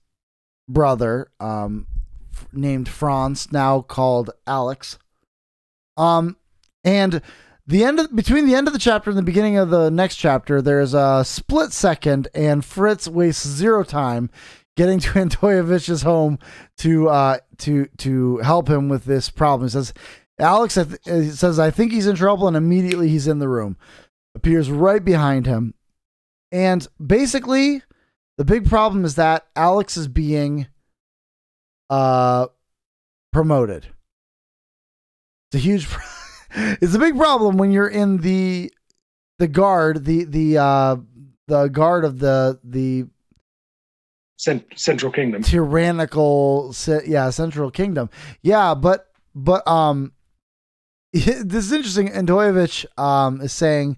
brother, 0.67 1.29
um, 1.39 1.85
f- 2.33 2.47
named 2.51 2.89
Franz, 2.89 3.51
now 3.51 3.81
called 3.81 4.31
Alex. 4.47 4.97
Um, 5.97 6.37
and 6.83 7.21
the 7.67 7.83
end 7.83 7.99
of, 7.99 8.15
between 8.15 8.45
the 8.45 8.55
end 8.55 8.67
of 8.67 8.73
the 8.73 8.79
chapter 8.79 9.09
and 9.09 9.17
the 9.17 9.23
beginning 9.23 9.57
of 9.57 9.69
the 9.69 9.89
next 9.89 10.17
chapter, 10.17 10.61
there's 10.61 10.93
a 10.93 11.23
split 11.25 11.71
second, 11.71 12.27
and 12.35 12.63
Fritz 12.63 13.07
wastes 13.07 13.47
zero 13.47 13.83
time 13.83 14.29
getting 14.77 14.99
to 14.99 15.09
Antoyevich's 15.19 16.03
home 16.03 16.37
to 16.77 17.09
uh 17.09 17.37
to 17.59 17.87
to 17.97 18.37
help 18.39 18.69
him 18.69 18.89
with 18.89 19.05
this 19.05 19.29
problem. 19.29 19.67
He 19.67 19.71
says, 19.71 19.93
Alex 20.39 20.75
th- 20.75 21.33
says, 21.33 21.59
I 21.59 21.71
think 21.71 21.91
he's 21.91 22.07
in 22.07 22.15
trouble, 22.15 22.47
and 22.47 22.57
immediately 22.57 23.09
he's 23.09 23.27
in 23.27 23.39
the 23.39 23.49
room. 23.49 23.77
Appears 24.35 24.69
right 24.69 25.03
behind 25.03 25.45
him. 25.45 25.73
And 26.51 26.87
basically, 27.03 27.81
the 28.37 28.45
big 28.45 28.67
problem 28.67 29.05
is 29.05 29.15
that 29.15 29.47
Alex 29.55 29.97
is 29.97 30.07
being 30.07 30.67
uh 31.89 32.47
promoted. 33.31 33.87
It's 35.51 35.63
a 35.63 35.65
huge 35.65 35.87
pro- 35.89 36.03
it's 36.55 36.95
a 36.95 36.99
big 36.99 37.17
problem 37.17 37.57
when 37.57 37.71
you're 37.71 37.87
in 37.87 38.17
the 38.17 38.71
the 39.39 39.47
guard, 39.47 40.05
the 40.05 40.23
the 40.25 40.57
uh 40.57 40.95
the 41.47 41.67
guard 41.67 42.05
of 42.05 42.19
the 42.19 42.59
the 42.63 43.05
Cent- 44.37 44.65
central 44.75 45.11
kingdom. 45.13 45.43
tyrannical 45.43 46.73
yeah 47.05 47.29
central 47.29 47.71
kingdom. 47.71 48.09
Yeah 48.41 48.75
but 48.75 49.07
but 49.33 49.65
um 49.67 50.11
this 51.13 51.65
is 51.65 51.71
interesting. 51.71 52.09
Andoyevich 52.09 52.85
um 52.99 53.39
is 53.41 53.53
saying 53.53 53.95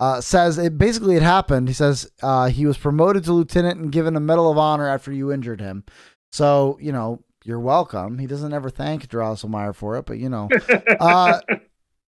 uh 0.00 0.20
says 0.20 0.58
it 0.58 0.76
basically 0.76 1.14
it 1.16 1.22
happened. 1.22 1.68
He 1.68 1.74
says 1.74 2.10
uh 2.22 2.48
he 2.48 2.66
was 2.66 2.76
promoted 2.78 3.24
to 3.24 3.32
lieutenant 3.32 3.78
and 3.80 3.92
given 3.92 4.16
a 4.16 4.20
medal 4.20 4.50
of 4.50 4.58
honor 4.58 4.88
after 4.88 5.12
you 5.12 5.32
injured 5.32 5.60
him. 5.60 5.84
So 6.32 6.78
you 6.80 6.90
know 6.90 7.22
you're 7.44 7.60
welcome. 7.60 8.18
He 8.18 8.26
doesn't 8.26 8.52
ever 8.52 8.70
thank 8.70 9.06
Drosselmeyer 9.08 9.74
for 9.74 9.96
it 9.98 10.06
but 10.06 10.18
you 10.18 10.28
know 10.28 10.48
uh 11.00 11.40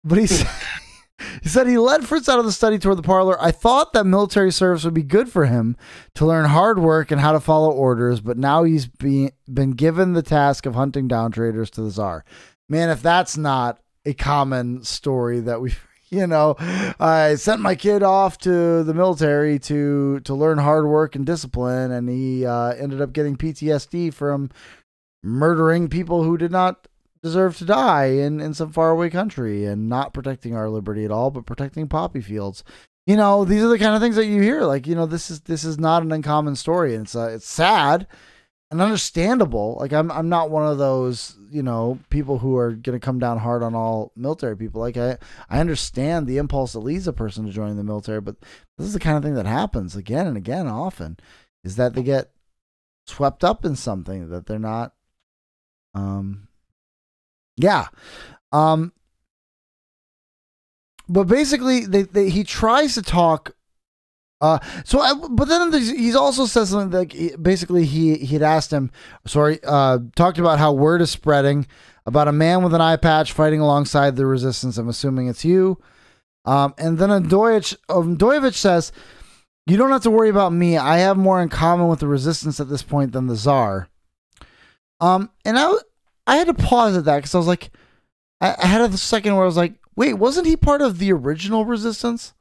but 0.08 0.18
he 0.18 0.28
said, 0.28 0.48
he 1.44 1.50
said 1.50 1.68
he 1.68 1.78
led 1.78 2.06
Fritz 2.06 2.30
out 2.30 2.40
of 2.40 2.46
the 2.46 2.52
study 2.52 2.80
toward 2.80 2.98
the 2.98 3.04
parlor. 3.04 3.42
I 3.42 3.52
thought 3.52 3.94
that 3.94 4.06
military 4.06 4.52
service 4.52 4.84
would 4.84 4.94
be 4.94 5.04
good 5.04 5.30
for 5.30 5.46
him 5.46 5.76
to 6.16 6.26
learn 6.26 6.46
hard 6.46 6.80
work 6.80 7.12
and 7.12 7.22
how 7.22 7.32
to 7.32 7.40
follow 7.40 7.72
orders, 7.72 8.22
but 8.22 8.38
now 8.38 8.64
he's 8.64 8.88
been 8.88 9.72
given 9.72 10.14
the 10.14 10.24
task 10.24 10.66
of 10.66 10.76
hunting 10.76 11.08
down 11.08 11.32
traitors 11.32 11.70
to 11.72 11.82
the 11.82 11.92
czar. 11.92 12.24
Man, 12.70 12.90
if 12.90 13.02
that's 13.02 13.38
not 13.38 13.80
a 14.06 14.14
common 14.14 14.84
story 14.84 15.42
that 15.42 15.62
we 15.62 15.74
you 16.10 16.26
know 16.26 16.56
i 17.02 17.36
sent 17.36 17.60
my 17.60 17.76
kid 17.76 18.02
off 18.02 18.38
to 18.38 18.82
the 18.84 18.94
military 18.94 19.60
to 19.60 20.22
to 20.22 20.34
learn 20.34 20.58
hard 20.58 20.88
work 20.88 21.16
and 21.16 21.26
discipline 21.26 21.92
and 21.92 22.08
he 22.08 22.46
uh, 22.46 22.70
ended 22.70 23.02
up 23.02 23.12
getting 23.12 23.36
ptsd 23.36 24.14
from 24.14 24.50
murdering 25.22 25.90
people 25.90 26.24
who 26.24 26.38
did 26.38 26.52
not 26.52 26.88
deserve 27.22 27.58
to 27.58 27.66
die 27.66 28.06
in 28.06 28.40
in 28.40 28.54
some 28.54 28.72
faraway 28.72 29.10
country 29.10 29.66
and 29.66 29.90
not 29.90 30.14
protecting 30.14 30.56
our 30.56 30.70
liberty 30.70 31.06
at 31.06 31.12
all 31.12 31.32
but 31.32 31.46
protecting 31.46 31.88
poppy 31.88 32.22
fields 32.22 32.64
you 33.06 33.16
know 33.16 33.46
these 33.46 33.64
are 33.64 33.70
the 33.70 33.80
kind 33.80 33.96
of 33.96 34.02
things 34.02 34.16
that 34.16 34.26
you 34.26 34.42
hear 34.42 34.64
like 34.64 34.88
you 34.88 34.96
know 34.96 35.06
this 35.06 35.30
is 35.30 35.42
this 35.42 35.64
is 35.64 35.80
not 35.80 36.04
an 36.04 36.12
uncommon 36.12 36.56
story 36.56 36.94
and 36.94 37.06
it's 37.06 37.16
uh, 37.16 37.30
it's 37.30 37.48
sad 37.48 38.08
and 38.70 38.82
understandable. 38.82 39.78
Like 39.80 39.94
I'm 39.94 40.12
I'm 40.12 40.30
not 40.30 40.50
one 40.50 40.68
of 40.68 40.78
those, 40.78 41.38
you 41.50 41.64
know, 41.64 42.00
people 42.10 42.40
who 42.40 42.58
are 42.58 42.72
gonna 42.72 43.00
come 43.00 43.20
down 43.20 43.38
hard 43.38 43.64
on 43.64 43.76
all 43.76 44.12
military 44.16 44.58
people. 44.58 44.82
Like 44.82 44.98
I 44.98 45.18
I 45.50 45.60
understand 45.60 46.28
the 46.28 46.38
impulse 46.38 46.74
that 46.74 46.80
leads 46.80 47.08
a 47.08 47.14
person 47.14 47.46
to 47.46 47.52
join 47.52 47.78
the 47.78 47.84
military, 47.84 48.22
but 48.22 48.36
this 48.78 48.88
is 48.88 48.94
the 48.94 49.00
kind 49.00 49.18
of 49.18 49.24
thing 49.24 49.36
that 49.36 49.46
happens 49.46 49.96
again 49.96 50.28
and 50.28 50.38
again 50.38 50.68
often, 50.68 51.18
is 51.64 51.76
that 51.78 51.94
they 51.94 52.04
get 52.04 52.32
swept 53.06 53.44
up 53.44 53.64
in 53.64 53.76
something 53.76 54.30
that 54.30 54.48
they're 54.48 54.60
not 54.60 54.94
um 55.94 56.47
yeah. 57.58 57.88
Um 58.52 58.94
but 61.10 61.26
basically 61.26 61.86
they, 61.86 62.04
they 62.04 62.30
he 62.30 62.44
tries 62.44 62.94
to 62.96 63.02
talk 63.02 63.54
uh, 64.40 64.60
so, 64.86 65.00
I, 65.00 65.14
but 65.32 65.48
then 65.48 65.74
he's 65.74 66.16
also 66.16 66.46
said 66.46 66.66
something 66.66 66.92
like 66.92 67.42
basically 67.42 67.86
he 67.86 68.18
he 68.18 68.36
had 68.36 68.44
asked 68.44 68.72
him, 68.72 68.92
sorry, 69.26 69.60
uh, 69.64 70.00
talked 70.16 70.38
about 70.38 70.60
how 70.60 70.74
word 70.74 71.02
is 71.02 71.10
spreading 71.10 71.66
about 72.06 72.28
a 72.28 72.32
man 72.32 72.64
with 72.64 72.74
an 72.74 72.82
eye 72.82 72.98
patch 72.98 73.32
fighting 73.32 73.60
alongside 73.60 74.16
the 74.16 74.26
resistance. 74.28 74.78
I'm 74.78 74.90
assuming 74.90 75.28
it's 75.28 75.44
you. 75.44 75.80
Um, 76.46 76.76
and 76.78 76.98
then 76.98 77.10
Doyevich, 77.28 77.76
um, 77.90 78.16
Doyevich 78.16 78.54
says, 78.54 78.92
"You 79.66 79.76
don't 79.76 79.92
have 79.92 80.04
to 80.04 80.12
worry 80.12 80.30
about 80.30 80.54
me. 80.54 80.78
I 80.78 81.00
have 81.00 81.18
more 81.18 81.42
in 81.42 81.50
common 81.50 81.88
with 81.88 82.00
the 82.00 82.08
resistance 82.08 82.60
at 82.60 82.70
this 82.70 82.84
point 82.84 83.14
than 83.14 83.26
the 83.26 83.36
czar." 83.36 83.90
Um, 85.00 85.32
and 85.46 85.58
I 85.58 85.74
I 86.28 86.36
had 86.36 86.48
to 86.48 86.54
pause 86.54 86.96
at 86.96 87.06
that 87.06 87.18
because 87.18 87.34
I 87.34 87.40
was 87.40 87.48
like, 87.48 87.72
I, 88.42 88.56
I 88.62 88.68
had 88.68 88.82
a 88.82 88.98
second 88.98 89.34
where 89.36 89.44
I 89.44 89.48
was 89.48 89.58
like, 89.58 89.74
wait, 89.96 90.14
wasn't 90.16 90.46
he 90.46 90.56
part 90.56 90.82
of 90.82 91.00
the 91.00 91.12
original 91.12 91.66
resistance? 91.66 92.34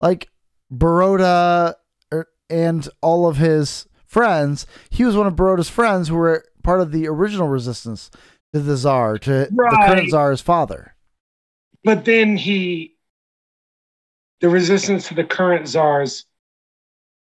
Like 0.00 0.28
Baroda 0.70 1.76
er, 2.12 2.26
and 2.50 2.88
all 3.00 3.26
of 3.28 3.38
his 3.38 3.86
friends, 4.04 4.66
he 4.90 5.04
was 5.04 5.16
one 5.16 5.26
of 5.26 5.36
Baroda's 5.36 5.70
friends 5.70 6.08
who 6.08 6.16
were 6.16 6.44
part 6.62 6.80
of 6.80 6.92
the 6.92 7.06
original 7.08 7.48
resistance 7.48 8.10
to 8.52 8.60
the 8.60 8.76
Tsar, 8.76 9.16
to 9.18 9.30
the 9.50 9.84
current 9.86 10.10
Tsar's 10.10 10.42
father. 10.42 10.94
but 11.84 12.04
then 12.04 12.36
he 12.36 12.96
the 14.40 14.48
resistance 14.48 15.08
to 15.08 15.14
the 15.14 15.24
current 15.24 15.68
czar's 15.68 16.26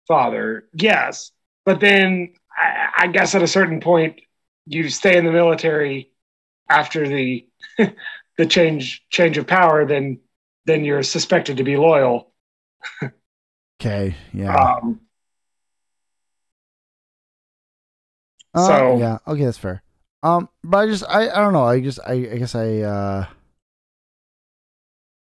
father 0.08 0.66
yes 0.74 1.32
but 1.66 1.80
then 1.80 2.34
I, 2.58 2.88
I 2.98 3.08
guess 3.08 3.36
at 3.36 3.44
a 3.44 3.48
certain 3.48 3.80
point 3.80 4.22
you 4.72 4.90
stay 4.90 5.18
in 5.18 5.26
the 5.26 5.32
military 5.32 6.12
after 6.70 7.08
the 7.08 7.48
the 8.38 8.46
change 8.46 9.06
change 9.10 9.38
of 9.38 9.48
power 9.48 9.86
then 9.86 10.20
then 10.66 10.86
you're 10.86 11.04
suspected 11.04 11.58
to 11.58 11.64
be 11.64 11.78
loyal 11.78 12.32
Okay, 13.80 14.16
yeah. 14.34 14.78
um, 14.84 15.02
Uh, 18.54 18.68
so- 18.68 18.98
yeah, 19.00 19.18
okay, 19.28 19.46
that's 19.46 19.58
fair. 19.58 19.82
Um, 20.24 20.50
but 20.64 20.78
I 20.80 20.88
just 20.88 21.04
I, 21.08 21.30
I 21.30 21.38
don't 21.42 21.54
know. 21.54 21.64
I 21.64 21.80
just 21.82 22.00
I, 22.06 22.14
I 22.14 22.38
guess 22.38 22.54
I 22.54 22.80
uh 22.82 23.26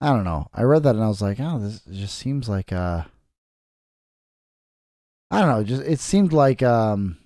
I 0.01 0.09
don't 0.09 0.23
know. 0.23 0.47
I 0.53 0.61
read 0.63 0.83
that 0.83 0.95
and 0.95 1.03
I 1.03 1.07
was 1.07 1.21
like, 1.21 1.39
oh, 1.39 1.57
this 1.59 1.81
just 1.91 2.15
seems 2.17 2.47
like 2.47 2.71
uh 2.71 3.03
I 5.31 5.39
don't 5.41 5.49
know. 5.49 5.63
Just 5.63 5.81
it 5.83 5.99
seemed 5.99 6.33
like 6.33 6.61
um 6.61 7.17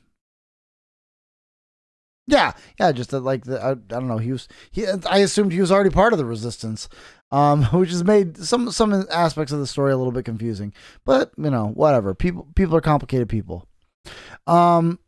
yeah 2.30 2.54
yeah 2.80 2.92
just 2.92 3.10
that 3.12 3.22
like 3.22 3.46
the 3.46 3.62
I, 3.62 3.72
I 3.72 3.74
don't 3.74 4.08
know 4.08 4.18
he 4.18 4.32
was 4.32 4.48
he 4.72 4.86
I 4.88 5.20
assumed 5.20 5.52
he 5.52 5.62
was 5.62 5.72
already 5.72 5.90
part 5.90 6.14
of 6.14 6.20
the 6.20 6.26
resistance 6.26 6.88
um 7.32 7.64
which 7.74 7.90
has 7.90 8.04
made 8.04 8.38
some 8.38 8.72
some 8.72 9.06
aspects 9.12 9.52
of 9.52 9.60
the 9.60 9.68
story 9.68 9.92
a 9.92 9.98
little 9.98 10.12
bit 10.12 10.26
confusing. 10.26 10.74
But 11.06 11.32
you 11.38 11.50
know 11.50 11.68
whatever. 11.68 12.14
People 12.14 12.48
people 12.56 12.76
are 12.76 12.82
complicated 12.82 13.30
people. 13.30 13.68
Um 14.48 15.00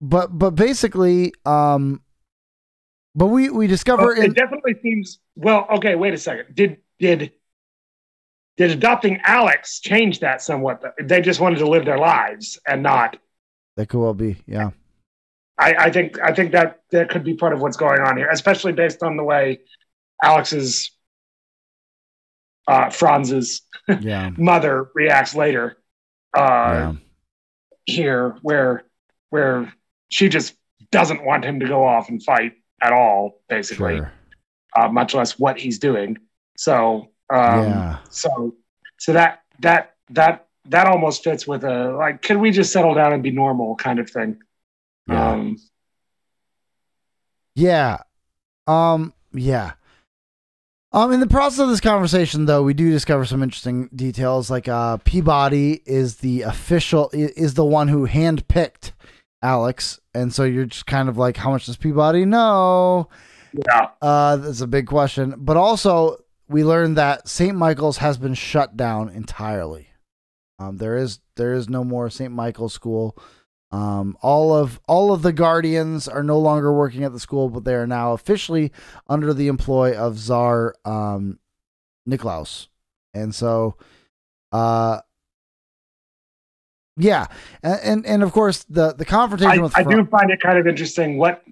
but 0.00 0.36
but 0.36 0.52
basically 0.52 1.32
um 1.44 2.02
but 3.14 3.26
we 3.26 3.50
we 3.50 3.66
discover 3.66 4.14
in 4.14 4.30
it 4.30 4.34
definitely 4.34 4.74
seems 4.82 5.18
well 5.36 5.66
okay 5.74 5.94
wait 5.94 6.14
a 6.14 6.18
second. 6.18 6.54
Did 6.54 6.78
did 6.98 7.32
did 8.56 8.70
adopting 8.70 9.20
alex 9.24 9.80
change 9.80 10.20
that 10.20 10.40
somewhat? 10.40 10.82
They 11.02 11.20
just 11.20 11.40
wanted 11.40 11.58
to 11.58 11.68
live 11.68 11.84
their 11.84 11.98
lives 11.98 12.58
and 12.66 12.82
not 12.82 13.16
that 13.76 13.88
could 13.88 14.00
well 14.00 14.14
be 14.14 14.36
yeah 14.46 14.70
I, 15.58 15.74
I 15.78 15.90
think 15.90 16.18
I 16.20 16.32
think 16.32 16.52
that 16.52 16.80
that 16.90 17.10
could 17.10 17.24
be 17.24 17.34
part 17.34 17.52
of 17.52 17.60
what's 17.60 17.76
going 17.76 18.00
on 18.00 18.16
here, 18.16 18.28
especially 18.28 18.72
based 18.72 19.02
on 19.02 19.16
the 19.16 19.24
way 19.24 19.60
Alex's 20.22 20.90
uh, 22.66 22.90
Franz's 22.90 23.62
yeah 24.00 24.30
mother 24.36 24.90
reacts 24.94 25.34
later 25.34 25.76
uh, 26.36 26.40
yeah 26.40 26.94
here, 27.86 28.36
where 28.42 28.84
where 29.30 29.72
she 30.08 30.28
just 30.28 30.54
doesn't 30.90 31.24
want 31.24 31.44
him 31.44 31.60
to 31.60 31.66
go 31.66 31.84
off 31.84 32.08
and 32.08 32.22
fight 32.22 32.54
at 32.82 32.92
all, 32.92 33.40
basically, 33.48 33.96
sure 33.96 34.12
uh, 34.76 34.88
much 34.88 35.14
less 35.14 35.38
what 35.38 35.58
he's 35.58 35.78
doing. 35.78 36.18
So 36.56 37.10
um, 37.32 37.68
Yeah. 37.68 37.98
so 38.10 38.54
so 38.98 39.12
that 39.12 39.42
that 39.60 39.94
that 40.10 40.46
that 40.66 40.86
almost 40.86 41.24
fits 41.24 41.46
with 41.46 41.64
a 41.64 41.92
like, 41.92 42.22
can 42.22 42.40
we 42.40 42.50
just 42.50 42.72
settle 42.72 42.94
down 42.94 43.12
and 43.12 43.22
be 43.22 43.30
normal 43.30 43.76
kind 43.76 43.98
of 43.98 44.08
thing? 44.10 44.38
Yeah. 45.08 45.30
Um, 45.30 45.56
Yeah. 47.54 47.98
Um. 48.66 49.12
Yeah. 49.32 49.72
Um. 50.92 51.12
In 51.12 51.20
the 51.20 51.26
process 51.26 51.58
of 51.60 51.68
this 51.68 51.80
conversation, 51.80 52.46
though, 52.46 52.62
we 52.62 52.74
do 52.74 52.90
discover 52.90 53.24
some 53.24 53.42
interesting 53.42 53.88
details. 53.94 54.50
Like, 54.50 54.68
uh, 54.68 54.98
Peabody 54.98 55.82
is 55.86 56.16
the 56.16 56.42
official, 56.42 57.10
is 57.12 57.54
the 57.54 57.64
one 57.64 57.88
who 57.88 58.06
handpicked 58.06 58.92
Alex, 59.42 60.00
and 60.14 60.32
so 60.32 60.44
you're 60.44 60.64
just 60.64 60.86
kind 60.86 61.08
of 61.08 61.18
like, 61.18 61.36
how 61.36 61.50
much 61.50 61.66
does 61.66 61.76
Peabody 61.76 62.24
know? 62.24 63.08
Yeah. 63.52 63.90
Uh, 64.00 64.36
that's 64.36 64.62
a 64.62 64.66
big 64.66 64.86
question. 64.86 65.34
But 65.36 65.56
also, 65.56 66.18
we 66.48 66.64
learned 66.64 66.96
that 66.96 67.28
St. 67.28 67.56
Michael's 67.56 67.98
has 67.98 68.18
been 68.18 68.34
shut 68.34 68.76
down 68.76 69.10
entirely. 69.10 69.88
Um, 70.58 70.78
there 70.78 70.96
is 70.96 71.20
there 71.36 71.52
is 71.52 71.68
no 71.68 71.84
more 71.84 72.08
St. 72.10 72.32
Michael's 72.32 72.72
school. 72.72 73.18
Um, 73.74 74.16
all 74.22 74.54
of 74.54 74.80
all 74.86 75.12
of 75.12 75.22
the 75.22 75.32
guardians 75.32 76.06
are 76.06 76.22
no 76.22 76.38
longer 76.38 76.72
working 76.72 77.02
at 77.02 77.12
the 77.12 77.18
school, 77.18 77.48
but 77.48 77.64
they 77.64 77.74
are 77.74 77.88
now 77.88 78.12
officially 78.12 78.70
under 79.08 79.34
the 79.34 79.48
employ 79.48 79.96
of 79.96 80.16
Czar 80.16 80.76
um, 80.84 81.40
Niklaus, 82.08 82.68
and 83.14 83.34
so, 83.34 83.74
uh, 84.52 85.00
yeah, 86.96 87.26
and 87.64 87.80
and, 87.82 88.06
and 88.06 88.22
of 88.22 88.30
course 88.30 88.62
the 88.68 88.92
the 88.92 89.04
confrontation 89.04 89.58
I, 89.58 89.62
with 89.62 89.76
I 89.76 89.82
do 89.82 90.06
find 90.06 90.30
it 90.30 90.40
kind 90.40 90.56
of 90.56 90.68
interesting 90.68 91.18
what 91.18 91.42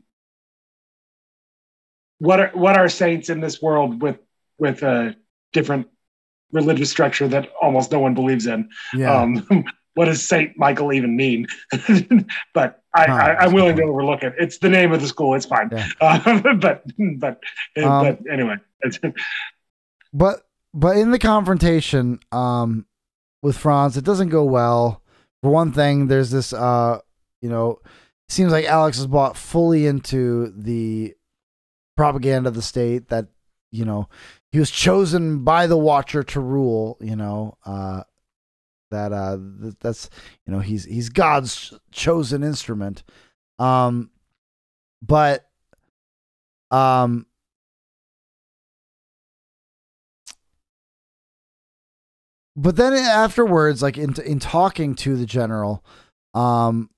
what 2.18 2.38
are 2.38 2.50
what 2.54 2.76
are 2.78 2.88
saints 2.88 3.30
in 3.30 3.40
this 3.40 3.60
world 3.60 4.00
with 4.00 4.20
with 4.58 4.84
a 4.84 5.16
different 5.52 5.88
religious 6.52 6.88
structure 6.88 7.26
that 7.26 7.50
almost 7.60 7.90
no 7.90 7.98
one 7.98 8.14
believes 8.14 8.46
in. 8.46 8.68
Yeah. 8.94 9.12
Um, 9.12 9.44
what 9.94 10.06
does 10.06 10.26
Saint 10.26 10.56
Michael 10.56 10.92
even 10.92 11.16
mean? 11.16 11.46
but 12.54 12.82
I, 12.94 13.04
I, 13.06 13.36
I'm 13.40 13.52
willing 13.52 13.76
to 13.76 13.82
overlook 13.82 14.22
it. 14.22 14.34
It's 14.38 14.58
the 14.58 14.68
name 14.68 14.92
of 14.92 15.00
the 15.00 15.08
school. 15.08 15.34
It's 15.34 15.46
fine. 15.46 15.68
Yeah. 15.70 15.88
Uh, 16.00 16.54
but 16.54 16.84
but 17.18 17.40
Um, 17.82 18.04
but 18.04 18.18
anyway, 18.30 18.56
but 20.12 20.42
but 20.74 20.96
in 20.96 21.10
the 21.10 21.18
confrontation 21.18 22.20
um 22.32 22.86
with 23.42 23.56
Franz, 23.56 23.96
it 23.96 24.04
doesn't 24.04 24.28
go 24.28 24.44
well. 24.44 25.02
For 25.42 25.50
one 25.50 25.72
thing, 25.72 26.06
there's 26.06 26.30
this 26.30 26.52
uh 26.52 27.00
you 27.40 27.48
know, 27.48 27.80
seems 28.28 28.52
like 28.52 28.66
Alex 28.66 28.98
is 28.98 29.06
bought 29.06 29.36
fully 29.36 29.86
into 29.86 30.52
the 30.56 31.14
propaganda 31.96 32.48
of 32.48 32.54
the 32.54 32.62
state 32.62 33.08
that, 33.08 33.26
you 33.70 33.84
know, 33.84 34.08
he 34.50 34.58
was 34.58 34.70
chosen 34.70 35.44
by 35.44 35.66
the 35.66 35.76
watcher 35.76 36.22
to 36.22 36.40
rule, 36.40 36.96
you 37.00 37.16
know, 37.16 37.56
uh 37.64 38.02
that 38.92 39.12
uh 39.12 39.36
that's 39.80 40.08
you 40.46 40.52
know 40.52 40.60
he's 40.60 40.84
he's 40.84 41.08
God's 41.08 41.74
chosen 41.90 42.44
instrument. 42.44 43.02
Um 43.58 44.10
but 45.02 45.48
um 46.70 47.26
but 52.54 52.76
then 52.76 52.92
afterwards 52.92 53.82
like 53.82 53.98
in 53.98 54.14
in 54.22 54.38
talking 54.38 54.94
to 54.94 55.16
the 55.16 55.26
general 55.26 55.84
um 56.34 56.88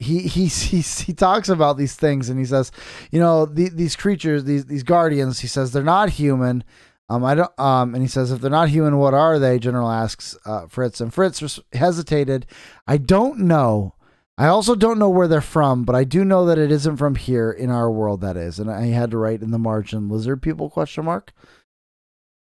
he, 0.00 0.20
he 0.20 0.46
he 0.46 0.80
he 0.80 1.12
talks 1.12 1.48
about 1.48 1.76
these 1.76 1.94
things 1.94 2.28
and 2.28 2.38
he 2.38 2.44
says, 2.44 2.72
you 3.12 3.20
know, 3.20 3.46
the, 3.46 3.68
these 3.68 3.94
creatures, 3.94 4.44
these 4.44 4.66
these 4.66 4.82
guardians. 4.82 5.40
He 5.40 5.46
says 5.46 5.72
they're 5.72 5.84
not 5.84 6.10
human. 6.10 6.64
Um, 7.10 7.24
I 7.24 7.34
don't. 7.34 7.58
Um, 7.58 7.94
and 7.94 8.04
he 8.04 8.08
says 8.08 8.30
if 8.30 8.40
they're 8.40 8.50
not 8.50 8.68
human, 8.68 8.96
what 8.96 9.14
are 9.14 9.40
they? 9.40 9.58
General 9.58 9.90
asks 9.90 10.38
uh, 10.46 10.68
Fritz, 10.68 11.00
and 11.00 11.12
Fritz 11.12 11.42
res- 11.42 11.58
hesitated. 11.72 12.46
I 12.86 12.98
don't 12.98 13.40
know. 13.40 13.94
I 14.38 14.46
also 14.46 14.76
don't 14.76 14.98
know 14.98 15.10
where 15.10 15.26
they're 15.26 15.40
from, 15.40 15.82
but 15.82 15.96
I 15.96 16.04
do 16.04 16.24
know 16.24 16.46
that 16.46 16.56
it 16.56 16.70
isn't 16.70 16.98
from 16.98 17.16
here 17.16 17.50
in 17.50 17.68
our 17.68 17.90
world. 17.90 18.20
That 18.20 18.36
is, 18.36 18.60
and 18.60 18.70
I 18.70 18.86
had 18.86 19.10
to 19.10 19.18
write 19.18 19.42
in 19.42 19.50
the 19.50 19.58
margin 19.58 20.08
lizard 20.08 20.40
people 20.40 20.70
question 20.70 21.04
mark. 21.04 21.32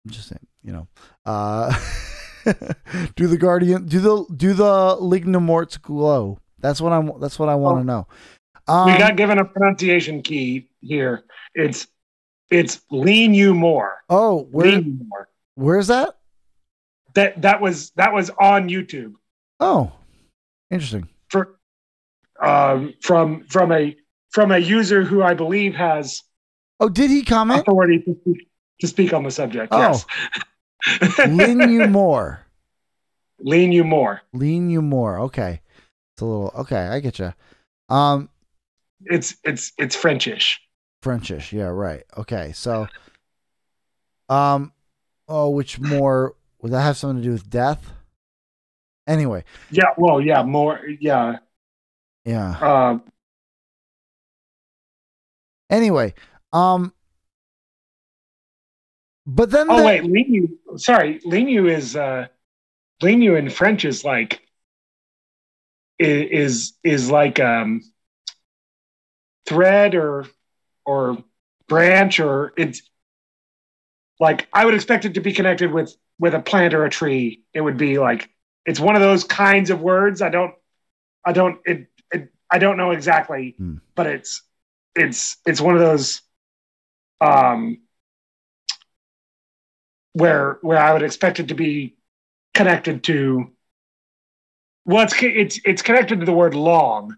I'm 0.05 0.11
just 0.11 0.27
saying, 0.27 0.45
you 0.61 0.73
know. 0.73 0.87
Uh, 1.25 1.73
do 3.15 3.27
the 3.27 3.37
guardian 3.37 3.85
do 3.85 4.01
the 4.01 4.25
do 4.35 4.53
the 4.53 4.97
lignomorts 4.99 5.81
glow? 5.81 6.39
That's 6.59 6.81
what 6.81 6.91
I'm. 6.91 7.21
That's 7.21 7.39
what 7.39 7.47
I 7.47 7.55
want 7.55 7.79
to 7.79 7.85
know. 7.85 8.05
Um, 8.67 8.91
we 8.91 8.97
got 8.97 9.15
given 9.15 9.37
a 9.37 9.45
pronunciation 9.45 10.21
key 10.21 10.67
here. 10.81 11.23
It's 11.55 11.87
it's 12.51 12.81
lean 12.91 13.33
you 13.33 13.53
more. 13.53 13.97
oh, 14.09 14.43
where 14.51 14.67
Lean 14.67 14.85
you 14.99 15.05
more. 15.07 15.27
where's 15.55 15.87
that? 15.87 16.17
That 17.15 17.41
that 17.41 17.61
was 17.61 17.91
that 17.91 18.13
was 18.13 18.29
on 18.39 18.69
YouTube 18.69 19.13
Oh, 19.59 19.91
interesting. 20.69 21.07
for 21.29 21.57
um, 22.41 22.93
from 23.01 23.43
from 23.45 23.71
a 23.71 23.95
from 24.31 24.51
a 24.51 24.57
user 24.57 25.03
who 25.03 25.21
I 25.23 25.33
believe 25.33 25.75
has 25.75 26.21
Oh, 26.79 26.89
did 26.89 27.09
he 27.11 27.23
comment? 27.23 27.61
authority 27.61 27.99
to 27.99 28.15
speak, 28.21 28.47
to 28.79 28.87
speak 28.87 29.13
on 29.13 29.23
the 29.23 29.31
subject. 29.31 29.69
Oh. 29.71 29.79
Yes, 29.79 30.05
Lean 31.27 31.69
you 31.69 31.87
more. 31.87 32.39
lean 33.39 33.71
you 33.71 33.83
more. 33.83 34.21
Lean 34.33 34.69
you 34.69 34.81
more. 34.81 35.19
Okay, 35.19 35.61
it's 36.15 36.21
a 36.21 36.25
little. 36.25 36.51
Okay, 36.59 36.75
I 36.87 36.99
get 36.99 37.19
you. 37.19 37.33
Um, 37.89 38.29
It's 39.05 39.35
it's 39.43 39.73
it's 39.77 39.95
Frenchish. 39.95 40.59
Frenchish. 41.01 41.51
Yeah, 41.51 41.65
right. 41.65 42.03
Okay, 42.17 42.51
so, 42.53 42.87
um, 44.29 44.71
oh, 45.27 45.49
which 45.49 45.79
more 45.79 46.35
would 46.61 46.71
that 46.71 46.81
have 46.81 46.97
something 46.97 47.17
to 47.21 47.23
do 47.27 47.31
with 47.33 47.49
death? 47.49 47.91
Anyway, 49.07 49.43
Yeah, 49.71 49.89
well, 49.97 50.21
yeah, 50.21 50.43
more. 50.43 50.79
Yeah. 50.99 51.37
yeah. 52.23 52.57
Um, 52.59 53.03
Anyway, 55.69 56.13
um, 56.51 56.93
but 59.25 59.49
then 59.51 59.67
oh 59.71 59.77
the- 59.77 59.83
wait, 59.85 60.03
lean 60.03 60.33
you. 60.33 60.77
Sorry, 60.77 61.21
you 61.47 61.67
is 61.69 61.95
uh, 61.95 62.27
you 63.21 63.35
in 63.37 63.49
French 63.49 63.85
is 63.85 64.03
like 64.03 64.41
is 65.97 66.73
is 66.83 67.09
like 67.09 67.39
um 67.39 67.81
thread 69.47 69.95
or 69.95 70.25
or 70.85 71.23
branch 71.67 72.19
or 72.19 72.53
it's 72.57 72.81
like 74.19 74.47
I 74.53 74.65
would 74.65 74.73
expect 74.73 75.05
it 75.05 75.15
to 75.15 75.21
be 75.21 75.33
connected 75.33 75.71
with 75.71 75.95
with 76.19 76.33
a 76.33 76.39
plant 76.39 76.73
or 76.73 76.85
a 76.85 76.89
tree. 76.89 77.43
It 77.53 77.61
would 77.61 77.77
be 77.77 77.97
like 77.97 78.29
it's 78.65 78.79
one 78.79 78.95
of 78.95 79.01
those 79.01 79.23
kinds 79.23 79.69
of 79.69 79.81
words. 79.81 80.21
I 80.21 80.29
don't 80.29 80.53
I 81.25 81.31
don't 81.33 81.59
it, 81.65 81.87
it 82.11 82.29
I 82.49 82.59
don't 82.59 82.77
know 82.77 82.91
exactly, 82.91 83.55
Hmm. 83.57 83.77
but 83.95 84.07
it's 84.07 84.43
it's 84.95 85.37
it's 85.45 85.61
one 85.61 85.75
of 85.75 85.81
those 85.81 86.21
um 87.19 87.79
where 90.13 90.57
where 90.61 90.77
I 90.77 90.93
would 90.93 91.03
expect 91.03 91.39
it 91.39 91.47
to 91.49 91.55
be 91.55 91.95
connected 92.53 93.03
to 93.05 93.51
well 94.85 95.03
it's 95.03 95.15
it's 95.21 95.59
it's 95.63 95.81
connected 95.81 96.19
to 96.19 96.25
the 96.25 96.33
word 96.33 96.53
long 96.53 97.15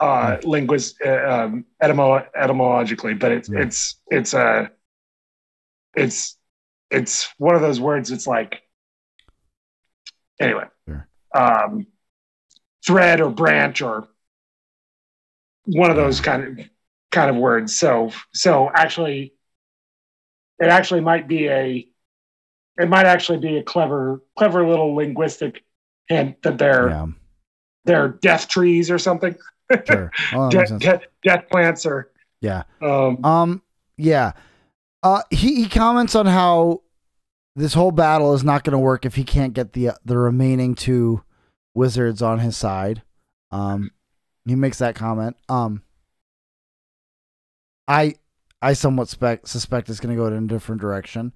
uh 0.00 0.38
linguist 0.42 0.96
uh, 1.04 1.44
um, 1.44 1.64
etymo- 1.82 2.26
etymologically 2.36 3.14
but 3.14 3.30
it's 3.32 3.48
Yeah. 3.48 3.60
it's 3.60 4.00
it's 4.10 4.34
uh 4.34 4.66
it's 5.94 6.36
it's 6.90 7.28
one 7.38 7.54
of 7.54 7.60
those 7.62 7.80
words 7.80 8.10
it's 8.10 8.26
like 8.26 8.60
anyway 10.40 10.64
Sure. 10.86 11.08
um 11.34 11.86
thread 12.86 13.20
or 13.20 13.30
branch 13.30 13.80
or 13.82 14.08
one 15.66 15.90
of 15.90 15.96
those 15.96 16.20
kind 16.20 16.60
of 16.60 16.66
kind 17.10 17.30
of 17.30 17.36
words. 17.36 17.76
So 17.78 18.10
so 18.34 18.70
actually 18.74 19.32
it 20.58 20.66
actually 20.68 21.00
might 21.00 21.26
be 21.26 21.48
a 21.48 21.88
it 22.78 22.88
might 22.88 23.06
actually 23.06 23.38
be 23.38 23.56
a 23.56 23.62
clever 23.62 24.20
clever 24.36 24.68
little 24.68 24.94
linguistic 24.94 25.64
hint 26.08 26.42
that 26.42 26.58
they're 26.58 26.90
yeah, 26.90 27.06
they're 27.84 28.08
death 28.08 28.48
trees 28.48 28.90
or 28.90 28.98
something 28.98 29.34
sure. 29.86 30.10
Oh, 30.32 30.50
death, 30.50 30.78
death, 30.78 31.02
death 31.22 31.44
plants 31.50 31.86
or 31.86 32.10
Yeah. 32.40 32.64
um 32.82 33.24
Um. 33.24 33.62
Yeah. 33.96 34.32
Uh. 35.02 35.22
He 35.30 35.62
he 35.62 35.68
comments 35.68 36.14
on 36.14 36.26
how 36.26 36.82
this 37.56 37.74
whole 37.74 37.92
battle 37.92 38.34
is 38.34 38.42
not 38.44 38.64
going 38.64 38.72
to 38.72 38.78
work 38.78 39.06
if 39.06 39.14
he 39.14 39.24
can't 39.24 39.52
get 39.54 39.72
the 39.72 39.90
the 40.04 40.18
remaining 40.18 40.74
two 40.74 41.22
wizards 41.74 42.22
on 42.22 42.38
his 42.40 42.56
side. 42.56 43.02
Um. 43.50 43.90
He 44.46 44.54
makes 44.54 44.78
that 44.78 44.94
comment. 44.94 45.36
Um. 45.48 45.82
I 47.88 48.14
I 48.62 48.72
somewhat 48.72 49.08
spec 49.08 49.46
suspect 49.46 49.88
it's 49.90 50.00
going 50.00 50.14
to 50.16 50.20
go 50.20 50.26
in 50.26 50.44
a 50.44 50.46
different 50.46 50.80
direction. 50.80 51.32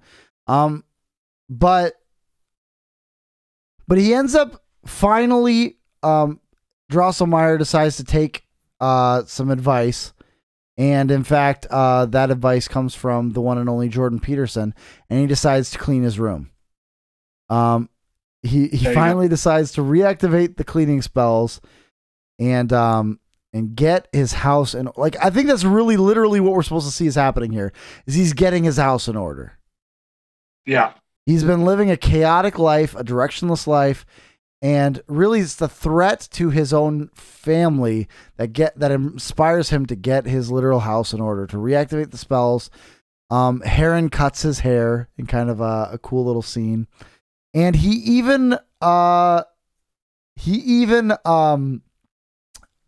Um. 0.47 0.83
But. 1.49 1.93
But 3.87 3.97
he 3.97 4.13
ends 4.13 4.35
up 4.35 4.63
finally. 4.85 5.77
Um. 6.03 6.39
Drosselmeyer 6.89 7.57
decides 7.57 7.97
to 7.97 8.03
take 8.03 8.45
uh 8.79 9.23
some 9.25 9.49
advice. 9.49 10.13
And 10.77 11.11
in 11.11 11.25
fact, 11.25 11.67
uh, 11.69 12.05
that 12.05 12.31
advice 12.31 12.69
comes 12.69 12.95
from 12.95 13.31
the 13.31 13.41
one 13.41 13.57
and 13.57 13.67
only 13.67 13.89
Jordan 13.89 14.21
Peterson, 14.21 14.73
and 15.09 15.19
he 15.19 15.27
decides 15.27 15.71
to 15.71 15.77
clean 15.77 16.03
his 16.03 16.17
room. 16.17 16.51
Um, 17.49 17.89
he 18.43 18.69
he 18.69 18.85
finally 18.93 19.27
decides 19.27 19.73
to 19.73 19.81
reactivate 19.81 20.55
the 20.55 20.63
cleaning 20.63 21.01
spells, 21.01 21.59
and 22.39 22.71
um 22.71 23.19
and 23.51 23.75
get 23.75 24.07
his 24.13 24.31
house 24.31 24.73
and 24.73 24.89
like 24.95 25.15
I 25.23 25.29
think 25.29 25.47
that's 25.47 25.63
really 25.63 25.97
literally 25.97 26.39
what 26.39 26.53
we're 26.53 26.63
supposed 26.63 26.85
to 26.87 26.93
see 26.93 27.07
is 27.07 27.15
happening 27.15 27.51
here 27.51 27.73
is 28.05 28.13
he's 28.13 28.33
getting 28.33 28.63
his 28.63 28.77
house 28.77 29.07
in 29.07 29.15
order. 29.15 29.57
yeah 30.65 30.93
He's 31.25 31.43
been 31.43 31.63
living 31.63 31.91
a 31.91 31.97
chaotic 31.97 32.57
life, 32.57 32.95
a 32.95 33.03
directionless 33.03 33.67
life, 33.67 34.03
and 34.61 35.01
really 35.07 35.39
it's 35.39 35.55
the 35.55 35.69
threat 35.69 36.27
to 36.31 36.49
his 36.49 36.73
own 36.73 37.09
family 37.13 38.07
that 38.37 38.53
get 38.53 38.77
that 38.77 38.91
inspires 38.91 39.69
him 39.69 39.85
to 39.85 39.95
get 39.95 40.25
his 40.25 40.51
literal 40.51 40.81
house 40.81 41.13
in 41.13 41.21
order 41.21 41.47
to 41.47 41.57
reactivate 41.57 42.11
the 42.11 42.17
spells. 42.17 42.69
Um, 43.29 43.61
Heron 43.61 44.09
cuts 44.09 44.41
his 44.41 44.59
hair 44.59 45.07
in 45.17 45.27
kind 45.27 45.49
of 45.49 45.61
a, 45.61 45.89
a 45.93 45.97
cool 46.01 46.25
little 46.25 46.41
scene, 46.41 46.87
and 47.53 47.75
he 47.75 47.91
even 47.91 48.57
uh 48.81 49.43
he 50.35 50.53
even 50.53 51.13
um 51.25 51.81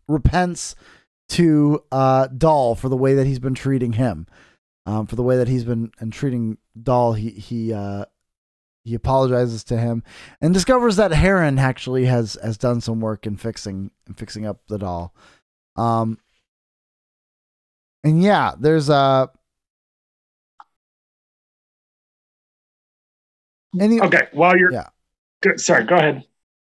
repents 0.08 0.74
to 1.30 1.82
uh 1.90 2.26
Doll 2.26 2.74
for 2.74 2.88
the 2.90 2.96
way 2.96 3.14
that 3.14 3.26
he's 3.26 3.38
been 3.38 3.54
treating 3.54 3.94
him. 3.94 4.26
Um, 4.84 5.06
for 5.06 5.14
the 5.14 5.22
way 5.22 5.36
that 5.36 5.46
he's 5.46 5.64
been 5.64 5.92
and 6.00 6.12
treating 6.12 6.58
Doll, 6.82 7.12
he 7.12 7.30
he 7.30 7.72
uh 7.72 8.06
he 8.84 8.94
apologizes 8.94 9.62
to 9.64 9.76
him 9.78 10.02
and 10.40 10.52
discovers 10.52 10.96
that 10.96 11.12
Heron 11.12 11.58
actually 11.58 12.04
has 12.06 12.36
has 12.42 12.56
done 12.58 12.80
some 12.80 13.00
work 13.00 13.26
in 13.26 13.36
fixing 13.36 13.90
in 14.08 14.14
fixing 14.14 14.44
up 14.46 14.60
the 14.68 14.78
doll. 14.78 15.14
Um 15.76 16.18
and 18.04 18.20
yeah, 18.22 18.54
there's 18.58 18.88
a 18.88 19.30
any 23.80 24.00
okay 24.00 24.28
while 24.32 24.56
you're 24.56 24.72
Yeah. 24.72 24.88
good 25.40 25.60
sorry 25.60 25.84
go 25.84 25.96
ahead 25.96 26.24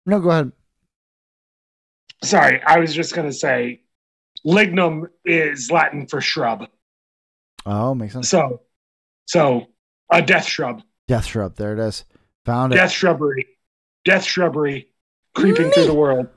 No, 0.06 0.20
go 0.20 0.30
ahead. 0.30 0.52
sorry 2.22 2.60
i 2.66 2.78
was 2.78 2.92
just 2.94 3.14
going 3.14 3.26
to 3.28 3.32
say 3.32 3.80
lignum 4.44 5.04
is 5.24 5.70
latin 5.70 6.06
for 6.06 6.20
shrub 6.20 6.66
Oh, 7.66 7.94
makes 7.94 8.14
sense. 8.14 8.28
so 8.28 8.62
so 9.26 9.66
a 10.10 10.20
death 10.22 10.46
shrub 10.46 10.82
Death 11.10 11.26
shrub, 11.26 11.56
there 11.56 11.72
it 11.72 11.80
is. 11.80 12.04
Found 12.46 12.72
it. 12.72 12.76
death 12.76 12.92
shrubbery 12.92 13.46
death 14.04 14.24
shrubbery 14.24 14.86
creeping 15.34 15.70
through 15.72 15.86
the 15.86 15.94
world 15.94 16.28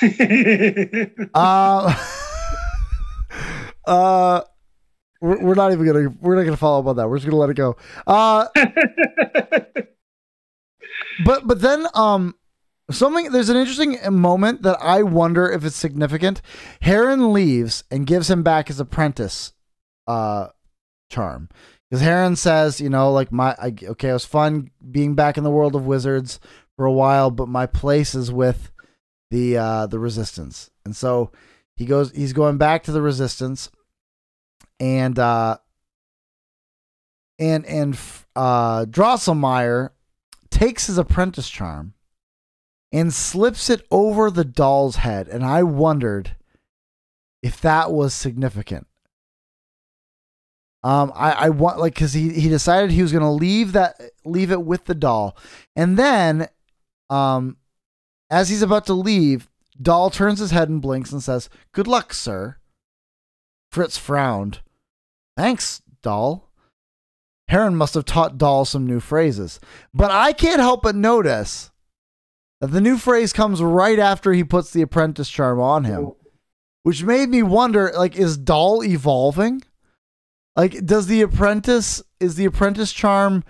Uh, 1.34 1.94
uh, 3.86 4.40
we're, 5.20 5.40
we're 5.42 5.54
not 5.54 5.72
even 5.72 5.86
gonna 5.86 6.12
we're 6.20 6.34
not 6.36 6.42
gonna 6.42 6.56
follow 6.56 6.80
up 6.80 6.86
on 6.86 6.96
that. 6.96 7.08
We're 7.08 7.18
just 7.18 7.26
gonna 7.26 7.38
let 7.38 7.50
it 7.50 7.54
go. 7.54 7.76
Uh, 8.06 8.46
but 11.24 11.46
but 11.46 11.60
then 11.60 11.86
um, 11.94 12.34
something 12.90 13.30
there's 13.30 13.48
an 13.48 13.56
interesting 13.56 13.98
moment 14.10 14.62
that 14.62 14.78
I 14.82 15.02
wonder 15.02 15.48
if 15.50 15.64
it's 15.64 15.76
significant. 15.76 16.42
Heron 16.82 17.32
leaves 17.32 17.84
and 17.90 18.06
gives 18.06 18.28
him 18.30 18.42
back 18.42 18.68
his 18.68 18.80
apprentice, 18.80 19.52
uh, 20.06 20.48
charm. 21.08 21.48
Because 21.90 22.02
Heron 22.02 22.36
says, 22.36 22.80
you 22.80 22.90
know, 22.90 23.12
like 23.12 23.30
my 23.30 23.54
I, 23.58 23.74
okay, 23.82 24.08
it 24.08 24.12
was 24.12 24.24
fun 24.24 24.70
being 24.90 25.14
back 25.14 25.38
in 25.38 25.44
the 25.44 25.50
world 25.50 25.74
of 25.74 25.86
wizards 25.86 26.40
for 26.76 26.84
a 26.84 26.92
while, 26.92 27.30
but 27.30 27.48
my 27.48 27.66
place 27.66 28.14
is 28.14 28.32
with 28.32 28.72
the 29.30 29.56
uh 29.56 29.86
the 29.86 29.98
resistance. 29.98 30.70
And 30.84 30.96
so 30.96 31.30
he 31.76 31.86
goes 31.86 32.10
he's 32.12 32.32
going 32.32 32.58
back 32.58 32.82
to 32.84 32.92
the 32.92 33.02
resistance 33.02 33.70
and 34.80 35.18
uh 35.18 35.58
and 37.38 37.64
and 37.66 37.98
uh 38.34 38.84
Drosselmeyer 38.86 39.90
takes 40.50 40.86
his 40.86 40.98
apprentice 40.98 41.48
charm 41.48 41.94
and 42.92 43.12
slips 43.12 43.68
it 43.68 43.86
over 43.90 44.30
the 44.30 44.44
doll's 44.44 44.96
head 44.96 45.28
and 45.28 45.44
I 45.44 45.62
wondered 45.62 46.34
if 47.42 47.60
that 47.60 47.92
was 47.92 48.12
significant. 48.14 48.86
Um, 50.86 51.10
I, 51.16 51.32
I 51.32 51.48
want 51.48 51.80
like 51.80 51.94
because 51.94 52.12
he 52.12 52.32
he 52.32 52.48
decided 52.48 52.92
he 52.92 53.02
was 53.02 53.10
gonna 53.10 53.32
leave 53.32 53.72
that 53.72 54.00
leave 54.24 54.52
it 54.52 54.62
with 54.62 54.84
the 54.84 54.94
doll, 54.94 55.36
and 55.74 55.98
then, 55.98 56.46
um, 57.10 57.56
as 58.30 58.50
he's 58.50 58.62
about 58.62 58.86
to 58.86 58.92
leave, 58.92 59.48
doll 59.82 60.10
turns 60.10 60.38
his 60.38 60.52
head 60.52 60.68
and 60.68 60.80
blinks 60.80 61.10
and 61.10 61.20
says, 61.20 61.50
"Good 61.72 61.88
luck, 61.88 62.14
sir." 62.14 62.58
Fritz 63.72 63.98
frowned. 63.98 64.60
Thanks, 65.36 65.82
doll. 66.02 66.52
Heron 67.48 67.74
must 67.74 67.94
have 67.94 68.04
taught 68.04 68.38
doll 68.38 68.64
some 68.64 68.86
new 68.86 69.00
phrases, 69.00 69.58
but 69.92 70.12
I 70.12 70.32
can't 70.32 70.60
help 70.60 70.84
but 70.84 70.94
notice 70.94 71.72
that 72.60 72.68
the 72.68 72.80
new 72.80 72.96
phrase 72.96 73.32
comes 73.32 73.60
right 73.60 73.98
after 73.98 74.32
he 74.32 74.44
puts 74.44 74.70
the 74.70 74.82
apprentice 74.82 75.30
charm 75.30 75.58
on 75.58 75.82
him, 75.82 76.12
which 76.84 77.02
made 77.02 77.28
me 77.28 77.42
wonder: 77.42 77.92
like, 77.96 78.14
is 78.14 78.38
doll 78.38 78.84
evolving? 78.84 79.64
Like, 80.56 80.84
does 80.86 81.06
the 81.06 81.22
apprentice 81.22 82.02
is 82.20 82.34
the 82.36 82.44
apprentice 82.46 82.92
charm 82.92 83.44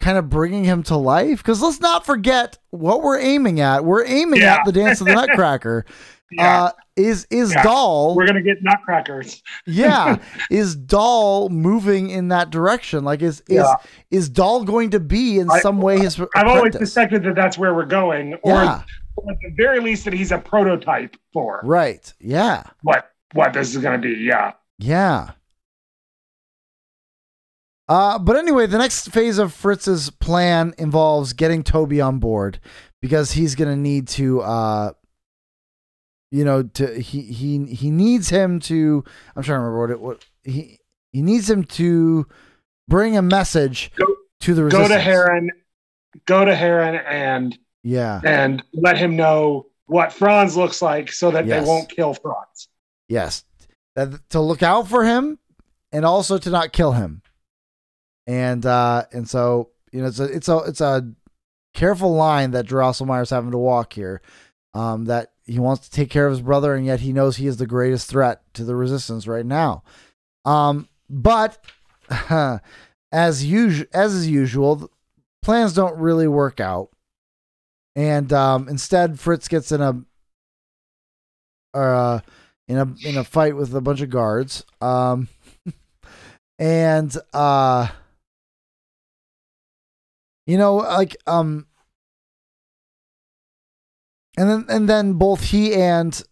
kind 0.00 0.18
of 0.18 0.28
bringing 0.28 0.64
him 0.64 0.82
to 0.84 0.96
life? 0.96 1.38
Because 1.38 1.60
let's 1.62 1.80
not 1.80 2.04
forget 2.04 2.58
what 2.70 3.02
we're 3.02 3.18
aiming 3.20 3.60
at. 3.60 3.84
We're 3.84 4.04
aiming 4.06 4.40
Yeah. 4.40 4.54
at 4.56 4.64
the 4.64 4.72
dance 4.72 5.00
of 5.00 5.06
the 5.06 5.14
Nutcracker. 5.26 5.84
Yeah. 6.32 6.64
Uh, 6.64 6.70
is 6.96 7.26
is 7.30 7.52
Yeah. 7.52 7.62
doll? 7.64 8.14
We're 8.14 8.26
gonna 8.26 8.42
get 8.42 8.58
nutcrackers. 8.62 9.42
yeah, 9.66 10.18
is 10.50 10.76
doll 10.76 11.48
moving 11.48 12.10
in 12.10 12.28
that 12.28 12.50
direction? 12.50 13.02
Like, 13.04 13.20
is 13.22 13.40
is 13.48 13.56
Yeah. 13.56 13.74
is 14.12 14.28
doll 14.28 14.64
going 14.64 14.90
to 14.90 15.00
be 15.00 15.38
in 15.40 15.50
I- 15.50 15.58
some 15.60 15.80
way 15.80 15.98
his 15.98 16.20
I've 16.36 16.46
always 16.46 16.76
suspected 16.76 17.24
that 17.24 17.34
that's 17.34 17.58
where 17.58 17.74
we're 17.74 17.84
going, 17.86 18.34
or 18.42 18.52
Yeah. 18.62 18.82
or 19.16 19.32
at 19.32 19.38
the 19.40 19.50
very 19.56 19.80
least 19.80 20.04
that 20.04 20.12
he's 20.14 20.30
a 20.30 20.38
prototype 20.38 21.16
for 21.32 21.60
Right. 21.64 22.12
Yeah. 22.20 22.62
what 22.82 23.10
what 23.34 23.52
this 23.52 23.70
is 23.74 23.78
going 23.82 24.00
to 24.00 24.06
be. 24.08 24.14
Yeah. 24.20 24.52
Yeah. 24.78 25.30
Uh, 27.90 28.20
but 28.20 28.36
anyway, 28.36 28.66
the 28.66 28.78
next 28.78 29.08
phase 29.10 29.36
of 29.38 29.52
Fritz's 29.52 30.10
plan 30.10 30.72
involves 30.78 31.32
getting 31.32 31.64
Toby 31.64 32.00
on 32.00 32.20
board 32.20 32.60
because 33.02 33.32
he's 33.32 33.56
gonna 33.56 33.74
need 33.74 34.06
to, 34.08 34.40
uh, 34.42 34.92
you 36.30 36.44
know, 36.44 36.62
to 36.62 37.00
he 37.00 37.22
he 37.22 37.64
he 37.66 37.90
needs 37.90 38.28
him 38.28 38.60
to. 38.60 39.02
I'm 39.34 39.42
trying 39.42 39.58
to 39.58 39.64
remember 39.64 39.80
what 39.80 39.90
it 39.90 40.00
what 40.00 40.24
he 40.44 40.78
he 41.12 41.20
needs 41.20 41.50
him 41.50 41.64
to 41.64 42.26
bring 42.86 43.16
a 43.16 43.22
message 43.22 43.90
to 44.42 44.54
the 44.54 44.68
Go 44.68 44.86
to 44.86 44.98
Heron. 44.98 45.50
Go 46.26 46.44
to 46.44 46.54
Heron 46.54 46.94
and 46.94 47.58
Yeah. 47.82 48.20
and 48.24 48.62
let 48.72 48.98
him 48.98 49.16
know 49.16 49.66
what 49.86 50.12
Franz 50.12 50.56
looks 50.56 50.80
like, 50.80 51.10
so 51.10 51.32
that 51.32 51.44
Yes. 51.46 51.64
they 51.64 51.68
won't 51.68 51.88
kill 51.88 52.14
Franz. 52.14 52.68
Yes. 53.08 53.42
That, 53.96 54.28
to 54.30 54.40
look 54.40 54.62
out 54.62 54.86
for 54.86 55.04
him 55.04 55.40
and 55.90 56.04
also 56.04 56.38
to 56.38 56.50
not 56.50 56.72
kill 56.72 56.92
him. 56.92 57.22
And 58.30 58.64
uh 58.64 59.06
and 59.12 59.28
so, 59.28 59.70
you 59.90 60.00
know, 60.00 60.06
it's 60.06 60.20
a 60.20 60.24
it's 60.24 60.48
a 60.48 60.58
it's 60.58 60.80
a 60.80 61.12
careful 61.74 62.14
line 62.14 62.52
that 62.52 62.64
Drosselmeyer's 62.64 63.30
having 63.30 63.50
to 63.50 63.58
walk 63.58 63.92
here. 63.92 64.22
Um 64.72 65.06
that 65.06 65.32
he 65.46 65.58
wants 65.58 65.88
to 65.88 65.90
take 65.90 66.10
care 66.10 66.28
of 66.28 66.30
his 66.30 66.40
brother 66.40 66.76
and 66.76 66.86
yet 66.86 67.00
he 67.00 67.12
knows 67.12 67.36
he 67.36 67.48
is 67.48 67.56
the 67.56 67.66
greatest 67.66 68.08
threat 68.08 68.42
to 68.54 68.62
the 68.62 68.76
resistance 68.76 69.26
right 69.26 69.44
now. 69.44 69.82
Um 70.44 70.88
but 71.08 71.58
as 73.10 73.44
usual 73.44 73.88
as 73.92 74.14
is 74.14 74.28
usual, 74.28 74.92
plans 75.42 75.72
don't 75.72 75.98
really 75.98 76.28
work 76.28 76.60
out. 76.60 76.90
And 77.96 78.32
um 78.32 78.68
instead 78.68 79.18
Fritz 79.18 79.48
gets 79.48 79.72
in 79.72 79.80
a 79.80 80.04
uh 81.74 82.20
in 82.68 82.78
a 82.78 82.94
in 83.04 83.16
a 83.16 83.24
fight 83.24 83.56
with 83.56 83.74
a 83.74 83.80
bunch 83.80 84.02
of 84.02 84.10
guards. 84.10 84.64
Um 84.80 85.26
and 86.60 87.16
uh 87.32 87.88
you 90.50 90.58
know 90.58 90.76
like 90.76 91.16
um 91.26 91.66
and 94.36 94.50
then 94.50 94.66
and 94.68 94.88
then 94.88 95.12
both 95.12 95.44
he 95.44 95.74
and 95.74 96.22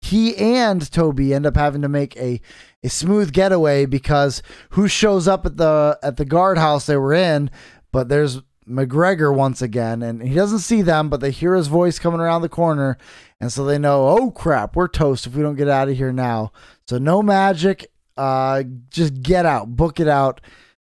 he 0.00 0.36
and 0.36 0.90
Toby 0.90 1.34
end 1.34 1.46
up 1.46 1.56
having 1.56 1.82
to 1.82 1.88
make 1.88 2.16
a 2.16 2.40
a 2.82 2.88
smooth 2.88 3.32
getaway 3.32 3.84
because 3.84 4.42
who 4.70 4.88
shows 4.88 5.28
up 5.28 5.44
at 5.44 5.56
the 5.58 5.98
at 6.02 6.16
the 6.16 6.24
guardhouse 6.24 6.86
they 6.86 6.96
were 6.96 7.12
in 7.12 7.50
but 7.92 8.08
there's 8.08 8.40
McGregor 8.66 9.34
once 9.34 9.60
again 9.60 10.02
and 10.02 10.22
he 10.22 10.34
doesn't 10.34 10.60
see 10.60 10.80
them 10.80 11.10
but 11.10 11.20
they 11.20 11.30
hear 11.30 11.54
his 11.54 11.66
voice 11.66 11.98
coming 11.98 12.20
around 12.20 12.42
the 12.42 12.48
corner 12.48 12.96
and 13.40 13.52
so 13.52 13.64
they 13.64 13.78
know 13.78 14.08
oh 14.08 14.30
crap 14.30 14.74
we're 14.74 14.88
toast 14.88 15.26
if 15.26 15.34
we 15.34 15.42
don't 15.42 15.56
get 15.56 15.68
out 15.68 15.88
of 15.88 15.96
here 15.96 16.12
now. 16.12 16.50
So 16.88 16.98
no 16.98 17.22
magic 17.22 17.86
uh 18.16 18.62
just 18.88 19.22
get 19.22 19.44
out 19.44 19.76
book 19.76 20.00
it 20.00 20.08
out. 20.08 20.40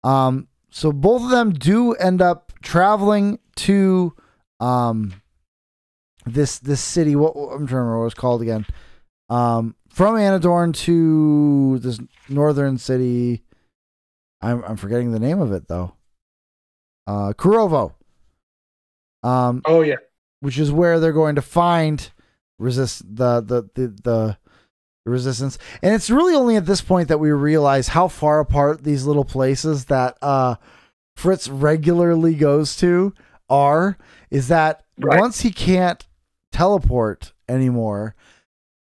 Um 0.02 0.48
so 0.72 0.90
both 0.90 1.22
of 1.22 1.30
them 1.30 1.52
do 1.52 1.92
end 1.92 2.22
up 2.22 2.52
traveling 2.62 3.38
to 3.56 4.14
um 4.58 5.12
this 6.24 6.58
this 6.58 6.80
city. 6.80 7.14
What 7.14 7.34
I'm 7.36 7.66
trying 7.66 7.68
to 7.68 7.76
remember 7.76 8.00
what 8.00 8.06
it's 8.06 8.14
called 8.14 8.42
again. 8.42 8.66
Um 9.28 9.76
from 9.90 10.14
Anadorn 10.14 10.74
to 10.74 11.78
this 11.80 12.00
northern 12.28 12.78
city. 12.78 13.42
I'm 14.40 14.64
I'm 14.64 14.76
forgetting 14.76 15.12
the 15.12 15.20
name 15.20 15.40
of 15.40 15.52
it 15.52 15.68
though. 15.68 15.94
Uh 17.06 17.32
Kurovo. 17.34 17.92
Um 19.22 19.62
oh 19.66 19.82
yeah. 19.82 19.96
which 20.40 20.58
is 20.58 20.72
where 20.72 20.98
they're 20.98 21.12
going 21.12 21.34
to 21.34 21.42
find 21.42 22.10
resist 22.58 23.02
the 23.04 23.40
the 23.40 23.68
the, 23.74 23.88
the 24.02 24.38
resistance 25.04 25.58
and 25.82 25.94
it's 25.94 26.10
really 26.10 26.34
only 26.34 26.54
at 26.54 26.64
this 26.66 26.80
point 26.80 27.08
that 27.08 27.18
we 27.18 27.30
realize 27.32 27.88
how 27.88 28.06
far 28.06 28.38
apart 28.38 28.84
these 28.84 29.04
little 29.04 29.24
places 29.24 29.86
that 29.86 30.16
uh 30.22 30.54
fritz 31.16 31.48
regularly 31.48 32.34
goes 32.34 32.76
to 32.76 33.12
are 33.50 33.98
is 34.30 34.48
that 34.48 34.84
Right. 34.98 35.18
once 35.18 35.40
he 35.40 35.50
can't 35.50 36.06
teleport 36.52 37.32
anymore 37.48 38.14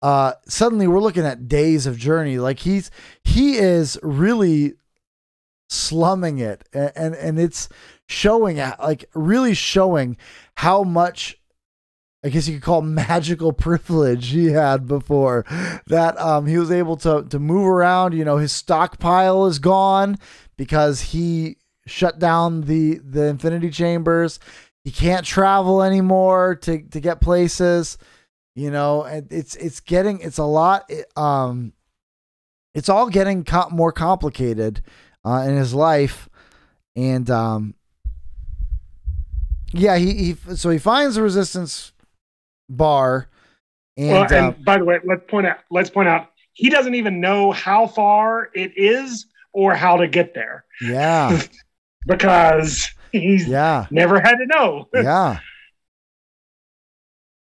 uh 0.01 0.33
suddenly 0.47 0.87
we're 0.87 1.01
looking 1.01 1.25
at 1.25 1.47
days 1.47 1.85
of 1.85 1.97
journey 1.97 2.39
like 2.39 2.59
he's 2.59 2.89
he 3.23 3.57
is 3.57 3.99
really 4.01 4.73
slumming 5.69 6.39
it 6.39 6.67
and 6.73 6.91
and, 6.95 7.15
and 7.15 7.39
it's 7.39 7.69
showing 8.07 8.59
at- 8.59 8.79
like 8.79 9.05
really 9.13 9.53
showing 9.53 10.17
how 10.55 10.81
much 10.83 11.39
I 12.27 12.29
guess 12.29 12.45
you 12.45 12.55
could 12.55 12.63
call 12.63 12.81
magical 12.81 13.53
privilege 13.67 14.31
he 14.31 14.47
had 14.47 14.85
before. 14.85 15.45
That 15.87 16.19
um 16.19 16.45
he 16.45 16.57
was 16.57 16.71
able 16.71 16.97
to 16.97 17.23
to 17.23 17.39
move 17.39 17.65
around 17.65 18.13
you 18.13 18.25
know 18.25 18.35
his 18.35 18.51
stockpile 18.51 19.45
is 19.45 19.59
gone 19.59 20.17
because 20.57 20.99
he 20.99 21.55
shut 21.85 22.19
down 22.19 22.61
the 22.61 22.95
the 22.97 23.27
infinity 23.27 23.69
chambers. 23.69 24.41
He 24.83 24.91
can't 24.91 25.25
travel 25.25 25.81
anymore 25.81 26.55
to 26.63 26.81
to 26.81 26.99
get 26.99 27.21
places 27.21 27.97
you 28.55 28.71
know 28.71 29.03
and 29.03 29.31
it's 29.31 29.55
it's 29.55 29.79
getting 29.79 30.19
it's 30.19 30.37
a 30.37 30.43
lot 30.43 30.91
um 31.15 31.71
it's 32.75 32.89
all 32.89 33.09
getting 33.09 33.45
co- 33.45 33.69
more 33.69 33.93
complicated 33.93 34.83
uh 35.23 35.45
in 35.47 35.55
his 35.55 35.73
life. 35.73 36.27
And 36.93 37.29
um 37.29 37.75
yeah 39.71 39.95
he, 39.95 40.13
he 40.13 40.55
so 40.57 40.69
he 40.69 40.77
finds 40.77 41.15
the 41.15 41.21
resistance 41.21 41.93
bar. 42.69 43.29
And, 43.97 44.09
well, 44.09 44.47
uh, 44.47 44.51
by 44.51 44.77
the 44.77 44.85
way, 44.85 44.99
let's 45.03 45.23
point 45.27 45.47
out 45.47 45.57
let's 45.71 45.89
point 45.89 46.07
out 46.07 46.31
he 46.53 46.69
doesn't 46.69 46.95
even 46.95 47.19
know 47.19 47.51
how 47.51 47.87
far 47.87 48.49
it 48.53 48.71
is 48.75 49.25
or 49.53 49.75
how 49.75 49.97
to 49.97 50.07
get 50.07 50.33
there. 50.33 50.65
Yeah. 50.81 51.41
Because 52.05 52.89
he's 53.11 53.49
yeah. 53.49 53.85
never 53.91 54.21
had 54.21 54.35
to 54.37 54.45
know. 54.45 54.87
yeah. 54.93 55.39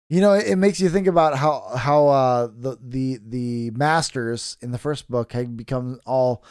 You 0.07 0.21
know 0.21 0.33
it, 0.33 0.45
it 0.49 0.55
makes 0.57 0.79
you 0.79 0.87
think 0.87 1.07
about 1.07 1.35
how 1.35 1.75
how 1.75 2.07
uh 2.09 2.49
the 2.55 2.77
the 2.79 3.19
the 3.25 3.71
masters 3.71 4.57
in 4.61 4.69
the 4.69 4.77
first 4.77 5.09
book 5.09 5.33
had 5.33 5.57
become 5.57 5.99
all 6.05 6.43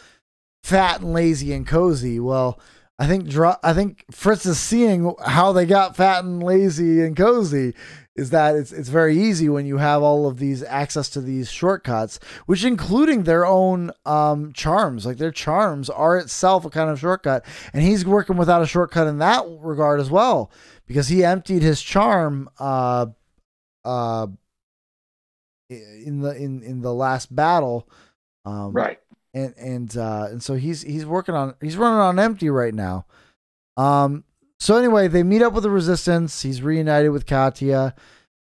fat 0.65 1.03
and 1.03 1.13
lazy 1.13 1.53
and 1.53 1.65
cozy. 1.65 2.19
Well 2.19 2.59
i 3.01 3.07
think 3.07 3.35
i 3.65 3.73
think 3.73 4.05
fritz 4.11 4.45
is 4.45 4.61
seeing 4.61 5.15
how 5.25 5.53
they 5.53 5.67
got 5.67 5.97
fat 5.97 6.23
and 6.23 6.43
lazy 6.43 7.01
and 7.01 7.17
cozy 7.17 7.75
is 8.21 8.31
that 8.31 8.55
it's 8.55 8.71
it's 8.73 8.89
very 8.91 9.17
easy 9.19 9.49
when 9.49 9.67
you 9.67 9.79
have 9.79 10.03
all 10.03 10.27
of 10.29 10.39
these 10.39 10.63
access 10.63 11.09
to 11.11 11.21
these 11.21 11.51
shortcuts, 11.51 12.21
which 12.47 12.65
including 12.65 13.23
their 13.25 13.45
own 13.47 13.91
um, 14.05 14.53
charms. 14.53 15.07
Like 15.07 15.17
their 15.17 15.33
charms 15.33 15.89
are 15.91 16.17
itself 16.19 16.65
a 16.65 16.71
kind 16.71 16.91
of 16.91 17.01
shortcut, 17.01 17.45
and 17.73 17.83
he's 17.83 18.05
working 18.05 18.37
without 18.37 18.63
a 18.63 18.67
shortcut 18.67 19.07
in 19.07 19.19
that 19.19 19.45
regard 19.61 19.99
as 20.01 20.11
well 20.11 20.51
because 20.87 21.09
he 21.09 21.25
emptied 21.25 21.63
his 21.63 21.81
charm 21.83 22.49
uh, 22.59 23.07
uh, 23.85 24.27
in 25.69 26.21
the 26.21 26.35
in 26.37 26.63
in 26.63 26.81
the 26.83 26.93
last 26.95 27.35
battle. 27.35 27.89
Um, 28.45 28.73
Right. 28.73 28.99
and 29.35 29.55
and 29.59 29.97
uh 29.97 30.27
and 30.31 30.43
so 30.43 30.55
he's 30.55 30.83
he's 30.83 31.07
working 31.07 31.35
on 31.35 31.55
he's 31.61 31.77
running 31.77 32.01
on 32.01 32.19
empty 32.19 32.49
right 32.51 32.75
now 32.75 33.05
um 33.77 34.25
so 34.61 34.77
anyway 34.77 35.09
they 35.09 35.23
meet 35.23 35.43
up 35.43 35.53
with 35.53 35.65
the 35.65 35.71
resistance. 35.71 36.43
He's 36.43 36.63
reunited 36.63 37.11
with 37.11 37.27
katya 37.27 37.95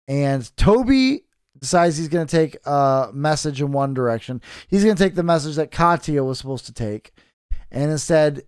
and 0.07 0.55
toby 0.55 1.23
decides 1.59 1.97
he's 1.97 2.07
going 2.07 2.27
to 2.27 2.37
take 2.37 2.57
a 2.65 3.09
message 3.13 3.61
in 3.61 3.71
one 3.71 3.93
direction. 3.93 4.41
He's 4.67 4.83
going 4.83 4.95
to 4.95 5.03
take 5.03 5.15
the 5.15 5.23
message 5.23 5.55
that 5.55 5.71
katya 5.71 6.23
was 6.23 6.37
supposed 6.37 6.65
to 6.67 6.73
take. 6.73 7.13
And 7.71 7.91
instead 7.91 8.43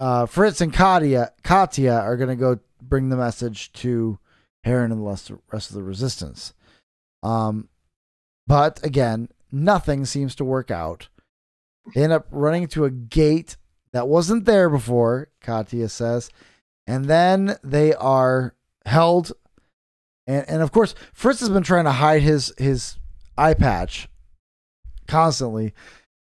uh 0.00 0.26
fritz 0.26 0.60
and 0.60 0.72
katya 0.72 1.32
katya 1.42 1.92
are 1.92 2.16
going 2.16 2.28
to 2.28 2.36
go 2.36 2.60
bring 2.80 3.08
the 3.08 3.16
message 3.16 3.72
to 3.72 4.18
heron 4.62 4.92
and 4.92 5.00
the 5.00 5.38
rest 5.50 5.70
of 5.70 5.74
the 5.74 5.82
resistance. 5.82 6.52
Um 7.22 7.68
but 8.46 8.84
again 8.84 9.28
nothing 9.50 10.04
seems 10.04 10.34
to 10.36 10.44
work 10.44 10.70
out. 10.70 11.08
They 11.94 12.04
end 12.04 12.12
up 12.12 12.26
running 12.30 12.66
to 12.68 12.84
a 12.84 12.90
gate 12.90 13.56
that 13.92 14.08
wasn't 14.08 14.44
there 14.44 14.68
before, 14.68 15.28
Katya 15.40 15.88
says. 15.88 16.30
And 16.88 17.04
then 17.04 17.56
they 17.62 17.94
are 17.94 18.54
held. 18.86 19.32
And, 20.26 20.48
and 20.48 20.62
of 20.62 20.72
course, 20.72 20.94
Fritz 21.12 21.40
has 21.40 21.50
been 21.50 21.62
trying 21.62 21.84
to 21.84 21.92
hide 21.92 22.22
his, 22.22 22.52
his 22.56 22.96
eye 23.36 23.54
patch 23.54 24.08
constantly. 25.06 25.74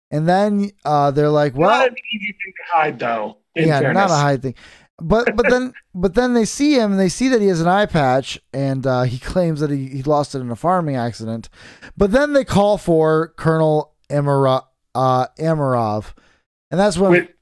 And 0.10 0.28
then 0.28 0.72
uh, 0.84 1.12
they're 1.12 1.30
like, 1.30 1.56
well, 1.56 1.70
Not 1.70 1.90
an 1.90 1.96
easy 2.14 2.26
thing 2.26 2.54
to 2.58 2.76
hide, 2.76 3.00
though. 3.00 3.38
Yeah, 3.56 3.80
fairness. 3.80 4.10
not 4.10 4.12
a 4.12 4.22
hide 4.22 4.42
thing. 4.42 4.56
But 4.98 5.36
but 5.36 5.50
then 5.50 5.74
but 5.96 6.14
then 6.14 6.34
they 6.34 6.46
see 6.46 6.76
him 6.76 6.92
and 6.92 7.00
they 7.00 7.10
see 7.10 7.28
that 7.30 7.42
he 7.42 7.48
has 7.48 7.62
an 7.62 7.68
eye 7.68 7.86
patch 7.86 8.40
and 8.54 8.86
uh, 8.88 9.04
he 9.04 9.20
claims 9.20 9.60
that 9.60 9.70
he, 9.70 9.88
he 9.88 10.04
lost 10.04 10.36
it 10.36 10.40
in 10.40 10.50
a 10.50 10.56
farming 10.56 10.96
accident. 10.96 11.50
But 11.98 12.12
then 12.12 12.34
they 12.34 12.46
call 12.46 12.78
for 12.78 13.34
Colonel 13.38 13.94
Amara, 14.12 14.64
uh, 14.94 15.28
Amarov, 15.40 16.14
and 16.72 16.80
that's 16.80 16.98
when 16.98 17.12
Which, 17.12 17.35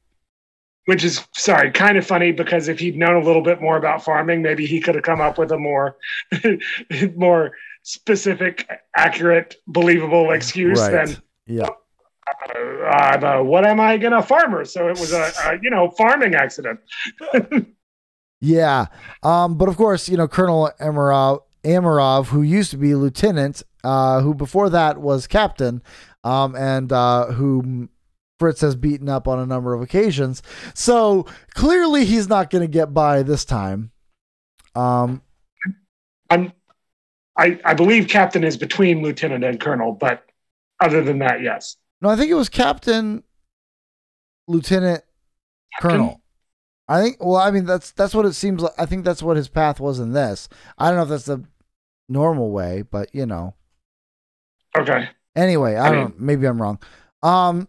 which 0.85 1.03
is 1.03 1.25
sorry, 1.33 1.71
kind 1.71 1.97
of 1.97 2.05
funny 2.05 2.31
because 2.31 2.67
if 2.67 2.79
he'd 2.79 2.97
known 2.97 3.21
a 3.21 3.25
little 3.25 3.41
bit 3.41 3.61
more 3.61 3.77
about 3.77 4.03
farming, 4.03 4.41
maybe 4.41 4.65
he 4.65 4.79
could 4.79 4.95
have 4.95 5.03
come 5.03 5.21
up 5.21 5.37
with 5.37 5.51
a 5.51 5.57
more, 5.57 5.97
more 7.15 7.51
specific, 7.83 8.69
accurate, 8.95 9.55
believable 9.67 10.31
excuse 10.31 10.79
right, 10.79 11.07
than 11.07 11.17
yeah, 11.45 11.63
uh, 11.63 12.85
I'm 12.85 13.23
a, 13.23 13.43
what 13.43 13.65
am 13.65 13.79
I 13.79 13.97
gonna 13.97 14.21
farmer? 14.21 14.65
So 14.65 14.87
it 14.87 14.99
was 14.99 15.13
a, 15.13 15.31
a 15.45 15.59
you 15.61 15.69
know 15.69 15.89
farming 15.91 16.35
accident. 16.35 16.79
yeah. 18.41 18.87
Um, 19.21 19.57
but 19.57 19.69
of 19.69 19.77
course, 19.77 20.09
you 20.09 20.17
know 20.17 20.27
Colonel 20.27 20.71
Amarov, 20.79 21.41
Amarov, 21.63 22.27
who 22.27 22.41
used 22.41 22.71
to 22.71 22.77
be 22.77 22.95
lieutenant, 22.95 23.63
uh, 23.83 24.21
who 24.21 24.33
before 24.33 24.69
that 24.69 24.99
was 24.99 25.27
captain, 25.27 25.81
um, 26.23 26.55
and 26.55 26.91
uh, 26.91 27.27
who 27.27 27.89
Fritz 28.39 28.61
has 28.61 28.75
beaten 28.75 29.09
up 29.09 29.27
on 29.27 29.39
a 29.39 29.45
number 29.45 29.73
of 29.73 29.81
occasions. 29.81 30.41
So 30.73 31.25
clearly, 31.53 32.05
he's 32.05 32.27
not 32.27 32.49
going 32.49 32.63
to 32.63 32.67
get 32.67 32.93
by 32.93 33.23
this 33.23 33.45
time. 33.45 33.91
Um, 34.75 35.21
I'm, 36.29 36.51
I 37.37 37.59
I 37.63 37.73
believe 37.73 38.07
captain 38.07 38.43
is 38.43 38.57
between 38.57 39.01
lieutenant 39.01 39.43
and 39.43 39.59
colonel, 39.59 39.93
but 39.93 40.25
other 40.79 41.01
than 41.03 41.19
that, 41.19 41.41
yes. 41.41 41.77
no, 42.01 42.09
I 42.09 42.15
think 42.15 42.31
it 42.31 42.35
was 42.35 42.49
captain, 42.49 43.23
lieutenant, 44.47 45.03
colonel. 45.79 46.19
I 46.87 47.01
think. 47.01 47.17
Well, 47.19 47.37
I 47.37 47.51
mean, 47.51 47.65
that's 47.65 47.91
that's 47.91 48.13
what 48.13 48.25
it 48.25 48.33
seems 48.33 48.61
like. 48.61 48.73
I 48.77 48.85
think 48.85 49.05
that's 49.05 49.23
what 49.23 49.37
his 49.37 49.47
path 49.47 49.79
was 49.79 49.99
in 49.99 50.13
this. 50.13 50.49
I 50.77 50.87
don't 50.87 50.97
know 50.97 51.03
if 51.03 51.09
that's 51.09 51.25
the 51.25 51.43
normal 52.09 52.51
way, 52.51 52.81
but 52.81 53.13
you 53.13 53.25
know. 53.25 53.55
Okay. 54.77 55.09
Anyway, 55.35 55.75
I 55.75 55.87
I 55.87 55.91
don't. 55.91 56.19
maybe 56.19 56.45
I'm 56.45 56.61
wrong. 56.61 56.79
Um, 57.21 57.67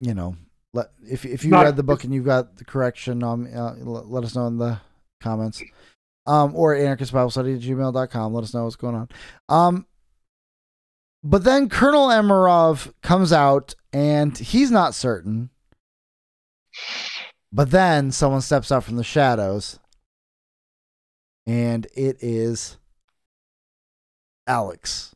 you 0.00 0.14
know, 0.14 0.36
let 0.72 0.90
if 1.08 1.24
if 1.24 1.44
you 1.44 1.50
Not- 1.50 1.64
read 1.64 1.76
the 1.76 1.82
book 1.82 2.04
and 2.04 2.12
you've 2.12 2.24
got 2.24 2.56
the 2.56 2.64
correction, 2.64 3.22
um, 3.22 3.48
uh, 3.54 3.74
let, 3.76 4.08
let 4.08 4.24
us 4.24 4.34
know 4.34 4.46
in 4.46 4.58
the 4.58 4.80
comments. 5.20 5.62
Um, 6.26 6.56
or 6.56 6.74
anarchistbiblestudy 6.74 7.54
at 7.54 7.62
gmail.com. 7.62 8.34
Let 8.34 8.42
us 8.42 8.52
know 8.52 8.64
what's 8.64 8.74
going 8.74 8.96
on. 8.96 9.08
Um, 9.48 9.86
but 11.22 11.44
then 11.44 11.68
Colonel 11.68 12.08
Emerov 12.08 12.92
comes 13.00 13.32
out 13.32 13.76
and 13.92 14.36
he's 14.36 14.72
not 14.72 14.94
certain. 14.94 15.50
But 17.52 17.70
then 17.70 18.10
someone 18.12 18.40
steps 18.42 18.70
out 18.70 18.84
from 18.84 18.96
the 18.96 19.04
shadows, 19.04 19.78
and 21.46 21.86
it 21.96 22.18
is 22.20 22.76
Alex. 24.46 25.14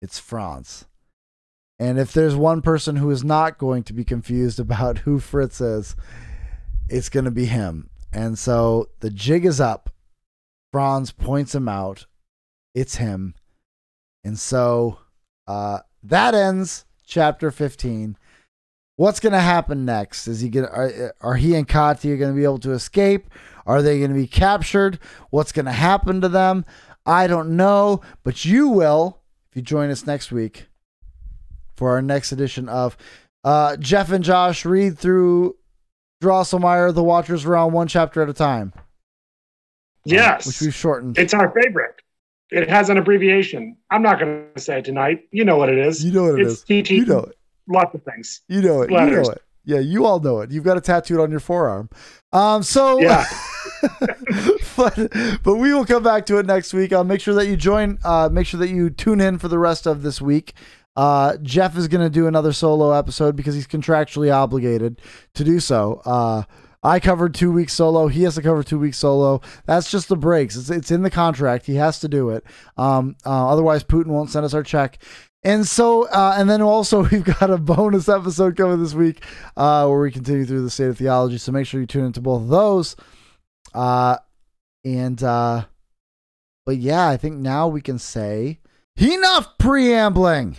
It's 0.00 0.18
Franz. 0.18 0.86
And 1.82 1.98
if 1.98 2.12
there's 2.12 2.36
one 2.36 2.62
person 2.62 2.94
who 2.94 3.10
is 3.10 3.24
not 3.24 3.58
going 3.58 3.82
to 3.82 3.92
be 3.92 4.04
confused 4.04 4.60
about 4.60 4.98
who 4.98 5.18
Fritz 5.18 5.60
is, 5.60 5.96
it's 6.88 7.08
going 7.08 7.24
to 7.24 7.32
be 7.32 7.46
him. 7.46 7.90
And 8.12 8.38
so 8.38 8.90
the 9.00 9.10
jig 9.10 9.44
is 9.44 9.60
up. 9.60 9.90
Franz 10.70 11.10
points 11.10 11.56
him 11.56 11.68
out. 11.68 12.06
It's 12.72 12.94
him. 12.94 13.34
And 14.22 14.38
so 14.38 14.98
uh, 15.48 15.80
that 16.04 16.36
ends 16.36 16.84
chapter 17.04 17.50
15. 17.50 18.16
What's 18.94 19.18
going 19.18 19.32
to 19.32 19.40
happen 19.40 19.84
next? 19.84 20.28
Is 20.28 20.40
he 20.40 20.50
going 20.50 20.66
are, 20.66 21.12
are 21.20 21.34
he 21.34 21.56
and 21.56 21.66
Katya 21.66 22.16
going 22.16 22.30
to 22.30 22.38
be 22.38 22.44
able 22.44 22.60
to 22.60 22.70
escape? 22.70 23.28
Are 23.66 23.82
they 23.82 23.98
going 23.98 24.12
to 24.12 24.16
be 24.16 24.28
captured? 24.28 25.00
What's 25.30 25.50
going 25.50 25.66
to 25.66 25.72
happen 25.72 26.20
to 26.20 26.28
them? 26.28 26.64
I 27.04 27.26
don't 27.26 27.56
know, 27.56 28.02
but 28.22 28.44
you 28.44 28.68
will 28.68 29.18
if 29.50 29.56
you 29.56 29.62
join 29.62 29.90
us 29.90 30.06
next 30.06 30.30
week 30.30 30.68
for 31.82 31.90
our 31.90 32.00
next 32.00 32.30
edition 32.30 32.68
of 32.68 32.96
uh, 33.42 33.76
Jeff 33.76 34.12
and 34.12 34.22
Josh 34.22 34.64
read 34.64 34.96
through 34.96 35.56
Drosselmeyer, 36.22 36.94
The 36.94 37.02
Watcher's 37.02 37.44
Realm, 37.44 37.72
one 37.72 37.88
chapter 37.88 38.22
at 38.22 38.28
a 38.28 38.32
time. 38.32 38.72
Yes. 40.04 40.46
Which 40.46 40.60
we've 40.60 40.72
shortened. 40.72 41.18
It's 41.18 41.34
our 41.34 41.50
favorite. 41.50 41.96
It 42.50 42.70
has 42.70 42.88
an 42.88 42.98
abbreviation. 42.98 43.76
I'm 43.90 44.00
not 44.00 44.20
going 44.20 44.44
to 44.54 44.60
say 44.60 44.78
it 44.78 44.84
tonight. 44.84 45.24
You 45.32 45.44
know 45.44 45.56
what 45.56 45.70
it 45.70 45.78
is. 45.78 46.04
You 46.04 46.12
know 46.12 46.22
what 46.22 46.38
it 46.38 46.46
it's 46.46 46.62
is. 46.70 46.84
TT. 46.84 46.90
You 46.90 47.04
know 47.04 47.18
it. 47.18 47.36
Lots 47.66 47.92
of 47.96 48.04
things. 48.04 48.42
You 48.46 48.62
know 48.62 48.82
it. 48.82 48.92
Letters. 48.92 49.10
You 49.10 49.16
know 49.16 49.30
it. 49.30 49.42
Yeah, 49.64 49.78
you 49.80 50.06
all 50.06 50.20
know 50.20 50.38
it. 50.38 50.52
You've 50.52 50.62
got 50.62 50.76
a 50.76 50.80
tattooed 50.80 51.18
on 51.18 51.32
your 51.32 51.40
forearm. 51.40 51.90
Um, 52.32 52.62
so 52.62 53.00
Yeah. 53.00 53.26
but 54.76 55.10
but 55.42 55.56
we 55.56 55.74
will 55.74 55.84
come 55.84 56.04
back 56.04 56.26
to 56.26 56.38
it 56.38 56.46
next 56.46 56.72
week. 56.72 56.92
Uh, 56.92 57.02
make 57.02 57.20
sure 57.20 57.34
that 57.34 57.46
you 57.48 57.56
join. 57.56 57.98
Uh, 58.04 58.28
make 58.30 58.46
sure 58.46 58.60
that 58.60 58.70
you 58.70 58.88
tune 58.88 59.20
in 59.20 59.38
for 59.38 59.48
the 59.48 59.58
rest 59.58 59.86
of 59.86 60.02
this 60.02 60.20
week. 60.20 60.54
Uh, 60.94 61.36
Jeff 61.38 61.76
is 61.76 61.88
going 61.88 62.04
to 62.04 62.10
do 62.10 62.26
another 62.26 62.52
solo 62.52 62.92
episode 62.92 63.36
because 63.36 63.54
he's 63.54 63.66
contractually 63.66 64.32
obligated 64.32 65.00
to 65.34 65.44
do 65.44 65.58
so. 65.60 66.02
Uh, 66.04 66.42
I 66.82 66.98
covered 66.98 67.34
two 67.34 67.52
weeks 67.52 67.72
solo. 67.72 68.08
He 68.08 68.24
has 68.24 68.34
to 68.34 68.42
cover 68.42 68.62
two 68.62 68.78
weeks 68.78 68.98
solo. 68.98 69.40
That's 69.66 69.90
just 69.90 70.08
the 70.08 70.16
breaks. 70.16 70.56
It's 70.56 70.68
it's 70.68 70.90
in 70.90 71.02
the 71.02 71.10
contract. 71.10 71.66
He 71.66 71.76
has 71.76 72.00
to 72.00 72.08
do 72.08 72.30
it. 72.30 72.44
Um, 72.76 73.16
uh, 73.24 73.48
otherwise, 73.48 73.84
Putin 73.84 74.08
won't 74.08 74.30
send 74.30 74.44
us 74.44 74.54
our 74.54 74.64
check. 74.64 74.98
And 75.44 75.66
so, 75.66 76.08
uh, 76.08 76.34
and 76.36 76.48
then 76.50 76.60
also 76.62 77.04
we've 77.08 77.24
got 77.24 77.50
a 77.50 77.58
bonus 77.58 78.08
episode 78.08 78.56
coming 78.56 78.82
this 78.82 78.94
week 78.94 79.24
uh, 79.56 79.86
where 79.86 80.00
we 80.00 80.10
continue 80.10 80.44
through 80.44 80.62
the 80.62 80.70
state 80.70 80.88
of 80.88 80.98
theology. 80.98 81.38
So 81.38 81.52
make 81.52 81.66
sure 81.66 81.80
you 81.80 81.86
tune 81.86 82.06
into 82.06 82.20
both 82.20 82.42
of 82.42 82.48
those. 82.48 82.96
Uh, 83.74 84.18
and 84.84 85.22
uh, 85.22 85.64
but 86.66 86.78
yeah, 86.78 87.08
I 87.08 87.16
think 87.16 87.36
now 87.36 87.68
we 87.68 87.80
can 87.80 87.98
say 87.98 88.58
enough 88.96 89.56
preambling. 89.58 90.56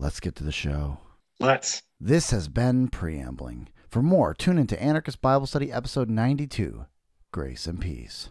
Let's 0.00 0.20
get 0.20 0.36
to 0.36 0.44
the 0.44 0.52
show. 0.52 0.98
Let's. 1.40 1.82
This 1.98 2.30
has 2.30 2.46
been 2.46 2.86
preambling. 2.86 3.68
For 3.90 4.00
more, 4.00 4.32
tune 4.32 4.56
into 4.56 4.80
Anarchist 4.80 5.20
Bible 5.20 5.46
Study 5.46 5.72
episode 5.72 6.08
92 6.08 6.86
Grace 7.32 7.66
and 7.66 7.80
Peace. 7.80 8.28